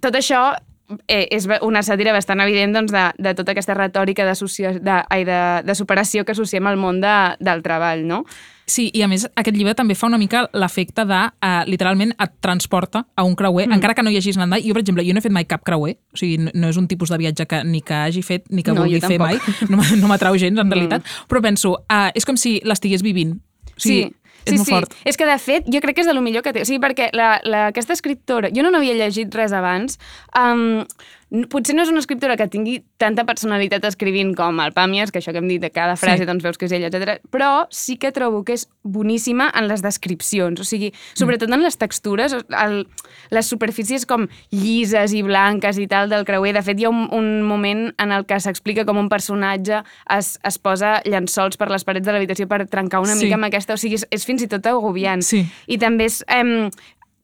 tot 0.03 0.18
això 0.18 0.51
eh, 1.09 1.26
és 1.30 1.47
una 1.62 1.82
sàtira 1.82 2.14
bastant 2.14 2.41
evident 2.45 2.74
doncs, 2.76 2.93
de, 2.95 3.07
de 3.22 3.34
tota 3.39 3.55
aquesta 3.55 3.76
retòrica 3.76 4.26
de, 4.26 4.34
de, 4.80 4.99
ai, 5.11 5.24
de, 5.28 5.41
de 5.66 5.74
superació 5.74 6.24
que 6.24 6.37
associem 6.37 6.66
al 6.66 6.78
món 6.80 7.01
de, 7.03 7.16
del 7.41 7.64
treball, 7.64 8.07
no? 8.07 8.24
Sí, 8.66 8.89
i 8.99 9.03
a 9.05 9.07
més 9.07 9.28
aquest 9.39 9.55
llibre 9.55 9.76
també 9.78 9.95
fa 9.95 10.09
una 10.09 10.18
mica 10.18 10.43
l'efecte 10.59 11.05
de, 11.07 11.20
uh, 11.30 11.61
literalment, 11.70 12.11
et 12.18 12.32
transporta 12.43 13.05
a 13.14 13.22
un 13.22 13.37
creuer, 13.39 13.68
mm. 13.68 13.78
encara 13.78 13.95
que 13.95 14.03
no 14.03 14.11
hi 14.11 14.18
hagis 14.18 14.41
anat 14.41 14.51
mai. 14.57 14.64
Jo, 14.66 14.74
per 14.74 14.82
exemple, 14.82 15.05
jo 15.07 15.14
no 15.14 15.22
he 15.22 15.26
fet 15.26 15.34
mai 15.34 15.47
cap 15.47 15.62
creuer, 15.66 15.95
o 16.11 16.18
sigui, 16.18 16.41
no, 16.43 16.51
no 16.51 16.72
és 16.74 16.80
un 16.80 16.89
tipus 16.91 17.14
de 17.14 17.20
viatge 17.22 17.47
que 17.47 17.62
ni 17.62 17.80
que 17.87 17.95
hagi 17.95 18.24
fet 18.26 18.51
ni 18.51 18.66
que 18.66 18.74
No, 18.74 18.82
vulgui 18.82 18.99
fer 19.05 19.20
mai, 19.22 19.39
no, 19.70 19.78
no 19.78 20.11
m'atrau 20.11 20.34
gens, 20.34 20.59
en 20.59 20.70
realitat, 20.74 21.07
però 21.30 21.45
penso, 21.45 21.76
uh, 21.87 22.11
és 22.18 22.26
com 22.26 22.39
si 22.39 22.59
l'estigués 22.66 23.07
vivint. 23.07 23.37
O 23.70 23.78
sigui, 23.78 24.09
sí. 24.09 24.25
És 24.47 24.55
sí, 24.55 24.59
molt 24.61 24.68
sí. 24.68 24.74
fort. 24.74 24.97
És 25.05 25.18
que, 25.18 25.26
de 25.28 25.36
fet, 25.42 25.68
jo 25.72 25.82
crec 25.82 25.99
que 25.99 26.05
és 26.07 26.11
de 26.11 26.14
lo 26.16 26.22
millor 26.24 26.44
que 26.47 26.55
té. 26.55 26.62
O 26.62 26.68
sigui, 26.68 26.80
perquè 26.82 27.11
la, 27.16 27.36
la, 27.44 27.66
aquesta 27.72 27.97
escriptora... 27.97 28.53
Jo 28.55 28.64
no 28.64 28.72
n'havia 28.74 28.97
llegit 28.97 29.34
res 29.34 29.55
abans. 29.57 29.99
Um, 30.38 30.84
potser 31.50 31.74
no 31.74 31.82
és 31.82 31.88
una 31.90 31.98
escriptora 31.98 32.36
que 32.38 32.46
tingui 32.46 32.76
tanta 33.02 33.24
personalitat 33.26 33.84
escrivint 33.88 34.30
com 34.38 34.60
el 34.62 34.70
Pàmies, 34.76 35.10
que 35.10 35.18
això 35.18 35.32
que 35.34 35.40
hem 35.42 35.48
dit 35.50 35.60
de 35.60 35.70
cada 35.74 35.96
frase, 35.98 36.22
Sí. 36.22 36.26
doncs 36.28 36.44
veus 36.44 36.56
que 36.56 36.66
és 36.66 36.72
ella, 36.72 36.86
etc. 36.86 37.20
Però 37.30 37.66
sí 37.70 37.96
que 37.98 38.12
trobo 38.12 38.44
que 38.44 38.52
és 38.54 38.68
boníssima 38.84 39.50
en 39.54 39.66
les 39.66 39.82
descripcions. 39.82 40.60
O 40.60 40.64
sigui, 40.64 40.92
sobretot 41.14 41.50
en 41.50 41.62
les 41.62 41.76
textures, 41.76 42.32
el, 42.32 42.86
les 43.30 43.46
superfícies 43.46 44.06
com 44.06 44.28
llises 44.52 45.12
i 45.12 45.22
blanques 45.22 45.78
i 45.78 45.88
tal 45.88 46.08
del 46.08 46.24
creuer. 46.24 46.54
De 46.54 46.62
fet, 46.62 46.78
hi 46.78 46.84
ha 46.86 46.90
un, 46.90 47.08
un 47.12 47.42
moment 47.42 47.92
en 47.98 48.12
el 48.12 48.24
que 48.24 48.38
s'explica 48.40 48.84
com 48.86 48.96
un 48.96 49.08
personatge 49.08 49.82
es, 50.16 50.38
es 50.46 50.58
posa 50.58 51.00
llençols 51.04 51.56
per 51.58 51.68
les 51.70 51.84
parets 51.84 52.06
de 52.06 52.12
l'habitació 52.12 52.46
per 52.46 52.66
trencar 52.68 53.00
una 53.02 53.16
Sí. 53.16 53.24
mica 53.26 53.34
amb 53.34 53.44
aquesta... 53.50 53.74
O 53.74 53.76
sigui, 53.76 53.96
és, 53.98 54.06
és 54.10 54.24
fins 54.24 54.42
i 54.42 54.48
tot 54.48 54.64
agobiant. 54.66 55.22
Sí. 55.26 55.42
I 55.66 55.78
també 55.78 56.04
és... 56.06 56.22
Eh, 56.28 56.70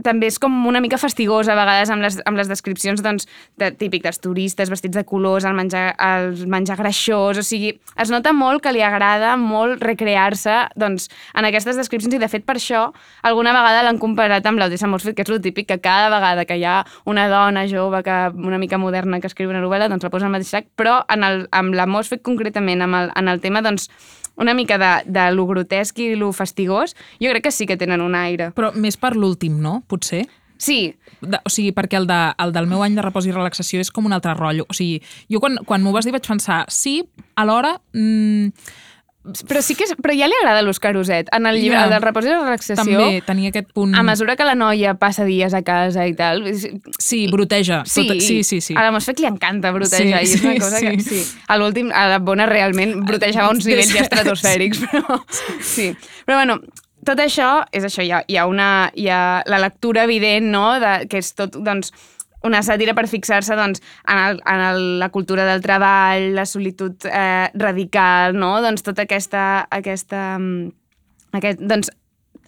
també 0.05 0.29
és 0.31 0.39
com 0.43 0.55
una 0.69 0.81
mica 0.83 0.99
fastigós 1.01 1.49
a 1.49 1.57
vegades 1.59 1.91
amb 1.93 2.05
les, 2.05 2.19
amb 2.29 2.39
les 2.39 2.51
descripcions 2.51 3.03
doncs, 3.05 3.29
de, 3.61 3.71
típic 3.79 4.05
dels 4.05 4.21
turistes 4.23 4.71
vestits 4.73 4.97
de 4.97 5.05
colors, 5.09 5.47
el 5.49 5.57
menjar, 5.57 5.93
el 6.03 6.47
menjar 6.51 6.79
greixós, 6.81 7.41
o 7.41 7.45
sigui, 7.47 7.75
es 8.01 8.13
nota 8.13 8.35
molt 8.37 8.63
que 8.65 8.73
li 8.75 8.83
agrada 8.85 9.35
molt 9.41 9.83
recrear-se 9.85 10.59
doncs, 10.79 11.09
en 11.39 11.49
aquestes 11.49 11.79
descripcions 11.79 12.17
i 12.17 12.23
de 12.23 12.31
fet 12.33 12.47
per 12.49 12.59
això 12.59 12.89
alguna 13.23 13.55
vegada 13.57 13.85
l'han 13.87 14.01
comparat 14.03 14.47
amb 14.47 14.63
l'Odessa 14.63 14.91
Mosfet, 14.91 15.17
que 15.17 15.27
és 15.27 15.33
el 15.33 15.43
típic 15.45 15.71
que 15.71 15.81
cada 15.83 16.11
vegada 16.13 16.47
que 16.49 16.59
hi 16.59 16.67
ha 16.69 16.81
una 17.09 17.29
dona 17.31 17.67
jove 17.71 18.03
que 18.07 18.19
una 18.35 18.59
mica 18.59 18.79
moderna 18.79 19.21
que 19.21 19.31
escriu 19.31 19.51
una 19.51 19.63
novel·la 19.63 19.91
doncs 19.93 20.05
la 20.05 20.13
posa 20.13 20.29
al 20.29 20.35
mateix 20.35 20.53
sac, 20.53 20.73
però 20.77 21.01
en 21.13 21.25
el, 21.27 21.47
amb 21.53 21.77
la 21.79 21.87
Mosfet 21.87 22.23
concretament, 22.27 22.83
amb 22.83 22.99
el, 22.99 23.15
en 23.17 23.33
el 23.33 23.41
tema 23.45 23.63
doncs, 23.65 23.89
una 24.43 24.55
mica 24.59 24.79
de, 24.79 24.93
de 25.07 25.31
lo 25.33 25.47
grotesc 25.49 25.99
i 26.03 26.13
lo 26.19 26.33
fastigós, 26.37 26.97
jo 27.23 27.33
crec 27.33 27.49
que 27.49 27.55
sí 27.55 27.67
que 27.71 27.79
tenen 27.81 28.05
un 28.05 28.17
aire. 28.19 28.51
Però 28.57 28.73
més 28.75 28.99
per 29.01 29.15
l'últim, 29.17 29.61
no? 29.63 29.81
Potser? 29.89 30.27
Sí, 30.63 30.95
De, 31.23 31.39
o 31.47 31.51
sigui, 31.51 31.71
perquè 31.75 32.01
el, 32.01 32.07
de, 32.11 32.19
el 32.43 32.53
del 32.55 32.67
meu 32.67 32.83
any 32.83 32.97
de 32.99 33.03
repòs 33.03 33.29
i 33.29 33.33
relaxació 33.35 33.79
és 33.83 33.93
com 33.95 34.09
un 34.09 34.15
altre 34.15 34.35
rotllo. 34.35 34.67
O 34.67 34.75
sigui, 34.75 34.99
jo 35.31 35.39
quan, 35.43 35.61
quan 35.67 35.83
m'ho 35.83 35.93
vas 35.95 36.07
dir 36.07 36.15
vaig 36.15 36.27
pensar, 36.27 36.65
sí, 36.71 37.01
alhora... 37.39 37.77
Mm, 37.95 38.51
Però 39.47 39.61
sí 39.63 39.77
que 39.79 39.85
és, 39.87 39.93
però 40.03 40.15
ja 40.19 40.27
li 40.27 40.35
agrada 40.41 40.65
l'Òscar 40.67 40.97
Uset. 40.99 41.29
En 41.37 41.47
el 41.47 41.61
llibre, 41.61 41.77
Ja. 41.79 41.85
el 41.85 41.91
del 41.95 42.03
repòs 42.03 42.25
i 42.27 42.29
la 42.33 42.41
relaxació, 42.43 42.99
també 42.99 43.23
tenia 43.25 43.53
aquest 43.53 43.69
punt... 43.73 43.95
a 43.95 44.03
mesura 44.03 44.35
que 44.35 44.45
la 44.45 44.57
noia 44.59 44.95
passa 44.99 45.23
dies 45.25 45.55
a 45.55 45.63
casa 45.63 46.07
i 46.11 46.15
tal... 46.19 46.43
Sí, 46.99 47.29
broteja. 47.31 47.85
Sí, 47.87 48.07
Tot, 48.09 48.19
sí, 48.21 48.43
sí, 48.43 48.61
sí. 48.61 48.75
A 48.75 48.83
la 48.83 48.91
Mosfet 48.91 49.21
li 49.23 49.27
encanta 49.31 49.71
brotejar, 49.71 50.25
Sí, 50.27 50.33
i 50.33 50.35
és 50.35 50.43
una 50.43 50.53
sí, 50.55 50.59
cosa 50.59 50.81
que... 50.83 50.95
sí. 51.01 51.23
Sí. 51.23 51.39
A 51.47 51.57
l'últim, 51.61 51.93
a 51.95 52.09
la 52.09 52.19
bona 52.19 52.47
realment, 52.51 52.97
brotejava 53.07 53.51
uns 53.55 53.65
nivells 53.67 53.95
estratosfèrics, 53.95 54.83
però... 54.91 55.21
Sí. 55.63 55.93
Però 56.27 56.41
bueno, 56.43 56.59
tot 57.07 57.19
això, 57.23 57.63
és 57.71 57.87
això, 57.87 58.03
hi 58.03 58.11
ha, 58.11 58.25
hi 58.27 58.37
ha, 58.39 58.47
una, 58.51 58.91
hi 58.95 59.07
ha 59.09 59.43
la 59.47 59.59
lectura 59.63 60.05
evident, 60.11 60.51
no?, 60.51 60.67
de, 60.83 61.07
que 61.11 61.23
és 61.23 61.31
tot, 61.39 61.55
doncs, 61.63 61.93
una 62.49 62.63
sàtira 62.67 62.95
per 62.99 63.07
fixar-se 63.11 63.57
doncs, 63.59 63.83
en, 64.07 64.19
el, 64.19 64.43
en 64.49 64.67
el, 64.69 64.85
la 65.03 65.11
cultura 65.15 65.47
del 65.49 65.63
treball, 65.65 66.33
la 66.37 66.47
solitud 66.47 67.09
eh, 67.11 67.49
radical, 67.55 68.37
no? 68.39 68.55
doncs 68.65 68.85
tota 68.87 69.07
aquesta, 69.07 69.67
aquesta, 69.71 70.23
mm, 70.39 70.73
aquest, 71.41 71.67
doncs, 71.67 71.93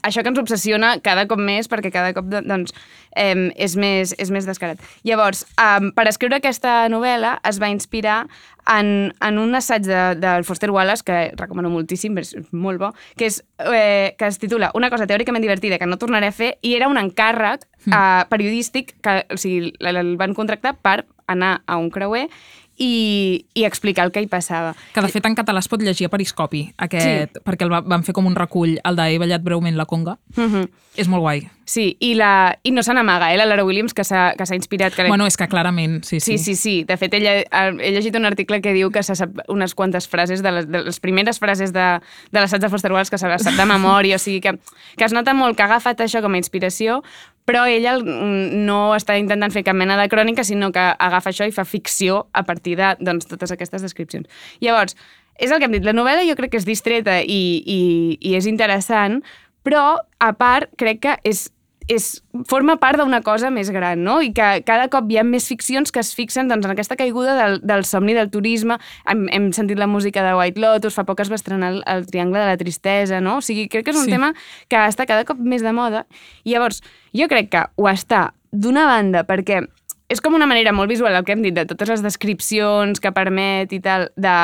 això 0.05 0.22
que 0.22 0.30
ens 0.30 0.40
obsessiona 0.40 0.99
cada 1.05 1.24
cop 1.30 1.40
més 1.40 1.68
perquè 1.70 1.90
cada 1.92 2.12
cop 2.16 2.28
doncs, 2.28 2.74
eh, 3.16 3.49
és, 3.57 3.76
més, 3.80 4.12
és 4.20 4.30
més 4.34 4.47
descarat. 4.47 4.82
Llavors, 5.09 5.45
um, 5.57 5.90
per 5.97 6.07
escriure 6.11 6.38
aquesta 6.38 6.84
novel·la 6.92 7.38
es 7.49 7.61
va 7.62 7.72
inspirar 7.72 8.24
en, 8.70 9.12
en 9.24 9.40
un 9.40 9.57
assaig 9.57 9.84
de, 9.88 10.03
del 10.20 10.45
Foster 10.45 10.70
Wallace, 10.72 11.05
que 11.05 11.18
recomano 11.40 11.72
moltíssim, 11.72 12.16
és 12.20 12.34
molt 12.53 12.80
bo, 12.80 12.92
que, 13.18 13.28
és, 13.32 13.40
eh, 13.64 14.14
que 14.18 14.28
es 14.28 14.40
titula 14.40 14.70
Una 14.76 14.90
cosa 14.92 15.09
teòricament 15.09 15.45
divertida 15.45 15.78
que 15.80 15.88
no 15.88 16.01
tornaré 16.01 16.30
a 16.30 16.36
fer, 16.36 16.55
i 16.62 16.76
era 16.76 16.88
un 16.88 17.01
encàrrec 17.01 17.66
eh, 17.87 18.24
periodístic 18.30 18.97
que 19.05 19.22
o 19.30 19.39
sigui, 19.41 19.72
el 19.80 20.16
van 20.20 20.35
contractar 20.35 20.76
per 20.82 21.05
anar 21.26 21.62
a 21.66 21.78
un 21.80 21.91
creuer 21.91 22.28
i, 22.76 23.47
i 23.55 23.64
explicar 23.64 24.07
el 24.07 24.12
que 24.12 24.22
hi 24.24 24.28
passava. 24.30 24.74
Que 24.95 25.03
de 25.05 25.11
fet 25.12 25.26
en 25.28 25.37
català 25.39 25.62
es 25.62 25.68
pot 25.70 25.82
llegir 25.82 26.09
a 26.09 26.12
Periscopi, 26.12 26.64
aquest, 26.87 27.39
sí. 27.39 27.45
perquè 27.47 27.66
el 27.66 27.72
va, 27.72 27.82
van 27.87 28.05
fer 28.07 28.14
com 28.16 28.26
un 28.26 28.37
recull, 28.39 28.76
el 28.82 28.99
de 28.99 29.09
He 29.12 29.20
ballat 29.22 29.45
breument 29.47 29.78
la 29.78 29.87
conga. 29.87 30.18
Uh 30.37 30.49
-huh. 30.49 30.68
És 30.97 31.09
molt 31.09 31.22
guai. 31.22 31.49
Sí, 31.65 31.97
i, 32.01 32.12
la, 32.15 32.59
i 32.62 32.71
no 32.77 32.83
se 32.85 32.93
n'amaga, 32.93 33.31
eh, 33.33 33.39
la 33.41 33.47
Lara 33.49 33.65
Williams, 33.65 33.95
que 33.97 34.05
s'ha 34.05 34.35
inspirat... 34.53 34.93
Que 34.93 35.07
Bueno, 35.09 35.25
és 35.27 35.39
que 35.41 35.49
clarament, 35.49 36.03
sí, 36.05 36.21
sí. 36.21 36.37
Sí, 36.37 36.39
sí, 36.39 36.55
sí. 36.61 36.75
De 36.85 36.99
fet, 37.01 37.15
ella, 37.17 37.39
he 37.81 37.93
llegit 37.95 38.17
un 38.19 38.29
article 38.29 38.61
que 38.61 38.75
diu 38.77 38.91
que 38.93 39.03
se 39.03 39.17
sap 39.17 39.41
unes 39.49 39.73
quantes 39.75 40.07
frases, 40.09 40.43
de 40.45 40.53
les, 40.53 40.69
de 40.69 40.83
les 40.85 41.01
primeres 41.01 41.41
frases 41.41 41.73
de, 41.73 41.87
de 42.31 42.43
l'assaig 42.43 42.61
de 42.61 42.69
Foster 42.69 42.93
Wallace 42.93 43.15
que 43.15 43.21
se 43.21 43.31
les 43.31 43.47
sap 43.47 43.57
de 43.57 43.65
memòria, 43.71 44.19
o 44.21 44.23
sigui 44.23 44.43
que, 44.45 44.59
que 44.99 45.09
es 45.09 45.17
nota 45.17 45.33
molt 45.33 45.57
que 45.57 45.65
ha 45.65 45.71
agafat 45.73 46.05
això 46.05 46.21
com 46.25 46.37
a 46.37 46.41
inspiració, 46.41 47.01
però 47.49 47.65
ella 47.69 47.97
no 48.01 48.93
està 48.97 49.17
intentant 49.21 49.53
fer 49.53 49.65
cap 49.65 49.77
mena 49.77 49.97
de 50.01 50.09
crònica, 50.12 50.45
sinó 50.45 50.69
que 50.73 50.85
agafa 50.85 51.33
això 51.33 51.49
i 51.49 51.53
fa 51.53 51.65
ficció 51.65 52.27
a 52.33 52.45
partir 52.45 52.77
de 52.81 52.93
doncs, 53.01 53.29
totes 53.31 53.53
aquestes 53.57 53.85
descripcions. 53.85 54.29
Llavors, 54.61 54.97
és 55.41 55.51
el 55.51 55.59
que 55.59 55.69
hem 55.69 55.79
dit, 55.79 55.85
la 55.85 55.97
novel·la 55.97 56.29
jo 56.29 56.37
crec 56.37 56.53
que 56.53 56.61
és 56.61 56.69
distreta 56.69 57.19
i, 57.25 57.41
i, 57.65 57.81
i 58.21 58.37
és 58.37 58.47
interessant, 58.47 59.23
però, 59.65 59.97
a 60.21 60.33
part, 60.37 60.69
crec 60.77 61.01
que 61.01 61.17
és 61.25 61.47
és, 61.89 62.22
forma 62.49 62.76
part 62.80 62.99
d'una 63.01 63.20
cosa 63.24 63.51
més 63.53 63.68
gran, 63.72 64.01
no? 64.05 64.20
I 64.24 64.30
que 64.37 64.49
cada 64.66 64.89
cop 64.93 65.11
hi 65.12 65.18
ha 65.20 65.24
més 65.26 65.47
ficcions 65.51 65.93
que 65.93 66.01
es 66.01 66.14
fixen 66.16 66.49
doncs, 66.49 66.64
en 66.64 66.72
aquesta 66.72 66.97
caiguda 66.97 67.37
del, 67.37 67.59
del 67.66 67.85
somni 67.89 68.16
del 68.16 68.30
turisme. 68.32 68.78
Hem, 69.11 69.26
hem 69.35 69.51
sentit 69.57 69.80
la 69.80 69.89
música 69.91 70.24
de 70.24 70.35
White 70.39 70.61
Lotus, 70.61 70.97
fa 70.97 71.05
poc 71.09 71.20
es 71.24 71.32
va 71.32 71.39
estrenar 71.41 71.74
el, 71.74 71.82
el 71.91 72.07
Triangle 72.09 72.41
de 72.41 72.49
la 72.53 72.59
Tristesa, 72.61 73.20
no? 73.20 73.39
O 73.43 73.45
sigui, 73.45 73.68
crec 73.68 73.89
que 73.89 73.95
és 73.95 74.01
un 74.01 74.09
sí. 74.09 74.16
tema 74.16 74.32
que 74.72 74.80
està 74.89 75.09
cada 75.11 75.28
cop 75.28 75.41
més 75.41 75.64
de 75.64 75.74
moda. 75.76 76.07
I 76.45 76.57
llavors, 76.57 76.80
jo 77.16 77.28
crec 77.28 77.53
que 77.53 77.66
ho 77.76 77.89
està 77.93 78.30
d'una 78.55 78.87
banda 78.89 79.24
perquè 79.28 79.64
és 80.09 80.20
com 80.20 80.37
una 80.37 80.47
manera 80.47 80.72
molt 80.72 80.89
visual, 80.93 81.14
el 81.16 81.24
que 81.24 81.32
hem 81.35 81.43
dit, 81.43 81.57
de 81.57 81.64
totes 81.66 81.91
les 81.91 82.05
descripcions 82.05 83.01
que 83.01 83.12
permet 83.12 83.72
i 83.72 83.80
tal, 83.82 84.11
de 84.16 84.37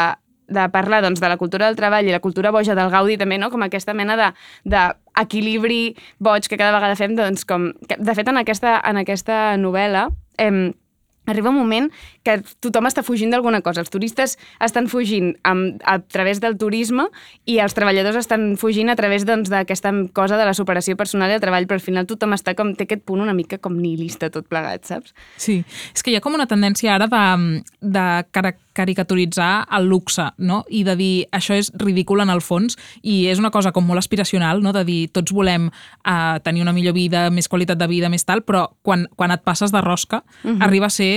de 0.50 0.68
parlar 0.68 1.00
doncs, 1.02 1.20
de 1.22 1.28
la 1.30 1.38
cultura 1.38 1.66
del 1.66 1.78
treball 1.78 2.08
i 2.08 2.12
la 2.12 2.20
cultura 2.20 2.50
boja 2.50 2.74
del 2.74 2.90
Gaudi 2.90 3.16
també, 3.16 3.38
no? 3.38 3.48
com 3.50 3.62
aquesta 3.62 3.94
mena 3.94 4.16
de, 4.18 4.28
de 4.66 4.82
equilibri 5.18 5.96
boig 6.18 6.46
que 6.48 6.58
cada 6.60 6.74
vegada 6.76 6.98
fem, 6.98 7.16
doncs 7.18 7.46
com... 7.48 7.70
De 7.90 8.14
fet, 8.14 8.28
en 8.28 8.40
aquesta, 8.42 8.78
en 8.86 9.02
aquesta 9.02 9.56
novel·la... 9.60 10.08
Eh, 10.38 10.70
arriba 11.30 11.50
un 11.50 11.58
moment 11.58 11.90
que 12.26 12.40
tothom 12.60 12.88
està 12.90 13.04
fugint 13.06 13.32
d'alguna 13.32 13.62
cosa. 13.64 13.80
Els 13.84 13.92
turistes 13.92 14.36
estan 14.60 14.88
fugint 14.92 15.32
amb, 15.48 15.80
a 15.84 15.98
través 16.00 16.40
del 16.42 16.58
turisme 16.60 17.08
i 17.46 17.58
els 17.62 17.74
treballadors 17.76 18.20
estan 18.20 18.56
fugint 18.60 18.90
a 18.90 18.96
través 18.98 19.24
doncs, 19.28 19.50
d'aquesta 19.52 19.92
doncs, 19.92 20.12
cosa 20.16 20.38
de 20.40 20.46
la 20.48 20.54
superació 20.54 20.96
personal 20.96 21.30
i 21.30 21.38
el 21.38 21.42
treball, 21.42 21.66
però 21.70 21.80
al 21.80 21.84
final 21.84 22.08
tothom 22.10 22.34
està 22.36 22.54
com, 22.58 22.74
té 22.74 22.88
aquest 22.88 23.06
punt 23.08 23.22
una 23.24 23.36
mica 23.36 23.58
com 23.58 23.76
nihilista 23.78 24.30
tot 24.30 24.48
plegat, 24.50 24.86
saps? 24.90 25.14
Sí, 25.40 25.60
és 25.94 26.04
que 26.04 26.12
hi 26.12 26.18
ha 26.18 26.24
com 26.24 26.36
una 26.36 26.48
tendència 26.50 26.94
ara 26.94 27.08
de, 27.10 27.62
de 27.80 28.06
caricaturitzar 28.72 29.66
el 29.76 29.88
luxe, 29.90 30.28
no? 30.38 30.62
I 30.68 30.82
de 30.86 30.94
dir 30.96 31.14
això 31.36 31.56
és 31.58 31.72
ridícul 31.80 32.22
en 32.22 32.30
el 32.32 32.42
fons 32.44 32.78
i 33.02 33.26
és 33.30 33.40
una 33.42 33.50
cosa 33.54 33.72
com 33.76 33.86
molt 33.86 34.00
aspiracional, 34.00 34.62
no? 34.62 34.72
De 34.76 34.84
dir 34.86 35.00
tots 35.12 35.34
volem 35.34 35.68
uh, 35.70 36.38
tenir 36.44 36.62
una 36.64 36.74
millor 36.76 36.94
vida, 36.96 37.28
més 37.34 37.50
qualitat 37.50 37.80
de 37.80 37.88
vida, 37.90 38.10
més 38.12 38.24
tal, 38.24 38.44
però 38.46 38.68
quan, 38.86 39.06
quan 39.16 39.34
et 39.34 39.44
passes 39.44 39.74
de 39.74 39.82
rosca 39.84 40.22
uh 40.22 40.48
mhm. 40.48 40.56
-huh. 40.56 40.64
arriba 40.64 40.86
a 40.86 40.90
ser 40.90 41.10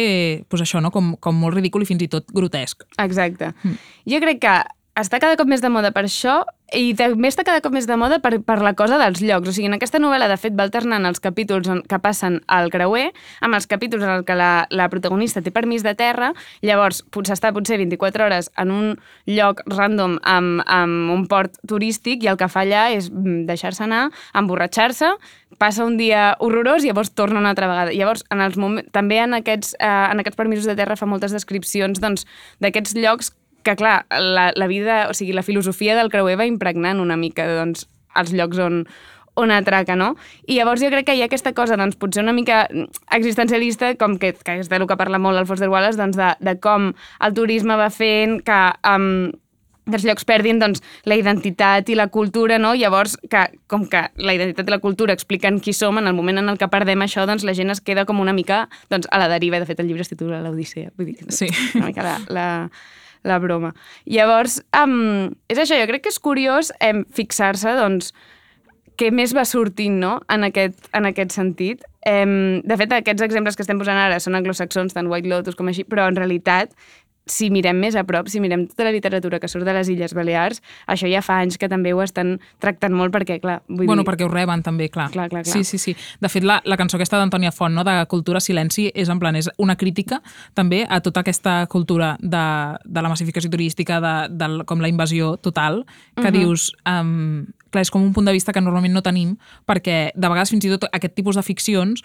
pues 0.50 0.64
això, 0.66 0.82
no? 0.84 0.92
com, 0.94 1.14
com 1.20 1.38
molt 1.40 1.58
ridícul 1.58 1.86
i 1.86 1.90
fins 1.90 2.06
i 2.06 2.12
tot 2.12 2.30
grotesc. 2.34 2.88
Exacte. 3.02 3.54
Mm. 3.64 3.78
Jo 4.14 4.24
crec 4.24 4.42
que 4.44 4.56
està 5.00 5.18
cada 5.22 5.38
cop 5.40 5.50
més 5.50 5.64
de 5.64 5.72
moda 5.74 5.90
per 5.94 6.06
això 6.06 6.44
i 6.74 6.94
també 6.98 7.30
està 7.30 7.44
cada 7.46 7.62
cop 7.62 7.74
més 7.74 7.86
de 7.86 7.96
moda 8.00 8.18
per, 8.22 8.40
per 8.46 8.58
la 8.66 8.74
cosa 8.78 8.98
dels 9.02 9.22
llocs. 9.22 9.50
O 9.50 9.54
sigui, 9.54 9.68
en 9.70 9.78
aquesta 9.78 10.00
novel·la, 10.02 10.28
de 10.32 10.38
fet, 10.42 10.56
va 10.58 10.66
alternant 10.66 11.06
els 11.06 11.22
capítols 11.22 11.70
que 11.90 12.00
passen 12.02 12.40
al 12.52 12.72
creuer 12.74 13.12
amb 13.46 13.58
els 13.58 13.68
capítols 13.70 14.06
en 14.06 14.26
què 14.26 14.38
la, 14.38 14.66
la 14.74 14.88
protagonista 14.90 15.44
té 15.46 15.54
permís 15.54 15.86
de 15.86 15.94
terra, 15.98 16.32
llavors 16.66 17.04
potser 17.14 17.38
està 17.38 17.54
potser 17.54 17.78
24 17.82 18.26
hores 18.26 18.50
en 18.62 18.74
un 18.74 18.90
lloc 19.30 19.62
random 19.70 20.18
amb, 20.30 20.64
amb 20.66 21.14
un 21.14 21.28
port 21.30 21.60
turístic 21.70 22.26
i 22.26 22.32
el 22.34 22.40
que 22.42 22.50
fa 22.50 22.64
allà 22.66 22.88
és 22.96 23.12
mm, 23.12 23.46
deixar-se 23.50 23.86
anar, 23.86 24.08
emborratxar-se, 24.38 25.14
passa 25.60 25.86
un 25.86 25.98
dia 25.98 26.34
horrorós 26.40 26.84
i 26.84 26.92
llavors 26.92 27.14
torna 27.14 27.42
una 27.42 27.54
altra 27.54 27.70
vegada. 27.70 27.94
Llavors, 27.94 28.26
en 28.34 28.42
els 28.44 28.58
moments, 28.58 28.90
també 28.96 29.20
en 29.24 29.38
aquests, 29.38 29.76
eh, 29.80 29.88
en 29.88 30.24
aquests 30.24 30.40
permisos 30.40 30.68
de 30.70 30.76
terra 30.80 30.98
fa 31.00 31.10
moltes 31.10 31.36
descripcions 31.36 32.02
doncs, 32.04 32.28
d'aquests 32.64 32.94
doncs, 32.94 33.04
llocs 33.04 33.34
que 33.64 33.76
clar, 33.80 34.06
la, 34.12 34.52
la 34.56 34.68
vida, 34.68 35.08
o 35.10 35.14
sigui, 35.16 35.34
la 35.34 35.44
filosofia 35.44 35.96
del 35.96 36.12
creuer 36.12 36.38
va 36.38 36.46
impregnant 36.46 37.00
una 37.00 37.18
mica 37.18 37.48
doncs, 37.48 37.88
els 38.20 38.34
llocs 38.36 38.60
on, 38.60 38.84
on 39.40 39.52
atraca, 39.52 39.96
no? 39.96 40.14
I 40.46 40.60
llavors 40.60 40.84
jo 40.84 40.92
crec 40.94 41.08
que 41.08 41.16
hi 41.18 41.24
ha 41.24 41.30
aquesta 41.30 41.54
cosa, 41.58 41.78
doncs, 41.80 41.98
potser 41.98 42.24
una 42.24 42.36
mica 42.36 42.68
existencialista, 43.16 43.94
com 43.98 44.18
que, 44.22 44.34
que 44.36 44.58
és 44.62 44.70
del 44.70 44.86
que 44.90 45.00
parla 45.00 45.22
molt 45.22 45.40
el 45.40 45.48
Foster 45.50 45.72
Wallace, 45.72 45.98
doncs, 46.00 46.20
de, 46.20 46.34
de 46.44 46.58
com 46.62 46.92
el 46.94 47.38
turisme 47.38 47.80
va 47.80 47.90
fent 47.94 48.42
que, 48.46 48.60
um, 48.90 49.32
que 49.86 49.98
els 49.98 50.06
llocs 50.08 50.26
perdin 50.28 50.62
doncs, 50.62 50.82
la 51.10 51.18
identitat 51.20 51.90
i 51.92 51.98
la 52.00 52.08
cultura, 52.14 52.58
no? 52.62 52.74
Llavors, 52.78 53.18
que, 53.30 53.46
com 53.72 53.86
que 53.92 54.06
la 54.16 54.36
identitat 54.36 54.70
i 54.70 54.76
la 54.76 54.82
cultura 54.84 55.16
expliquen 55.16 55.60
qui 55.64 55.76
som, 55.76 56.00
en 56.00 56.08
el 56.08 56.16
moment 56.18 56.40
en 56.42 56.52
el 56.54 56.60
que 56.62 56.70
perdem 56.72 57.04
això, 57.06 57.28
doncs 57.30 57.46
la 57.48 57.56
gent 57.58 57.74
es 57.74 57.84
queda 57.84 58.08
com 58.10 58.22
una 58.24 58.36
mica 58.36 58.68
doncs, 58.94 59.10
a 59.12 59.22
la 59.22 59.30
deriva. 59.32 59.60
De 59.60 59.70
fet, 59.70 59.82
el 59.84 59.90
llibre 59.92 60.06
es 60.06 60.12
titula 60.12 60.42
L'Odissea. 60.44 60.94
Vull 60.98 61.12
dir, 61.12 61.18
sí. 61.34 61.50
una 61.76 61.90
mica 61.92 62.06
la, 62.06 62.20
la, 62.34 62.48
la 63.28 63.40
broma. 63.44 63.74
Llavors, 64.06 64.62
um, 64.84 65.34
és 65.52 65.60
això, 65.60 65.80
jo 65.80 65.90
crec 65.90 66.08
que 66.08 66.14
és 66.14 66.22
curiós 66.22 66.72
um, 66.80 67.04
fixar-se, 67.16 67.76
doncs, 67.80 68.14
què 69.00 69.10
més 69.10 69.34
va 69.34 69.46
sortint 69.48 69.96
no? 70.02 70.18
en, 70.32 70.46
aquest, 70.48 70.88
en 70.94 71.10
aquest 71.10 71.34
sentit. 71.36 71.84
Um, 72.06 72.62
de 72.68 72.78
fet, 72.80 72.92
aquests 72.94 73.24
exemples 73.26 73.58
que 73.58 73.64
estem 73.66 73.80
posant 73.80 73.98
ara 73.98 74.20
són 74.22 74.38
anglosaxons, 74.38 74.94
tant 74.96 75.10
White 75.10 75.30
Lotus 75.32 75.58
com 75.60 75.72
així, 75.72 75.86
però 75.88 76.06
en 76.10 76.20
realitat 76.20 76.74
si 77.26 77.50
mirem 77.54 77.78
més 77.80 77.96
a 77.96 78.04
prop, 78.08 78.28
si 78.28 78.42
mirem 78.44 78.66
tota 78.68 78.88
la 78.88 78.92
literatura 78.92 79.40
que 79.40 79.48
surt 79.48 79.66
de 79.68 79.74
les 79.76 79.90
Illes 79.90 80.14
Balears, 80.16 80.62
això 80.92 81.08
ja 81.08 81.22
fa 81.24 81.40
anys 81.44 81.58
que 81.60 81.70
també 81.72 81.94
ho 81.94 82.02
estan 82.04 82.36
tractant 82.64 82.96
molt 82.96 83.14
perquè, 83.16 83.40
clar... 83.44 83.62
Vull 83.70 83.88
bueno, 83.88 84.04
dir... 84.04 84.10
perquè 84.10 84.28
ho 84.28 84.32
reben 84.32 84.64
també, 84.66 84.90
clar. 84.92 85.10
Clar, 85.14 85.30
clar, 85.32 85.44
clar. 85.46 85.54
Sí, 85.54 85.64
sí, 85.64 85.80
sí. 85.80 85.96
De 86.20 86.32
fet, 86.32 86.44
la, 86.48 86.60
la 86.68 86.78
cançó 86.80 87.00
aquesta 87.00 87.22
d'Antònia 87.22 87.54
Font, 87.56 87.76
no, 87.76 87.86
de 87.88 87.96
Cultura 88.12 88.44
Silenci, 88.44 88.90
és 88.94 89.12
en 89.12 89.22
plan, 89.24 89.38
és 89.40 89.50
una 89.58 89.78
crítica 89.80 90.20
també 90.54 90.84
a 90.84 91.00
tota 91.04 91.24
aquesta 91.24 91.62
cultura 91.72 92.14
de, 92.20 92.46
de 92.84 93.06
la 93.06 93.12
massificació 93.12 93.52
turística, 93.54 94.02
de, 94.04 94.16
de, 94.36 94.54
com 94.68 94.84
la 94.84 94.92
invasió 94.92 95.38
total, 95.38 95.86
que 96.16 96.28
uh 96.28 96.28
-huh. 96.28 96.40
dius... 96.40 96.72
Um, 96.88 97.46
clar, 97.74 97.82
és 97.82 97.90
com 97.90 98.04
un 98.06 98.14
punt 98.14 98.28
de 98.30 98.36
vista 98.36 98.54
que 98.54 98.62
normalment 98.62 98.94
no 98.94 99.02
tenim, 99.02 99.38
perquè 99.66 100.12
de 100.14 100.30
vegades 100.30 100.54
fins 100.54 100.66
i 100.66 100.70
tot 100.70 100.86
aquest 100.92 101.16
tipus 101.16 101.36
de 101.36 101.42
ficcions 101.42 102.04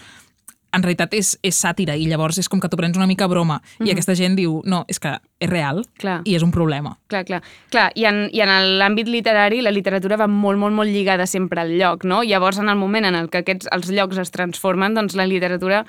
en 0.73 0.85
realitat 0.85 1.15
és, 1.17 1.33
és 1.43 1.57
sàtira 1.57 1.97
i 1.97 2.07
llavors 2.09 2.39
és 2.41 2.49
com 2.51 2.61
que 2.61 2.69
t'ho 2.69 2.79
prens 2.81 2.99
una 2.99 3.07
mica 3.09 3.25
a 3.25 3.29
broma 3.29 3.59
mm 3.59 3.61
-hmm. 3.61 3.87
i 3.87 3.89
mhm. 3.89 3.93
aquesta 3.93 4.15
gent 4.15 4.37
diu, 4.37 4.63
no, 4.65 4.85
és 4.89 4.99
que 4.99 5.19
és 5.41 5.49
real 5.49 5.85
clar. 5.99 6.21
i 6.25 6.35
és 6.35 6.43
un 6.43 6.51
problema. 6.51 6.97
Clar, 7.07 7.25
clar. 7.25 7.43
clar 7.71 7.93
I 7.95 8.05
en, 8.05 8.29
i 8.33 8.41
en 8.41 8.49
l'àmbit 8.79 9.09
literari 9.09 9.63
la 9.63 9.71
literatura 9.71 10.17
va 10.17 10.27
molt, 10.27 10.59
molt, 10.59 10.75
molt 10.75 10.91
lligada 10.91 11.27
sempre 11.27 11.61
al 11.61 11.79
lloc, 11.79 12.05
no? 12.05 12.23
Llavors, 12.23 12.59
en 12.59 12.69
el 12.69 12.77
moment 12.77 13.05
en 13.05 13.15
el 13.15 13.31
que 13.31 13.39
aquests, 13.39 13.69
els 13.71 13.91
llocs 13.91 14.19
es 14.19 14.31
transformen, 14.31 14.95
doncs 14.95 15.15
la 15.15 15.27
literatura 15.27 15.85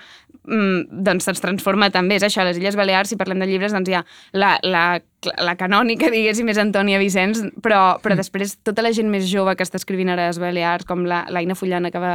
mm, 0.45 1.03
doncs 1.03 1.27
es 1.27 1.41
transforma 1.41 1.89
també. 1.89 2.15
És 2.15 2.23
això, 2.23 2.41
a 2.41 2.45
les 2.45 2.57
Illes 2.57 2.75
Balears, 2.75 3.09
si 3.09 3.17
parlem 3.17 3.39
de 3.39 3.47
llibres, 3.47 3.71
doncs 3.71 3.89
hi 3.89 3.93
ha 3.93 4.05
la, 4.31 4.59
la 4.63 5.01
la 5.27 5.55
canònica, 5.59 6.09
diguéssim, 6.13 6.47
és 6.51 6.59
Antònia 6.61 6.99
Vicenç, 7.01 7.41
però, 7.63 7.99
però 8.03 8.15
mm. 8.15 8.21
després 8.21 8.55
tota 8.63 8.85
la 8.85 8.93
gent 8.95 9.09
més 9.11 9.27
jove 9.29 9.55
que 9.57 9.65
està 9.65 9.79
escrivint 9.79 10.11
ara 10.13 10.27
a 10.27 10.31
les 10.31 10.39
Balears, 10.39 10.87
com 10.87 11.03
l'Aina 11.07 11.57
Fullana, 11.59 11.91
que 11.91 11.99
va, 11.99 12.13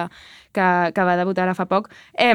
que, 0.56 0.70
que 0.96 1.06
va 1.06 1.18
debutar 1.20 1.44
ara 1.44 1.56
fa 1.58 1.68
poc, 1.70 1.90
eh, 2.16 2.34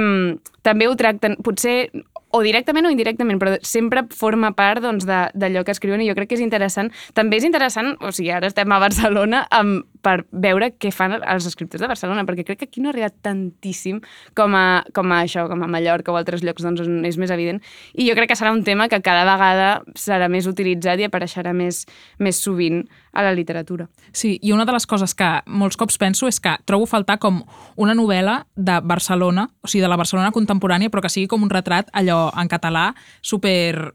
també 0.65 0.89
ho 0.89 0.95
tracten, 0.99 1.39
potser 1.45 1.89
o 2.29 2.41
directament 2.45 2.85
o 2.85 2.91
indirectament, 2.93 3.39
però 3.41 3.55
sempre 3.65 4.03
forma 4.13 4.51
part 4.57 4.83
doncs, 4.83 5.07
d'allò 5.09 5.63
que 5.65 5.73
escriuen 5.73 6.03
i 6.03 6.09
jo 6.09 6.15
crec 6.17 6.29
que 6.29 6.37
és 6.37 6.45
interessant. 6.45 6.91
També 7.17 7.39
és 7.39 7.47
interessant, 7.47 7.95
o 8.05 8.11
sigui, 8.13 8.29
ara 8.35 8.49
estem 8.49 8.69
a 8.69 8.79
Barcelona 8.81 9.47
amb, 9.55 9.87
per 10.05 10.23
veure 10.31 10.71
què 10.77 10.91
fan 10.95 11.17
els 11.19 11.47
escriptors 11.49 11.83
de 11.83 11.89
Barcelona, 11.91 12.25
perquè 12.27 12.45
crec 12.47 12.61
que 12.61 12.69
aquí 12.69 12.83
no 12.83 12.89
ha 12.89 12.93
arribat 12.93 13.17
tantíssim 13.25 13.99
com 14.37 14.55
a, 14.55 14.83
com 14.95 15.11
a 15.11 15.21
això, 15.25 15.47
com 15.51 15.63
a 15.63 15.69
Mallorca 15.71 16.13
o 16.13 16.17
altres 16.19 16.43
llocs 16.45 16.65
doncs, 16.65 16.83
on 16.85 17.05
és 17.07 17.19
més 17.19 17.33
evident. 17.35 17.61
I 17.93 18.09
jo 18.09 18.15
crec 18.17 18.31
que 18.31 18.39
serà 18.39 18.53
un 18.55 18.63
tema 18.67 18.89
que 18.91 19.01
cada 19.05 19.25
vegada 19.27 19.69
serà 19.99 20.29
més 20.31 20.47
utilitzat 20.49 21.01
i 21.01 21.07
apareixerà 21.09 21.53
més, 21.55 21.85
més 22.19 22.39
sovint 22.39 22.83
a 23.13 23.23
la 23.25 23.33
literatura. 23.33 23.89
Sí, 24.11 24.37
i 24.41 24.53
una 24.53 24.65
de 24.65 24.75
les 24.75 24.85
coses 24.87 25.15
que 25.17 25.29
molts 25.47 25.79
cops 25.79 25.97
penso 26.01 26.29
és 26.29 26.39
que 26.39 26.55
trobo 26.69 26.87
faltar 26.89 27.19
com 27.19 27.41
una 27.75 27.95
novel·la 27.97 28.43
de 28.55 28.79
Barcelona, 28.85 29.49
o 29.61 29.67
sigui, 29.67 29.83
de 29.83 29.91
la 29.91 29.99
Barcelona 29.99 30.33
contemporània, 30.35 30.91
però 30.93 31.03
que 31.03 31.11
sigui 31.11 31.29
com 31.31 31.43
un 31.43 31.51
retrat 31.51 31.89
allò 31.93 32.29
en 32.37 32.51
català 32.51 32.91
super 33.21 33.93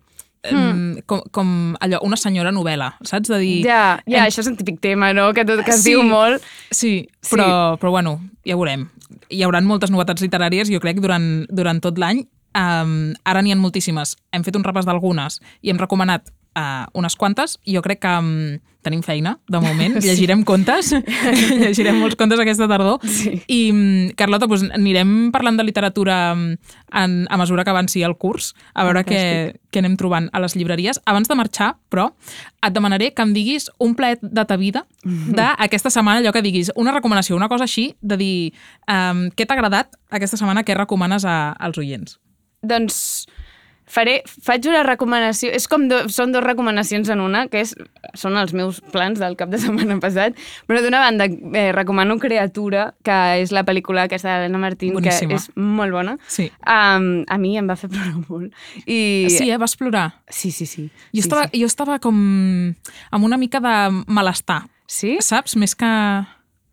Mm. 0.53 1.05
com, 1.09 1.22
com 1.32 1.49
allò, 1.80 2.03
una 2.05 2.18
senyora 2.20 2.53
novel·la, 2.53 2.90
saps? 3.07 3.30
De 3.32 3.38
dir... 3.40 3.57
Ja, 3.64 3.97
ja 4.05 4.20
en... 4.20 4.26
això 4.26 4.42
és 4.45 4.51
un 4.51 4.59
típic 4.59 4.80
tema, 4.84 5.12
no?, 5.16 5.30
que, 5.32 5.47
tot, 5.49 5.62
que 5.64 5.72
es 5.72 5.82
sí, 5.84 5.95
diu 5.95 6.05
molt. 6.05 6.45
Sí, 6.70 7.09
però, 7.30 7.49
sí. 7.49 7.80
però 7.80 7.95
bueno, 7.95 8.18
ja 8.45 8.59
veurem. 8.59 8.88
Hi 9.32 9.45
haurà 9.47 9.62
moltes 9.64 9.92
novetats 9.95 10.24
literàries, 10.24 10.72
jo 10.72 10.82
crec, 10.84 11.01
durant, 11.05 11.47
durant 11.49 11.80
tot 11.84 12.01
l'any. 12.01 12.24
Um, 12.55 13.14
ara 13.26 13.42
n'hi 13.42 13.55
ha 13.55 13.59
moltíssimes. 13.59 14.14
Hem 14.34 14.45
fet 14.47 14.57
un 14.59 14.66
repàs 14.66 14.86
d'algunes 14.86 15.40
i 15.64 15.72
hem 15.72 15.80
recomanat 15.80 16.28
uh, 16.57 16.86
unes 16.94 17.16
quantes. 17.16 17.59
Jo 17.66 17.82
crec 17.82 18.00
que 18.05 18.14
um, 18.18 18.30
tenim 18.84 19.02
feina, 19.02 19.38
de 19.48 19.61
moment. 19.61 19.98
Sí. 20.05 20.11
Llegirem 20.11 20.42
contes, 20.44 20.90
llegirem 21.62 21.96
molts 22.00 22.18
contes 22.20 22.40
aquesta 22.40 22.66
tardor. 22.68 22.98
Sí. 23.09 23.38
I, 23.48 23.61
um, 23.72 24.11
Carlota, 24.18 24.48
doncs, 24.50 24.66
anirem 24.76 25.30
parlant 25.32 25.57
de 25.57 25.64
literatura 25.64 26.18
um, 26.34 26.50
en, 26.92 27.14
a 27.30 27.38
mesura 27.40 27.64
que 27.64 27.72
avanci 27.72 28.02
el 28.05 28.16
curs, 28.20 28.52
a 28.74 28.84
veure 28.84 29.05
què, 29.07 29.22
què 29.72 29.80
anem 29.80 29.96
trobant 30.00 30.28
a 30.32 30.42
les 30.44 30.57
llibreries. 30.59 31.00
Abans 31.09 31.30
de 31.30 31.38
marxar, 31.38 31.70
però, 31.88 32.11
et 32.61 32.74
demanaré 32.74 33.12
que 33.14 33.24
em 33.24 33.32
diguis 33.36 33.70
un 33.82 33.96
plaet 33.96 34.20
de 34.22 34.44
ta 34.44 34.59
vida 34.61 34.84
d'aquesta 35.05 35.92
setmana, 35.92 36.20
allò 36.20 36.34
que 36.34 36.44
diguis, 36.44 36.72
una 36.76 36.92
recomanació, 36.92 37.38
una 37.38 37.48
cosa 37.52 37.68
així, 37.68 37.92
de 38.02 38.20
dir 38.20 38.36
um, 38.90 39.28
què 39.32 39.46
t'ha 39.46 39.57
agradat 39.57 39.96
aquesta 40.12 40.40
setmana, 40.40 40.66
què 40.66 40.76
recomanes 40.76 41.24
a, 41.24 41.55
als 41.57 41.80
oients. 41.80 42.18
Doncs 42.64 43.00
faré, 43.95 44.16
faig 44.26 44.66
una 44.66 44.82
recomanació, 44.86 45.53
és 45.55 45.68
com 45.70 45.86
do, 45.90 46.03
són 46.12 46.32
dues 46.34 46.42
recomanacions 46.45 47.09
en 47.14 47.22
una, 47.22 47.45
que 47.53 47.62
és, 47.62 47.74
són 48.18 48.36
els 48.40 48.53
meus 48.57 48.80
plans 48.95 49.20
del 49.22 49.36
cap 49.38 49.53
de 49.53 49.61
setmana 49.62 49.97
passat, 50.03 50.34
però 50.66 50.82
d'una 50.82 51.03
banda 51.05 51.28
eh, 51.30 51.70
recomano 51.76 52.18
Creatura, 52.22 52.88
que 53.07 53.18
és 53.45 53.55
la 53.55 53.62
pel·lícula 53.66 54.09
aquesta 54.09 54.32
d'Helena 54.34 54.59
Martín, 54.62 54.95
Boníssima. 54.99 55.34
que 55.34 55.40
és 55.40 55.49
molt 55.55 55.95
bona. 55.95 56.16
Sí. 56.26 56.51
Um, 56.66 57.24
a 57.30 57.38
mi 57.38 57.55
em 57.61 57.70
va 57.70 57.78
fer 57.78 57.90
plorar 57.92 58.16
molt. 58.28 58.53
I... 58.84 58.99
Sí, 59.30 59.49
eh? 59.51 59.59
Vas 59.62 59.76
plorar. 59.78 60.09
Sí, 60.28 60.51
sí, 60.51 60.66
sí. 60.66 60.88
Jo, 60.90 61.20
sí, 61.20 61.24
estava, 61.28 61.49
sí. 61.53 61.62
jo 61.62 61.70
estava 61.70 61.99
com 62.03 62.18
amb 63.11 63.24
una 63.24 63.38
mica 63.40 63.62
de 63.62 63.76
malestar, 64.07 64.64
Sí? 64.90 65.16
saps? 65.24 65.57
Més 65.57 65.72
que... 65.78 65.88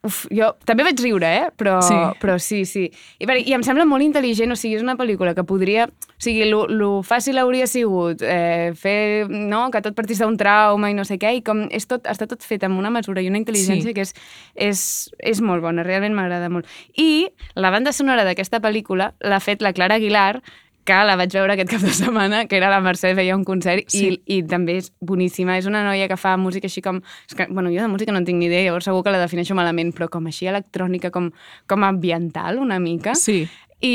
Uf, 0.02 0.24
jo 0.34 0.48
també 0.66 0.82
vaig 0.88 0.98
riure, 1.04 1.28
eh? 1.30 1.50
Però 1.54 1.76
Sí. 1.86 1.94
però 2.20 2.40
sí. 2.42 2.64
sí. 2.66 2.88
I, 3.20 3.28
per, 3.30 3.36
I 3.38 3.54
em 3.54 3.62
sembla 3.62 3.86
molt 3.86 4.02
intel·ligent, 4.02 4.50
o 4.50 4.56
sigui, 4.58 4.80
és 4.80 4.82
una 4.82 4.96
pel·lícula 4.98 5.36
que 5.38 5.44
podria... 5.46 5.86
O 5.86 6.22
sigui, 6.22 6.48
lo, 6.50 6.64
lo 6.68 6.90
fàcil 7.06 7.38
hauria 7.42 7.68
sigut 7.70 8.22
eh, 8.26 8.74
fer, 8.78 9.28
no?, 9.30 9.68
que 9.74 9.82
tot 9.82 9.94
partís 9.98 10.20
d'un 10.22 10.38
trauma 10.38 10.90
i 10.90 10.98
no 10.98 11.06
sé 11.06 11.20
què, 11.22 11.36
i 11.38 11.44
com 11.46 11.68
és 11.70 11.86
tot, 11.90 12.06
està 12.10 12.26
tot 12.30 12.42
fet 12.46 12.66
amb 12.66 12.78
una 12.82 12.90
mesura 12.94 13.22
i 13.22 13.30
una 13.30 13.38
intel·ligència 13.42 13.90
sí. 13.90 13.94
que 13.94 14.06
és, 14.06 14.14
és, 14.56 14.82
és 15.18 15.42
molt 15.42 15.62
bona, 15.62 15.86
realment 15.86 16.18
m'agrada 16.18 16.50
molt. 16.50 16.70
I 16.98 17.30
la 17.56 17.70
banda 17.74 17.94
sonora 17.94 18.26
d'aquesta 18.26 18.62
pel·lícula 18.62 19.14
l'ha 19.22 19.40
fet 19.42 19.62
la 19.62 19.74
Clara 19.74 19.98
Aguilar, 20.02 20.42
que 20.84 20.98
la 21.06 21.16
vaig 21.16 21.34
veure 21.34 21.54
aquest 21.54 21.70
cap 21.70 21.82
de 21.86 21.92
setmana, 21.94 22.46
que 22.50 22.58
era 22.58 22.70
la 22.72 22.80
Mercè 22.82 23.14
feia 23.16 23.36
un 23.38 23.44
concert 23.46 23.86
Sí. 23.92 24.20
i, 24.26 24.38
i 24.38 24.42
també 24.50 24.78
és 24.82 24.92
boníssima. 25.00 25.58
És 25.62 25.68
una 25.70 25.84
noia 25.86 26.08
que 26.10 26.18
fa 26.18 26.36
música 26.42 26.66
així 26.68 26.82
com... 26.82 27.02
És 27.30 27.36
que, 27.38 27.46
bueno, 27.50 27.70
jo 27.70 27.82
de 27.84 27.88
música 27.92 28.12
no 28.12 28.18
en 28.22 28.26
tinc 28.26 28.40
ni 28.40 28.48
idea, 28.50 28.64
llavors 28.66 28.86
segur 28.90 29.04
que 29.06 29.14
la 29.14 29.20
defineixo 29.22 29.54
malament, 29.56 29.94
però 29.94 30.10
com 30.10 30.26
així 30.28 30.48
electrònica, 30.50 31.12
com, 31.14 31.30
com 31.68 31.84
ambiental 31.86 32.58
una 32.60 32.80
mica. 32.80 33.14
Sí. 33.16 33.44
I, 33.82 33.94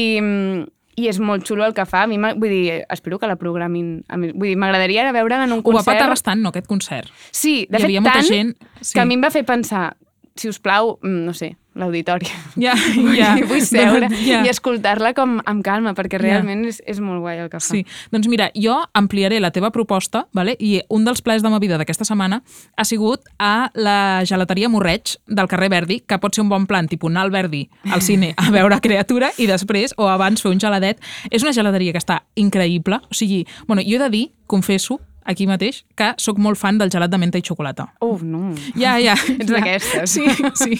i 0.97 1.09
és 1.11 1.18
molt 1.20 1.45
xulo 1.47 1.66
el 1.66 1.74
que 1.76 1.84
fa. 1.84 2.05
A 2.07 2.07
mi, 2.11 2.16
vull 2.16 2.49
dir, 2.49 2.80
espero 2.89 3.18
que 3.18 3.26
la 3.28 3.37
programin. 3.37 4.05
A 4.09 4.16
mi, 4.16 4.30
vull 4.32 4.49
dir, 4.53 4.57
m'agradaria 4.57 5.11
veure'la 5.12 5.45
en 5.45 5.53
un 5.53 5.61
Ho 5.61 5.62
va 5.68 5.80
concert. 5.82 5.93
patar 5.97 6.09
bastant, 6.14 6.41
no, 6.43 6.55
aquest 6.55 6.66
concert? 6.70 7.11
Sí, 7.30 7.66
de 7.68 7.76
Hi 7.76 7.80
fet, 7.82 7.91
havia 7.91 8.01
molta 8.01 8.22
tant 8.22 8.30
gent, 8.30 8.55
sí. 8.80 8.95
que 8.95 9.03
a 9.03 9.05
mi 9.05 9.18
em 9.18 9.22
va 9.26 9.30
fer 9.34 9.45
pensar, 9.45 9.91
si 10.37 10.49
us 10.49 10.59
plau, 10.62 10.99
mm, 11.03 11.24
no 11.26 11.34
sé, 11.34 11.57
l'auditori. 11.77 12.27
Ja, 12.57 12.74
ja. 13.20 13.35
vull 13.47 13.61
seure 13.62 14.09
Ja. 14.24 14.43
i 14.45 14.49
escoltar-la 14.49 15.12
com 15.14 15.37
amb 15.45 15.62
calma, 15.64 15.93
perquè 15.95 16.16
Ja. 16.16 16.22
realment 16.24 16.64
és, 16.66 16.83
és 16.87 17.01
molt 17.01 17.20
guai 17.20 17.39
el 17.45 17.51
que 17.53 17.61
fa. 17.61 17.66
Sí, 17.68 17.85
doncs 18.11 18.29
mira, 18.33 18.51
jo 18.57 18.79
ampliaré 18.97 19.39
la 19.41 19.51
teva 19.53 19.70
proposta, 19.70 20.27
vale? 20.33 20.57
i 20.59 20.81
un 20.89 21.05
dels 21.05 21.20
plaers 21.22 21.43
de 21.45 21.51
ma 21.53 21.59
vida 21.61 21.77
d'aquesta 21.79 22.05
setmana 22.09 22.43
ha 22.77 22.85
sigut 22.85 23.20
a 23.39 23.70
la 23.74 24.22
gelateria 24.24 24.68
Morreig 24.72 25.16
del 25.27 25.49
carrer 25.49 25.68
Verdi, 25.68 26.01
que 26.07 26.18
pot 26.18 26.35
ser 26.35 26.43
un 26.43 26.49
bon 26.49 26.66
plan, 26.66 26.89
tipus 26.89 27.11
anar 27.11 27.22
al 27.27 27.31
Verdi 27.31 27.68
al 27.93 28.03
cine 28.03 28.33
a 28.37 28.51
veure 28.51 28.81
criatura 28.81 29.31
i 29.39 29.47
després, 29.47 29.93
o 29.97 30.09
abans, 30.09 30.41
fer 30.43 30.51
un 30.51 30.59
geladet. 30.61 30.99
És 31.31 31.43
una 31.45 31.53
gelateria 31.53 31.93
que 31.93 31.99
està 32.01 32.22
increïble, 32.37 33.01
o 33.11 33.14
sigui, 33.14 33.47
bueno, 33.66 33.83
jo 33.85 33.97
he 33.97 33.99
de 34.03 34.11
dir, 34.11 34.24
confesso, 34.47 35.01
aquí 35.27 35.47
mateix, 35.47 35.83
que 35.99 36.12
sóc 36.22 36.39
molt 36.43 36.59
fan 36.61 36.79
del 36.79 36.91
gelat 36.93 37.11
de 37.12 37.18
menta 37.18 37.39
i 37.39 37.45
xocolata. 37.45 37.89
Uf, 38.05 38.22
no. 38.22 38.53
Ja, 38.79 38.97
ja. 39.03 39.14
Ets 39.14 39.51
ja. 39.51 39.59
d'aquestes. 39.59 40.11
Sí, 40.11 40.24
sí. 40.55 40.79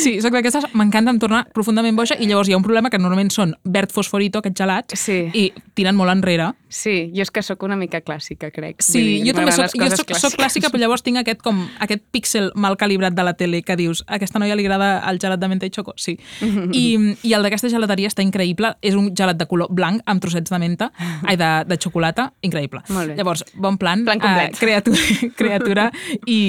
Sí, 0.00 0.12
soc 0.24 0.34
d'aquestes. 0.34 0.66
M'encanta, 0.74 1.12
em 1.14 1.20
torna 1.22 1.44
profundament 1.54 1.96
boja 1.96 2.16
i 2.18 2.28
llavors 2.30 2.48
hi 2.48 2.56
ha 2.56 2.58
un 2.60 2.66
problema 2.66 2.90
que 2.90 2.98
normalment 2.98 3.30
són 3.34 3.54
verd 3.64 3.92
fosforito, 3.94 4.40
aquests 4.42 4.60
gelats, 4.60 4.98
Sí. 5.04 5.18
i 5.34 5.52
tiren 5.74 5.96
molt 5.96 6.10
enrere. 6.12 6.52
Sí, 6.74 7.10
jo 7.14 7.22
és 7.22 7.30
que 7.30 7.42
sóc 7.42 7.62
una 7.62 7.76
mica 7.78 8.00
clàssica, 8.02 8.50
crec. 8.50 8.82
Sí, 8.82 8.98
dir, 8.98 9.28
jo 9.28 9.34
també 9.36 9.52
soc, 9.54 9.76
les 9.78 9.92
jo 9.94 9.96
soc, 10.00 10.10
soc 10.18 10.34
clàssica, 10.38 10.70
però 10.72 10.80
llavors 10.82 11.04
tinc 11.06 11.20
aquest, 11.20 11.42
com, 11.44 11.60
aquest 11.84 12.02
píxel 12.10 12.50
mal 12.58 12.76
calibrat 12.76 13.14
de 13.14 13.22
la 13.22 13.34
tele 13.38 13.62
que 13.62 13.76
dius, 13.78 14.02
a 14.08 14.16
aquesta 14.18 14.40
noia 14.42 14.56
li 14.58 14.64
agrada 14.66 14.96
el 15.10 15.20
gelat 15.22 15.38
de 15.38 15.48
menta 15.52 15.68
i 15.68 15.70
xoco? 15.74 15.94
Sí. 15.96 16.16
I, 16.42 16.84
i 17.22 17.34
el 17.36 17.46
d'aquesta 17.46 17.70
gelateria 17.70 18.10
està 18.10 18.24
increïble. 18.26 18.72
És 18.82 18.96
un 18.98 19.12
gelat 19.14 19.38
de 19.38 19.46
color 19.46 19.70
blanc 19.70 20.02
amb 20.10 20.22
trossets 20.24 20.50
de 20.50 20.58
menta, 20.58 20.90
ai, 21.22 21.36
de, 21.38 21.50
de 21.68 21.78
xocolata, 21.78 22.32
increïble. 22.42 22.82
Molt 22.94 23.12
bé. 23.12 23.18
Llavors, 23.20 23.44
bon 23.54 23.73
plan, 23.78 24.04
Plan 24.04 24.20
complet. 24.20 24.54
eh, 24.54 24.58
creatura, 24.62 24.98
creatura 25.36 25.90
i, 26.26 26.40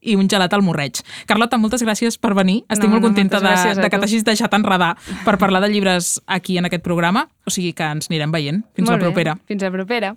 i 0.00 0.16
un 0.16 0.28
gelat 0.28 0.52
al 0.54 0.62
morreig. 0.62 1.00
Carlota, 1.26 1.58
moltes 1.58 1.82
gràcies 1.82 2.18
per 2.20 2.34
venir. 2.38 2.62
Estic 2.68 2.88
No, 2.88 2.94
molt 2.96 3.02
no, 3.02 3.08
contenta 3.08 3.40
moltes 3.40 3.76
de, 3.76 3.82
de 3.82 3.90
que 3.90 3.98
t'hagis 3.98 4.24
deixat 4.24 4.54
enredar 4.54 4.94
per 5.24 5.36
parlar 5.38 5.60
de 5.64 5.68
llibres 5.72 6.20
aquí 6.26 6.58
en 6.58 6.66
aquest 6.70 6.82
programa. 6.84 7.28
O 7.46 7.50
sigui 7.50 7.72
que 7.72 7.84
ens 7.84 8.10
anirem 8.10 8.30
veient. 8.32 8.64
Fins 8.74 8.88
Molt 8.88 8.98
la 9.00 9.04
bé. 9.04 9.10
propera. 9.10 9.36
Fins 9.48 9.62
la 9.62 9.70
propera. 9.70 10.14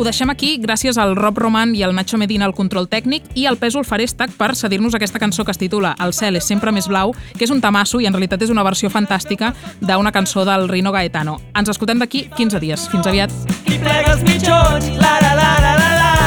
Ho 0.00 0.04
deixem 0.06 0.30
aquí 0.32 0.54
gràcies 0.56 0.96
al 0.96 1.10
Rob 1.12 1.36
Roman 1.36 1.74
i 1.76 1.82
al 1.84 1.92
Nacho 1.92 2.16
Medina 2.16 2.46
al 2.48 2.54
control 2.56 2.86
tècnic 2.88 3.26
i 3.36 3.42
al 3.44 3.58
Pèsol 3.60 3.84
Farestac 3.84 4.32
per 4.38 4.54
cedir-nos 4.56 4.94
aquesta 4.96 5.20
cançó 5.20 5.44
que 5.44 5.52
es 5.52 5.60
titula 5.60 5.90
El 6.00 6.14
cel 6.16 6.40
és 6.40 6.48
sempre 6.48 6.72
més 6.72 6.88
blau, 6.88 7.12
que 7.36 7.44
és 7.44 7.52
un 7.52 7.60
tamasso 7.60 8.00
i 8.00 8.08
en 8.08 8.16
realitat 8.16 8.40
és 8.40 8.54
una 8.54 8.64
versió 8.64 8.88
fantàstica 8.88 9.52
d'una 9.82 10.14
cançó 10.16 10.46
del 10.48 10.70
Rino 10.72 10.88
Gaetano. 10.96 11.36
Ens 11.52 11.68
escoltem 11.68 12.00
d'aquí 12.00 12.30
15 12.32 12.64
dies. 12.64 12.88
Fins 12.88 13.12
aviat. 13.12 13.36
Qui 13.68 13.76
plega 13.76 14.16
els 14.16 14.24
mitjons, 14.24 14.88
la 15.04 15.18
la 15.20 15.34
la 15.36 15.52
la 15.60 15.76
la 15.76 15.92
la 15.98 16.19